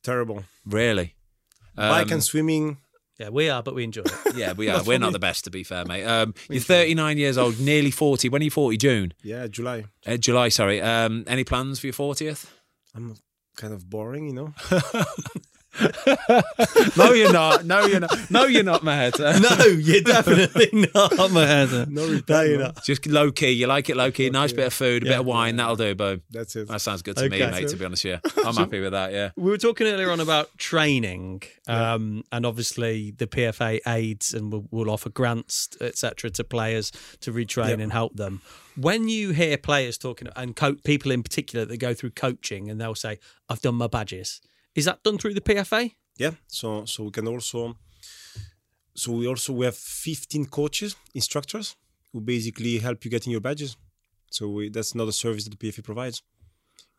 Terrible. 0.04 0.46
really. 0.66 1.14
Bike 1.76 2.08
Um, 2.08 2.14
and 2.14 2.24
swimming. 2.24 2.78
Yeah, 3.20 3.30
we 3.30 3.50
are, 3.52 3.62
but 3.62 3.76
we 3.76 3.84
enjoy 3.84 4.02
it. 4.02 4.14
Yeah, 4.36 4.54
we 4.54 4.68
are. 4.70 4.84
We're 4.84 4.98
not 4.98 5.14
the 5.14 5.20
best, 5.20 5.44
to 5.44 5.52
be 5.52 5.64
fair, 5.64 5.86
mate. 5.86 6.04
Um, 6.06 6.34
you're 6.50 6.60
39 6.60 7.20
years 7.20 7.38
old, 7.38 7.60
nearly 7.60 7.92
40. 7.92 8.30
When 8.30 8.42
are 8.42 8.46
you 8.46 8.50
40? 8.52 8.78
June, 8.78 9.14
Yeah, 9.22 9.46
July. 9.46 9.86
uh, 10.08 10.18
July. 10.18 10.50
Sorry. 10.50 10.82
Um, 10.82 11.24
any 11.28 11.44
plans 11.44 11.80
for 11.80 11.86
your 11.86 11.94
40th? 11.94 12.48
I'm 12.96 13.16
kind 13.56 13.74
of 13.76 13.88
boring, 13.88 14.26
you 14.26 14.34
know. 14.34 14.54
no, 16.98 17.14
you're 17.14 17.34
not. 17.34 17.66
No, 17.66 17.86
you're 17.86 18.00
not. 18.00 18.32
No, 18.32 18.46
you're 18.46 18.64
not, 18.64 18.82
Maheta. 18.82 19.42
no, 19.60 19.66
you're 19.66 20.02
definitely 20.02 20.70
not, 20.94 21.12
Maheta. 21.12 21.88
No 21.88 22.06
you're 22.44 22.60
no. 22.60 22.66
not. 22.66 22.84
Just 22.84 23.08
low 23.08 23.32
key. 23.32 23.52
You 23.52 23.68
like 23.68 23.90
it 23.90 23.98
low 23.98 24.12
key. 24.12 24.30
Nice 24.30 24.54
bit 24.54 24.68
of 24.68 24.74
food, 24.74 25.04
a 25.04 25.06
bit 25.08 25.20
of 25.20 25.26
wine. 25.26 25.56
That'll 25.56 25.76
do, 25.76 25.96
boom. 25.96 26.22
That's 26.30 26.56
it. 26.56 26.68
That 26.68 26.82
sounds 26.82 27.02
good 27.02 27.18
to 27.18 27.30
me, 27.30 27.40
mate. 27.40 27.68
To 27.70 27.76
be 27.76 27.86
honest, 27.86 28.06
yeah, 28.06 28.20
I'm 28.46 28.56
happy 28.56 28.80
with 28.80 28.92
that. 28.92 29.12
Yeah. 29.12 29.32
We 29.36 29.50
were 29.50 29.58
talking 29.58 29.88
earlier 29.88 30.12
on 30.12 30.20
about 30.20 30.56
training, 30.58 31.44
um, 31.68 32.24
and 32.32 32.46
obviously 32.46 33.12
the 33.12 33.28
PFA 33.28 33.80
aids 33.88 34.34
and 34.34 34.52
will, 34.52 34.68
will 34.70 34.90
offer 34.92 35.10
grants, 35.10 35.70
etc., 35.82 36.30
to 36.32 36.44
players 36.44 36.92
to 37.22 37.32
retrain 37.32 37.82
and 37.82 37.92
help 37.92 38.16
them. 38.16 38.42
When 38.76 39.08
you 39.08 39.32
hear 39.32 39.58
players 39.58 39.98
talking 39.98 40.28
and 40.36 40.56
co- 40.56 40.76
people 40.76 41.12
in 41.12 41.24
particular 41.24 41.66
that 41.66 41.78
go 41.78 41.94
through 41.94 42.12
coaching, 42.12 42.70
and 42.70 42.80
they'll 42.82 42.96
say, 42.96 43.20
"I've 43.50 43.62
done 43.62 43.76
my 43.76 43.88
badges," 43.88 44.42
is 44.76 44.86
that 44.86 45.04
done 45.04 45.18
through 45.18 45.34
the 45.34 45.42
PFA? 45.42 45.92
Yeah. 46.18 46.32
So 46.48 46.86
so 46.86 47.04
we 47.06 47.12
can 47.12 47.28
also 47.28 47.76
so 48.96 49.12
we 49.14 49.28
also 49.28 49.54
we 49.54 49.66
have 49.66 49.76
15 49.78 50.46
coaches, 50.46 50.96
instructors 51.14 51.76
who 52.12 52.22
basically 52.22 52.78
help 52.80 53.04
you 53.06 53.12
getting 53.12 53.32
your 53.32 53.42
badges. 53.42 53.76
So 54.30 54.48
we, 54.50 54.70
that's 54.70 54.94
another 54.94 55.12
service 55.12 55.44
that 55.46 55.58
the 55.58 55.68
PFA 55.72 55.84
provides 55.84 56.22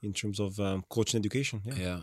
in 0.03 0.13
terms 0.13 0.41
of 0.41 0.59
um, 0.61 0.85
coaching 0.89 1.19
education. 1.21 1.63
Yeah. 1.65 1.75
Yeah. 1.79 2.01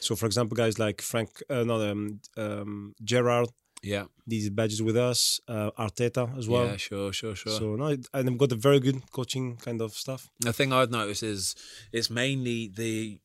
So 0.00 0.16
for 0.16 0.26
example, 0.26 0.56
guys 0.56 0.78
like 0.78 1.00
Frank, 1.00 1.30
uh, 1.48 1.62
no, 1.64 1.80
um, 1.90 2.20
um, 2.36 2.94
Gerard, 3.04 3.48
Yeah. 3.82 4.04
these 4.26 4.50
badges 4.50 4.82
with 4.82 4.96
us, 4.96 5.40
uh, 5.48 5.70
Arteta 5.78 6.36
as 6.36 6.48
well. 6.48 6.66
yeah. 6.66 6.76
Sure. 6.76 7.12
Sure. 7.12 7.36
Sure. 7.36 7.52
So 7.52 7.76
no, 7.76 7.86
and 7.86 8.28
I've 8.28 8.38
got 8.38 8.52
a 8.52 8.56
very 8.56 8.80
good 8.80 8.98
coaching 9.12 9.56
kind 9.56 9.80
of 9.80 9.92
stuff. 9.94 10.28
The 10.40 10.52
thing 10.52 10.72
I've 10.72 10.90
noticed 10.90 11.22
is 11.22 11.54
it's 11.92 12.10
mainly 12.10 12.68
the 12.74 13.20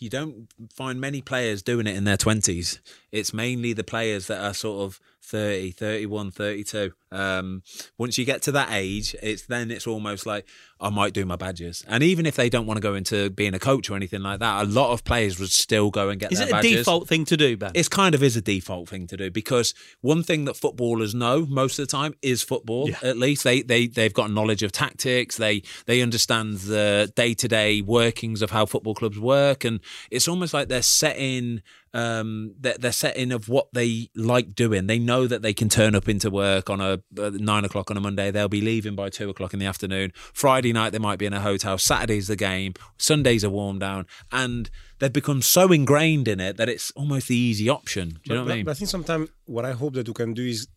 you 0.00 0.10
don't 0.10 0.48
find 0.74 1.00
many 1.00 1.20
players 1.20 1.62
doing 1.62 1.86
it 1.86 1.96
in 1.96 2.04
their 2.04 2.16
20s. 2.16 2.78
It's 3.12 3.32
mainly 3.32 3.72
the 3.72 3.84
players 3.84 4.26
that 4.26 4.42
are 4.42 4.54
sort 4.54 4.82
of 4.82 5.00
30, 5.22 5.72
31, 5.72 6.30
32. 6.30 6.92
Um, 7.10 7.62
once 7.96 8.18
you 8.18 8.24
get 8.24 8.42
to 8.42 8.52
that 8.52 8.68
age, 8.70 9.14
it's 9.22 9.46
then 9.46 9.70
it's 9.70 9.86
almost 9.86 10.26
like 10.26 10.46
I 10.80 10.90
might 10.90 11.12
do 11.12 11.24
my 11.24 11.36
badges. 11.36 11.84
And 11.88 12.02
even 12.02 12.26
if 12.26 12.36
they 12.36 12.48
don't 12.48 12.66
want 12.66 12.76
to 12.76 12.82
go 12.82 12.94
into 12.94 13.30
being 13.30 13.54
a 13.54 13.58
coach 13.58 13.90
or 13.90 13.96
anything 13.96 14.22
like 14.22 14.40
that, 14.40 14.64
a 14.64 14.68
lot 14.68 14.92
of 14.92 15.04
players 15.04 15.38
would 15.40 15.50
still 15.50 15.90
go 15.90 16.08
and 16.08 16.20
get 16.20 16.32
Is 16.32 16.40
it 16.40 16.48
a 16.48 16.52
badges. 16.52 16.76
default 16.78 17.08
thing 17.08 17.24
to 17.26 17.36
do, 17.36 17.56
Ben? 17.56 17.72
It's 17.74 17.88
kind 17.88 18.14
of 18.14 18.22
is 18.22 18.36
a 18.36 18.40
default 18.40 18.88
thing 18.88 19.06
to 19.08 19.16
do 19.16 19.30
because 19.30 19.74
one 20.00 20.22
thing 20.22 20.44
that 20.44 20.56
footballers 20.56 21.14
know 21.14 21.46
most 21.46 21.78
of 21.78 21.86
the 21.88 21.90
time 21.90 22.14
is 22.22 22.42
football. 22.42 22.88
Yeah. 22.88 22.98
At 23.02 23.16
least 23.16 23.44
they 23.44 23.62
they 23.62 23.86
they've 23.86 24.14
got 24.14 24.30
knowledge 24.30 24.62
of 24.62 24.72
tactics. 24.72 25.36
They 25.36 25.62
they 25.86 26.00
understand 26.02 26.58
the 26.58 27.12
day 27.16 27.34
to 27.34 27.48
day 27.48 27.80
workings 27.80 28.42
of 28.42 28.50
how 28.50 28.66
football 28.66 28.94
clubs 28.94 29.18
work, 29.18 29.64
and 29.64 29.80
it's 30.10 30.28
almost 30.28 30.54
like 30.54 30.68
they're 30.68 30.82
setting 30.82 31.62
um 31.94 32.54
they're, 32.58 32.76
they're 32.78 32.92
setting 32.92 33.32
of 33.32 33.48
what 33.48 33.68
they 33.72 34.10
like 34.14 34.54
doing. 34.54 34.86
They 34.86 34.98
know 34.98 35.26
that 35.26 35.42
they 35.42 35.54
can 35.54 35.68
turn 35.68 35.94
up 35.94 36.08
into 36.08 36.30
work 36.30 36.70
on 36.70 36.80
a 36.80 37.00
uh, 37.18 37.30
nine 37.34 37.64
o'clock 37.64 37.90
on 37.90 37.96
a 37.96 38.00
Monday. 38.00 38.30
They'll 38.30 38.48
be 38.48 38.60
leaving 38.60 38.94
by 38.94 39.08
two 39.10 39.30
o'clock 39.30 39.52
in 39.52 39.58
the 39.58 39.66
afternoon. 39.66 40.12
Friday 40.14 40.72
night 40.72 40.90
they 40.90 40.98
might 40.98 41.18
be 41.18 41.26
in 41.26 41.32
a 41.32 41.40
hotel. 41.40 41.78
Saturday's 41.78 42.28
the 42.28 42.36
game. 42.36 42.74
Sundays 42.98 43.44
are 43.44 43.50
warm 43.50 43.78
down, 43.78 44.06
and 44.32 44.70
they've 44.98 45.12
become 45.12 45.42
so 45.42 45.72
ingrained 45.72 46.28
in 46.28 46.40
it 46.40 46.56
that 46.56 46.68
it's 46.68 46.90
almost 46.92 47.28
the 47.28 47.36
easy 47.36 47.68
option. 47.68 48.08
Do 48.08 48.20
you 48.24 48.34
know 48.34 48.40
but, 48.42 48.46
what 48.46 48.52
I 48.52 48.56
mean? 48.56 48.64
but 48.64 48.70
I 48.72 48.74
think 48.74 48.90
sometimes 48.90 49.30
what 49.46 49.64
I 49.64 49.72
hope 49.72 49.94
that 49.94 50.08
we 50.08 50.14
can 50.14 50.34
do 50.34 50.44
is 50.44 50.68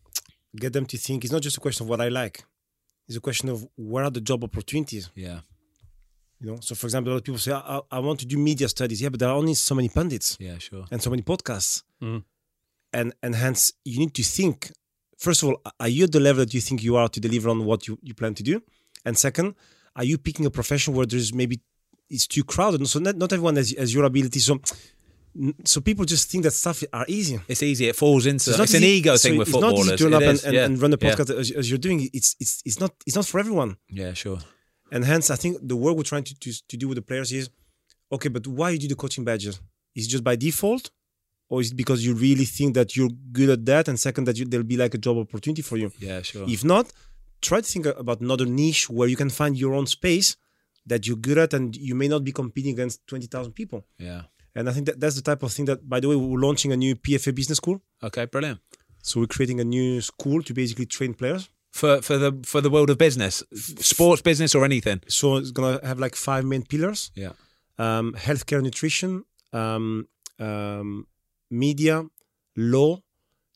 get 0.56 0.72
them 0.72 0.86
to 0.86 0.98
think 0.98 1.24
it's 1.24 1.32
not 1.32 1.42
just 1.42 1.56
a 1.56 1.60
question 1.60 1.84
of 1.84 1.88
what 1.88 2.00
I 2.00 2.08
like. 2.08 2.44
It's 3.08 3.16
a 3.16 3.20
question 3.20 3.48
of 3.48 3.66
where 3.76 4.04
are 4.04 4.10
the 4.10 4.20
job 4.20 4.44
opportunities. 4.44 5.10
yeah. 5.14 5.40
You 6.42 6.50
know, 6.50 6.58
so 6.60 6.74
for 6.74 6.86
example, 6.86 7.10
a 7.10 7.14
lot 7.14 7.18
of 7.18 7.24
people 7.24 7.38
say, 7.38 7.52
I, 7.52 7.80
I- 7.90 7.98
want 8.00 8.18
to 8.20 8.26
do 8.26 8.36
media 8.36 8.68
studies. 8.68 9.00
Yeah, 9.00 9.10
but 9.10 9.20
there 9.20 9.28
are 9.28 9.36
only 9.36 9.54
so 9.54 9.74
many 9.74 9.88
pundits 9.88 10.36
Yeah, 10.40 10.58
sure. 10.58 10.84
and 10.90 11.00
so 11.02 11.08
many 11.10 11.22
podcasts. 11.22 11.84
Mhm. 12.02 12.24
And 12.92 13.14
and 13.22 13.34
hence 13.34 13.72
you 13.84 13.98
need 13.98 14.12
to 14.14 14.22
think, 14.22 14.70
first 15.18 15.42
of 15.42 15.48
all, 15.48 15.56
are 15.80 15.88
you 15.96 16.04
at 16.04 16.12
the 16.12 16.20
level 16.20 16.44
that 16.44 16.52
you 16.52 16.60
think 16.60 16.82
you 16.82 16.96
are 16.96 17.08
to 17.08 17.20
deliver 17.20 17.48
on 17.48 17.64
what 17.64 17.86
you, 17.86 17.98
you 18.02 18.14
plan 18.14 18.34
to 18.34 18.42
do? 18.42 18.60
And 19.06 19.16
second, 19.16 19.54
are 19.96 20.04
you 20.10 20.18
picking 20.18 20.44
a 20.46 20.50
profession 20.50 20.94
where 20.94 21.06
there's 21.06 21.32
maybe 21.32 21.60
it's 22.10 22.26
too 22.26 22.44
crowded? 22.44 22.86
So 22.88 22.98
not, 22.98 23.16
not 23.16 23.32
everyone 23.32 23.56
has, 23.56 23.70
has 23.78 23.94
your 23.94 24.04
ability. 24.04 24.40
So 24.40 24.60
so 25.64 25.80
people 25.80 26.04
just 26.04 26.30
think 26.30 26.44
that 26.44 26.52
stuff 26.52 26.82
are 26.92 27.06
easy. 27.08 27.40
It's 27.48 27.62
easy. 27.62 27.88
It 27.88 27.96
falls 27.96 28.26
into 28.26 28.50
it's, 28.50 28.58
not 28.58 28.74
an 28.74 28.82
ego 28.84 29.16
so 29.16 29.28
thing 29.28 29.38
with 29.38 29.48
it's 29.48 29.58
not 29.58 29.72
easy 29.74 29.90
to 29.90 29.96
turn 29.96 30.12
up 30.14 30.22
and, 30.22 30.44
and, 30.44 30.54
yeah. 30.54 30.64
and 30.66 30.78
run 30.82 30.92
a 30.92 30.98
Yeah. 31.00 31.14
podcast 31.14 31.30
as, 31.38 31.50
as 31.52 31.70
you're 31.70 31.78
doing. 31.78 32.10
It's 32.12 32.36
it's 32.38 32.60
it's 32.66 32.78
not 32.78 32.92
it's 33.06 33.16
not 33.16 33.24
for 33.26 33.40
everyone. 33.40 33.76
Yeah, 33.88 34.12
sure. 34.12 34.40
And 34.92 35.04
hence, 35.04 35.30
I 35.30 35.36
think 35.36 35.56
the 35.62 35.74
work 35.74 35.96
we're 35.96 36.02
trying 36.12 36.24
to, 36.24 36.34
to, 36.38 36.50
to 36.68 36.76
do 36.76 36.86
with 36.88 36.96
the 36.96 37.02
players 37.02 37.32
is 37.32 37.50
okay, 38.14 38.28
but 38.28 38.46
why 38.46 38.70
you 38.70 38.78
do 38.78 38.88
the 38.88 38.94
coaching 38.94 39.24
badges? 39.24 39.60
Is 39.96 40.06
it 40.06 40.10
just 40.10 40.22
by 40.22 40.36
default? 40.36 40.90
Or 41.48 41.60
is 41.60 41.72
it 41.72 41.76
because 41.76 42.04
you 42.06 42.14
really 42.14 42.44
think 42.44 42.74
that 42.74 42.94
you're 42.96 43.10
good 43.32 43.50
at 43.50 43.66
that? 43.66 43.88
And 43.88 43.98
second, 43.98 44.24
that 44.24 44.38
you, 44.38 44.44
there'll 44.44 44.66
be 44.66 44.76
like 44.76 44.94
a 44.94 44.98
job 44.98 45.16
opportunity 45.18 45.62
for 45.62 45.76
you? 45.76 45.90
Yeah, 45.98 46.22
sure. 46.22 46.46
If 46.48 46.64
not, 46.64 46.92
try 47.40 47.60
to 47.60 47.66
think 47.66 47.86
about 47.86 48.20
another 48.20 48.46
niche 48.46 48.88
where 48.88 49.08
you 49.08 49.16
can 49.16 49.30
find 49.30 49.56
your 49.58 49.74
own 49.74 49.86
space 49.86 50.36
that 50.86 51.06
you're 51.06 51.16
good 51.16 51.38
at 51.38 51.54
and 51.54 51.76
you 51.76 51.94
may 51.94 52.08
not 52.08 52.24
be 52.24 52.32
competing 52.32 52.72
against 52.72 53.06
20,000 53.06 53.52
people. 53.52 53.84
yeah. 53.98 54.22
And 54.54 54.68
I 54.68 54.72
think 54.72 54.84
that 54.84 55.00
that's 55.00 55.16
the 55.16 55.22
type 55.22 55.42
of 55.42 55.50
thing 55.50 55.64
that, 55.64 55.88
by 55.88 55.98
the 55.98 56.08
way, 56.08 56.14
we're 56.14 56.38
launching 56.38 56.72
a 56.72 56.76
new 56.76 56.94
PFA 56.94 57.34
business 57.34 57.56
school. 57.56 57.80
Okay, 58.02 58.26
brilliant. 58.26 58.60
So 59.02 59.20
we're 59.20 59.26
creating 59.26 59.60
a 59.60 59.64
new 59.64 60.02
school 60.02 60.42
to 60.42 60.52
basically 60.52 60.84
train 60.84 61.14
players. 61.14 61.48
For 61.72 62.02
for 62.02 62.16
the 62.18 62.30
for 62.44 62.60
the 62.60 62.68
world 62.70 62.90
of 62.90 62.98
business, 62.98 63.42
sports 63.80 64.22
business 64.22 64.54
or 64.54 64.62
anything. 64.64 65.00
So 65.08 65.36
it's 65.38 65.50
going 65.52 65.78
to 65.78 65.86
have 65.86 65.98
like 65.98 66.14
five 66.16 66.44
main 66.44 66.64
pillars. 66.72 67.10
Yeah. 67.14 67.32
um, 67.78 68.12
healthcare, 68.26 68.62
nutrition, 68.62 69.24
um, 69.54 70.06
um, 70.38 71.06
media, 71.50 72.04
law, 72.56 72.92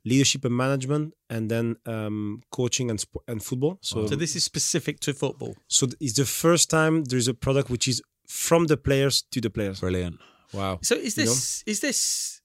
leadership 0.05 0.45
and 0.45 0.57
management, 0.57 1.12
and 1.29 1.51
then 1.51 1.77
um, 1.85 2.43
coaching 2.51 2.91
and 2.91 2.99
sp- 3.05 3.23
and 3.29 3.43
football. 3.43 3.79
So, 3.83 4.07
so 4.07 4.17
this 4.17 4.35
is 4.35 4.45
specific 4.45 5.01
to 5.01 5.12
football. 5.12 5.55
so 5.69 5.87
it's 6.01 6.14
the 6.14 6.25
first 6.25 6.71
time 6.71 7.05
there's 7.05 7.29
a 7.29 7.35
product 7.35 7.69
which 7.71 7.87
is 7.87 8.01
from 8.27 8.67
the 8.67 8.77
players 8.77 9.23
to 9.33 9.41
the 9.41 9.51
players. 9.51 9.81
Brilliant. 9.81 10.17
Wow. 10.53 10.79
So 10.83 10.95
is 10.95 11.14
this 11.14 11.62
is 11.67 11.81
this 11.81 12.41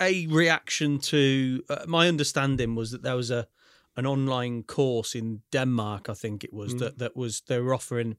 a 0.00 0.26
reaction 0.28 0.98
to 1.00 1.62
uh, 1.68 1.84
my 1.88 2.06
understanding 2.08 2.74
was 2.76 2.90
that 2.92 3.02
there 3.02 3.16
was 3.16 3.30
a 3.30 3.46
an 3.96 4.06
online 4.06 4.62
course 4.62 5.14
in 5.14 5.42
Denmark 5.50 6.08
I 6.08 6.14
think 6.14 6.44
it 6.44 6.52
was 6.52 6.76
that 6.76 6.98
that 6.98 7.16
was 7.16 7.42
they 7.46 7.60
were 7.60 7.74
offering 7.74 8.16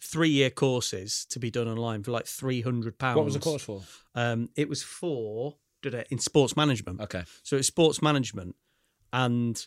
3 0.00 0.28
year 0.28 0.50
courses 0.50 1.26
to 1.30 1.38
be 1.38 1.50
done 1.50 1.68
online 1.68 2.02
for 2.02 2.12
like 2.12 2.26
300 2.26 2.98
pounds. 2.98 3.16
What 3.16 3.24
was 3.24 3.34
the 3.34 3.40
course 3.40 3.62
for? 3.62 3.82
Um 4.14 4.50
it 4.56 4.68
was 4.68 4.82
for 4.82 5.56
did 5.82 5.94
it 5.94 6.08
in 6.10 6.18
sports 6.18 6.56
management. 6.56 7.00
Okay. 7.00 7.24
So 7.42 7.56
it's 7.56 7.68
sports 7.68 8.02
management 8.02 8.56
and 9.12 9.66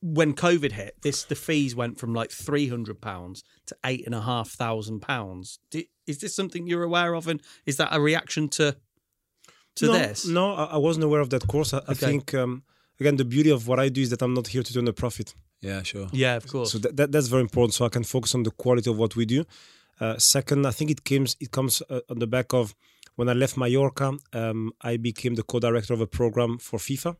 when 0.00 0.34
COVID 0.34 0.72
hit, 0.72 0.96
this 1.02 1.24
the 1.24 1.34
fees 1.34 1.74
went 1.74 1.98
from 1.98 2.14
like 2.14 2.30
three 2.30 2.68
hundred 2.68 3.00
pounds 3.00 3.42
to 3.66 3.76
eight 3.84 4.06
and 4.06 4.14
a 4.14 4.20
half 4.20 4.50
thousand 4.50 5.00
pounds. 5.00 5.58
Is 6.06 6.18
this 6.18 6.34
something 6.34 6.66
you're 6.66 6.84
aware 6.84 7.14
of, 7.14 7.26
and 7.26 7.40
is 7.66 7.76
that 7.78 7.88
a 7.90 8.00
reaction 8.00 8.48
to 8.50 8.76
to 9.76 9.86
no, 9.86 9.92
this? 9.92 10.26
No, 10.26 10.54
I, 10.54 10.76
wasn't 10.76 11.04
aware 11.04 11.20
of 11.20 11.30
that 11.30 11.46
course. 11.48 11.74
I, 11.74 11.82
I 11.88 11.94
think 11.94 12.32
um, 12.34 12.62
again 13.00 13.16
the 13.16 13.24
beauty 13.24 13.50
of 13.50 13.66
what 13.68 13.78
I 13.78 13.88
do 13.88 14.00
is 14.00 14.10
that 14.10 14.22
I'm 14.22 14.34
not 14.34 14.48
here 14.48 14.62
to 14.62 14.72
turn 14.72 14.88
a 14.88 14.92
profit. 14.92 15.34
Yeah, 15.60 15.82
sure. 15.82 16.08
Yeah, 16.12 16.36
of 16.36 16.46
course. 16.46 16.72
So 16.72 16.78
that, 16.78 16.96
that 16.96 17.12
that's 17.12 17.28
very 17.28 17.42
important. 17.42 17.74
So 17.74 17.84
I 17.84 17.88
can 17.88 18.04
focus 18.04 18.34
on 18.34 18.42
the 18.44 18.50
quality 18.52 18.90
of 18.90 18.96
what 18.96 19.16
we 19.16 19.24
do. 19.26 19.44
Uh, 20.00 20.16
second, 20.18 20.66
I 20.66 20.70
think 20.70 20.90
it 20.90 21.04
comes 21.04 21.36
it 21.40 21.50
comes 21.50 21.82
uh, 21.90 22.00
on 22.08 22.18
the 22.20 22.26
back 22.26 22.52
of 22.54 22.74
when 23.16 23.28
I 23.28 23.32
left 23.32 23.56
Mallorca. 23.56 24.16
Um, 24.32 24.72
I 24.80 24.96
became 24.96 25.34
the 25.34 25.42
co-director 25.42 25.92
of 25.94 26.00
a 26.00 26.06
program 26.06 26.58
for 26.58 26.78
FIFA, 26.78 27.16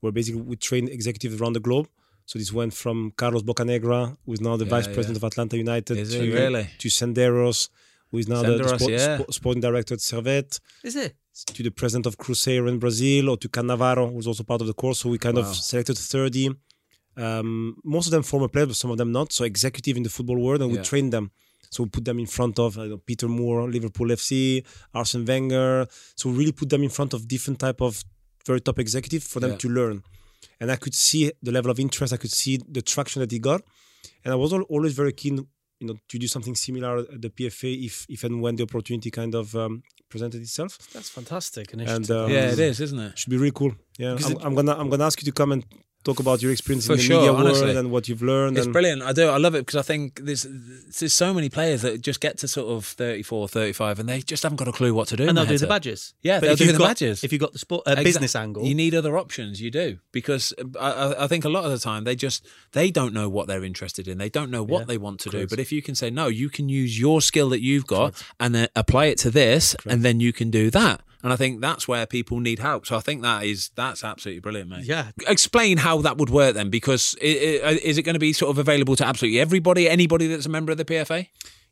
where 0.00 0.12
basically 0.12 0.40
we 0.42 0.56
train 0.56 0.88
executives 0.88 1.40
around 1.40 1.52
the 1.52 1.60
globe. 1.60 1.86
So 2.26 2.38
this 2.38 2.52
went 2.52 2.74
from 2.74 3.12
Carlos 3.16 3.42
Bocanegra, 3.42 4.16
who 4.24 4.32
is 4.32 4.40
now 4.40 4.56
the 4.56 4.64
Yeah, 4.64 4.70
vice 4.70 4.86
yeah. 4.86 4.94
president 4.94 5.16
of 5.18 5.24
Atlanta 5.24 5.56
United, 5.56 5.96
Is 5.98 6.12
to, 6.12 6.24
it 6.24 6.32
really? 6.34 6.68
to 6.78 6.88
Senderos, 6.88 7.68
who 8.10 8.18
is 8.18 8.28
now 8.28 8.42
the, 8.42 8.56
the 8.58 8.68
sport, 8.78 8.92
yeah. 8.92 9.18
spo- 9.18 9.32
sporting 9.32 9.60
director 9.60 9.94
at 9.94 10.00
Servette 10.00 10.60
is 10.84 10.94
it? 10.96 11.14
To 11.54 11.62
the 11.62 11.70
president 11.70 12.06
of 12.06 12.16
Cruzeiro 12.18 12.68
in 12.68 12.78
Brazil 12.78 13.28
or 13.30 13.36
to 13.38 13.48
Cannavaro, 13.48 14.12
who's 14.12 14.26
also 14.26 14.42
part 14.42 14.60
of 14.60 14.66
the 14.66 14.74
course. 14.74 15.00
So 15.00 15.08
we 15.08 15.18
kind 15.18 15.36
Wow. 15.36 15.48
of 15.50 15.56
selected 15.56 15.96
30, 15.96 16.50
um, 17.16 17.76
most 17.84 18.06
of 18.06 18.12
them 18.12 18.22
former 18.22 18.48
players, 18.48 18.68
but 18.68 18.76
some 18.76 18.90
of 18.90 18.98
them 18.98 19.12
not. 19.12 19.32
So 19.32 19.44
executive 19.44 19.96
in 19.96 20.02
the 20.02 20.10
football 20.10 20.38
world, 20.38 20.62
and 20.62 20.70
we 20.72 20.78
trained 20.78 21.12
them. 21.12 21.30
So 21.70 21.84
we 21.84 21.88
put 21.88 22.04
them 22.04 22.18
in 22.18 22.26
front 22.26 22.58
of 22.58 22.76
know, 22.76 22.98
Peter 22.98 23.28
Moore, 23.28 23.70
Liverpool 23.70 24.08
FC, 24.10 24.64
Arsene 24.92 25.24
Wenger. 25.24 25.86
So 26.16 26.30
we 26.30 26.36
really 26.38 26.52
put 26.52 26.68
them 26.68 26.82
in 26.82 26.90
front 26.90 27.14
of 27.14 27.28
different 27.28 27.60
type 27.60 27.80
of 27.80 28.02
very 28.46 28.60
top 28.60 28.78
executive 28.78 29.22
for 29.22 29.38
them 29.40 29.50
Yeah. 29.52 29.56
to 29.58 29.68
learn. 29.68 30.02
And 30.58 30.70
I 30.72 30.76
could 30.76 30.94
see 30.94 31.30
the 31.42 31.52
level 31.52 31.70
of 31.70 31.78
interest. 31.78 32.12
I 32.12 32.16
could 32.16 32.32
see 32.32 32.58
the 32.68 32.82
traction 32.82 33.20
that 33.20 33.30
he 33.30 33.38
got, 33.38 33.62
and 34.24 34.32
I 34.32 34.36
was 34.36 34.52
always 34.52 34.94
very 34.94 35.12
keen, 35.12 35.36
you 35.80 35.86
know, 35.86 35.96
to 36.08 36.18
do 36.18 36.26
something 36.26 36.56
similar 36.56 36.98
at 36.98 37.22
the 37.22 37.30
PFA 37.30 37.84
if, 37.84 38.04
if 38.08 38.24
and 38.24 38.40
when 38.42 38.56
the 38.56 38.64
opportunity 38.64 39.10
kind 39.10 39.34
of 39.34 39.54
um, 39.54 39.82
presented 40.10 40.40
itself. 40.42 40.72
That's 40.92 41.08
fantastic. 41.18 41.72
And 41.72 42.10
um, 42.10 42.30
Yeah, 42.30 42.52
it 42.52 42.58
is, 42.58 42.80
isn't 42.80 42.98
it? 42.98 43.18
should 43.18 43.30
be 43.30 43.36
really 43.42 43.52
cool. 43.60 43.72
Yeah, 43.98 44.12
I'm, 44.26 44.32
it- 44.32 44.38
I'm 44.44 44.54
gonna 44.54 44.74
I'm 44.80 44.88
gonna 44.90 45.06
ask 45.06 45.20
you 45.22 45.26
to 45.32 45.36
come 45.40 45.52
and 45.52 45.64
talk 46.02 46.18
about 46.18 46.40
your 46.42 46.50
experience 46.50 46.86
For 46.86 46.92
in 46.94 46.98
the 46.98 47.04
sure, 47.04 47.16
media 47.20 47.32
honestly. 47.32 47.66
world 47.66 47.76
and 47.76 47.90
what 47.90 48.08
you've 48.08 48.22
learned. 48.22 48.56
It's 48.56 48.66
and 48.66 48.72
brilliant. 48.72 49.02
I 49.02 49.12
do. 49.12 49.28
I 49.28 49.36
love 49.36 49.54
it 49.54 49.66
because 49.66 49.76
I 49.76 49.82
think 49.82 50.20
there's 50.24 50.46
there's 50.98 51.12
so 51.12 51.34
many 51.34 51.48
players 51.48 51.82
that 51.82 52.00
just 52.00 52.20
get 52.20 52.38
to 52.38 52.48
sort 52.48 52.70
of 52.70 52.84
34, 52.86 53.48
35 53.48 53.98
and 54.00 54.08
they 54.08 54.20
just 54.22 54.42
haven't 54.42 54.56
got 54.56 54.68
a 54.68 54.72
clue 54.72 54.94
what 54.94 55.08
to 55.08 55.16
do. 55.16 55.28
and 55.28 55.36
they'll 55.36 55.44
do 55.46 55.58
the 55.58 55.66
badges. 55.66 56.14
Yeah, 56.22 56.40
but 56.40 56.46
they'll 56.46 56.56
do 56.56 56.72
the 56.72 56.78
got, 56.78 56.88
badges. 56.88 57.22
If 57.22 57.32
you've 57.32 57.40
got 57.40 57.52
the 57.52 57.58
sport 57.58 57.82
uh, 57.86 57.96
Exa- 57.96 58.04
business 58.04 58.34
angle, 58.34 58.64
You 58.64 58.74
need 58.74 58.94
other 58.94 59.18
options. 59.18 59.60
You 59.60 59.70
do 59.70 59.98
because 60.12 60.52
uh, 60.58 60.78
I, 60.78 60.90
I- 60.90 61.24
I 61.24 61.26
think 61.26 61.44
a 61.44 61.48
lot 61.50 61.64
of 61.64 61.70
the 61.70 61.78
time 61.78 62.04
they 62.04 62.16
just 62.16 62.46
they 62.72 62.90
don't 62.90 63.12
know 63.12 63.28
what 63.28 63.46
they're 63.46 63.64
interested 63.64 64.08
in. 64.08 64.18
They 64.18 64.30
don't 64.30 64.50
know 64.50 64.62
what 64.62 64.80
Yeah, 64.80 64.84
they 64.86 64.98
want 64.98 65.20
to 65.20 65.30
do. 65.30 65.46
But 65.46 65.58
if 65.58 65.70
you 65.70 65.82
can 65.82 65.94
say 65.94 66.08
no, 66.10 66.28
you 66.28 66.48
can 66.48 66.68
use 66.68 66.98
your 66.98 67.20
skill 67.20 67.50
that 67.50 67.60
you've 67.62 67.86
got 67.86 68.22
and 68.38 68.54
then 68.54 68.68
apply 68.74 69.06
it 69.06 69.18
to 69.18 69.30
this, 69.30 69.76
and 69.86 70.02
then 70.02 70.20
you 70.20 70.32
can 70.32 70.50
do 70.50 70.70
that. 70.70 71.02
And 71.22 71.32
I 71.32 71.36
think 71.36 71.60
that's 71.60 71.86
where 71.86 72.06
people 72.06 72.40
need 72.40 72.58
help. 72.60 72.86
So 72.86 72.96
I 72.96 73.00
think 73.00 73.22
that 73.22 73.44
is 73.44 73.70
that's 73.76 74.02
absolutely 74.04 74.40
brilliant, 74.40 74.70
mate. 74.70 74.84
yeah, 74.84 75.10
Explain 75.26 75.76
how 75.78 76.00
that 76.02 76.16
would 76.18 76.30
work 76.30 76.54
then, 76.54 76.70
because 76.70 77.14
i 77.22 77.24
is 77.82 77.98
it 77.98 78.02
going 78.02 78.14
to 78.14 78.20
be 78.20 78.32
sort 78.32 78.50
of 78.50 78.58
available 78.58 78.96
to 78.96 79.06
absolutely 79.06 79.38
everybody, 79.40 79.88
anybody 79.88 80.26
that's 80.26 80.46
a 80.46 80.50
member 80.50 80.72
of 80.72 80.78
the 80.78 80.84
PFA? 80.84 81.26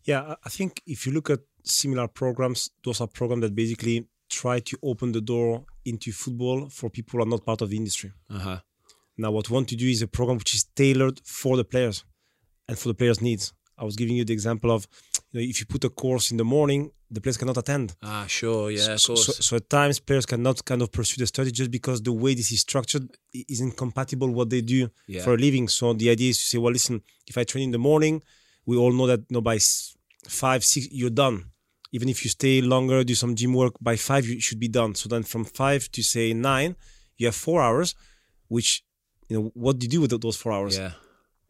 Yeah, 0.04 0.34
I- 0.44 0.48
think 0.50 0.82
if 0.86 1.06
you 1.06 1.12
look 1.12 1.30
at 1.30 1.40
similar 1.64 2.08
programs, 2.08 2.70
those 2.84 3.00
are 3.00 3.06
programs 3.06 3.42
that 3.42 3.54
basically 3.54 4.06
try 4.28 4.60
to 4.60 4.78
open 4.82 5.12
the 5.12 5.20
door 5.22 5.64
into 5.84 6.12
football 6.12 6.68
for 6.68 6.90
people 6.90 7.18
who 7.18 7.22
are 7.24 7.28
not 7.30 7.44
part 7.46 7.62
of 7.62 7.70
the 7.70 7.76
industry. 7.76 8.12
Uh 8.30 8.38
huh. 8.38 8.58
Now, 9.16 9.30
what 9.32 9.48
we 9.50 9.54
want 9.54 9.68
to 9.68 9.76
do 9.76 9.88
is 9.88 10.02
a 10.02 10.06
program 10.06 10.38
which 10.38 10.54
is 10.54 10.64
tailored 10.76 11.20
for 11.24 11.56
the 11.56 11.64
players 11.64 12.04
and 12.68 12.78
for 12.78 12.88
the 12.88 12.94
players' 12.94 13.20
needs. 13.22 13.52
I 13.78 13.84
was 13.84 13.96
giving 13.96 14.16
you 14.16 14.24
the 14.24 14.32
example 14.32 14.70
of, 14.70 14.86
you 15.32 15.40
know, 15.40 15.46
if 15.48 15.60
you 15.60 15.66
put 15.66 15.84
a 15.84 15.90
course 15.90 16.30
in 16.32 16.36
the 16.36 16.44
morning, 16.44 16.90
the 17.10 17.20
players 17.20 17.36
cannot 17.36 17.56
attend. 17.56 17.94
Ah, 18.02 18.26
sure, 18.26 18.70
yeah, 18.70 18.92
of 18.94 19.00
so, 19.00 19.14
course. 19.14 19.26
so, 19.26 19.32
so 19.32 19.56
at 19.56 19.70
times 19.70 19.98
players 20.00 20.26
cannot 20.26 20.62
kind 20.64 20.82
of 20.82 20.90
pursue 20.92 21.18
the 21.22 21.26
study 21.26 21.50
just 21.50 21.70
because 21.70 22.02
the 22.02 22.12
way 22.12 22.34
this 22.34 22.50
is 22.52 22.60
structured 22.60 23.08
is 23.32 23.60
incompatible 23.60 24.28
with 24.28 24.36
what 24.36 24.50
they 24.50 24.60
do 24.60 24.88
Yeah. 25.06 25.22
for 25.24 25.34
a 25.34 25.36
living. 25.38 25.68
So 25.68 25.92
the 25.94 26.10
idea 26.10 26.30
is 26.30 26.38
to 26.38 26.44
say, 26.44 26.58
well, 26.58 26.72
listen, 26.72 27.02
if 27.26 27.38
I 27.38 27.44
train 27.44 27.64
in 27.64 27.70
the 27.70 27.78
morning, 27.78 28.22
we 28.66 28.76
all 28.76 28.92
know 28.92 29.06
that 29.06 29.20
you 29.20 29.34
know, 29.34 29.40
by 29.40 29.58
five, 30.28 30.64
six, 30.64 30.88
you're 30.90 31.10
done. 31.10 31.44
Even 31.92 32.08
if 32.10 32.22
you 32.24 32.28
stay 32.30 32.60
longer, 32.60 33.02
do 33.04 33.14
some 33.14 33.34
gym 33.34 33.54
work, 33.54 33.74
by 33.80 33.96
five 33.96 34.26
you 34.26 34.40
should 34.40 34.60
be 34.60 34.68
done. 34.68 34.94
So 34.94 35.08
then 35.08 35.22
from 35.22 35.44
five 35.46 35.90
to 35.92 36.02
say 36.02 36.34
nine, 36.34 36.76
you 37.16 37.26
have 37.28 37.34
four 37.36 37.62
hours, 37.62 37.94
which 38.48 38.84
you 39.28 39.36
know 39.38 39.50
what 39.54 39.78
do 39.78 39.84
you 39.86 39.90
do 39.90 40.00
with 40.02 40.20
those 40.20 40.36
four 40.36 40.52
hours? 40.52 40.76
yeah, 40.76 40.92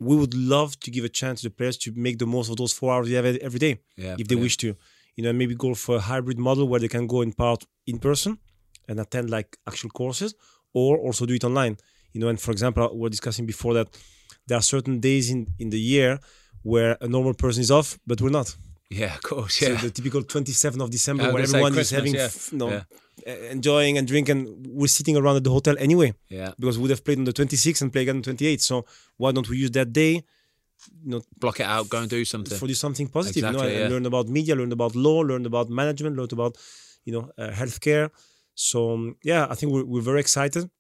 We 0.01 0.17
would 0.17 0.35
love 0.35 0.79
to 0.81 0.91
give 0.91 1.05
a 1.05 1.09
chance 1.09 1.41
to 1.41 1.49
the 1.49 1.55
players 1.55 1.77
to 1.79 1.93
make 1.95 2.19
the 2.19 2.27
most 2.27 2.51
of 2.51 2.57
those 2.57 2.73
four 2.73 2.93
hours 2.93 3.09
they 3.09 3.15
have 3.15 3.27
every 3.27 3.59
day 3.59 3.81
yeah. 3.97 4.17
if 4.19 4.29
they 4.29 4.37
wish 4.37 4.57
to. 4.59 4.77
You 5.17 5.25
know, 5.25 5.33
maybe 5.33 5.57
go 5.57 5.75
for 5.75 5.97
a 5.97 6.01
hybrid 6.01 6.39
model 6.39 6.69
where 6.69 6.79
they 6.79 6.89
can 6.89 7.09
go 7.09 7.23
in 7.23 7.33
part 7.33 7.65
in 7.87 7.99
person 7.99 8.39
and 8.89 9.01
attend 9.01 9.31
like 9.31 9.59
actual 9.67 9.91
courses, 9.91 10.35
or 10.73 10.99
also 10.99 11.27
do 11.27 11.35
it 11.35 11.43
online. 11.43 11.77
You 12.13 12.21
know, 12.21 12.29
and 12.29 12.41
for 12.41 12.53
example, 12.53 12.89
we 12.93 13.01
we're 13.01 13.09
discussing 13.09 13.45
before 13.45 13.75
that 13.75 13.89
there 14.47 14.57
are 14.57 14.63
certain 14.63 15.01
days 15.01 15.31
in 15.31 15.49
in 15.59 15.71
the 15.71 15.81
year 15.81 16.21
where 16.63 16.97
a 17.01 17.09
normal 17.09 17.35
person 17.35 17.61
is 17.61 17.71
off, 17.71 17.99
but 18.07 18.21
we're 18.21 18.31
not. 18.31 18.57
Yeah, 18.91 19.15
of 19.15 19.23
course. 19.23 19.55
So 19.59 19.67
Yeah. 19.69 19.81
the 19.81 19.91
typical 19.91 20.23
27th 20.23 20.81
of 20.83 20.91
December 20.91 21.25
was 21.25 21.33
where 21.35 21.43
everyone 21.43 21.79
is 21.79 21.91
having, 21.91 22.15
yeah. 22.15 22.25
f- 22.25 22.49
you 22.53 22.59
know, 22.59 22.71
Yeah. 22.71 23.35
enjoying 23.51 23.99
and 23.99 24.07
drinking. 24.09 24.39
We're 24.81 24.87
sitting 24.89 25.17
around 25.17 25.37
at 25.37 25.45
the 25.45 25.51
hotel 25.51 25.75
anyway 25.79 26.15
yeah. 26.31 26.53
because 26.59 26.79
we 26.79 26.83
would 26.83 26.91
have 26.91 27.05
played 27.05 27.19
on 27.19 27.25
the 27.25 27.33
26th 27.33 27.83
and 27.83 27.93
play 27.93 28.03
again 28.03 28.17
on 28.17 28.23
the 28.23 28.31
28th. 28.33 28.63
So 28.63 28.87
why 29.19 29.33
don't 29.33 29.49
we 29.49 29.59
use 29.59 29.73
that 29.73 29.93
day, 29.93 30.13
you 31.05 31.11
know, 31.11 31.23
Block 31.39 31.61
it 31.61 31.67
out. 31.67 31.89
Go 31.91 31.99
and 31.99 32.09
do 32.09 32.25
something. 32.25 32.57
for 32.59 32.67
do 32.67 32.75
something 32.75 33.09
positive, 33.09 33.37
you 33.45 33.53
know, 33.53 33.59
Exactly, 33.59 33.79
yeah. 33.81 33.89
learn 33.89 34.07
about 34.07 34.29
media, 34.29 34.55
learn 34.55 34.73
about 34.73 34.95
law, 34.97 35.19
learn 35.21 35.45
about 35.45 35.69
management, 35.69 36.17
learn 36.17 36.29
about, 36.33 36.57
you 37.05 37.13
know, 37.13 37.31
uh, 37.37 37.51
healthcare. 37.51 38.09
So 38.55 38.93
um, 38.95 39.17
yeah, 39.23 39.47
I 39.51 39.55
think 39.55 39.73
we're, 39.73 39.85
we're 39.85 40.01
very 40.13 40.21
excited. 40.21 40.71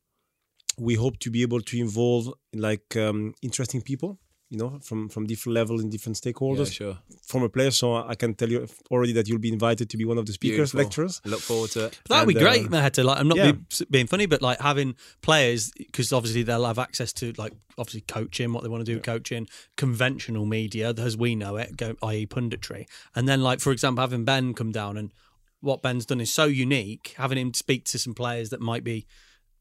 We 0.78 0.94
hope 0.94 1.18
to 1.20 1.30
be 1.30 1.42
able 1.42 1.60
to 1.60 1.78
involve 1.78 2.32
like 2.54 2.96
um, 2.96 3.34
interesting 3.42 3.82
people, 3.82 4.18
you 4.50 4.56
know, 4.56 4.78
from 4.80 5.08
from 5.08 5.26
different 5.26 5.54
levels 5.54 5.82
and 5.82 5.92
different 5.92 6.18
yeah, 6.24 6.32
stakeholders, 6.32 6.72
sure. 6.72 6.98
former 7.26 7.48
players. 7.48 7.76
So 7.76 7.96
I 7.96 8.14
can 8.14 8.34
tell 8.34 8.48
you 8.48 8.66
already 8.90 9.12
that 9.12 9.28
you'll 9.28 9.38
be 9.38 9.52
invited 9.52 9.90
to 9.90 9.96
be 9.96 10.06
one 10.06 10.16
of 10.16 10.24
the 10.24 10.32
speakers, 10.32 10.72
Beautiful. 10.72 10.80
lecturers. 10.80 11.20
Look 11.24 11.40
forward 11.40 11.70
to 11.72 11.86
it. 11.86 12.00
That'd 12.08 12.28
be 12.28 12.34
great, 12.34 12.66
uh, 12.66 12.68
Maheta. 12.68 13.04
Like, 13.04 13.20
I'm 13.20 13.28
not 13.28 13.36
yeah. 13.36 13.52
being, 13.52 13.66
being 13.90 14.06
funny, 14.06 14.26
but 14.26 14.40
like 14.40 14.60
having 14.60 14.94
players 15.20 15.70
because 15.72 16.12
obviously 16.12 16.44
they'll 16.44 16.64
have 16.64 16.78
access 16.78 17.12
to 17.14 17.32
like 17.36 17.52
obviously 17.76 18.00
coaching, 18.02 18.52
what 18.52 18.62
they 18.62 18.70
want 18.70 18.80
to 18.80 18.90
do, 18.90 18.96
with 18.96 19.04
coaching, 19.04 19.46
conventional 19.76 20.46
media 20.46 20.94
as 20.96 21.16
we 21.16 21.34
know 21.34 21.56
it, 21.56 21.76
go, 21.76 21.94
i.e. 22.04 22.26
punditry, 22.26 22.86
and 23.14 23.28
then 23.28 23.42
like 23.42 23.60
for 23.60 23.70
example 23.70 24.00
having 24.00 24.24
Ben 24.24 24.54
come 24.54 24.72
down 24.72 24.96
and 24.96 25.12
what 25.60 25.82
Ben's 25.82 26.06
done 26.06 26.20
is 26.20 26.32
so 26.32 26.44
unique. 26.44 27.14
Having 27.16 27.38
him 27.38 27.54
speak 27.54 27.84
to 27.86 27.98
some 27.98 28.14
players 28.14 28.50
that 28.50 28.60
might 28.60 28.84
be 28.84 29.06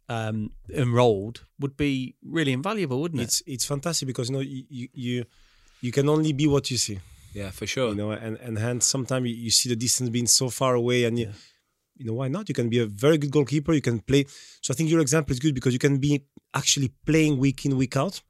um, 0.09 0.51
enrolled 0.73 1.45
would 1.59 1.75
be 1.75 2.15
really 2.23 2.53
invaluable, 2.53 3.01
wouldn't 3.01 3.21
it? 3.21 3.25
It's 3.25 3.43
it's 3.45 3.65
fantastic 3.65 4.07
because 4.07 4.29
you 4.29 4.35
know 4.35 4.41
you 4.41 4.63
you 4.69 4.87
you, 4.93 5.25
you 5.81 5.91
can 5.91 6.07
only 6.09 6.33
be 6.33 6.47
what 6.47 6.71
you 6.71 6.77
see. 6.77 6.99
Yeah, 7.33 7.51
for 7.51 7.67
sure. 7.67 7.89
you 7.89 7.95
know 7.95 8.11
and 8.11 8.37
and 8.37 8.57
hence 8.57 8.85
sometimes 8.85 9.27
you, 9.27 9.35
you 9.35 9.51
see 9.51 9.69
the 9.69 9.75
distance 9.75 10.09
being 10.09 10.27
so 10.27 10.49
far 10.49 10.73
away 10.75 11.03
and 11.03 11.19
you, 11.19 11.31
you 11.97 12.05
know 12.05 12.13
why 12.13 12.27
not 12.27 12.47
you 12.49 12.55
can 12.55 12.69
be 12.69 12.79
a 12.79 12.85
very 12.85 13.17
good 13.17 13.31
goalkeeper 13.31 13.73
you 13.73 13.81
can 13.81 13.99
play 13.99 14.25
so 14.61 14.73
i 14.73 14.75
think 14.75 14.89
your 14.89 15.01
example 15.01 15.33
is 15.33 15.39
good 15.39 15.53
because 15.53 15.73
you 15.73 15.79
can 15.79 15.97
be 15.97 16.23
actually 16.53 16.89
playing 17.05 17.37
week 17.37 17.65
in 17.65 17.77
week 17.77 17.95
out 17.97 18.21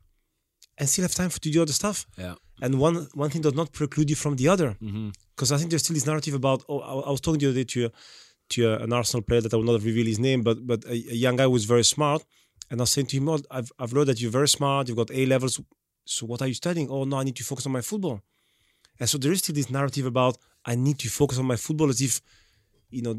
and 0.77 0.89
still 0.89 1.03
have 1.03 1.13
time 1.13 1.29
for 1.29 1.39
to 1.39 1.49
do 1.49 1.61
other 1.61 1.73
stuff 1.73 2.05
yeah. 2.17 2.35
and 2.61 2.79
one 2.79 3.07
one 3.13 3.29
thing 3.29 3.41
does 3.41 3.53
not 3.53 3.71
preclude 3.71 4.09
you 4.09 4.15
from 4.15 4.35
the 4.35 4.47
other 4.47 4.71
hmm 4.79 5.09
because 5.35 5.51
i 5.51 5.57
think 5.57 5.69
there's 5.69 5.83
still 5.83 5.93
this 5.93 6.07
narrative 6.07 6.33
about 6.33 6.63
oh 6.67 6.79
i, 6.79 7.07
I 7.07 7.11
was 7.11 7.21
talking 7.21 7.39
the 7.39 7.47
other 7.47 7.55
day 7.55 7.63
to 7.75 7.91
to 8.49 8.73
an 8.85 8.93
arsenal 8.93 9.21
player 9.21 9.41
that 9.41 9.53
i 9.53 9.57
will 9.57 9.71
not 9.71 9.81
reveal 9.83 10.05
his 10.05 10.19
name 10.19 10.41
but 10.41 10.65
but 10.65 10.83
a, 10.85 10.93
a 10.93 11.17
young 11.25 11.35
guy 11.35 11.43
who 11.43 11.51
was 11.51 11.65
very 11.65 11.83
smart. 11.83 12.23
And 12.69 12.81
i 12.81 12.85
saying 12.85 13.07
to 13.07 13.17
him 13.17 13.29
I've, 13.29 13.71
I've 13.79 13.93
learned 13.93 14.09
that 14.09 14.19
you're 14.21 14.39
very 14.39 14.49
smart 14.49 14.87
you've 14.87 14.97
got 14.97 15.11
a 15.11 15.25
levels 15.25 15.59
so 16.05 16.25
what 16.25 16.41
are 16.41 16.47
you 16.47 16.53
studying? 16.53 16.89
Oh 16.89 17.03
no 17.03 17.17
i 17.17 17.23
need 17.23 17.35
to 17.37 17.43
focus 17.43 17.65
on 17.65 17.71
my 17.71 17.81
football. 17.81 18.21
And 18.99 19.07
so 19.09 19.17
there 19.17 19.31
is 19.31 19.39
still 19.39 19.55
this 19.55 19.69
narrative 19.69 20.05
about 20.05 20.37
I 20.65 20.75
need 20.75 20.99
to 20.99 21.09
focus 21.09 21.37
on 21.37 21.45
my 21.45 21.55
football 21.55 21.89
as 21.89 22.01
if, 22.01 22.21
you 22.89 23.01
know, 23.01 23.15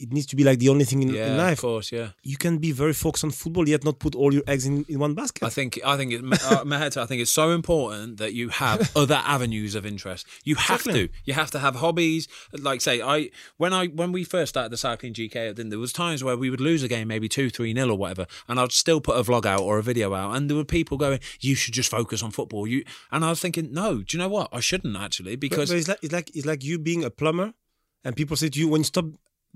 it 0.00 0.12
needs 0.12 0.26
to 0.26 0.34
be 0.36 0.42
like 0.42 0.58
the 0.58 0.68
only 0.68 0.84
thing 0.84 1.02
in, 1.02 1.08
life. 1.08 1.16
Yeah, 1.16 1.34
in 1.46 1.52
of 1.52 1.60
course. 1.60 1.92
Yeah. 1.92 2.08
You 2.24 2.36
can 2.36 2.58
be 2.58 2.72
very 2.72 2.92
focused 2.92 3.22
on 3.24 3.30
football 3.30 3.68
yet 3.68 3.84
not 3.84 4.00
put 4.00 4.14
all 4.16 4.34
your 4.34 4.42
eggs 4.48 4.66
in, 4.66 4.84
in 4.88 4.98
one 4.98 5.14
basket. 5.14 5.44
I 5.44 5.50
think 5.50 5.78
I 5.84 5.96
think 5.96 6.12
it, 6.12 6.20
uh, 6.20 6.64
Maheta, 6.64 6.96
I 7.02 7.06
think 7.06 7.22
it's 7.22 7.30
so 7.30 7.50
important 7.52 8.16
that 8.18 8.32
you 8.34 8.48
have 8.48 8.90
other 8.96 9.20
avenues 9.24 9.74
of 9.76 9.86
interest. 9.86 10.26
You 10.42 10.56
have 10.56 10.80
Exactly. 10.80 11.08
to. 11.08 11.14
You 11.24 11.34
have 11.34 11.50
to 11.52 11.58
have 11.60 11.76
hobbies. 11.76 12.26
Like 12.52 12.80
say, 12.80 13.00
I 13.02 13.30
when 13.56 13.72
I 13.72 13.86
when 13.86 14.10
we 14.10 14.24
first 14.24 14.50
started 14.50 14.72
the 14.72 14.76
cycling 14.76 15.14
GK, 15.14 15.54
then 15.54 15.68
there 15.68 15.78
was 15.78 15.92
times 15.92 16.24
where 16.24 16.36
we 16.36 16.50
would 16.50 16.60
lose 16.60 16.82
a 16.82 16.88
game, 16.88 17.06
maybe 17.08 17.28
two, 17.28 17.48
three 17.48 17.72
nil 17.72 17.90
or 17.90 17.96
whatever, 17.98 18.26
and 18.48 18.58
I'd 18.58 18.72
still 18.72 19.00
put 19.00 19.16
a 19.16 19.22
vlog 19.22 19.46
out 19.46 19.60
or 19.60 19.78
a 19.78 19.82
video 19.82 20.12
out, 20.14 20.34
and 20.34 20.50
there 20.50 20.56
were 20.56 20.64
people 20.64 20.98
going, 20.98 21.20
"You 21.40 21.54
should 21.54 21.72
just 21.74 21.90
focus 21.90 22.22
on 22.22 22.32
football." 22.32 22.66
You 22.66 22.84
and 23.12 23.24
I 23.24 23.30
was 23.30 23.40
thinking, 23.40 23.72
no, 23.72 23.98
do 24.02 24.16
you 24.16 24.22
know 24.22 24.28
what? 24.28 24.48
I 24.52 24.60
shouldn't 24.60 24.96
actually 24.96 25.36
But- 25.36 25.40
because 25.40 25.68
but 25.70 25.78
it's 25.78 25.88
like 25.88 25.98
it's 26.02 26.12
like 26.12 26.30
it's 26.36 26.46
like 26.46 26.64
you 26.64 26.78
being 26.80 27.04
a 27.04 27.10
plumber, 27.10 27.54
and 28.02 28.16
people 28.16 28.36
say 28.36 28.48
to 28.48 28.58
you 28.58 28.66
when 28.68 28.80
you 28.80 28.84
stop 28.84 29.06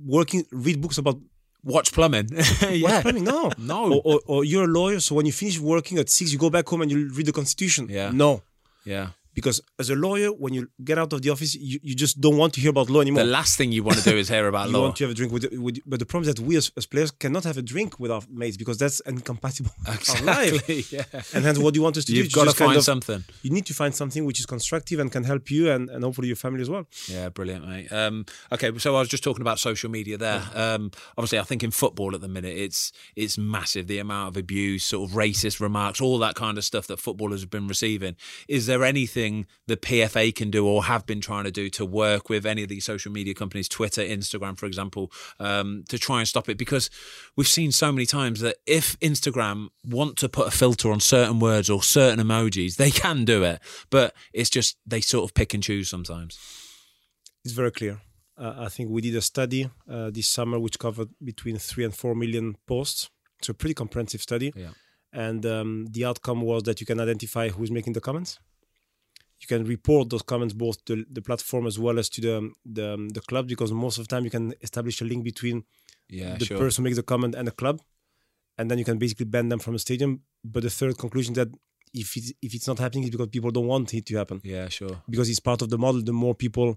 working, 0.05 0.44
read 0.53 0.80
books 0.80 0.99
about 0.99 1.18
watch 1.64 1.92
plumbing. 1.92 2.28
yeah, 2.70 3.03
plumbing. 3.03 3.24
No, 3.24 3.51
No. 3.59 3.92
Or, 3.94 4.01
or, 4.05 4.20
or 4.26 4.44
you're 4.44 4.64
a 4.64 4.68
lawyer, 4.68 5.01
so 5.01 5.14
when 5.14 5.26
you 5.26 5.32
finish 5.32 5.59
working 5.59 5.99
at 5.99 6.09
six, 6.09 6.32
you 6.32 6.38
go 6.38 6.51
back 6.51 6.66
home 6.68 6.82
and 6.82 6.90
you 6.90 7.09
read 7.11 7.26
the 7.26 7.32
Constitution. 7.32 7.88
Yeah. 7.90 8.11
No, 8.12 8.42
yeah. 8.84 9.09
Because 9.39 9.61
as 9.78 9.89
a 9.89 9.95
lawyer, 9.95 10.30
when 10.30 10.53
you 10.53 10.68
get 10.82 10.99
out 10.99 11.12
of 11.12 11.22
the 11.22 11.30
office, 11.30 11.55
you, 11.55 11.78
you 11.80 11.95
just 11.95 12.20
don't 12.20 12.36
want 12.36 12.55
to 12.55 12.61
hear 12.61 12.70
about 12.70 12.91
law 12.91 13.01
anymore. 13.01 13.22
The 13.22 13.30
last 13.30 13.57
thing 13.57 13.70
you 13.70 13.84
want 13.84 13.99
to 13.99 14.11
do 14.11 14.16
is 14.16 14.28
hear 14.28 14.49
about 14.55 14.66
you 14.66 14.72
law. 14.72 14.78
You 14.80 14.84
want 14.86 14.97
to 14.97 15.05
have 15.05 15.12
a 15.12 15.14
drink 15.14 15.32
with, 15.32 15.47
with 15.53 15.78
but 15.86 16.01
the 16.01 16.07
problem 16.07 16.28
is 16.28 16.34
that 16.34 16.43
we 16.45 16.57
as, 16.57 16.72
as 16.76 16.86
players 16.86 17.12
cannot 17.12 17.45
have 17.45 17.57
a 17.57 17.62
drink 17.62 18.01
with 18.01 18.11
our 18.11 18.22
mates 18.28 18.57
because 18.57 18.78
that's 18.78 18.99
incompatible 19.01 19.70
with 19.78 19.89
our 19.89 20.22
life. 20.24 20.53
Exactly. 20.68 20.84
Yeah. 20.99 21.05
And 21.34 21.45
hence, 21.45 21.59
what 21.59 21.74
do 21.74 21.78
you 21.78 21.84
want 21.84 21.97
us 21.99 22.05
to 22.07 22.12
do? 22.12 22.18
You've 22.18 22.32
got 22.32 22.45
to 22.49 22.55
find 22.55 22.76
of- 22.76 22.82
something. 22.82 23.22
You 23.43 23.51
need 23.51 23.66
to 23.66 23.74
find 23.74 23.95
something 23.95 24.24
which 24.24 24.41
is 24.41 24.47
constructive 24.47 24.99
and 24.99 25.12
can 25.12 25.22
help 25.22 25.51
you 25.51 25.70
and, 25.70 25.91
and 25.91 26.03
hopefully 26.03 26.28
your 26.28 26.36
family 26.36 26.62
as 26.62 26.70
well. 26.70 26.86
Yeah, 27.07 27.28
brilliant, 27.28 27.68
mate. 27.68 27.93
Um, 27.93 28.24
okay, 28.53 28.76
so 28.78 28.97
I 28.97 29.01
was 29.01 29.09
just 29.09 29.22
talking 29.22 29.43
about 29.43 29.59
social 29.59 29.91
media 29.91 30.16
there. 30.16 30.43
Um, 30.55 30.91
obviously, 31.16 31.39
I 31.39 31.43
think 31.43 31.62
in 31.62 31.70
football 31.70 32.14
at 32.14 32.20
the 32.22 32.28
minute, 32.28 32.57
it's 32.57 32.91
it's 33.16 33.36
massive 33.39 33.86
the 33.86 33.99
amount 33.99 34.28
of 34.28 34.36
abuse, 34.36 34.84
sort 34.84 35.11
of 35.11 35.16
racist 35.16 35.61
remarks, 35.61 36.01
all 36.01 36.18
that 36.18 36.34
kind 36.34 36.57
of 36.59 36.64
stuff 36.64 36.86
that 36.89 36.99
footballers 36.99 37.43
have 37.43 37.51
been 37.51 37.68
receiving. 37.68 38.16
Is 38.49 38.66
there 38.66 38.84
anything 38.84 39.28
the 39.66 39.76
PFA 39.76 40.35
can 40.35 40.51
do 40.51 40.66
or 40.66 40.85
have 40.85 41.07
been 41.07 41.20
trying 41.20 41.45
to 41.45 41.51
do 41.51 41.68
to 41.70 41.85
work 41.85 42.29
with 42.29 42.47
any 42.47 42.62
of 42.62 42.68
these 42.68 42.85
social 42.85 43.12
media 43.12 43.35
companies, 43.35 43.68
Twitter, 43.68 44.03
Instagram, 44.03 44.59
for 44.59 44.66
example, 44.66 45.11
um, 45.39 45.85
to 45.89 45.99
try 45.99 46.18
and 46.20 46.29
stop 46.29 46.49
it? 46.49 46.59
Because 46.59 46.91
we've 47.37 47.49
seen 47.49 47.72
so 47.72 47.93
many 47.93 48.07
times 48.07 48.41
that 48.41 48.57
if 48.66 48.99
Instagram 49.01 49.68
want 49.85 50.16
to 50.18 50.29
put 50.29 50.49
a 50.49 50.51
filter 50.51 50.91
on 50.91 51.01
certain 51.01 51.39
words 51.41 51.70
or 51.70 51.83
certain 51.83 52.24
emojis, 52.24 52.76
they 52.76 52.91
can 52.91 53.24
do 53.24 53.43
it, 53.43 53.61
but 53.91 54.14
it's 54.33 54.51
just 54.51 54.76
they 54.87 55.01
sort 55.01 55.29
of 55.29 55.35
pick 55.35 55.55
and 55.55 55.62
choose 55.62 55.89
sometimes. 55.89 56.39
It's 57.45 57.55
very 57.55 57.70
clear. 57.70 58.01
Uh, 58.37 58.55
I 58.59 58.68
think 58.68 58.91
we 58.91 59.01
did 59.01 59.16
a 59.16 59.20
study 59.20 59.68
uh, 59.91 60.11
this 60.11 60.29
summer 60.29 60.59
which 60.59 60.79
covered 60.79 61.09
between 61.22 61.59
three 61.59 61.85
and 61.85 61.95
four 61.95 62.14
million 62.14 62.57
posts. 62.66 63.11
It's 63.39 63.49
a 63.49 63.55
pretty 63.55 63.74
comprehensive 63.74 64.22
study. 64.22 64.53
Yeah. 64.55 64.70
And 65.12 65.45
um, 65.47 65.87
the 65.91 66.05
outcome 66.05 66.43
was 66.43 66.62
that 66.64 66.81
you 66.81 66.87
can 66.87 67.01
identify 67.01 67.49
who's 67.49 67.70
making 67.70 67.95
the 67.95 68.01
comments. 68.01 68.39
You 69.41 69.47
can 69.47 69.64
report 69.64 70.11
those 70.11 70.22
comments 70.22 70.55
both 70.55 70.84
to 70.86 71.05
the 71.11 71.22
platform 71.22 71.66
as 71.66 71.78
well 71.78 71.99
as 71.99 72.09
to 72.11 72.20
the 72.20 72.51
the, 72.64 72.89
the 73.14 73.20
club 73.20 73.47
because 73.49 73.70
most 73.72 73.99
of 73.99 74.07
the 74.09 74.16
time 74.16 74.24
you 74.24 74.30
can 74.30 74.53
establish 74.62 75.01
a 75.01 75.05
link 75.05 75.22
between 75.24 75.64
Yeah, 76.11 76.36
the 76.39 76.45
sure. 76.47 76.59
person 76.59 76.82
who 76.82 76.86
makes 76.89 76.97
the 76.97 77.03
comment 77.12 77.34
and 77.39 77.47
the 77.47 77.53
club. 77.62 77.76
and 78.59 78.68
then 78.70 78.78
you 78.78 78.84
can 78.91 78.99
basically 78.99 79.26
ban 79.34 79.49
them 79.49 79.61
from 79.61 79.74
the 79.74 79.78
stadium. 79.78 80.12
But 80.53 80.62
the 80.62 80.70
third 80.78 80.95
conclusion 81.05 81.34
that 81.34 81.49
if 82.03 82.16
it's, 82.18 82.32
if 82.47 82.51
it's 82.57 82.66
not 82.70 82.78
happening, 82.84 83.05
it's 83.05 83.14
because 83.16 83.28
people 83.36 83.51
don't 83.57 83.68
want 83.74 83.95
it 83.95 84.05
to 84.07 84.14
happen. 84.16 84.41
Yeah, 84.55 84.68
sure. 84.68 84.97
Because 85.12 85.28
it's 85.32 85.41
part 85.51 85.62
of 85.62 85.68
the 85.68 85.78
model. 85.78 86.03
The 86.03 86.12
more 86.24 86.34
people 86.34 86.68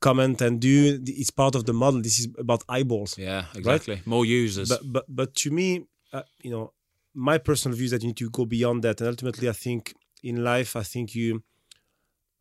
comment 0.00 0.40
and 0.42 0.60
do, 0.60 1.00
it's 1.06 1.30
part 1.30 1.54
of 1.54 1.64
the 1.64 1.72
model. 1.72 2.02
This 2.02 2.18
is 2.20 2.28
about 2.38 2.62
eyeballs. 2.68 3.16
Yeah, 3.16 3.44
exactly. 3.54 4.02
More 4.04 4.24
users. 4.26 4.68
But 4.68 4.80
but 4.94 5.04
but 5.08 5.28
to 5.42 5.50
me, 5.50 5.68
uh, 6.12 6.22
you 6.42 6.50
know, 6.50 6.72
my 7.14 7.38
personal 7.38 7.76
view 7.76 7.86
is 7.86 7.90
that 7.92 8.02
you 8.02 8.08
need 8.08 8.16
to 8.24 8.30
go 8.30 8.44
beyond 8.44 8.82
that. 8.84 9.00
And 9.00 9.08
ultimately, 9.08 9.48
I 9.48 9.52
think 9.52 9.94
in 10.22 10.36
life, 10.42 10.74
I 10.76 10.82
think 10.82 11.14
you, 11.14 11.42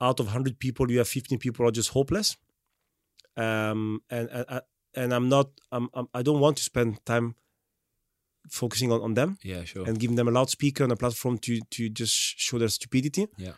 out 0.08 0.20
of 0.20 0.28
hundred 0.28 0.56
people, 0.60 0.92
you 0.92 1.00
have 1.02 1.08
fifteen 1.18 1.40
people 1.40 1.66
are 1.68 1.72
just 1.72 1.90
hopeless. 1.98 2.38
Um, 3.46 4.02
and 4.10 4.30
and 4.30 4.62
and 5.02 5.14
I'm 5.14 5.28
not. 5.36 5.48
I'm, 5.72 5.86
I'm 5.94 6.08
I 6.14 6.22
don't 6.28 6.40
want 6.46 6.56
to 6.58 6.64
spend 6.64 6.90
time 7.06 7.28
focusing 8.50 8.92
on, 8.92 9.02
on 9.02 9.14
them 9.14 9.38
yeah, 9.42 9.64
sure. 9.64 9.88
and 9.88 9.98
giving 10.00 10.18
them 10.18 10.28
a 10.28 10.32
loudspeaker 10.32 10.84
and 10.84 10.92
a 10.92 10.96
platform 10.96 11.38
to 11.40 11.60
to 11.76 11.90
just 11.90 12.14
show 12.46 12.58
their 12.60 12.68
stupidity. 12.70 13.28
yeah, 13.38 13.54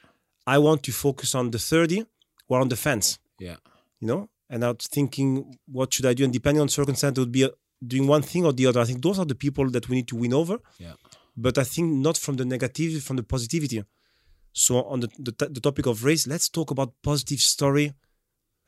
I 0.46 0.58
want 0.60 0.84
to 0.84 0.92
focus 0.92 1.34
on 1.36 1.52
the 1.52 1.58
30 1.58 2.06
who 2.48 2.56
are 2.56 2.62
on 2.62 2.70
the 2.70 2.76
fence, 2.76 3.20
yeah, 3.40 3.58
you 4.00 4.08
know, 4.08 4.30
and 4.50 4.64
I 4.64 4.70
was 4.70 4.88
thinking, 4.88 5.58
what 5.66 5.94
should 5.94 6.06
I 6.06 6.14
do? 6.14 6.24
And 6.24 6.34
depending 6.34 6.62
on 6.62 6.70
circumstance, 6.70 7.18
it 7.18 7.22
would 7.22 7.32
be 7.32 7.46
uh, 7.46 7.50
doing 7.86 8.08
one 8.08 8.22
thing 8.22 8.46
or 8.46 8.54
the 8.54 8.68
other. 8.68 8.80
I 8.80 8.86
think 8.86 9.02
those 9.02 9.20
are 9.20 9.26
the 9.26 9.36
people 9.46 9.70
that 9.72 9.90
we 9.90 9.96
need 9.98 10.08
to 10.10 10.16
win 10.16 10.34
over. 10.34 10.60
yeah, 10.78 10.94
But 11.36 11.58
I 11.58 11.64
think 11.64 11.92
not 12.08 12.18
from 12.18 12.36
the 12.38 12.44
negativity, 12.44 13.02
from 13.02 13.18
the 13.18 13.24
positivity. 13.24 13.84
So 14.58 14.84
on 14.84 15.02
the, 15.02 15.10
the, 15.20 15.50
the 15.50 15.60
topic 15.60 15.86
of 15.86 16.06
race, 16.06 16.26
let's 16.26 16.48
talk 16.48 16.72
about 16.72 16.94
positive 17.04 17.42
story 17.42 17.94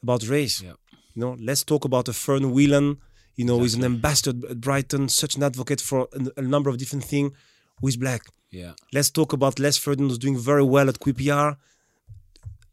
about 0.04 0.28
race. 0.28 0.62
Yeah. 0.62 0.74
You 1.16 1.22
know, 1.22 1.38
let's 1.40 1.64
talk 1.64 1.86
about 1.86 2.10
a 2.10 2.14
Fern 2.14 2.52
Whelan, 2.52 2.98
you 3.38 3.46
know, 3.46 3.58
who's 3.58 3.74
an 3.74 3.86
ambassador 3.86 4.48
at 4.50 4.60
Brighton, 4.60 5.08
such 5.08 5.36
an 5.38 5.44
advocate 5.44 5.80
for 5.80 6.10
a, 6.14 6.42
a 6.42 6.42
number 6.42 6.70
of 6.70 6.78
different 6.78 7.06
things, 7.06 7.32
who 7.80 7.88
is 7.88 7.96
black. 7.96 8.22
yeah, 8.52 8.74
Let's 8.92 9.10
talk 9.10 9.32
about 9.32 9.60
Les 9.60 9.78
Ferdinand, 9.78 10.10
who's 10.10 10.18
doing 10.18 10.38
very 10.38 10.64
well 10.64 10.90
at 10.90 11.00
QPR, 11.00 11.56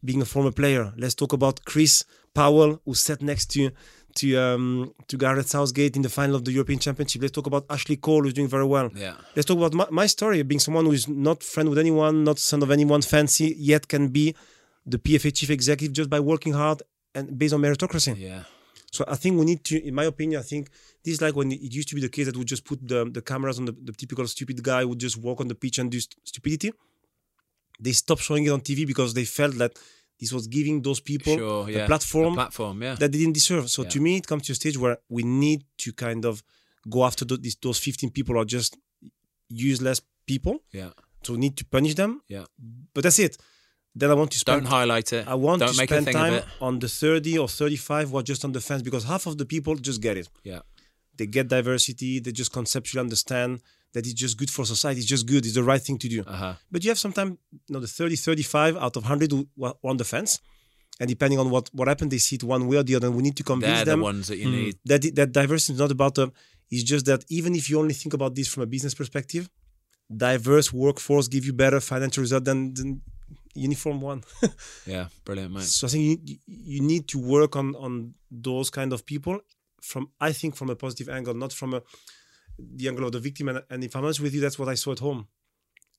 being 0.05 0.20
a 0.20 0.24
former 0.24 0.51
player. 0.51 0.93
Let's 0.97 1.15
talk 1.15 1.32
about 1.32 1.65
Chris 1.65 2.05
Powell, 2.35 2.81
who 2.85 2.94
sat 2.94 3.23
next 3.23 3.47
to 3.52 3.70
to 4.16 4.36
um, 4.36 4.94
to 5.09 5.16
Gareth 5.16 5.48
Southgate 5.48 5.97
in 5.97 6.02
the 6.02 6.09
final 6.09 6.35
of 6.36 6.44
the 6.44 6.52
European 6.52 6.78
Championship. 6.78 7.23
Let's 7.23 7.32
talk 7.32 7.47
about 7.47 7.65
Ashley 7.70 7.97
Cole, 7.97 8.23
who's 8.23 8.32
doing 8.32 8.48
very 8.48 8.65
well. 8.65 8.90
yeah, 8.94 9.15
Let's 9.35 9.47
talk 9.47 9.59
about 9.59 9.74
my, 9.74 9.86
my 9.90 10.06
story, 10.06 10.43
being 10.43 10.61
someone 10.61 10.85
who 10.85 10.93
is 10.93 11.09
not 11.09 11.43
friend 11.43 11.69
with 11.69 11.78
anyone, 11.78 12.23
not 12.24 12.39
son 12.39 12.62
of 12.62 12.70
anyone 12.70 13.02
fancy, 13.02 13.55
yet 13.59 13.89
can 13.89 14.09
be 14.09 14.35
the 14.86 14.98
PFA 14.98 15.35
chief 15.35 15.51
executive 15.51 15.93
just 15.94 16.11
by 16.11 16.20
working 16.20 16.52
hard 16.52 16.82
and 17.15 17.36
based 17.39 17.55
on 17.55 17.61
meritocracy. 17.61 18.15
yeah, 18.19 18.43
So 18.93 19.05
I 19.09 19.16
think 19.16 19.39
we 19.39 19.44
need 19.47 19.65
to, 19.65 19.85
in 19.89 19.94
my 19.94 20.05
opinion, 20.05 20.39
I 20.40 20.43
think 20.44 20.69
this 21.05 21.15
is 21.15 21.20
like 21.23 21.35
when 21.35 21.51
it 21.52 21.73
used 21.74 21.89
to 21.89 21.94
be 21.94 22.01
the 22.01 22.09
case 22.09 22.27
that 22.27 22.36
we 22.36 22.44
just 22.44 22.65
put 22.65 22.86
the, 22.86 23.09
the 23.11 23.23
cameras 23.23 23.59
on 23.59 23.65
the, 23.65 23.73
the 23.73 23.93
typical 23.93 24.27
stupid 24.28 24.62
guy 24.62 24.82
who 24.82 24.89
would 24.90 25.01
just 25.01 25.16
walk 25.16 25.40
on 25.40 25.48
the 25.48 25.55
pitch 25.55 25.78
and 25.78 25.90
do 25.90 25.98
st- 26.01 26.16
stupidity. 26.24 26.73
They 27.81 27.93
stopped 27.93 28.23
showing 28.23 28.44
it 28.44 28.51
on 28.51 28.61
TV 28.61 28.86
because 28.86 29.15
they 29.15 29.24
felt 29.24 29.55
that 29.56 29.73
this 30.20 30.32
was 30.32 30.47
giving 30.47 30.82
those 30.82 31.01
people 31.01 31.36
sure. 31.36 31.70
Yeah. 31.70 31.85
a 31.85 31.86
platform 31.86 32.35
platform. 32.35 32.82
Yeah, 32.82 32.95
that 32.95 33.11
they 33.12 33.19
didn't 33.19 33.35
deserve. 33.35 33.69
So 33.70 33.82
Yeah. 33.82 33.89
to 33.91 34.01
me, 34.01 34.16
it 34.16 34.27
comes 34.27 34.43
to 34.47 34.53
a 34.53 34.55
stage 34.55 34.77
where 34.78 34.99
we 35.09 35.23
need 35.23 35.65
to 35.78 35.93
kind 35.93 36.24
of 36.24 36.43
go 36.89 37.05
after 37.05 37.24
tho- 37.24 37.36
these, 37.45 37.57
those 37.62 37.78
15 37.78 38.11
people 38.11 38.39
are 38.39 38.45
just 38.45 38.77
useless 39.49 40.01
people. 40.27 40.59
yeah, 40.73 40.91
So 41.23 41.32
we 41.35 41.39
need 41.39 41.57
to 41.57 41.65
punish 41.65 41.95
them. 41.95 42.20
yeah. 42.28 42.45
But 42.95 43.03
that's 43.05 43.19
it. 43.19 43.36
Then 43.97 44.11
I 44.11 44.15
want 44.15 44.31
to 44.32 44.39
spend 44.39 44.62
Don't 44.62 44.70
highlight 44.73 45.12
it. 45.12 45.27
I 45.28 45.35
want 45.35 45.61
Don't 45.61 45.69
to 45.69 45.86
spend 45.86 46.07
time 46.11 46.43
on 46.61 46.78
the 46.81 46.89
30 46.89 47.39
or 47.39 47.49
35 47.49 48.11
who 48.11 48.16
are 48.19 48.23
just 48.24 48.45
on 48.45 48.53
the 48.53 48.61
fence 48.61 48.82
because 48.82 49.05
half 49.05 49.27
of 49.27 49.39
the 49.39 49.45
people 49.47 49.77
just 49.77 50.01
get 50.01 50.16
it. 50.16 50.28
Yeah, 50.43 50.61
They 51.16 51.27
get 51.27 51.49
diversity, 51.49 52.20
they 52.20 52.32
just 52.32 52.53
conceptually 52.53 53.01
understand 53.01 53.61
that 53.93 54.05
it's 54.07 54.15
just 54.15 54.36
good 54.36 54.51
for 54.51 54.65
society, 54.65 55.01
it's 55.01 55.09
just 55.09 55.27
good, 55.27 55.45
it's 55.47 55.55
the 55.55 55.62
right 55.62 55.81
thing 55.81 55.99
to 55.99 56.09
do. 56.09 56.23
uh 56.27 56.32
huh. 56.36 56.55
But 56.70 56.82
you 56.85 56.91
have 56.91 56.99
sometimes 56.99 57.39
you 57.53 57.73
know, 57.74 57.81
the 57.81 57.86
30, 57.86 58.16
35 58.16 58.77
out 58.77 58.97
of 58.97 59.05
100 59.05 59.31
who 59.31 59.47
are 59.62 59.74
on 59.85 59.97
the 59.99 60.05
fence. 60.05 60.41
And 61.01 61.09
depending 61.09 61.39
on 61.41 61.51
what, 61.51 61.70
what 61.73 61.89
happened, 61.89 62.11
they 62.12 62.19
see 62.19 62.36
it 62.36 62.45
one 62.45 62.66
way 62.69 62.77
or 62.77 62.82
the 62.85 62.95
other. 62.97 63.09
And 63.09 63.16
we 63.16 63.23
need 63.23 63.36
to 63.36 63.43
convince 63.43 63.73
They're 63.73 63.85
the 63.85 63.91
them 63.93 64.01
ones 64.01 64.28
that 64.28 64.36
you 64.39 64.49
need. 64.49 64.77
that 64.85 65.03
that 65.16 65.32
diversity 65.32 65.73
is 65.74 65.78
not 65.81 65.91
about 65.91 66.15
the. 66.15 66.31
It's 66.70 66.85
just 66.85 67.07
that 67.07 67.24
even 67.28 67.55
if 67.57 67.69
you 67.69 67.78
only 67.81 67.95
think 67.95 68.15
about 68.15 68.35
this 68.36 68.47
from 68.49 68.62
a 68.62 68.66
business 68.66 68.95
perspective, 68.95 69.49
diverse 70.15 70.73
workforce 70.73 71.27
give 71.28 71.45
you 71.45 71.53
better 71.53 71.81
financial 71.81 72.20
result 72.20 72.45
than, 72.45 72.74
than 72.74 73.01
uniform 73.55 74.01
one. 74.01 74.23
Yeah, 74.86 75.07
brilliant, 75.24 75.53
mate. 75.55 75.62
So 75.65 75.86
I 75.86 75.91
think 75.91 76.20
you, 76.24 76.36
you 76.47 76.81
need 76.82 77.09
to 77.09 77.19
work 77.19 77.57
on 77.57 77.74
on 77.77 78.15
those 78.31 78.70
kind 78.70 78.93
of 78.93 79.05
people 79.05 79.41
from 79.85 80.11
I 80.20 80.32
think 80.32 80.56
from 80.56 80.70
a 80.70 80.77
positive 80.77 81.09
angle, 81.09 81.35
not 81.35 81.52
from 81.52 81.74
a 81.74 81.82
the 82.59 82.89
angle 82.89 83.06
of 83.06 83.12
the 83.12 83.20
victim. 83.20 83.48
And, 83.48 83.62
and 83.70 83.85
if 83.85 83.94
I'm 83.94 84.05
honest 84.05 84.20
with 84.20 84.35
you, 84.35 84.40
that's 84.40 84.59
what 84.59 84.69
I 84.69 84.74
saw 84.74 84.93
at 84.93 85.01
home. 85.01 85.27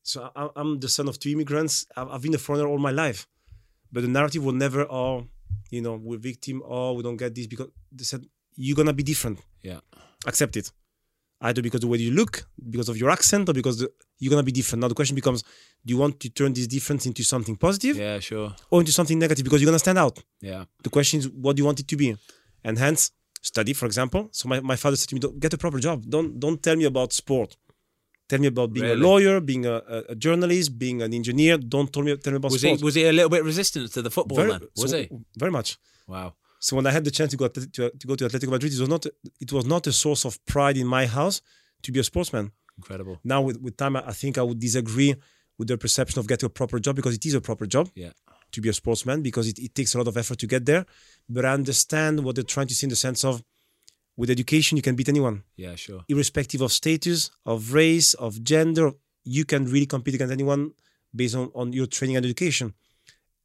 So 0.03 0.29
I, 0.35 0.49
I'm 0.55 0.79
the 0.79 0.89
son 0.89 1.07
of 1.07 1.19
two 1.19 1.29
immigrants. 1.29 1.85
I've, 1.95 2.09
I've 2.09 2.21
been 2.21 2.35
a 2.35 2.37
foreigner 2.37 2.67
all 2.67 2.77
my 2.77 2.91
life, 2.91 3.27
but 3.91 4.01
the 4.01 4.07
narrative 4.07 4.43
will 4.43 4.53
never, 4.53 4.81
oh, 4.89 5.27
you 5.69 5.81
know, 5.81 5.99
we're 6.01 6.19
victim, 6.19 6.61
oh, 6.65 6.93
we 6.93 7.03
don't 7.03 7.17
get 7.17 7.33
this 7.33 7.47
because 7.47 7.69
they 7.91 8.03
said 8.03 8.25
you're 8.55 8.75
gonna 8.75 8.93
be 8.93 9.03
different. 9.03 9.39
Yeah, 9.61 9.79
Accept 10.25 10.57
it. 10.57 10.71
Either 11.41 11.61
because 11.61 11.81
the 11.81 11.87
way 11.87 11.97
you 11.97 12.11
look, 12.11 12.47
because 12.69 12.87
of 12.87 12.97
your 12.97 13.09
accent, 13.09 13.49
or 13.49 13.53
because 13.53 13.79
the, 13.79 13.91
you're 14.19 14.29
gonna 14.29 14.43
be 14.43 14.51
different. 14.51 14.81
Now 14.81 14.87
the 14.87 14.95
question 14.95 15.15
becomes: 15.15 15.43
Do 15.85 15.93
you 15.93 15.97
want 15.97 16.19
to 16.21 16.29
turn 16.29 16.53
this 16.53 16.65
difference 16.65 17.05
into 17.05 17.23
something 17.23 17.57
positive, 17.57 17.97
yeah, 17.97 18.19
sure. 18.19 18.55
or 18.71 18.79
into 18.79 18.93
something 18.93 19.19
negative? 19.19 19.43
Because 19.43 19.61
you're 19.61 19.67
gonna 19.67 19.79
stand 19.79 19.97
out 19.97 20.23
Yeah, 20.39 20.63
the 20.81 20.89
question 20.89 21.19
is 21.19 21.29
what 21.29 21.55
do 21.55 21.61
you 21.61 21.65
want 21.65 21.81
it 21.81 21.87
to 21.89 21.97
be 21.97 22.15
and 22.63 22.77
hence 22.77 23.11
study 23.51 23.73
for 23.79 23.85
example 23.91 24.21
so 24.37 24.43
my, 24.51 24.57
my 24.71 24.77
father 24.83 24.97
said 24.99 25.09
to 25.09 25.15
me 25.15 25.19
"Don't- 25.25 25.39
get 25.45 25.51
a 25.57 25.59
proper 25.65 25.79
job 25.87 25.97
don't 26.15 26.29
don't 26.43 26.59
tell 26.67 26.75
me 26.81 26.85
about 26.93 27.09
sport 27.21 27.49
tell 28.29 28.39
me 28.43 28.47
about 28.53 28.69
being 28.75 28.85
Really? 28.89 29.01
a 29.01 29.07
lawyer 29.09 29.35
being 29.51 29.65
a, 29.73 29.75
a, 30.13 30.15
journalist 30.25 30.67
being 30.83 30.97
an 31.05 31.11
engineer 31.19 31.55
don't 31.73 31.89
tell 31.93 32.03
me 32.07 32.09
tell 32.23 32.33
me 32.35 32.37
about 32.41 32.51
was 32.51 32.61
he 32.61 32.73
was 32.87 32.95
he 32.99 33.03
a 33.05 33.13
little 33.19 33.29
bit 33.35 33.43
resistant 33.51 33.91
to 33.95 34.01
the 34.07 34.11
football 34.17 34.37
very, 34.41 34.51
then? 34.51 34.61
Was 34.83 34.91
so- 34.91 34.97
he? 35.01 35.09
very 35.43 35.51
much 35.57 35.69
Wow. 36.13 36.29
so 36.65 36.71
when 36.77 36.85
i 36.89 36.91
had 36.97 37.03
the 37.07 37.13
chance 37.17 37.31
to 37.33 37.37
go 37.41 37.47
to, 37.55 37.61
to, 37.75 37.81
to 37.99 38.05
go 38.09 38.15
to 38.19 38.23
atletico 38.27 38.51
madrid 38.55 38.71
it 38.77 38.79
was 38.85 38.89
not 38.95 39.03
it 39.45 39.51
was 39.57 39.65
not 39.73 39.83
a 39.87 39.93
source 40.03 40.23
of 40.29 40.33
pride 40.53 40.77
in 40.83 40.87
my 40.97 41.05
house 41.17 41.37
to 41.83 41.89
be 41.95 41.99
a 41.99 42.03
sportsman 42.11 42.45
Incredible. 42.81 43.15
now 43.33 43.39
with, 43.47 43.57
with 43.65 43.75
time 43.83 43.95
i 43.99 44.01
I 44.13 44.15
think 44.21 44.33
i 44.41 44.43
would 44.47 44.59
disagree 44.67 45.11
with 45.57 45.67
their 45.69 45.81
perception 45.85 46.17
of 46.21 46.25
getting 46.31 46.47
a 46.51 46.53
proper 46.59 46.77
job 46.85 46.93
because 46.99 47.13
it 47.19 47.25
is 47.29 47.33
a 47.41 47.43
proper 47.49 47.65
job 47.75 47.85
Yeah. 48.05 48.13
To 48.55 48.61
be 48.61 48.69
a 48.69 48.73
sportsman 48.73 49.21
because 49.21 49.45
it, 49.51 49.57
it 49.59 49.73
takes 49.75 49.93
a 49.95 49.97
lot 49.97 50.07
of 50.07 50.15
effort 50.17 50.37
to 50.39 50.47
get 50.47 50.65
there. 50.65 50.83
But 51.29 51.43
I 51.45 51.53
understand 51.53 52.13
what 52.23 52.35
they're 52.35 52.53
trying 52.55 52.67
to 52.67 52.75
say 52.75 52.85
in 52.85 52.89
the 52.89 52.95
sense 53.07 53.23
of 53.23 53.43
with 54.17 54.29
education, 54.29 54.77
you 54.77 54.81
can 54.81 54.95
beat 54.95 55.09
anyone, 55.09 55.43
Yeah, 55.57 55.75
sure. 55.75 56.01
irrespective 56.07 56.61
of 56.61 56.71
status, 56.71 57.29
of 57.45 57.73
race, 57.73 58.13
of 58.15 58.31
gender. 58.43 58.91
You 59.25 59.43
can 59.45 59.65
really 59.65 59.85
compete 59.87 60.15
against 60.15 60.31
anyone 60.31 60.71
based 61.13 61.35
on, 61.35 61.51
on 61.53 61.73
your 61.73 61.87
training 61.87 62.15
and 62.17 62.25
education. 62.25 62.73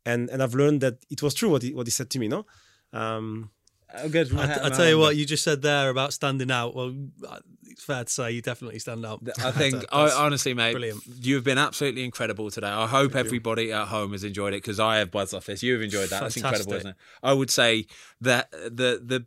And 0.07 0.31
and 0.31 0.43
I've 0.43 0.55
learned 0.55 0.81
that 0.85 0.97
it 1.15 1.20
was 1.23 1.35
true 1.35 1.51
what 1.51 1.62
he, 1.62 1.74
what 1.74 1.87
he 1.87 1.91
said 1.91 2.09
to 2.11 2.19
me, 2.19 2.28
no? 2.28 2.47
Um, 2.93 3.51
Oh, 3.95 4.09
good. 4.09 4.35
I, 4.37 4.67
I 4.67 4.69
tell 4.71 4.89
you 4.89 4.99
what, 4.99 5.17
you 5.17 5.25
just 5.25 5.45
said 5.45 5.62
there 5.62 5.91
about 5.91 6.12
standing 6.12 6.51
out. 6.51 6.75
Well, 6.75 6.95
uh, 7.29 7.39
it's 7.81 7.85
fair 7.85 8.05
to 8.05 8.11
say 8.11 8.31
you 8.33 8.43
definitely 8.43 8.79
stand 8.79 9.05
out. 9.07 9.21
I 9.43 9.51
think, 9.53 9.85
I, 9.91 10.11
honestly, 10.11 10.55
mate, 10.55 10.73
brilliant. 10.73 11.03
you've 11.07 11.45
been 11.45 11.59
absolutely 11.59 12.05
incredible 12.05 12.51
today. 12.51 12.69
I 12.69 12.87
hope 12.87 13.15
everybody 13.15 13.73
at 13.73 13.89
home 13.89 14.12
has 14.12 14.25
enjoyed 14.25 14.53
it 14.53 14.59
because 14.59 14.79
I 14.79 14.99
have 14.99 15.11
buzzed 15.11 15.35
off 15.35 15.47
this. 15.47 15.62
You've 15.62 15.83
enjoyed 15.83 16.11
that. 16.11 16.21
That's 16.21 16.37
incredible, 16.37 16.75
isn't 16.75 16.91
it? 16.91 16.97
I 17.23 17.33
would 17.33 17.51
say 17.51 17.87
that 18.21 18.53
uh, 18.53 18.65
the 18.65 19.01
the 19.05 19.27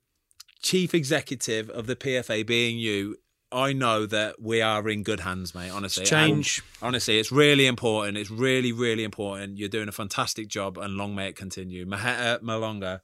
chief 0.62 0.94
executive 0.94 1.70
of 1.70 1.88
the 1.88 1.96
PFA 1.96 2.46
being 2.46 2.78
you. 2.78 3.18
I 3.52 3.72
know 3.72 4.08
that 4.08 4.42
we 4.42 4.64
are 4.64 4.90
in 4.90 5.04
good 5.04 5.20
hands, 5.20 5.54
mate. 5.54 5.70
Honestly, 5.70 6.06
change. 6.06 6.64
And 6.82 6.88
honestly, 6.88 7.20
it's 7.20 7.32
really 7.32 7.68
important. 7.68 8.18
It's 8.18 8.32
really, 8.32 8.72
really 8.72 9.04
important. 9.04 9.60
You're 9.60 9.70
doing 9.70 9.88
a 9.88 9.92
fantastic 9.92 10.48
job, 10.48 10.80
and 10.80 10.96
long 10.96 11.14
may 11.14 11.28
it 11.28 11.36
continue. 11.36 11.86
Maheta 11.86 12.36
uh, 12.36 12.40
Molango, 12.40 13.02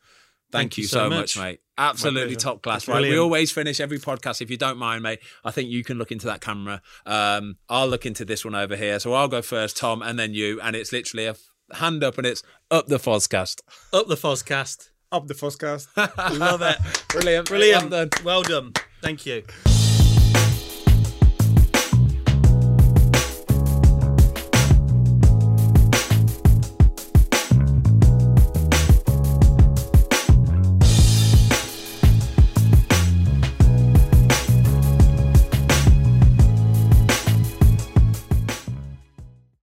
thank, 0.51 0.77
you, 0.77 0.83
so 0.85 1.09
much, 1.09 1.37
mate. 1.37 1.59
Absolutely 1.77 2.35
top 2.35 2.61
class. 2.61 2.85
That's 2.85 2.89
Right, 2.89 3.09
we 3.09 3.17
always 3.17 3.51
finish 3.51 3.79
every 3.79 3.99
podcast. 3.99 4.41
If 4.41 4.49
you 4.49 4.57
don't 4.57 4.77
mind, 4.77 5.03
mate, 5.03 5.19
I 5.43 5.51
think 5.51 5.69
you 5.69 5.83
can 5.83 5.97
look 5.97 6.11
into 6.11 6.25
that 6.27 6.41
camera. 6.41 6.81
Um, 7.05 7.57
I'll 7.69 7.87
look 7.87 8.05
into 8.05 8.25
this 8.25 8.43
one 8.43 8.55
over 8.55 8.75
here. 8.75 8.99
So 8.99 9.13
I'll 9.13 9.27
go 9.27 9.41
first, 9.41 9.77
Tom, 9.77 10.01
and 10.01 10.19
then 10.19 10.33
you. 10.33 10.59
And 10.61 10.75
it's 10.75 10.91
literally 10.91 11.25
a 11.25 11.31
f- 11.31 11.49
hand 11.73 12.03
up, 12.03 12.17
and 12.17 12.27
it's 12.27 12.43
up 12.69 12.87
the 12.87 12.97
Fozcast. 12.97 13.61
Up 13.93 14.07
the 14.07 14.15
Fozcast. 14.15 14.89
up 15.11 15.27
the 15.27 15.33
first 15.33 15.59
cast. 15.59 15.89
Love 16.33 16.61
it. 16.61 16.77
Brilliant, 17.09 17.47
Brilliant. 17.47 17.91
Well 17.91 18.05
done. 18.05 18.09
Well 18.23 18.43
done. 18.43 18.73
Thank 19.01 19.25
you. 19.25 19.43